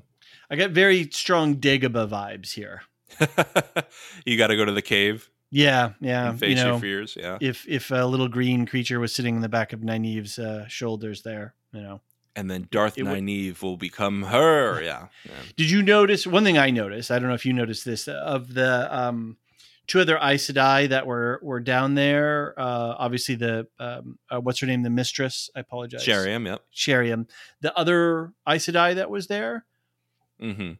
I 0.51 0.55
got 0.55 0.71
very 0.71 1.09
strong 1.11 1.55
Dagobah 1.55 2.07
vibes 2.09 2.53
here. 2.53 2.83
you 4.25 4.37
got 4.37 4.47
to 4.47 4.55
go 4.55 4.65
to 4.65 4.71
the 4.71 4.81
cave 4.83 5.29
Yeah, 5.49 5.93
yeah. 5.99 6.29
and 6.29 6.39
face 6.39 6.49
you 6.57 6.63
know, 6.63 6.71
your 6.71 6.79
fears. 6.79 7.17
Yeah, 7.19 7.37
if 7.41 7.67
if 7.67 7.89
a 7.89 8.05
little 8.05 8.27
green 8.27 8.65
creature 8.67 8.99
was 8.99 9.13
sitting 9.13 9.35
in 9.35 9.41
the 9.41 9.49
back 9.49 9.73
of 9.73 9.79
Nynaeve's 9.81 10.37
uh, 10.37 10.67
shoulders, 10.67 11.23
there, 11.23 11.55
you 11.73 11.81
know. 11.81 12.01
And 12.35 12.49
then 12.49 12.67
Darth 12.71 12.97
It 12.97 13.03
would- 13.03 13.19
Nynaeve 13.23 13.61
will 13.61 13.77
become 13.77 14.23
her. 14.23 14.81
Yeah, 14.83 15.07
yeah. 15.25 15.31
Did 15.57 15.69
you 15.69 15.81
notice 15.81 16.25
one 16.27 16.43
thing 16.43 16.57
I 16.57 16.69
noticed? 16.69 17.11
I 17.11 17.19
don't 17.19 17.27
know 17.29 17.35
if 17.35 17.45
you 17.45 17.53
noticed 17.53 17.85
this 17.85 18.07
of 18.07 18.53
the 18.53 18.87
um, 18.95 19.37
two 19.87 19.99
other 19.99 20.17
Aes 20.17 20.47
Sedai 20.47 20.87
that 20.89 21.05
were 21.07 21.39
were 21.41 21.59
down 21.59 21.95
there. 21.95 22.53
Uh, 22.57 22.95
obviously, 22.97 23.35
the 23.35 23.67
um, 23.79 24.19
uh, 24.29 24.39
what's 24.39 24.59
her 24.59 24.67
name, 24.67 24.83
the 24.83 24.89
mistress. 24.89 25.49
I 25.55 25.61
apologize, 25.61 26.03
Sheriam. 26.03 26.45
Yep. 26.45 26.61
Sheriam. 26.71 27.27
The 27.61 27.77
other 27.77 28.33
Aes 28.47 28.65
Sedai 28.67 28.95
that 28.95 29.09
was 29.09 29.27
there. 29.27 29.65
hmm 30.39 30.73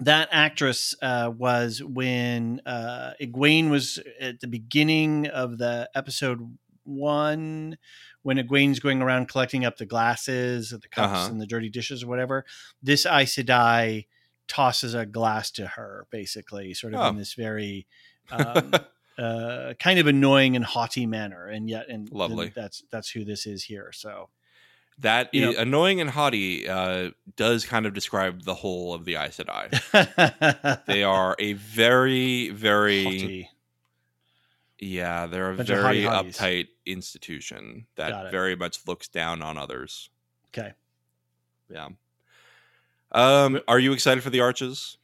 That 0.00 0.28
actress 0.32 0.94
uh, 1.00 1.30
was 1.36 1.82
when 1.82 2.60
uh, 2.66 3.12
Egwene 3.22 3.70
was 3.70 3.98
at 4.20 4.40
the 4.40 4.48
beginning 4.48 5.26
of 5.28 5.56
the 5.58 5.88
episode 5.94 6.40
one, 6.84 7.78
when 8.26 8.38
Egwene's 8.38 8.80
going 8.80 9.00
around 9.02 9.28
collecting 9.28 9.64
up 9.64 9.76
the 9.76 9.86
glasses, 9.86 10.70
the 10.70 10.88
cups, 10.88 11.12
Uh-huh. 11.12 11.28
and 11.30 11.40
the 11.40 11.46
dirty 11.46 11.68
dishes 11.68 12.02
or 12.02 12.08
whatever. 12.08 12.44
This 12.82 13.06
Aes 13.06 13.36
Sedai 13.36 14.06
tosses 14.48 14.94
a 14.94 15.06
glass 15.06 15.52
to 15.52 15.64
her, 15.66 16.06
basically, 16.10 16.74
sort 16.74 16.94
of 16.94 17.00
Oh. 17.00 17.08
in 17.10 17.16
this 17.16 17.34
very 17.34 17.86
um, 18.32 18.72
uh, 19.18 19.74
kind 19.78 20.00
of 20.00 20.08
annoying 20.08 20.56
and 20.56 20.64
haughty 20.64 21.06
manner, 21.06 21.46
and 21.46 21.70
yet, 21.70 21.88
and 21.88 22.10
Lovely. 22.10 22.48
That's 22.52 22.82
that's 22.90 23.10
who 23.10 23.24
this 23.24 23.46
is 23.46 23.62
here. 23.62 23.92
So 23.94 24.28
that 24.98 25.32
You 25.32 25.42
know- 25.42 25.52
i- 25.58 25.62
annoying 25.62 26.00
and 26.00 26.10
haughty 26.10 26.68
uh, 26.68 27.10
does 27.36 27.64
kind 27.64 27.86
of 27.86 27.94
describe 27.94 28.42
the 28.42 28.54
whole 28.54 28.92
of 28.92 29.04
the 29.04 29.14
Aes 29.14 29.36
Sedai. 29.38 30.84
they 30.86 31.04
are 31.04 31.36
a 31.38 31.52
very, 31.52 32.48
very 32.50 33.04
haughty. 33.04 33.50
Yeah, 34.78 35.26
they're 35.26 35.52
a 35.52 35.56
Bunch 35.56 35.70
of 35.70 35.78
very 35.80 36.02
uptight 36.02 36.68
institution 36.84 37.86
Got 37.96 38.10
that 38.10 38.26
it. 38.26 38.30
very 38.30 38.56
much 38.56 38.86
looks 38.86 39.08
down 39.08 39.42
on 39.42 39.56
others. 39.58 40.10
Okay. 40.48 40.72
Yeah. 41.70 41.88
Um, 43.12 43.60
are 43.68 43.78
you 43.78 43.92
excited 43.92 44.22
for 44.22 44.30
the 44.30 44.40
arches? 44.40 44.98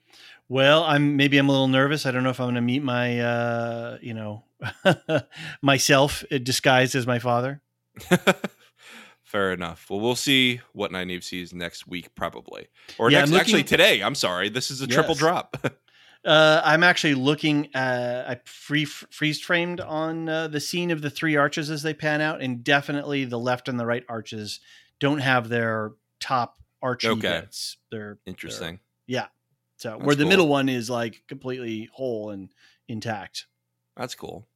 Well, 0.49 0.85
I'm 0.85 1.17
maybe 1.17 1.39
I'm 1.39 1.49
a 1.49 1.53
little 1.53 1.69
nervous. 1.69 2.05
I 2.05 2.11
don't 2.11 2.23
know 2.25 2.31
if 2.31 2.41
I'm 2.41 2.47
going 2.47 2.57
to 2.57 2.61
meet 2.61 2.83
my, 2.83 3.21
uh, 3.21 3.99
you 4.03 4.13
know, 4.13 4.45
myself 5.63 6.25
uh, 6.31 6.39
disguised 6.39 6.95
as 6.95 7.07
my 7.07 7.19
father. 7.19 7.63
Fair 9.23 9.53
enough. 9.53 9.89
Well, 9.89 10.01
we'll 10.01 10.15
see 10.15 10.61
what 10.73 10.91
Nynaeve 10.91 11.23
sees 11.25 11.55
next 11.55 11.87
week, 11.87 12.15
probably, 12.15 12.69
or 12.99 13.11
Yeah, 13.11 13.21
next. 13.21 13.31
I'm 13.33 13.37
actually, 13.39 13.65
today. 13.65 14.03
I'm 14.03 14.15
sorry. 14.15 14.51
This 14.51 14.71
is 14.71 14.83
a 14.83 14.87
triple 14.87 15.13
Yes. 15.13 15.19
drop. 15.19 15.57
Uh, 16.25 16.61
I'm 16.65 16.83
actually 16.85 17.15
looking. 17.15 17.69
Uh, 17.75 18.25
I 18.29 18.41
free 18.45 18.85
freeze 18.85 19.41
framed 19.41 19.81
on 19.81 20.29
uh, 20.29 20.49
the 20.49 20.61
scene 20.61 20.91
of 20.93 21.03
the 21.03 21.11
three 21.11 21.37
arches 21.37 21.69
as 21.71 21.83
they 21.83 21.95
pan 21.95 22.21
out, 22.21 22.41
and 22.41 22.63
definitely 22.63 23.25
the 23.25 23.39
left 23.39 23.69
and 23.69 23.79
the 23.81 23.87
right 23.87 24.05
arches 24.09 24.61
don't 25.01 25.19
have 25.19 25.49
their 25.49 25.93
top 26.21 26.59
archy 26.81 27.09
Okay. 27.09 27.41
bits. 27.41 27.77
They're 27.91 28.19
Interesting. 28.27 28.79
they're- 29.09 29.29
so 29.79 29.91
That's 29.97 30.03
where 30.05 30.15
the 30.15 30.23
cool. 30.23 30.29
middle 30.31 30.49
one 30.49 30.69
is 30.69 30.89
like 30.89 31.25
completely 31.27 31.89
whole 31.93 32.31
and 32.31 32.51
intact. 32.87 33.47
That's 33.97 34.15
cool. 34.15 34.47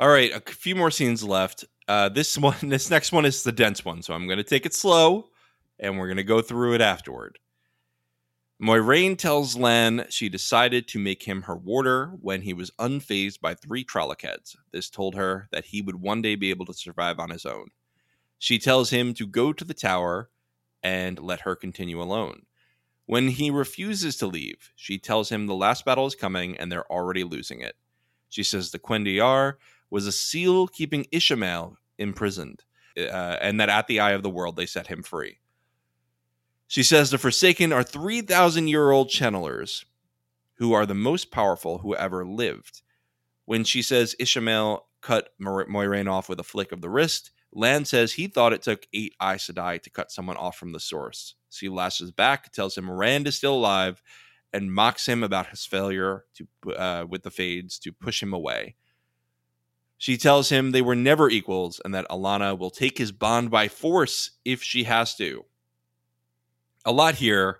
All 0.00 0.08
right, 0.08 0.32
a 0.32 0.40
few 0.50 0.74
more 0.74 0.90
scenes 0.90 1.22
left. 1.22 1.64
Uh, 1.86 2.08
this 2.08 2.36
one, 2.38 2.56
this 2.62 2.90
next 2.90 3.12
one 3.12 3.24
is 3.24 3.44
the 3.44 3.52
dense 3.52 3.84
one, 3.84 4.02
so 4.02 4.14
I'm 4.14 4.26
going 4.26 4.38
to 4.38 4.42
take 4.42 4.66
it 4.66 4.74
slow, 4.74 5.28
and 5.78 5.96
we're 5.96 6.08
going 6.08 6.16
to 6.16 6.24
go 6.24 6.42
through 6.42 6.74
it 6.74 6.80
afterward. 6.80 7.38
Moiraine 8.60 9.18
tells 9.18 9.54
Lan 9.54 10.06
she 10.08 10.30
decided 10.30 10.88
to 10.88 10.98
make 10.98 11.24
him 11.24 11.42
her 11.42 11.56
warder 11.56 12.12
when 12.22 12.40
he 12.40 12.54
was 12.54 12.70
unfazed 12.78 13.38
by 13.40 13.54
three 13.54 13.84
Trollocs. 13.84 14.56
This 14.72 14.88
told 14.88 15.14
her 15.14 15.48
that 15.52 15.66
he 15.66 15.82
would 15.82 15.96
one 15.96 16.22
day 16.22 16.36
be 16.36 16.48
able 16.48 16.64
to 16.66 16.72
survive 16.72 17.18
on 17.18 17.28
his 17.28 17.44
own. 17.44 17.68
She 18.38 18.58
tells 18.58 18.88
him 18.90 19.12
to 19.14 19.26
go 19.26 19.52
to 19.52 19.64
the 19.64 19.74
tower 19.74 20.30
and 20.82 21.18
let 21.18 21.40
her 21.40 21.54
continue 21.54 22.00
alone. 22.00 22.46
When 23.04 23.28
he 23.28 23.50
refuses 23.50 24.16
to 24.16 24.26
leave, 24.26 24.72
she 24.74 24.98
tells 24.98 25.28
him 25.28 25.46
the 25.46 25.54
last 25.54 25.84
battle 25.84 26.06
is 26.06 26.14
coming 26.14 26.56
and 26.56 26.72
they're 26.72 26.90
already 26.90 27.24
losing 27.24 27.60
it. 27.60 27.76
She 28.30 28.42
says 28.42 28.70
the 28.70 28.78
cuendillar 28.78 29.58
was 29.90 30.06
a 30.06 30.12
seal 30.12 30.66
keeping 30.66 31.04
Ishamael 31.12 31.76
imprisoned, 31.98 32.64
uh, 32.98 33.36
and 33.40 33.60
that 33.60 33.68
at 33.68 33.86
the 33.86 34.00
eye 34.00 34.12
of 34.12 34.22
the 34.22 34.30
world 34.30 34.56
they 34.56 34.66
set 34.66 34.86
him 34.86 35.02
free. 35.02 35.38
She 36.66 36.82
says 36.82 37.10
the 37.10 37.18
Forsaken 37.18 37.72
are 37.72 37.82
3,000 37.82 38.68
year 38.68 38.90
old 38.90 39.08
channelers 39.08 39.84
who 40.54 40.72
are 40.72 40.86
the 40.86 40.94
most 40.94 41.30
powerful 41.30 41.78
who 41.78 41.94
ever 41.94 42.24
lived. 42.24 42.82
When 43.44 43.62
she 43.62 43.82
says 43.82 44.16
Ishamael 44.20 44.80
cut 45.00 45.30
Moiraine 45.40 46.10
off 46.10 46.28
with 46.28 46.40
a 46.40 46.44
flick 46.44 46.72
of 46.72 46.80
the 46.80 46.90
wrist, 46.90 47.30
Lan 47.52 47.84
says 47.84 48.12
he 48.12 48.26
thought 48.26 48.52
it 48.52 48.62
took 48.62 48.86
eight 48.92 49.14
Aes 49.22 49.46
Sedai 49.46 49.80
to 49.82 49.90
cut 49.90 50.10
someone 50.10 50.36
off 50.36 50.56
from 50.56 50.72
the 50.72 50.80
source. 50.80 51.34
She 51.50 51.68
lashes 51.68 52.10
back, 52.10 52.52
tells 52.52 52.76
him 52.76 52.90
Rand 52.90 53.26
is 53.26 53.36
still 53.36 53.54
alive, 53.54 54.02
and 54.52 54.72
mocks 54.72 55.06
him 55.06 55.22
about 55.22 55.48
his 55.48 55.64
failure 55.64 56.24
to 56.34 56.72
uh, 56.74 57.06
with 57.08 57.22
the 57.22 57.30
Fades 57.30 57.78
to 57.80 57.92
push 57.92 58.22
him 58.22 58.32
away. 58.32 58.74
She 59.98 60.16
tells 60.16 60.50
him 60.50 60.70
they 60.70 60.82
were 60.82 60.96
never 60.96 61.30
equals 61.30 61.80
and 61.84 61.94
that 61.94 62.08
Alanna 62.10 62.58
will 62.58 62.70
take 62.70 62.98
his 62.98 63.12
bond 63.12 63.50
by 63.50 63.68
force 63.68 64.32
if 64.44 64.62
she 64.62 64.84
has 64.84 65.14
to. 65.16 65.44
A 66.86 66.92
lot 66.92 67.14
here. 67.16 67.58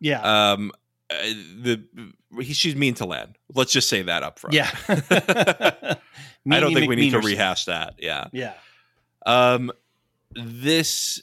Yeah, 0.00 0.52
Um, 0.52 0.72
uh, 1.10 1.14
the 1.62 1.82
he, 2.40 2.52
she's 2.52 2.74
mean 2.76 2.94
to 2.94 3.06
Lan. 3.06 3.36
Let's 3.54 3.72
just 3.72 3.88
say 3.88 4.02
that 4.02 4.22
up 4.22 4.38
front. 4.38 4.54
yeah. 4.54 4.70
I 6.50 6.60
don't 6.60 6.74
think 6.74 6.88
we 6.90 6.96
need 6.96 7.10
to 7.12 7.20
rehash 7.20 7.64
that. 7.66 7.94
Yeah. 7.98 8.26
Yeah. 8.32 8.52
Um, 9.24 9.70
this 10.34 11.22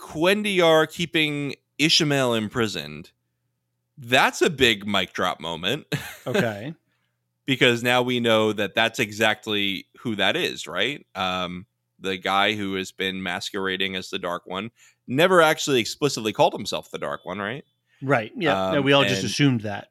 cuendillar 0.00 0.90
keeping 0.90 1.54
Ishamael 1.78 2.36
imprisoned. 2.36 3.10
That's 3.98 4.42
a 4.42 4.50
big 4.50 4.86
mic 4.86 5.12
drop 5.12 5.40
moment 5.40 5.86
Okay. 6.26 6.74
because 7.46 7.82
now 7.82 8.02
we 8.02 8.18
know 8.20 8.52
that 8.52 8.74
that's 8.74 8.98
exactly 8.98 9.86
who 10.00 10.16
that 10.16 10.36
is, 10.36 10.66
right? 10.66 11.06
Um, 11.14 11.66
the 11.98 12.16
guy 12.16 12.54
who 12.54 12.74
has 12.74 12.92
been 12.92 13.22
masquerading 13.22 13.94
as 13.96 14.10
the 14.10 14.18
Dark 14.18 14.46
One 14.46 14.70
never 15.06 15.40
actually 15.42 15.80
explicitly 15.80 16.32
called 16.32 16.52
himself 16.52 16.90
the 16.90 16.98
Dark 16.98 17.24
One, 17.24 17.38
right? 17.38 17.64
Right. 18.02 18.32
Yeah. 18.36 18.72
no, 18.72 18.78
Um, 18.78 18.84
we 18.84 18.92
all 18.92 19.04
just 19.04 19.24
assumed 19.24 19.62
that. 19.62 19.88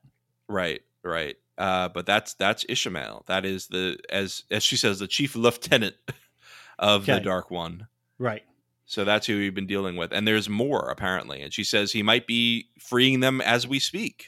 Right, 0.48 0.82
right. 1.04 1.36
Uh, 1.58 1.90
but 1.90 2.06
that's 2.06 2.34
that's 2.34 2.66
Ishamael. 2.66 3.26
That 3.28 3.46
is 3.46 3.68
the 3.68 3.98
as 4.10 4.44
as 4.52 4.64
she 4.64 4.76
says 4.76 5.00
the 5.00 5.08
chief 5.08 5.36
lieutenant 5.36 5.96
of 6.80 7.06
the 7.06 7.20
Dark 7.20 7.50
One. 7.50 7.88
Right. 8.20 8.44
So 8.86 9.04
that's 9.04 9.26
who 9.26 9.38
we've 9.38 9.56
been 9.56 9.66
dealing 9.66 9.96
with. 9.96 10.12
And 10.12 10.28
there's 10.28 10.48
more, 10.48 10.90
apparently. 10.92 11.42
And 11.42 11.52
she 11.52 11.64
says 11.64 11.92
he 11.92 12.04
might 12.04 12.28
be 12.28 12.68
freeing 12.80 13.20
them 13.20 13.42
as 13.42 13.66
we 13.68 13.80
speak. 13.80 14.28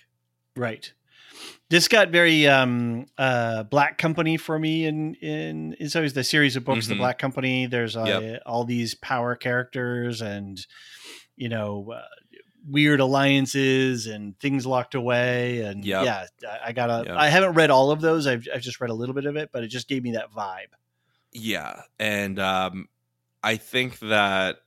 Right. 0.55 0.91
This 1.69 1.87
got 1.89 2.09
very 2.11 2.47
um, 2.47 3.07
uh, 3.17 3.63
Black 3.63 3.97
Company 3.97 4.37
for 4.37 4.57
me, 4.57 4.85
in 4.85 5.15
in 5.15 5.75
it's 5.79 5.95
always 5.95 6.13
the 6.13 6.23
series 6.23 6.55
of 6.55 6.63
books, 6.63 6.87
the 6.87 6.93
Mhm. 6.95 6.99
Black 6.99 7.19
Company. 7.19 7.65
There's 7.65 7.97
uh, 7.97 8.05
Yep. 8.05 8.41
all 8.45 8.63
these 8.63 8.95
power 8.95 9.35
characters, 9.35 10.21
and 10.21 10.65
you 11.35 11.49
know, 11.49 11.91
uh, 11.93 12.01
weird 12.69 12.99
alliances 13.01 14.07
and 14.07 14.39
things 14.39 14.65
locked 14.65 14.95
away. 14.95 15.61
And 15.61 15.83
Yep. 15.83 16.05
yeah, 16.05 16.25
I, 16.49 16.59
I 16.67 16.71
gotta. 16.71 17.03
Yep. 17.07 17.17
I 17.17 17.27
haven't 17.29 17.53
read 17.55 17.69
all 17.69 17.91
of 17.91 17.99
those. 17.99 18.27
I've 18.27 18.47
I've 18.53 18.61
just 18.61 18.79
read 18.79 18.89
a 18.89 18.93
little 18.95 19.13
bit 19.15 19.25
of 19.25 19.35
it, 19.35 19.49
but 19.51 19.63
it 19.63 19.67
just 19.67 19.89
gave 19.89 20.03
me 20.03 20.13
that 20.13 20.31
vibe. 20.31 20.67
Yeah, 21.33 21.81
and 21.99 22.39
um, 22.39 22.87
I 23.43 23.57
think 23.57 23.99
that 23.99 24.59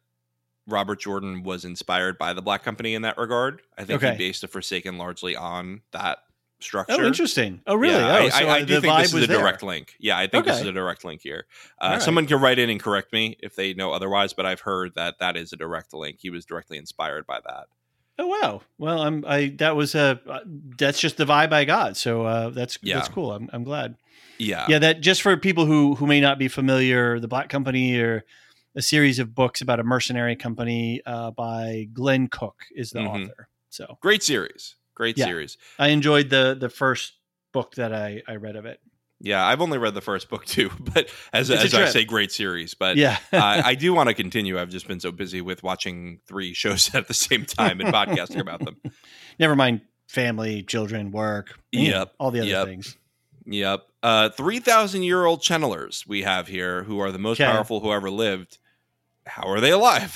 Robert 0.67 1.01
Jordan 1.01 1.43
was 1.43 1.65
inspired 1.65 2.19
by 2.19 2.35
the 2.35 2.43
Black 2.43 2.63
Company 2.63 2.95
in 2.95 3.03
that 3.03 3.17
regard. 3.17 3.63
I 3.79 3.85
think 3.85 4.03
Okay. 4.03 4.13
he 4.13 4.19
based 4.19 4.43
the 4.43 4.49
Forsaken 4.49 4.99
largely 4.99 5.35
on 5.35 5.81
that 5.93 6.19
structure. 6.63 6.97
Oh, 7.03 7.07
interesting. 7.07 7.61
Oh, 7.67 7.75
really? 7.75 7.95
Yeah, 7.95 8.19
oh, 8.19 8.27
I, 8.27 8.29
so 8.29 8.47
I, 8.47 8.55
I 8.57 8.63
do 8.65 8.81
think 8.81 8.99
this 8.99 9.15
is 9.15 9.25
a 9.25 9.27
there. 9.27 9.39
direct 9.39 9.63
link. 9.63 9.95
Yeah, 9.99 10.19
I 10.19 10.27
think 10.27 10.45
this 10.45 10.61
is 10.61 10.67
a 10.67 10.73
direct 10.73 11.05
link 11.05 11.23
here. 11.23 11.47
Uh, 11.81 11.91
right. 11.93 12.03
Someone 12.03 12.27
can 12.27 12.41
write 12.41 12.59
in 12.59 12.71
and 12.71 12.81
correct 12.81 13.13
me 13.13 13.37
if 13.41 13.55
they 13.57 13.75
know 13.75 13.93
otherwise, 13.93 14.33
but 14.33 14.47
I've 14.47 14.61
heard 14.61 14.95
that 14.95 15.19
that 15.21 15.37
is 15.37 15.53
a 15.53 15.57
direct 15.57 15.93
link. 15.95 16.19
He 16.21 16.31
was 16.31 16.45
directly 16.45 16.79
inspired 16.79 17.27
by 17.27 17.41
that. 17.47 17.67
Oh 18.19 18.27
wow. 18.27 18.61
Well, 18.77 19.01
I'm 19.01 19.25
I 19.27 19.55
that 19.59 19.77
was 19.77 19.95
a 19.95 20.21
uh, 20.29 20.41
that's 20.77 21.01
just 21.01 21.17
the 21.17 21.25
vibe 21.25 21.53
I 21.55 21.65
got. 21.65 21.97
So 21.97 22.27
uh, 22.27 22.51
that's 22.51 22.79
Yeah. 22.83 22.97
that's 22.97 23.09
cool. 23.09 23.33
I'm 23.33 23.49
I'm 23.53 23.65
glad. 23.65 23.97
Yeah, 24.39 24.67
yeah 24.69 24.79
that 24.79 25.01
just 25.01 25.23
for 25.23 25.37
people 25.37 25.65
who 25.67 25.95
who 25.95 26.07
may 26.07 26.21
not 26.21 26.39
be 26.39 26.49
familiar 26.49 27.19
the 27.19 27.29
black 27.29 27.49
company 27.49 27.99
or 27.99 28.25
a 28.77 28.83
series 28.83 29.19
of 29.19 29.35
books 29.35 29.61
about 29.63 29.81
a 29.81 29.85
mercenary 29.85 30.37
company 30.37 31.01
uh, 31.07 31.31
by 31.31 31.89
glen 31.93 32.29
cook 32.29 32.57
is 32.75 32.91
the 32.91 33.01
Mhm. 33.01 33.25
author 33.27 33.49
so 33.71 33.97
great 34.01 34.23
series. 34.23 34.77
Great 35.01 35.17
Yeah. 35.17 35.25
series. 35.25 35.57
i 35.79 35.89
enjoyed 35.89 36.29
the 36.29 36.55
the 36.61 36.69
first 36.69 37.15
book 37.55 37.75
that 37.77 37.91
i 37.91 38.23
i 38.29 38.37
read 38.37 38.55
of 38.55 38.67
it 38.67 38.81
Yeah, 39.19 39.43
I've 39.47 39.63
only 39.63 39.79
read 39.79 39.95
the 39.95 40.03
first 40.03 40.29
book 40.29 40.45
too, 40.45 40.71
but 40.93 41.09
as, 41.33 41.49
It's 41.49 41.65
as 41.65 41.75
I 41.75 41.87
say, 41.87 42.05
great 42.05 42.31
series. 42.33 42.75
But 42.75 42.99
yeah 42.99 43.17
uh, 43.33 43.63
I 43.65 43.75
do 43.77 43.95
want 43.95 44.09
to 44.11 44.15
continue. 44.15 44.59
I've 44.61 44.69
just 44.69 44.87
been 44.87 45.01
so 45.01 45.11
busy 45.11 45.41
with 45.41 45.63
watching 45.63 46.21
three 46.27 46.53
shows 46.63 46.95
at 46.95 47.09
the 47.09 47.15
same 47.15 47.47
time 47.47 47.81
and 47.81 47.89
podcasting 47.91 48.41
about 48.41 48.61
them. 48.61 48.77
never 49.39 49.57
mind 49.57 49.81
family 50.07 50.63
children 50.63 51.13
work 51.13 51.59
Yep. 51.73 52.13
all 52.21 52.31
the 52.31 52.41
other 52.41 52.51
Yep. 52.51 52.67
things 52.67 52.97
Yep. 53.47 53.81
Uh, 54.03 54.29
3,000 54.29 55.03
year 55.03 55.25
old 55.25 55.41
channelers 55.41 56.07
we 56.07 56.25
have 56.25 56.47
here 56.47 56.83
who 56.85 56.99
are 57.01 57.11
the 57.11 57.19
most 57.19 57.41
Okay. 57.41 57.51
powerful 57.51 57.81
who 57.81 57.91
ever 57.91 58.11
lived. 58.11 58.59
How 59.27 59.49
are 59.49 59.61
they 59.61 59.71
alive? 59.71 60.13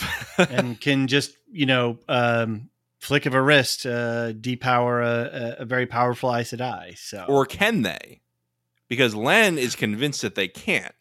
and 0.50 0.78
can 0.78 1.06
just 1.08 1.32
you 1.50 1.64
know 1.64 1.98
um 2.06 2.68
flick 3.04 3.26
of 3.26 3.34
a 3.34 3.42
wrist 3.42 3.84
uh 3.86 4.32
depower 4.32 5.04
a, 5.04 5.56
a, 5.58 5.62
a 5.62 5.64
very 5.64 5.86
powerful 5.86 6.34
Aes 6.34 6.50
Sedai. 6.52 6.96
so 6.98 7.24
or 7.28 7.44
can 7.46 7.82
they? 7.82 8.20
Because 8.88 9.14
Lan 9.14 9.58
is 9.58 9.74
convinced 9.76 10.22
that 10.22 10.34
they 10.34 10.48
can't. 10.48 10.94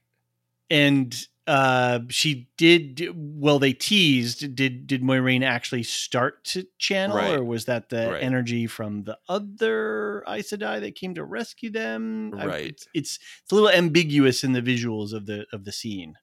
and 0.69 1.27
uh 1.45 1.99
she 2.07 2.47
did 2.55 3.09
well 3.15 3.59
they 3.59 3.73
teased 3.73 4.55
did 4.55 4.87
did 4.87 5.01
Moiraine 5.03 5.43
actually 5.43 5.83
start 5.83 6.43
to 6.45 6.65
channel 6.77 7.17
Right. 7.17 7.35
or 7.37 7.43
was 7.43 7.65
that 7.65 7.89
the 7.89 8.11
Right. 8.13 8.23
energy 8.23 8.65
from 8.67 9.03
the 9.03 9.17
other 9.27 10.23
Aes 10.25 10.51
Sedai 10.51 10.79
that 10.79 10.95
came 10.95 11.13
to 11.15 11.23
rescue 11.25 11.69
them 11.69 12.33
I- 12.37 12.45
Right. 12.45 12.65
it's, 12.67 12.87
it's 12.93 13.19
it's 13.41 13.51
a 13.51 13.55
little 13.55 13.69
ambiguous 13.69 14.43
in 14.45 14.53
the 14.53 14.61
visuals 14.61 15.11
of 15.11 15.25
the 15.25 15.45
of 15.51 15.65
the 15.65 15.73
scene 15.73 16.13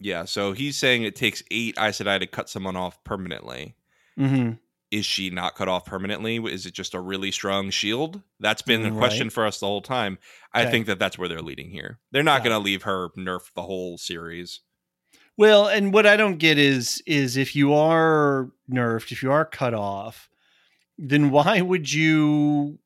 Yeah, 0.00 0.24
so 0.24 0.52
he's 0.52 0.76
saying 0.78 1.02
it 1.02 1.16
takes 1.16 1.42
eight 1.50 1.76
Aes 1.78 1.98
Sedai 2.00 2.18
to 2.20 2.26
cut 2.26 2.48
someone 2.48 2.74
off 2.76 2.96
permanently. 3.04 3.74
mm-hmm. 4.18 4.52
Is 4.92 5.06
she 5.06 5.30
not 5.30 5.56
cut 5.56 5.68
off 5.68 5.86
permanently? 5.86 6.36
Is 6.36 6.66
it 6.66 6.74
just 6.74 6.94
a 6.94 7.00
really 7.00 7.32
strong 7.32 7.70
shield? 7.70 8.22
That's 8.38 8.62
been 8.62 8.82
mm, 8.82 8.84
the 8.84 8.90
Right. 8.90 8.98
question 8.98 9.30
for 9.30 9.46
us 9.46 9.58
the 9.58 9.66
whole 9.66 9.80
time. 9.82 10.18
I 10.52 10.66
think 10.66 10.86
that 10.86 10.98
that's 10.98 11.18
where 11.18 11.28
they're 11.28 11.40
leading 11.42 11.70
here. 11.70 11.98
They're 12.12 12.22
not 12.22 12.42
Yeah. 12.42 12.50
going 12.50 12.60
to 12.60 12.64
leave 12.64 12.82
her 12.82 13.08
nerf 13.16 13.52
the 13.54 13.62
whole 13.62 13.96
series. 13.96 14.60
Well, 15.38 15.66
and 15.66 15.94
what 15.94 16.06
I 16.06 16.16
don't 16.16 16.36
get 16.36 16.58
is 16.58 17.02
is 17.06 17.36
if 17.38 17.56
you 17.56 17.72
are 17.72 18.50
nerfed, 18.70 19.12
if 19.12 19.22
you 19.22 19.32
are 19.32 19.46
cut 19.46 19.72
off, 19.74 20.28
then 20.98 21.30
why 21.30 21.62
would 21.62 21.90
you 21.90 22.78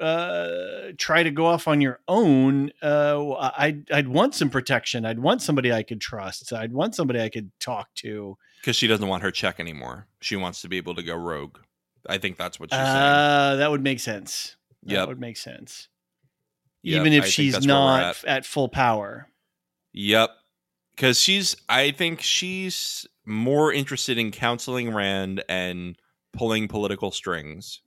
uh 0.00 0.92
try 0.96 1.22
to 1.22 1.30
go 1.30 1.44
off 1.46 1.66
on 1.66 1.80
your 1.80 1.98
own 2.06 2.70
uh 2.82 3.50
i'd 3.58 3.90
i'd 3.90 4.06
want 4.08 4.34
some 4.34 4.48
protection 4.48 5.04
i'd 5.04 5.18
want 5.18 5.42
somebody 5.42 5.72
i 5.72 5.82
could 5.82 6.00
trust 6.00 6.52
i'd 6.52 6.72
want 6.72 6.94
somebody 6.94 7.20
i 7.20 7.28
could 7.28 7.50
talk 7.58 7.92
to 7.94 8.36
because 8.60 8.76
she 8.76 8.86
doesn't 8.86 9.06
want 9.08 9.22
her 9.22 9.30
check 9.30 9.60
anymore. 9.60 10.06
She 10.20 10.34
wants 10.36 10.62
to 10.62 10.68
be 10.68 10.76
able 10.78 10.94
to 10.96 11.02
go 11.02 11.14
rogue. 11.14 11.58
I 12.08 12.18
think 12.18 12.36
that's 12.36 12.58
what 12.58 12.70
she's 12.72 12.78
saying. 12.78 12.88
uh 12.88 13.56
that 13.56 13.70
would 13.70 13.82
make 13.82 14.00
sense 14.00 14.56
that 14.84 15.06
would 15.08 15.20
make 15.20 15.36
sense 15.36 15.88
Yep, 16.82 17.00
even 17.00 17.12
I 17.12 17.16
if 17.16 17.22
think 17.24 17.34
she's 17.34 17.52
that's 17.54 17.66
where 17.66 17.74
we're 17.76 17.80
not 17.80 18.02
at. 18.02 18.24
at 18.24 18.46
full 18.46 18.68
power 18.68 19.28
Yep. 19.94 20.30
Because 20.94 21.20
she's, 21.20 21.54
I 21.68 21.92
think 21.92 22.20
she's 22.20 23.06
more 23.24 23.72
interested 23.72 24.18
in 24.18 24.30
counseling 24.32 24.92
Rand 24.92 25.44
and 25.48 25.96
pulling 26.32 26.66
political 26.68 27.10
strings 27.12 27.80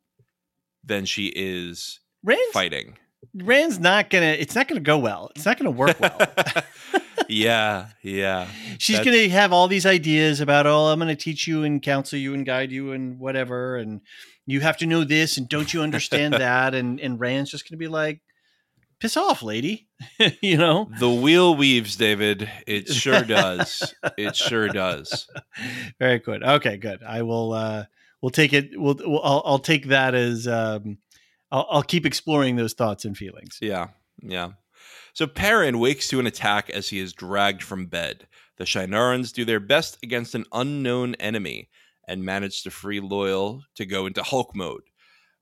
than 0.83 1.05
she 1.05 1.27
is 1.35 1.99
rand's 2.23 2.51
fighting. 2.53 2.97
rand's 3.35 3.79
not 3.79 4.09
gonna 4.09 4.25
it's 4.25 4.55
not 4.55 4.67
gonna 4.67 4.79
go 4.81 4.97
well 4.97 5.31
it's 5.35 5.45
not 5.45 5.57
gonna 5.57 5.71
work 5.71 5.99
well 5.99 6.17
yeah, 7.29 7.87
yeah. 8.01 8.47
she's 8.77 8.97
That's- 8.97 9.13
going 9.15 9.29
to 9.29 9.33
have 9.33 9.53
all 9.53 9.67
these 9.67 9.85
ideas 9.85 10.41
about 10.41 10.65
oh 10.67 10.87
i'm 10.87 10.99
going 10.99 11.15
to 11.15 11.21
teach 11.21 11.47
you 11.47 11.63
and 11.63 11.81
counsel 11.81 12.19
you 12.19 12.33
and 12.33 12.45
guide 12.45 12.71
you 12.71 12.91
and 12.91 13.19
whatever 13.19 13.77
and 13.77 14.01
you 14.45 14.59
have 14.61 14.77
to 14.77 14.85
know 14.85 15.03
this 15.03 15.37
and 15.37 15.47
don't 15.47 15.73
you 15.73 15.81
understand 15.81 16.33
that 16.45 16.73
and 16.75 16.99
and 16.99 17.19
rand's 17.19 17.51
just 17.51 17.63
going 17.65 17.77
to 17.77 17.83
be 17.83 17.87
like 17.87 18.21
piss 18.99 19.15
off 19.15 19.41
lady 19.43 19.87
you 20.41 20.57
know 20.57 20.89
The 20.99 21.09
wheel 21.09 21.55
weaves, 21.55 21.95
David. 21.95 22.49
It 22.67 22.87
sure 22.87 23.21
does. 23.23 23.93
It 24.17 24.35
sure 24.35 24.67
does. 24.67 25.27
very 25.99 26.19
good 26.19 26.43
okay 26.43 26.77
good 26.77 27.01
i 27.03 27.21
will 27.21 27.53
uh 27.53 27.85
we'll 28.21 28.29
take 28.29 28.53
it 28.53 28.71
we'll, 28.79 28.95
we'll 28.99 29.21
I'll, 29.23 29.41
I'll 29.45 29.59
take 29.59 29.87
that 29.87 30.15
as 30.15 30.47
um 30.47 30.97
I'll, 31.51 31.67
I'll 31.69 31.83
keep 31.83 32.05
exploring 32.05 32.55
those 32.55 32.73
thoughts 32.73 33.05
and 33.05 33.17
feelings 33.17 33.57
Yeah, 33.61 33.87
yeah. 34.21 34.51
So 35.13 35.27
Perrin 35.27 35.79
wakes 35.79 36.07
to 36.09 36.19
an 36.19 36.27
attack 36.27 36.69
as 36.69 36.89
he 36.89 36.99
is 36.99 37.13
dragged 37.13 37.63
from 37.63 37.87
bed. 37.87 38.27
The 38.57 38.63
Shienarans 38.63 39.33
do 39.33 39.43
their 39.43 39.59
best 39.59 39.97
against 40.03 40.35
an 40.35 40.45
unknown 40.53 41.15
enemy 41.15 41.69
and 42.07 42.23
manage 42.23 42.63
to 42.63 42.71
free 42.71 42.99
Loial 42.99 43.61
to 43.75 43.85
go 43.85 44.05
into 44.05 44.23
Hulk 44.23 44.55
mode, 44.55 44.83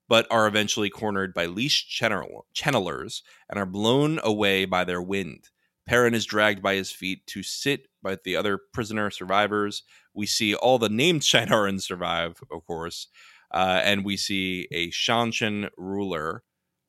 but 0.08 0.28
are 0.32 0.48
eventually 0.48 0.90
cornered 0.90 1.34
by 1.34 1.46
leash 1.46 1.88
channel- 1.88 2.46
channelers 2.54 3.22
and 3.50 3.60
are 3.60 3.66
blown 3.66 4.20
away 4.24 4.66
by 4.66 4.84
their 4.84 5.02
wind. 5.02 5.50
Perrin 5.90 6.14
is 6.14 6.28
dragged 6.28 6.62
by 6.62 6.76
his 6.76 6.92
feet 6.92 7.26
to 7.26 7.42
sit 7.42 7.88
by 8.04 8.16
the 8.24 8.36
other 8.36 8.60
prisoner 8.74 9.10
survivors. 9.10 9.82
We 10.14 10.28
see 10.28 10.54
all 10.54 10.78
the 10.78 10.88
named 10.88 11.22
Shienarans 11.24 11.82
survive, 11.82 12.40
of 12.52 12.64
course, 12.68 13.08
uh, 13.52 13.82
and 13.84 14.06
we 14.06 14.16
see 14.16 14.68
a 14.72 14.92
Seanchan 14.92 15.70
ruler 15.78 16.44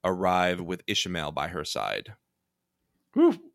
arrive 0.04 0.60
with 0.60 0.84
Ishamael 0.84 1.32
by 1.34 1.48
her 1.48 1.64
side. 1.64 2.12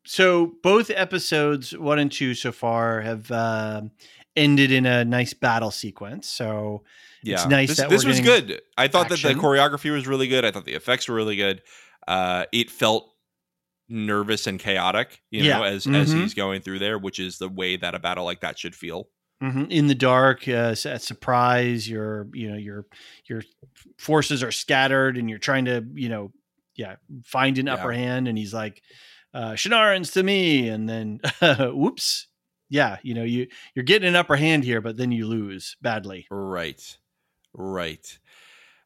So 0.04 0.54
both 0.64 0.90
episodes 0.90 1.78
one 1.78 2.00
and 2.00 2.12
two 2.12 2.34
so 2.34 2.52
far 2.52 3.02
have 3.02 3.30
uh, 3.30 3.84
ended 4.36 4.72
in 4.72 4.88
a 4.88 5.06
nice 5.06 5.34
battle 5.34 5.72
sequence. 5.72 6.28
So 6.28 6.84
Yeah, 7.22 7.36
It's 7.36 7.46
nice 7.46 7.70
This, 7.70 7.78
that 7.78 7.90
this 7.92 8.04
was 8.04 8.20
good. 8.20 8.62
I 8.78 8.88
thought 8.88 9.10
that 9.10 9.22
the 9.22 9.36
choreography 9.36 9.92
was 9.92 10.08
really 10.08 10.28
good. 10.28 10.44
I 10.44 10.50
thought 10.50 10.66
the 10.66 10.74
effects 10.74 11.08
were 11.08 11.16
really 11.16 11.36
good. 11.36 11.62
Uh, 12.08 12.46
it 12.52 12.72
felt 12.72 13.15
nervous 13.90 14.48
and 14.48 14.60
chaotic, 14.60 15.22
you 15.32 15.44
know, 15.44 15.64
Yeah. 15.64 15.70
as 15.70 15.88
as 15.88 16.14
Mhm. 16.14 16.22
he's 16.22 16.34
going 16.34 16.62
through 16.62 16.80
there, 16.80 16.98
which 16.98 17.20
is 17.20 17.38
the 17.38 17.50
way 17.50 17.78
that 17.78 17.96
a 17.96 18.00
battle 18.00 18.26
like 18.26 18.42
that 18.42 18.58
should 18.60 18.76
feel. 18.76 19.10
mhm, 19.44 19.70
in 19.70 19.88
the 19.88 19.96
dark, 19.96 20.48
uh, 20.48 20.76
at 20.86 21.02
surprise, 21.02 21.90
your 21.90 22.28
you 22.34 22.50
know 22.50 22.58
your 22.58 22.86
your 23.26 23.42
forces 23.98 24.42
are 24.44 24.52
scattered, 24.52 25.18
and 25.18 25.30
you're 25.30 25.40
trying 25.40 25.66
to 25.66 25.86
you 25.94 26.10
know 26.10 26.32
yeah 26.76 26.96
find 27.24 27.58
an 27.58 27.68
Yeah. 27.68 27.74
upper 27.74 27.92
hand. 27.92 28.28
And 28.28 28.38
he's 28.38 28.54
like, 28.54 28.82
uh, 29.34 29.52
"Shienarans 29.54 30.14
to 30.14 30.24
me," 30.24 30.70
and 30.70 30.88
then 30.90 31.20
whoops, 31.74 32.28
yeah, 32.70 32.98
you 33.04 33.14
know 33.14 33.24
you 33.24 33.48
you're 33.76 33.84
getting 33.86 34.08
an 34.08 34.16
upper 34.16 34.36
hand 34.38 34.64
here, 34.64 34.82
but 34.82 34.98
then 34.98 35.12
you 35.12 35.28
lose 35.28 35.76
badly. 35.82 36.28
Right, 36.32 36.98
right. 37.54 38.20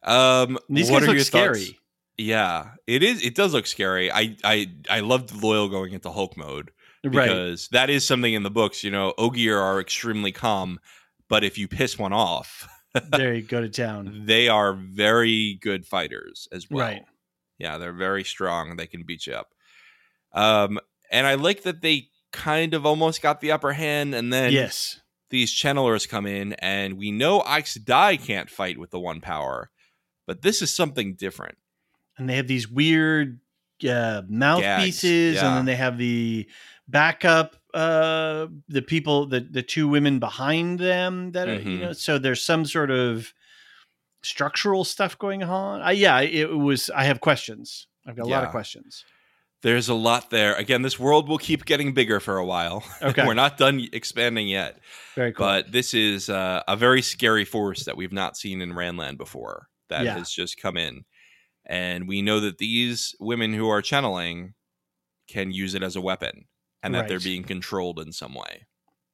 Um, 0.03 0.57
These 0.69 0.89
what 0.91 0.99
guys 1.01 1.03
are 1.03 1.07
look 1.07 1.15
your 1.17 1.25
scary. 1.25 1.65
thoughts? 1.65 1.79
Yeah, 2.19 2.71
it 2.85 3.01
is. 3.01 3.23
It 3.23 3.33
does 3.33 3.53
look 3.53 3.65
scary. 3.65 4.11
I 4.11 4.35
I 4.43 4.67
I 4.89 4.99
loved 4.99 5.29
Loial 5.29 5.71
going 5.71 5.93
into 5.93 6.11
Hulk 6.11 6.35
mode. 6.35 6.71
Right. 7.01 7.29
because 7.29 7.69
that 7.69 7.89
is 7.89 8.05
something 8.05 8.33
in 8.33 8.43
the 8.43 8.51
books. 8.51 8.83
You 8.83 8.91
know, 8.91 9.13
Ogier 9.17 9.57
are 9.57 9.79
extremely 9.79 10.33
calm, 10.33 10.81
but 11.29 11.45
if 11.45 11.57
you 11.57 11.69
piss 11.69 11.97
one 11.97 12.11
off, 12.11 12.67
there 13.11 13.33
you 13.33 13.41
go 13.41 13.61
to 13.61 13.69
town. 13.69 14.23
they 14.25 14.49
are 14.49 14.73
very 14.73 15.57
good 15.61 15.85
fighters 15.85 16.49
as 16.51 16.69
well. 16.69 16.85
Right. 16.85 17.05
Yeah, 17.57 17.77
they're 17.77 17.93
very 17.93 18.25
strong. 18.25 18.75
They 18.75 18.87
can 18.87 19.03
beat 19.05 19.27
you 19.27 19.33
up. 19.33 19.53
Um, 20.33 20.77
and 21.09 21.25
I 21.25 21.35
like 21.35 21.63
that 21.63 21.81
they 21.81 22.09
kind 22.33 22.73
of 22.73 22.85
almost 22.85 23.21
got 23.21 23.39
the 23.39 23.53
upper 23.53 23.71
hand, 23.71 24.13
and 24.13 24.31
then 24.31 24.51
yes. 24.51 24.99
these 25.29 25.53
channelers 25.53 26.07
come 26.07 26.25
in, 26.25 26.51
and 26.53 26.97
we 26.97 27.11
know 27.11 27.41
Aes 27.47 27.77
Sedai 27.77 28.21
can't 28.21 28.49
fight 28.49 28.77
with 28.77 28.91
the 28.91 28.99
one 28.99 29.21
power, 29.21 29.71
but 30.27 30.41
this 30.41 30.61
is 30.61 30.73
something 30.73 31.15
different. 31.15 31.57
And 32.19 32.29
they 32.29 32.35
have 32.35 32.47
these 32.47 32.67
weird 32.69 33.39
uh, 33.89 34.21
mouthpieces, 34.27 35.35
yeah. 35.35 35.47
and 35.47 35.57
then 35.57 35.65
they 35.65 35.75
have 35.75 35.97
the 35.97 36.47
backup, 36.87 37.55
uh, 37.73 38.47
the 38.67 38.81
people, 38.81 39.25
the 39.25 39.39
the 39.39 39.63
two 39.63 39.87
women 39.87 40.19
behind 40.19 40.79
them 40.79 41.31
that 41.31 41.47
are, 41.47 41.55
you 41.55 41.77
Mhm. 41.77 41.79
know. 41.81 41.93
So 41.93 42.17
there's 42.19 42.41
some 42.43 42.65
sort 42.65 42.91
of 42.91 43.33
structural 44.21 44.83
stuff 44.83 45.17
going 45.17 45.43
on. 45.43 45.81
I, 45.81 45.91
yeah, 45.91 46.19
it 46.21 46.49
was. 46.51 46.89
I 46.89 47.05
have 47.05 47.21
questions. 47.21 47.87
I've 48.05 48.15
got 48.15 48.25
a 48.25 48.29
lot 48.29 48.43
of 48.43 48.49
questions. 48.51 49.05
There's 49.61 49.89
a 49.89 49.93
lot 49.93 50.29
there. 50.29 50.55
Again, 50.55 50.83
this 50.83 50.97
world 50.97 51.27
will 51.27 51.37
keep 51.37 51.65
getting 51.65 51.93
bigger 51.93 52.21
for 52.21 52.37
a 52.37 52.45
while. 52.45 52.81
Okay. 53.01 53.23
We're 53.27 53.33
not 53.33 53.57
done 53.57 53.85
expanding 53.91 54.47
yet. 54.47 54.79
Very 55.15 55.33
cool. 55.33 55.45
But 55.45 55.71
this 55.73 55.93
is 55.93 56.29
uh, 56.29 56.63
a 56.67 56.77
very 56.77 57.01
scary 57.01 57.43
force 57.43 57.83
that 57.83 57.97
we've 57.97 58.13
not 58.13 58.37
seen 58.37 58.61
in 58.61 58.71
Randland 58.71 59.17
before 59.17 59.67
that 59.89 60.05
Yeah. 60.05 60.17
has 60.17 60.31
just 60.31 60.61
come 60.61 60.77
in. 60.77 61.03
And 61.69 62.07
we 62.07 62.23
know 62.23 62.39
that 62.39 62.57
these 62.57 63.15
women 63.19 63.53
who 63.53 63.69
are 63.69 63.81
channeling 63.81 64.55
can 65.27 65.51
use 65.51 65.75
it 65.75 65.83
as 65.83 65.95
a 65.95 66.01
weapon 66.01 66.45
and 66.81 66.95
that 66.95 67.07
they're 67.07 67.19
being 67.19 67.43
controlled 67.43 67.99
in 67.99 68.11
some 68.11 68.33
way 68.33 68.65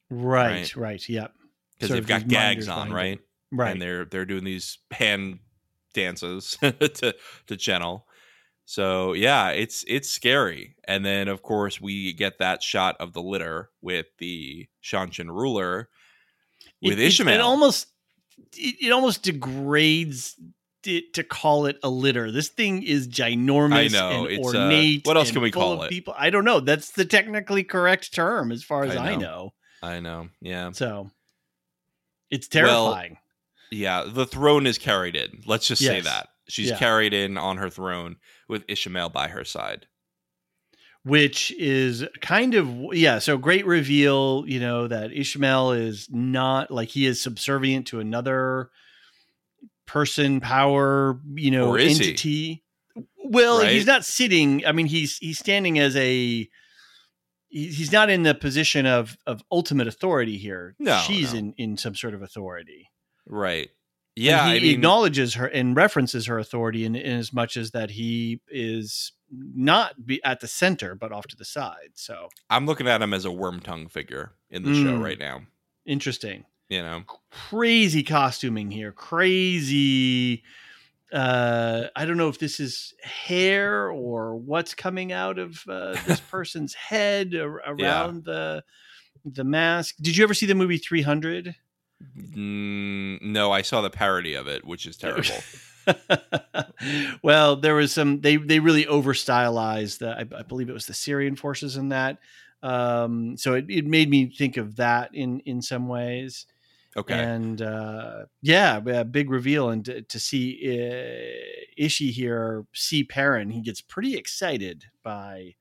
right, 0.09 0.51
right. 0.51 0.75
right, 0.75 1.09
yep. 1.09 1.33
because 1.73 1.89
they've 1.89 2.07
got 2.07 2.27
gags 2.27 2.67
on, 2.67 2.91
it. 2.91 2.93
right? 2.93 3.19
Right. 3.51 3.71
And 3.71 3.81
they're 3.81 4.05
they're 4.05 4.25
doing 4.25 4.43
these 4.43 4.79
hand 4.91 5.39
dances 5.93 6.57
to 6.61 7.15
to 7.47 7.57
channel. 7.57 8.07
So 8.65 9.13
yeah, 9.13 9.49
it's 9.49 9.85
it's 9.87 10.09
scary. 10.09 10.75
And 10.87 11.05
then 11.05 11.27
of 11.27 11.41
course 11.41 11.79
we 11.79 12.13
get 12.13 12.39
that 12.39 12.63
shot 12.63 12.95
of 12.99 13.13
the 13.13 13.21
litter 13.21 13.69
with 13.81 14.07
the 14.17 14.67
Seanchan 14.83 15.29
ruler 15.29 15.89
with 16.81 16.99
it, 16.99 16.99
it- 16.99 17.11
Ishamael. 17.11 17.35
It, 17.35 17.41
almost 17.41 17.87
it, 18.53 18.87
it 18.87 18.91
almost 18.91 19.23
degrades 19.23 20.35
it 20.87 21.13
to 21.15 21.23
call 21.23 21.65
it 21.65 21.77
a 21.83 21.89
litter. 21.89 22.31
This 22.31 22.49
thing 22.49 22.83
is 22.83 23.07
ginormous 23.07 23.73
I 23.73 23.87
know, 23.87 24.25
and 24.25 24.31
it's, 24.31 24.53
uh, 24.55 24.57
ornate. 24.59 25.05
what 25.05 25.17
else 25.17 25.31
can 25.31 25.41
we 25.41 25.51
call 25.51 25.83
it? 25.83 25.89
People, 25.89 26.13
I 26.17 26.29
don't 26.29 26.45
know. 26.45 26.59
That's 26.59 26.91
the 26.91 27.05
technically 27.05 27.63
correct 27.63 28.13
term 28.13 28.51
as 28.51 28.63
far 28.63 28.83
as 28.83 28.95
I 28.95 29.11
I 29.11 29.15
know. 29.15 29.19
know. 29.21 29.53
I 29.83 29.99
know. 29.99 30.29
Yeah. 30.41 30.71
So 30.71 31.11
it's 32.29 32.47
Well, 32.53 32.85
terrifying. 32.91 33.17
Yeah, 33.71 34.05
the 34.07 34.25
throne 34.25 34.67
is 34.67 34.77
carried 34.77 35.15
in. 35.15 35.41
Let's 35.45 35.67
just 35.67 35.81
say 35.83 36.01
that. 36.01 36.29
She's 36.47 36.69
Yeah. 36.69 36.77
carried 36.77 37.13
in 37.13 37.37
on 37.37 37.57
her 37.57 37.69
throne 37.69 38.17
with 38.47 38.65
Ishamael 38.67 39.11
by 39.11 39.27
her 39.29 39.43
side. 39.43 39.87
which 41.03 41.51
is 41.51 42.03
kind 42.21 42.55
of 42.55 42.67
yeah 42.93 43.19
so 43.19 43.37
great 43.37 43.63
reveal 43.67 44.43
you 44.47 44.59
know 44.59 44.87
that 44.87 45.11
ishamael 45.11 45.77
is 45.79 46.07
not 46.09 46.71
like 46.71 46.89
he 46.89 47.05
is 47.05 47.21
subservient 47.21 47.85
to 47.85 47.99
another 47.99 48.71
person 49.85 50.39
power 50.39 51.19
you 51.35 51.51
know 51.51 51.75
is 51.75 51.97
he? 51.97 52.05
entity 52.07 52.63
well 53.23 53.59
Right? 53.59 53.71
he's 53.71 53.85
not 53.85 54.03
sitting 54.05 54.65
i 54.65 54.71
mean 54.71 54.85
he's 54.87 55.17
he's 55.17 55.37
standing 55.39 55.77
as 55.79 55.95
a 55.95 56.49
he's 57.47 57.91
not 57.91 58.09
in 58.09 58.23
the 58.23 58.35
position 58.35 58.85
of 58.85 59.17
of 59.25 59.41
ultimate 59.51 59.87
authority 59.87 60.37
here 60.37 60.75
No, 60.79 61.01
she's 61.05 61.33
no. 61.33 61.39
in 61.39 61.53
in 61.57 61.77
some 61.77 61.95
sort 61.95 62.13
of 62.13 62.21
authority 62.21 62.89
Right. 63.27 63.69
And 64.17 64.23
Yeah, 64.23 64.45
he 64.51 64.57
I 64.57 64.59
mean 64.59 64.73
acknowledges 64.75 65.33
her 65.33 65.47
and 65.47 65.75
references 65.75 66.27
her 66.27 66.37
authority 66.39 66.85
in, 66.85 66.95
in 66.95 67.17
as 67.17 67.33
much 67.33 67.57
as 67.57 67.71
that 67.71 67.91
he 67.91 68.39
is 68.47 69.11
not 69.31 70.05
be 70.05 70.23
at 70.23 70.39
the 70.39 70.47
center 70.47 70.95
but 70.95 71.11
off 71.11 71.27
to 71.27 71.35
the 71.35 71.43
side. 71.45 71.91
So 71.95 72.29
I'm 72.49 72.65
looking 72.65 72.87
at 72.87 73.01
him 73.01 73.13
as 73.13 73.25
a 73.25 73.31
worm 73.31 73.59
tongue 73.59 73.87
figure 73.87 74.33
in 74.49 74.63
the 74.63 74.73
show 74.73 74.97
Mm. 74.99 75.03
right 75.03 75.19
now. 75.19 75.41
interesting, 75.85 76.45
You 76.69 76.81
know. 76.81 77.03
crazy 77.29 78.01
costuming 78.03 78.71
here, 78.71 78.91
crazy. 78.91 80.43
Uh, 81.13 81.87
I 81.95 82.05
don't 82.05 82.17
know 82.17 82.29
if 82.29 82.39
this 82.39 82.59
is 82.59 82.93
hair 83.03 83.89
or 83.89 84.35
what's 84.35 84.73
coming 84.73 85.11
out 85.11 85.37
of 85.37 85.63
uh, 85.69 85.95
this 86.07 86.19
person's 86.31 86.73
head 86.73 87.35
ar- 87.35 87.61
around 87.65 88.25
the 88.25 88.63
the 89.23 89.43
mask. 89.43 89.95
Did 90.01 90.17
you 90.17 90.23
ever 90.23 90.33
see 90.33 90.45
the 90.45 90.55
movie 90.55 90.77
300? 90.77 91.55
Mm, 92.17 93.21
no, 93.21 93.51
I 93.51 93.61
saw 93.61 93.81
the 93.81 93.89
parody 93.89 94.33
of 94.33 94.47
it, 94.47 94.65
which 94.65 94.85
is 94.85 94.97
terrible. 94.97 95.35
well, 97.23 97.55
there 97.55 97.75
was 97.75 97.91
some 97.91 98.21
they 98.21 98.37
they 98.37 98.59
really 98.59 98.87
over 98.87 99.13
stylized. 99.13 99.99
The, 99.99 100.09
I, 100.09 100.39
I 100.39 100.43
believe 100.43 100.69
it 100.69 100.73
was 100.73 100.87
the 100.87 100.93
Syrian 100.93 101.35
forces 101.35 101.77
in 101.77 101.89
that. 101.89 102.17
Um, 102.63 103.37
so 103.37 103.53
it, 103.53 103.65
it 103.69 103.85
made 103.85 104.09
me 104.09 104.29
think 104.35 104.57
of 104.57 104.77
that 104.77 105.13
in 105.13 105.39
in 105.41 105.61
some 105.61 105.87
ways. 105.87 106.47
Okay. 106.97 107.13
And 107.13 107.61
uh, 107.61 108.25
yeah, 108.41 108.77
a 108.77 109.03
big 109.03 109.29
reveal, 109.29 109.69
and 109.69 109.83
to, 109.85 110.01
to 110.01 110.19
see 110.19 110.59
uh, 110.63 111.65
Ishi 111.77 112.11
here 112.11 112.65
see 112.73 113.03
Perrin, 113.03 113.49
he 113.49 113.61
gets 113.61 113.81
pretty 113.81 114.15
excited 114.15 114.85
by 115.03 115.55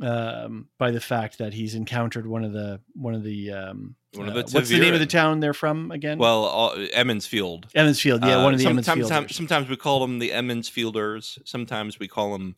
um, 0.00 0.68
by 0.78 0.90
the 0.90 1.00
fact 1.00 1.38
that 1.38 1.54
he's 1.54 1.74
encountered 1.74 2.26
one 2.26 2.44
of 2.44 2.52
the 2.52 2.80
one 2.94 3.14
of 3.14 3.24
the 3.24 3.50
um, 3.50 3.96
One 4.14 4.28
of 4.28 4.36
uh, 4.36 4.44
what's 4.52 4.68
the 4.68 4.78
name 4.78 4.94
of 4.94 5.00
the 5.00 5.06
town 5.06 5.40
they're 5.40 5.54
from 5.54 5.90
again? 5.90 6.18
well, 6.18 6.44
all, 6.44 6.74
Emond's 6.92 7.26
Field. 7.26 7.66
Emond's 7.74 8.00
Field, 8.00 8.24
yeah, 8.24 8.36
Uh, 8.36 8.44
one 8.44 8.52
of 8.52 8.58
the 8.58 8.64
sometimes, 8.64 8.88
Emmons 8.88 9.08
sometimes, 9.08 9.36
sometimes 9.36 9.68
we 9.68 9.76
call 9.76 10.00
them 10.00 10.18
the 10.18 10.30
Emmonsfielders. 10.30 11.38
Sometimes 11.44 11.98
we 11.98 12.06
call 12.08 12.32
them 12.32 12.56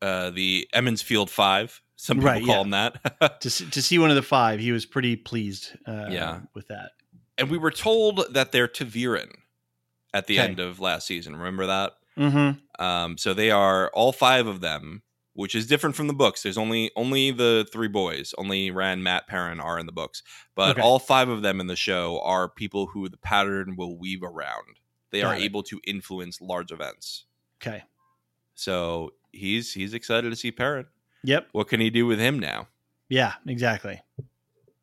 uh, 0.00 0.30
the 0.30 0.68
Emond's 0.72 1.02
Field 1.02 1.30
Five. 1.30 1.82
Some 2.00 2.18
people 2.18 2.30
Right, 2.30 2.44
call 2.44 2.64
yeah. 2.66 2.90
them 2.90 3.00
that. 3.20 3.40
to 3.40 3.50
see, 3.50 3.68
to 3.70 3.82
see 3.82 3.98
one 3.98 4.10
of 4.10 4.16
the 4.16 4.22
five, 4.22 4.60
he 4.60 4.70
was 4.72 4.86
pretty 4.86 5.16
pleased. 5.16 5.76
Uh, 5.86 6.06
Yeah. 6.08 6.40
with 6.54 6.68
that. 6.68 6.92
and 7.36 7.50
we 7.50 7.58
were 7.58 7.70
told 7.72 8.32
that 8.34 8.50
they're 8.52 8.66
ta'veren 8.68 9.30
at 10.14 10.26
the 10.28 10.38
Okay. 10.38 10.48
end 10.48 10.60
of 10.60 10.80
last 10.80 11.06
season. 11.06 11.34
Remember 11.36 11.66
that? 11.66 11.92
Mm-hmm. 12.16 12.82
Um, 12.84 13.18
so 13.18 13.34
they 13.34 13.50
are 13.50 13.90
all 13.94 14.12
five 14.12 14.46
of 14.46 14.60
them, 14.60 15.02
which 15.34 15.54
is 15.54 15.66
different 15.66 15.94
from 15.96 16.06
the 16.08 16.12
books. 16.14 16.42
There's 16.42 16.58
only 16.58 16.90
only 16.96 17.30
the 17.32 17.66
three 17.72 17.86
boys, 17.88 18.32
only 18.38 18.70
Rand, 18.72 19.02
Mat, 19.04 19.26
Perrin 19.28 19.60
are 19.60 19.78
in 19.78 19.86
the 19.86 19.92
books, 19.92 20.22
but 20.56 20.70
Okay. 20.72 20.80
all 20.82 20.98
five 20.98 21.28
of 21.28 21.42
them 21.42 21.60
in 21.60 21.66
the 21.68 21.76
show 21.76 22.20
are 22.22 22.48
people 22.48 22.86
who 22.86 23.08
the 23.08 23.16
pattern 23.18 23.74
will 23.76 23.96
weave 23.98 24.22
around. 24.22 24.78
They 25.10 25.22
are 25.22 25.34
it. 25.36 25.42
able 25.42 25.62
to 25.64 25.80
influence 25.86 26.40
large 26.40 26.70
events. 26.72 27.24
Okay. 27.62 27.82
So 28.54 29.12
he's 29.32 29.72
he's 29.74 29.94
excited 29.94 30.30
to 30.30 30.36
see 30.36 30.50
Perrin. 30.50 30.86
Yep. 31.24 31.48
What 31.52 31.68
can 31.68 31.80
he 31.80 31.90
do 31.90 32.06
with 32.06 32.18
him 32.18 32.38
now? 32.38 32.68
Yeah. 33.08 33.34
Exactly. 33.46 34.00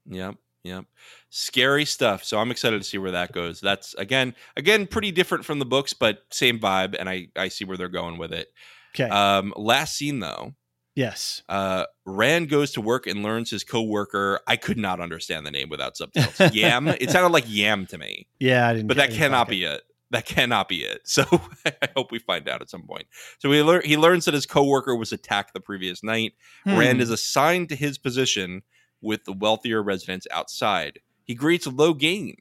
Yep. 0.08 0.36
Yep. 0.64 0.86
Scary 1.30 1.86
stuff. 1.86 2.24
So 2.24 2.40
I'm 2.40 2.50
excited 2.52 2.82
to 2.82 2.88
see 2.88 2.98
where 2.98 3.12
that 3.12 3.32
goes. 3.32 3.60
That's 3.62 3.94
again 3.96 4.34
again 4.58 4.88
pretty 4.88 5.12
different 5.12 5.46
from 5.46 5.60
the 5.60 5.66
books, 5.66 5.94
but 5.94 6.24
same 6.32 6.60
vibe, 6.60 6.96
and 6.98 7.08
I 7.10 7.28
I 7.36 7.50
see 7.50 7.66
where 7.66 7.78
they're 7.78 7.88
going 7.90 8.18
with 8.18 8.34
it. 8.34 8.48
Okay. 8.96 9.10
Um, 9.10 9.54
last 9.58 9.96
scene 9.96 10.22
though, 10.22 10.54
yes. 10.96 11.44
uh, 11.50 11.86
Rand 12.06 12.50
goes 12.50 12.72
to 12.72 12.82
work 12.82 13.06
and 13.08 13.22
learns 13.24 13.52
his 13.52 13.64
coworker. 13.64 14.40
I 14.48 14.56
could 14.56 14.78
not 14.78 15.00
understand 15.02 15.46
the 15.46 15.52
name 15.52 15.70
without 15.70 15.98
subtitles. 15.98 16.54
Yam. 16.54 16.88
It 16.88 17.12
sounded 17.12 17.34
like 17.34 17.44
Yam 17.48 17.86
to 17.88 17.98
me, 17.98 18.28
Yeah. 18.40 18.68
I 18.70 18.74
didn't. 18.74 18.88
but 18.88 18.98
that 18.98 19.12
cannot 19.12 19.50
be 19.50 19.66
it. 19.66 19.82
That 20.16 20.26
cannot 20.26 20.70
be 20.70 20.84
it. 20.84 21.02
So 21.06 21.24
I 21.66 21.90
hope 21.96 22.12
we 22.12 22.20
find 22.20 22.48
out 22.48 22.62
at 22.62 22.70
some 22.70 22.84
point. 22.84 23.06
So 23.40 23.52
he 23.52 23.62
lear- 23.62 23.82
he 23.84 23.98
learns 23.98 24.26
that 24.26 24.34
his 24.34 24.46
coworker 24.46 24.96
was 24.96 25.12
attacked 25.12 25.54
the 25.54 25.60
previous 25.60 26.04
night. 26.04 26.34
Hmm. 26.64 26.78
Rand 26.78 27.02
is 27.02 27.10
assigned 27.10 27.68
to 27.70 27.76
his 27.76 27.98
position 27.98 28.62
with 29.02 29.26
the 29.26 29.34
wealthier 29.34 29.84
residents 29.84 30.26
outside. 30.32 31.00
He 31.26 31.36
greets 31.36 31.68
Logain 31.68 32.36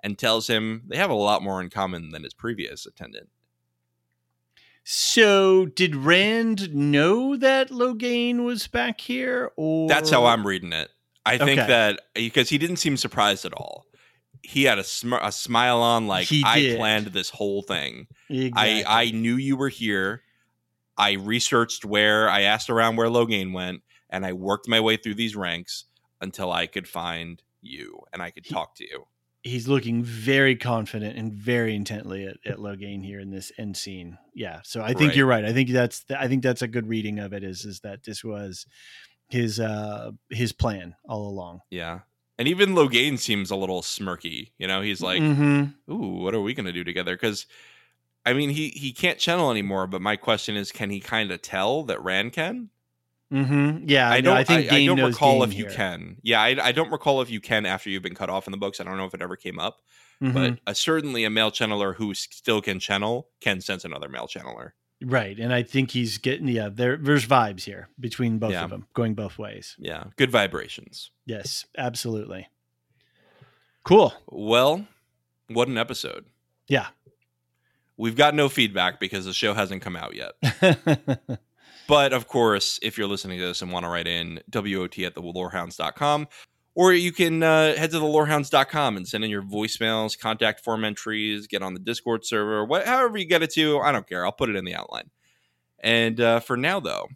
and 0.00 0.16
tells 0.18 0.46
him 0.46 0.82
they 0.86 0.96
have 0.96 1.10
a 1.10 1.14
lot 1.14 1.42
more 1.42 1.60
in 1.60 1.68
common 1.70 2.10
than 2.10 2.22
his 2.24 2.32
previous 2.34 2.86
attendant. 2.86 3.28
So 4.84 5.66
did 5.66 5.94
Rand 5.94 6.74
know 6.74 7.36
that 7.36 7.68
Logain 7.70 8.44
was 8.44 8.66
back 8.68 9.00
here, 9.00 9.52
or 9.56 9.86
That's 9.88 10.10
how 10.10 10.24
I'm 10.24 10.46
reading 10.46 10.72
it. 10.72 10.88
I 11.26 11.36
think 11.36 11.60
Okay. 11.60 11.68
that 11.68 12.00
because 12.14 12.48
he 12.48 12.56
didn't 12.56 12.76
seem 12.76 12.96
surprised 12.96 13.44
at 13.44 13.52
all. 13.52 13.84
He 14.42 14.64
had 14.64 14.78
a, 14.78 14.84
sm- 14.84 15.14
a 15.14 15.32
smile 15.32 15.80
on, 15.80 16.06
like 16.06 16.26
He 16.28 16.42
I 16.44 16.60
did. 16.60 16.78
planned 16.78 17.06
this 17.08 17.30
whole 17.30 17.62
thing. 17.62 18.06
Exactly. 18.28 18.84
I 18.84 19.02
I 19.02 19.10
knew 19.10 19.36
you 19.36 19.56
were 19.56 19.68
here. 19.68 20.22
I 20.96 21.12
researched 21.12 21.84
where 21.84 22.28
I 22.28 22.42
asked 22.42 22.70
around 22.70 22.96
where 22.96 23.08
Logain 23.08 23.52
went, 23.52 23.82
and 24.10 24.26
I 24.26 24.32
worked 24.32 24.68
my 24.68 24.80
way 24.80 24.96
through 24.96 25.14
these 25.14 25.36
ranks 25.36 25.84
until 26.20 26.50
I 26.52 26.66
could 26.66 26.88
find 26.88 27.40
you 27.60 28.00
and 28.12 28.20
I 28.22 28.30
could 28.30 28.46
He- 28.46 28.54
talk 28.54 28.74
to 28.76 28.84
you. 28.84 29.06
He's 29.44 29.68
looking 29.68 30.02
very 30.02 30.56
confident 30.56 31.16
and 31.16 31.32
very 31.32 31.74
intently 31.76 32.26
at, 32.26 32.36
at 32.44 32.58
Logain 32.58 33.04
here 33.04 33.20
in 33.20 33.30
this 33.30 33.52
end 33.56 33.76
scene. 33.76 34.18
Yeah. 34.34 34.60
So 34.64 34.82
I 34.82 34.88
think 34.88 35.00
Right. 35.10 35.16
you're 35.16 35.26
right. 35.26 35.44
I 35.44 35.52
think 35.52 35.70
that's 35.70 36.04
I 36.10 36.26
think 36.26 36.42
that's 36.42 36.60
a 36.62 36.66
good 36.68 36.88
reading 36.88 37.20
of 37.20 37.32
it. 37.32 37.44
Is 37.44 37.64
is 37.64 37.80
that 37.80 38.02
this 38.02 38.24
was 38.24 38.66
his 39.28 39.60
uh 39.60 40.10
his 40.28 40.52
plan 40.52 40.96
all 41.08 41.28
along. 41.28 41.60
Yeah. 41.70 42.00
And 42.38 42.46
even 42.46 42.70
Logain 42.74 43.18
seems 43.18 43.50
a 43.50 43.56
little 43.56 43.82
smirky. 43.82 44.50
You 44.58 44.66
know, 44.68 44.80
he's 44.80 45.00
like, 45.00 45.20
Mhm. 45.20 45.74
ooh, 45.90 46.22
what 46.22 46.34
are 46.34 46.40
we 46.40 46.54
going 46.54 46.66
to 46.66 46.72
do 46.72 46.84
together? 46.84 47.14
Because, 47.16 47.46
I 48.24 48.32
mean, 48.32 48.50
he, 48.50 48.68
he 48.68 48.92
can't 48.92 49.18
channel 49.18 49.50
anymore, 49.50 49.86
but 49.88 50.00
my 50.00 50.14
question 50.16 50.56
is, 50.56 50.70
can 50.70 50.90
he 50.90 51.00
kind 51.00 51.32
of 51.32 51.42
tell 51.42 51.82
that 51.84 52.02
Rand 52.02 52.32
can? 52.32 52.70
Mm-hmm. 53.32 53.88
Yeah, 53.88 54.08
I 54.08 54.20
don't, 54.22 54.36
I 54.36 54.44
think 54.44 54.72
I, 54.72 54.76
I 54.76 54.86
don't 54.86 55.00
recall 55.00 55.42
if 55.42 55.52
you 55.52 55.66
here. 55.66 55.74
can. 55.74 56.16
Yeah, 56.22 56.40
I, 56.40 56.56
I 56.68 56.72
don't 56.72 56.90
recall 56.90 57.20
if 57.20 57.28
you 57.28 57.40
can 57.40 57.66
after 57.66 57.90
you've 57.90 58.02
been 58.02 58.14
cut 58.14 58.30
off 58.30 58.46
in 58.46 58.52
the 58.52 58.56
books. 58.56 58.80
I 58.80 58.84
don't 58.84 58.96
know 58.96 59.04
if 59.04 59.12
it 59.14 59.20
ever 59.20 59.36
came 59.36 59.58
up, 59.58 59.82
Mhm. 60.22 60.32
but 60.32 60.58
uh, 60.66 60.72
certainly 60.74 61.24
a 61.24 61.30
male 61.30 61.50
channeler 61.50 61.94
who 61.94 62.14
still 62.14 62.62
can 62.62 62.80
channel 62.80 63.28
can 63.40 63.60
sense 63.60 63.84
another 63.84 64.08
male 64.08 64.26
channeler. 64.28 64.70
Right, 65.02 65.38
and 65.38 65.52
I 65.52 65.62
think 65.62 65.90
he's 65.92 66.18
getting 66.18 66.48
yeah. 66.48 66.68
There, 66.72 66.96
there's 66.96 67.26
vibes 67.26 67.62
here 67.64 67.88
between 67.98 68.38
both 68.38 68.52
Yeah. 68.52 68.64
of 68.64 68.70
them, 68.70 68.86
going 68.94 69.14
both 69.14 69.38
ways. 69.38 69.76
Yeah, 69.78 70.04
good 70.16 70.30
vibrations. 70.30 71.10
Yes, 71.26 71.66
absolutely. 71.76 72.48
Cool. 73.84 74.12
Well, 74.28 74.86
what 75.48 75.68
an 75.68 75.78
episode. 75.78 76.26
Yeah. 76.66 76.88
We've 77.96 78.16
got 78.16 78.34
no 78.34 78.48
feedback 78.48 79.00
because 79.00 79.24
the 79.24 79.32
show 79.32 79.54
hasn't 79.54 79.82
come 79.82 79.96
out 79.96 80.14
yet. 80.14 80.32
But 81.88 82.12
of 82.12 82.28
course, 82.28 82.78
if 82.82 82.98
you're 82.98 83.06
listening 83.08 83.38
to 83.38 83.46
this 83.46 83.62
and 83.62 83.72
want 83.72 83.84
to 83.84 83.88
write 83.88 84.06
in, 84.06 84.40
WOT 84.52 84.98
at 84.98 85.14
the 85.14 85.22
lorehounds.com. 85.22 86.28
Or 86.78 86.92
you 86.92 87.10
can 87.10 87.42
uh, 87.42 87.74
head 87.74 87.90
to 87.90 87.98
the 87.98 88.04
lorehounds.com 88.04 88.96
and 88.96 89.08
send 89.08 89.24
in 89.24 89.30
your 89.30 89.42
voicemails, 89.42 90.16
contact 90.16 90.62
form 90.62 90.84
entries, 90.84 91.48
get 91.48 91.60
on 91.60 91.74
the 91.74 91.80
Discord 91.80 92.24
server, 92.24 92.64
what, 92.64 92.86
however 92.86 93.18
you 93.18 93.24
get 93.24 93.42
it 93.42 93.50
to. 93.54 93.80
I 93.80 93.90
don't 93.90 94.08
care. 94.08 94.24
I'll 94.24 94.30
put 94.30 94.48
it 94.48 94.54
in 94.54 94.64
the 94.64 94.76
outline. 94.76 95.10
And 95.80 96.20
uh, 96.20 96.38
for 96.38 96.56
now, 96.56 96.78
though, 96.78 97.08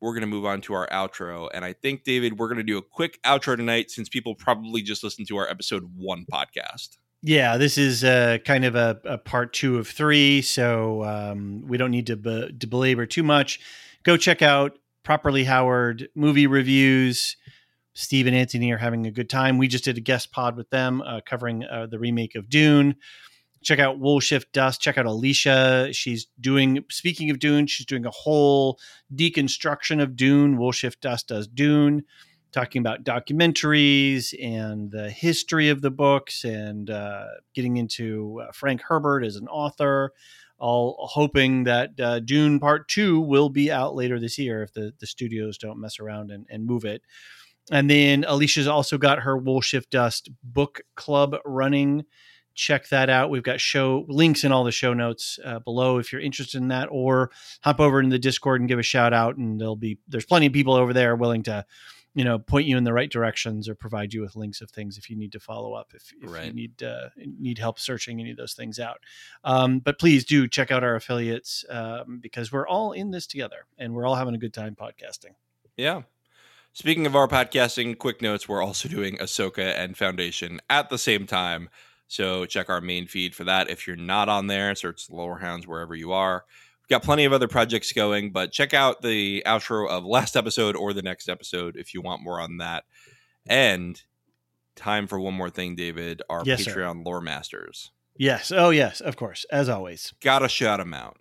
we're 0.00 0.12
going 0.12 0.20
to 0.20 0.28
move 0.28 0.44
on 0.44 0.60
to 0.60 0.74
our 0.74 0.86
outro. 0.90 1.48
And 1.52 1.64
I 1.64 1.72
think, 1.72 2.04
David, 2.04 2.38
we're 2.38 2.46
going 2.46 2.58
to 2.58 2.62
do 2.62 2.78
a 2.78 2.82
quick 2.82 3.20
outro 3.24 3.56
tonight 3.56 3.90
since 3.90 4.08
people 4.08 4.36
probably 4.36 4.82
just 4.82 5.02
listened 5.02 5.26
to 5.26 5.36
our 5.38 5.48
episode 5.48 5.90
one 5.96 6.24
podcast. 6.32 6.98
Yeah, 7.20 7.56
this 7.56 7.76
is 7.76 8.04
uh, 8.04 8.38
kind 8.44 8.64
of 8.64 8.76
a, 8.76 9.00
a, 9.04 9.18
part 9.18 9.52
two 9.52 9.78
of 9.78 9.88
three, 9.88 10.42
so 10.42 11.02
um, 11.02 11.66
we 11.66 11.76
don't 11.76 11.90
need 11.90 12.06
to, 12.06 12.16
be- 12.16 12.52
to 12.56 12.66
belabor 12.68 13.04
too 13.04 13.24
much. 13.24 13.58
Go 14.04 14.16
check 14.16 14.42
out 14.42 14.78
Properly 15.02 15.42
Howard 15.42 16.08
movie 16.14 16.46
reviews. 16.46 17.36
Steve 17.98 18.28
and 18.28 18.36
Anthony 18.36 18.70
are 18.70 18.78
having 18.78 19.06
a 19.06 19.10
good 19.10 19.28
time. 19.28 19.58
We 19.58 19.66
just 19.66 19.82
did 19.82 19.98
a 19.98 20.00
guest 20.00 20.30
pod 20.30 20.56
with 20.56 20.70
them 20.70 21.02
uh, 21.02 21.20
covering 21.26 21.64
uh, 21.64 21.86
the 21.86 21.98
remake 21.98 22.36
of 22.36 22.48
Dune. 22.48 22.94
Check 23.64 23.80
out 23.80 23.98
Wool 23.98 24.20
Shift 24.20 24.52
Dust. 24.52 24.80
Check 24.80 24.98
out 24.98 25.04
Elysia. 25.04 25.92
She's 25.92 26.28
doing, 26.40 26.84
speaking 26.90 27.28
of 27.28 27.40
Dune, 27.40 27.66
she's 27.66 27.86
doing 27.86 28.06
a 28.06 28.10
whole 28.10 28.78
deconstruction 29.12 30.00
of 30.00 30.14
Dune. 30.14 30.58
Wool 30.58 30.70
Shift 30.70 31.00
Dust 31.00 31.26
does 31.26 31.48
Dune, 31.48 32.04
talking 32.52 32.78
about 32.78 33.02
documentaries 33.02 34.32
and 34.40 34.92
the 34.92 35.10
history 35.10 35.68
of 35.68 35.82
the 35.82 35.90
books 35.90 36.44
and 36.44 36.90
uh, 36.90 37.26
getting 37.52 37.78
into 37.78 38.42
uh, 38.44 38.52
Frank 38.52 38.80
Herbert 38.80 39.24
as 39.24 39.34
an 39.34 39.48
author 39.48 40.12
all 40.60 41.08
hoping 41.12 41.64
that 41.64 41.98
uh, 42.00 42.18
Dune 42.20 42.58
Part 42.58 42.88
Two 42.88 43.20
will 43.20 43.48
be 43.48 43.70
out 43.70 43.94
later 43.94 44.18
this 44.18 44.38
year 44.38 44.62
if 44.62 44.72
the, 44.72 44.92
the 44.98 45.06
studios 45.06 45.56
don't 45.56 45.80
mess 45.80 46.00
around 46.00 46.30
and, 46.30 46.46
and 46.50 46.66
move 46.66 46.84
it. 46.84 47.02
And 47.70 47.90
then 47.90 48.24
Elysia's 48.24 48.66
also 48.66 48.98
got 48.98 49.20
her 49.20 49.36
Wool 49.36 49.60
Shift 49.60 49.90
Dust 49.90 50.30
book 50.42 50.80
club 50.96 51.36
running. 51.44 52.04
Check 52.54 52.88
that 52.88 53.08
out. 53.08 53.30
We've 53.30 53.42
got 53.42 53.60
show 53.60 54.04
links 54.08 54.42
in 54.42 54.50
all 54.50 54.64
the 54.64 54.72
show 54.72 54.92
notes 54.92 55.38
uh, 55.44 55.60
below 55.60 55.98
if 55.98 56.12
you're 56.12 56.20
interested 56.20 56.60
in 56.60 56.68
that, 56.68 56.88
or 56.90 57.30
hop 57.60 57.78
over 57.78 58.00
in 58.00 58.08
the 58.08 58.18
Discord 58.18 58.60
and 58.60 58.68
give 58.68 58.78
a 58.78 58.82
shout 58.82 59.12
out. 59.12 59.36
And 59.36 59.60
there'll 59.60 59.76
be 59.76 59.98
there's 60.08 60.26
plenty 60.26 60.46
of 60.46 60.52
people 60.52 60.74
over 60.74 60.92
there 60.92 61.14
willing 61.14 61.44
to, 61.44 61.64
you 62.14 62.24
know, 62.24 62.40
point 62.40 62.66
you 62.66 62.76
in 62.76 62.82
the 62.82 62.92
right 62.92 63.08
directions 63.08 63.68
or 63.68 63.76
provide 63.76 64.12
you 64.12 64.22
with 64.22 64.34
links 64.34 64.60
of 64.60 64.70
things 64.70 64.98
if 64.98 65.08
you 65.08 65.14
need 65.14 65.30
to 65.32 65.40
follow 65.40 65.74
up 65.74 65.92
if, 65.94 66.12
if 66.20 66.32
right. 66.32 66.46
you 66.46 66.52
need 66.52 66.82
uh, 66.82 67.10
need 67.16 67.58
help 67.58 67.78
searching 67.78 68.18
any 68.18 68.32
of 68.32 68.36
those 68.36 68.54
things 68.54 68.80
out. 68.80 68.98
Um, 69.44 69.78
but 69.78 70.00
please 70.00 70.24
do 70.24 70.48
check 70.48 70.72
out 70.72 70.82
our 70.82 70.96
affiliates 70.96 71.64
um, 71.68 72.18
because 72.20 72.50
we're 72.50 72.66
all 72.66 72.90
in 72.90 73.12
this 73.12 73.28
together 73.28 73.66
and 73.78 73.94
we're 73.94 74.06
all 74.06 74.16
having 74.16 74.34
a 74.34 74.38
good 74.38 74.54
time 74.54 74.74
podcasting. 74.74 75.36
Yeah, 75.76 76.02
Speaking 76.78 77.06
of 77.06 77.16
our 77.16 77.26
podcasting, 77.26 77.98
quick 77.98 78.22
notes: 78.22 78.48
we're 78.48 78.62
also 78.62 78.88
doing 78.88 79.16
Ahsoka 79.16 79.76
and 79.76 79.96
Foundation 79.96 80.60
at 80.70 80.90
the 80.90 80.96
same 80.96 81.26
time. 81.26 81.70
So 82.06 82.46
check 82.46 82.70
our 82.70 82.80
main 82.80 83.08
feed 83.08 83.34
for 83.34 83.42
that. 83.42 83.68
If 83.68 83.88
you're 83.88 83.96
not 83.96 84.28
on 84.28 84.46
there, 84.46 84.72
search 84.76 85.10
Lorehounds 85.10 85.66
wherever 85.66 85.96
you 85.96 86.12
are. 86.12 86.44
We've 86.80 86.88
got 86.88 87.02
plenty 87.02 87.24
of 87.24 87.32
other 87.32 87.48
projects 87.48 87.90
going, 87.90 88.30
but 88.30 88.52
check 88.52 88.74
out 88.74 89.02
the 89.02 89.42
outro 89.44 89.88
of 89.88 90.04
last 90.04 90.36
episode 90.36 90.76
or 90.76 90.92
the 90.92 91.02
next 91.02 91.28
episode 91.28 91.74
if 91.74 91.94
you 91.94 92.00
want 92.00 92.22
more 92.22 92.40
on 92.40 92.58
that. 92.58 92.84
And 93.44 94.00
time 94.76 95.08
for 95.08 95.18
one 95.18 95.34
more 95.34 95.50
thing, 95.50 95.74
David. 95.74 96.22
Our 96.30 96.44
yes, 96.46 96.64
Patreon 96.64 96.98
sir. 96.98 97.02
lore 97.04 97.20
masters. 97.20 97.90
Yes. 98.16 98.52
Oh, 98.52 98.70
yes. 98.70 99.00
Of 99.00 99.16
course. 99.16 99.44
As 99.50 99.68
always. 99.68 100.14
Gotta 100.20 100.48
shout 100.48 100.78
them 100.78 100.94
out. 100.94 101.16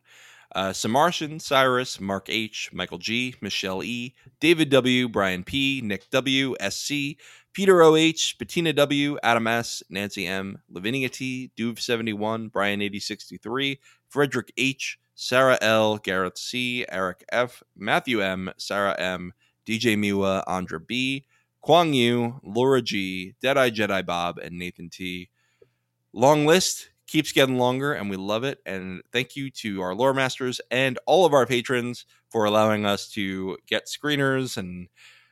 Uh, 0.55 0.69
Samartian, 0.69 1.41
Cyrus, 1.41 1.99
Mark 1.99 2.27
H, 2.29 2.69
Michael 2.71 2.97
G, 2.97 3.35
Michelle 3.41 3.83
E, 3.83 4.15
David 4.39 4.69
W, 4.69 5.09
Brian 5.09 5.43
P, 5.43 5.81
Nick 5.83 6.09
W, 6.09 6.55
SC, 6.69 7.17
Peter 7.53 7.81
OH, 7.81 8.35
Bettina 8.39 8.71
W, 8.73 9.17
Adam 9.23 9.47
S, 9.47 9.83
Nancy 9.89 10.25
M, 10.25 10.59
Lavinia 10.69 11.09
T, 11.09 11.51
Duve71, 11.57 12.51
Brian 12.51 12.81
8063, 12.81 13.79
Frederick 14.07 14.53
H, 14.57 14.99
Sarah 15.15 15.57
L, 15.61 15.97
Gareth 15.97 16.37
C, 16.37 16.85
Eric 16.89 17.25
F, 17.31 17.63
Matthew 17.75 18.21
M, 18.21 18.51
Sarah 18.57 18.95
M, 18.99 19.33
DJ 19.65 19.97
Miwa, 19.97 20.43
Andra 20.47 20.79
B, 20.79 21.25
Kwang 21.61 21.93
Yu, 21.93 22.39
Laura 22.43 22.81
G, 22.81 23.33
Deadeye 23.41 23.71
Jedi 23.71 24.05
Bob, 24.05 24.37
and 24.37 24.57
Nathan 24.57 24.89
T. 24.89 25.29
Long 26.13 26.45
list 26.45 26.89
keeps 27.07 27.31
getting 27.31 27.57
longer 27.57 27.93
and 27.93 28.09
we 28.09 28.17
love 28.17 28.43
it. 28.43 28.59
And 28.65 29.01
thank 29.11 29.35
you 29.35 29.49
to 29.51 29.81
our 29.81 29.95
lore 29.95 30.13
masters 30.13 30.61
and 30.69 30.99
all 31.05 31.25
of 31.25 31.33
our 31.33 31.45
patrons 31.45 32.05
for 32.29 32.45
allowing 32.45 32.85
us 32.85 33.09
to 33.11 33.57
get 33.65 33.87
screeners 33.87 34.57
and 34.57 34.89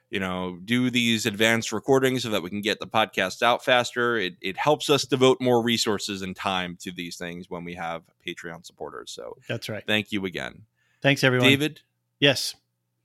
you 0.09 0.19
know 0.19 0.57
do 0.63 0.89
these 0.89 1.25
advanced 1.25 1.71
recordings 1.71 2.23
so 2.23 2.29
that 2.29 2.41
we 2.41 2.49
can 2.49 2.61
get 2.61 2.79
the 2.79 2.87
podcast 2.87 3.41
out 3.41 3.63
faster. 3.63 4.17
It, 4.17 4.35
it 4.41 4.57
helps 4.57 4.89
us 4.89 5.05
devote 5.05 5.41
more 5.41 5.61
resources 5.61 6.21
and 6.21 6.35
time 6.35 6.77
to 6.81 6.91
these 6.91 7.17
things 7.17 7.49
when 7.49 7.63
we 7.63 7.75
have 7.75 8.03
patreon 8.25 8.65
supporters 8.65 9.11
so 9.11 9.35
that's 9.47 9.69
right. 9.69 9.83
thank 9.85 10.11
you 10.11 10.25
again. 10.25 10.63
Thanks 11.01 11.23
everyone. 11.23 11.49
David? 11.49 11.81
Yes. 12.19 12.55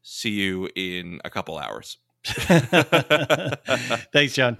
See 0.03 0.31
you 0.31 0.71
in 0.75 1.21
a 1.25 1.31
couple 1.31 1.59
hours. 1.59 1.99
Thanks 4.13 4.35
john 4.35 4.59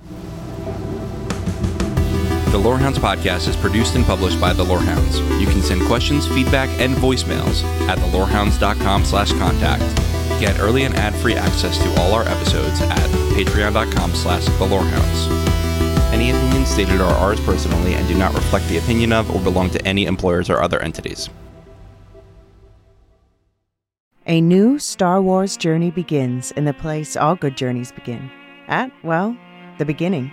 the 2.51 2.59
Lorehounds 2.59 2.99
podcast 2.99 3.47
is 3.47 3.55
produced 3.55 3.95
and 3.95 4.05
published 4.05 4.41
by 4.41 4.53
The 4.53 4.65
Lorehounds. 4.65 5.21
You 5.41 5.47
can 5.47 5.63
send 5.63 5.83
questions, 5.83 6.27
feedback, 6.27 6.69
and 6.81 6.97
voicemails 6.97 7.63
at 7.89 7.97
thelorehounds.com 7.99 9.05
slash 9.05 9.33
contact. 9.35 9.83
Get 10.41 10.59
early 10.59 10.83
and 10.83 10.95
ad-free 10.97 11.35
access 11.35 11.79
to 11.79 12.01
all 12.01 12.13
our 12.13 12.27
episodes 12.27 12.81
at 12.81 13.09
patreon.com 13.37 14.15
slash 14.15 14.45
thelorehounds. 14.59 15.29
Any 16.13 16.31
opinions 16.31 16.69
stated 16.69 17.01
are 17.01 17.15
ours 17.19 17.41
personally 17.43 17.95
and 17.95 18.09
do 18.09 18.19
not 18.19 18.35
reflect 18.35 18.67
the 18.69 18.79
opinion 18.79 19.13
of 19.13 19.31
or 19.31 19.41
belong 19.41 19.71
to 19.71 19.87
any 19.87 20.07
employers 20.07 20.51
or 20.51 20.61
other 20.61 20.81
entities. 20.81 21.31
A 24.27 24.41
new 24.41 24.79
Star 24.81 25.23
Wars 25.23 25.57
journey 25.57 25.93
begins 25.93 26.51
in 26.53 26.65
the 26.65 26.75
place 26.75 27.17
all 27.17 27.37
good 27.37 27.57
journeys 27.57 27.93
begin. 27.93 28.29
At, 28.67 28.91
well, 29.05 29.37
the 29.79 29.85
beginning. 29.85 30.33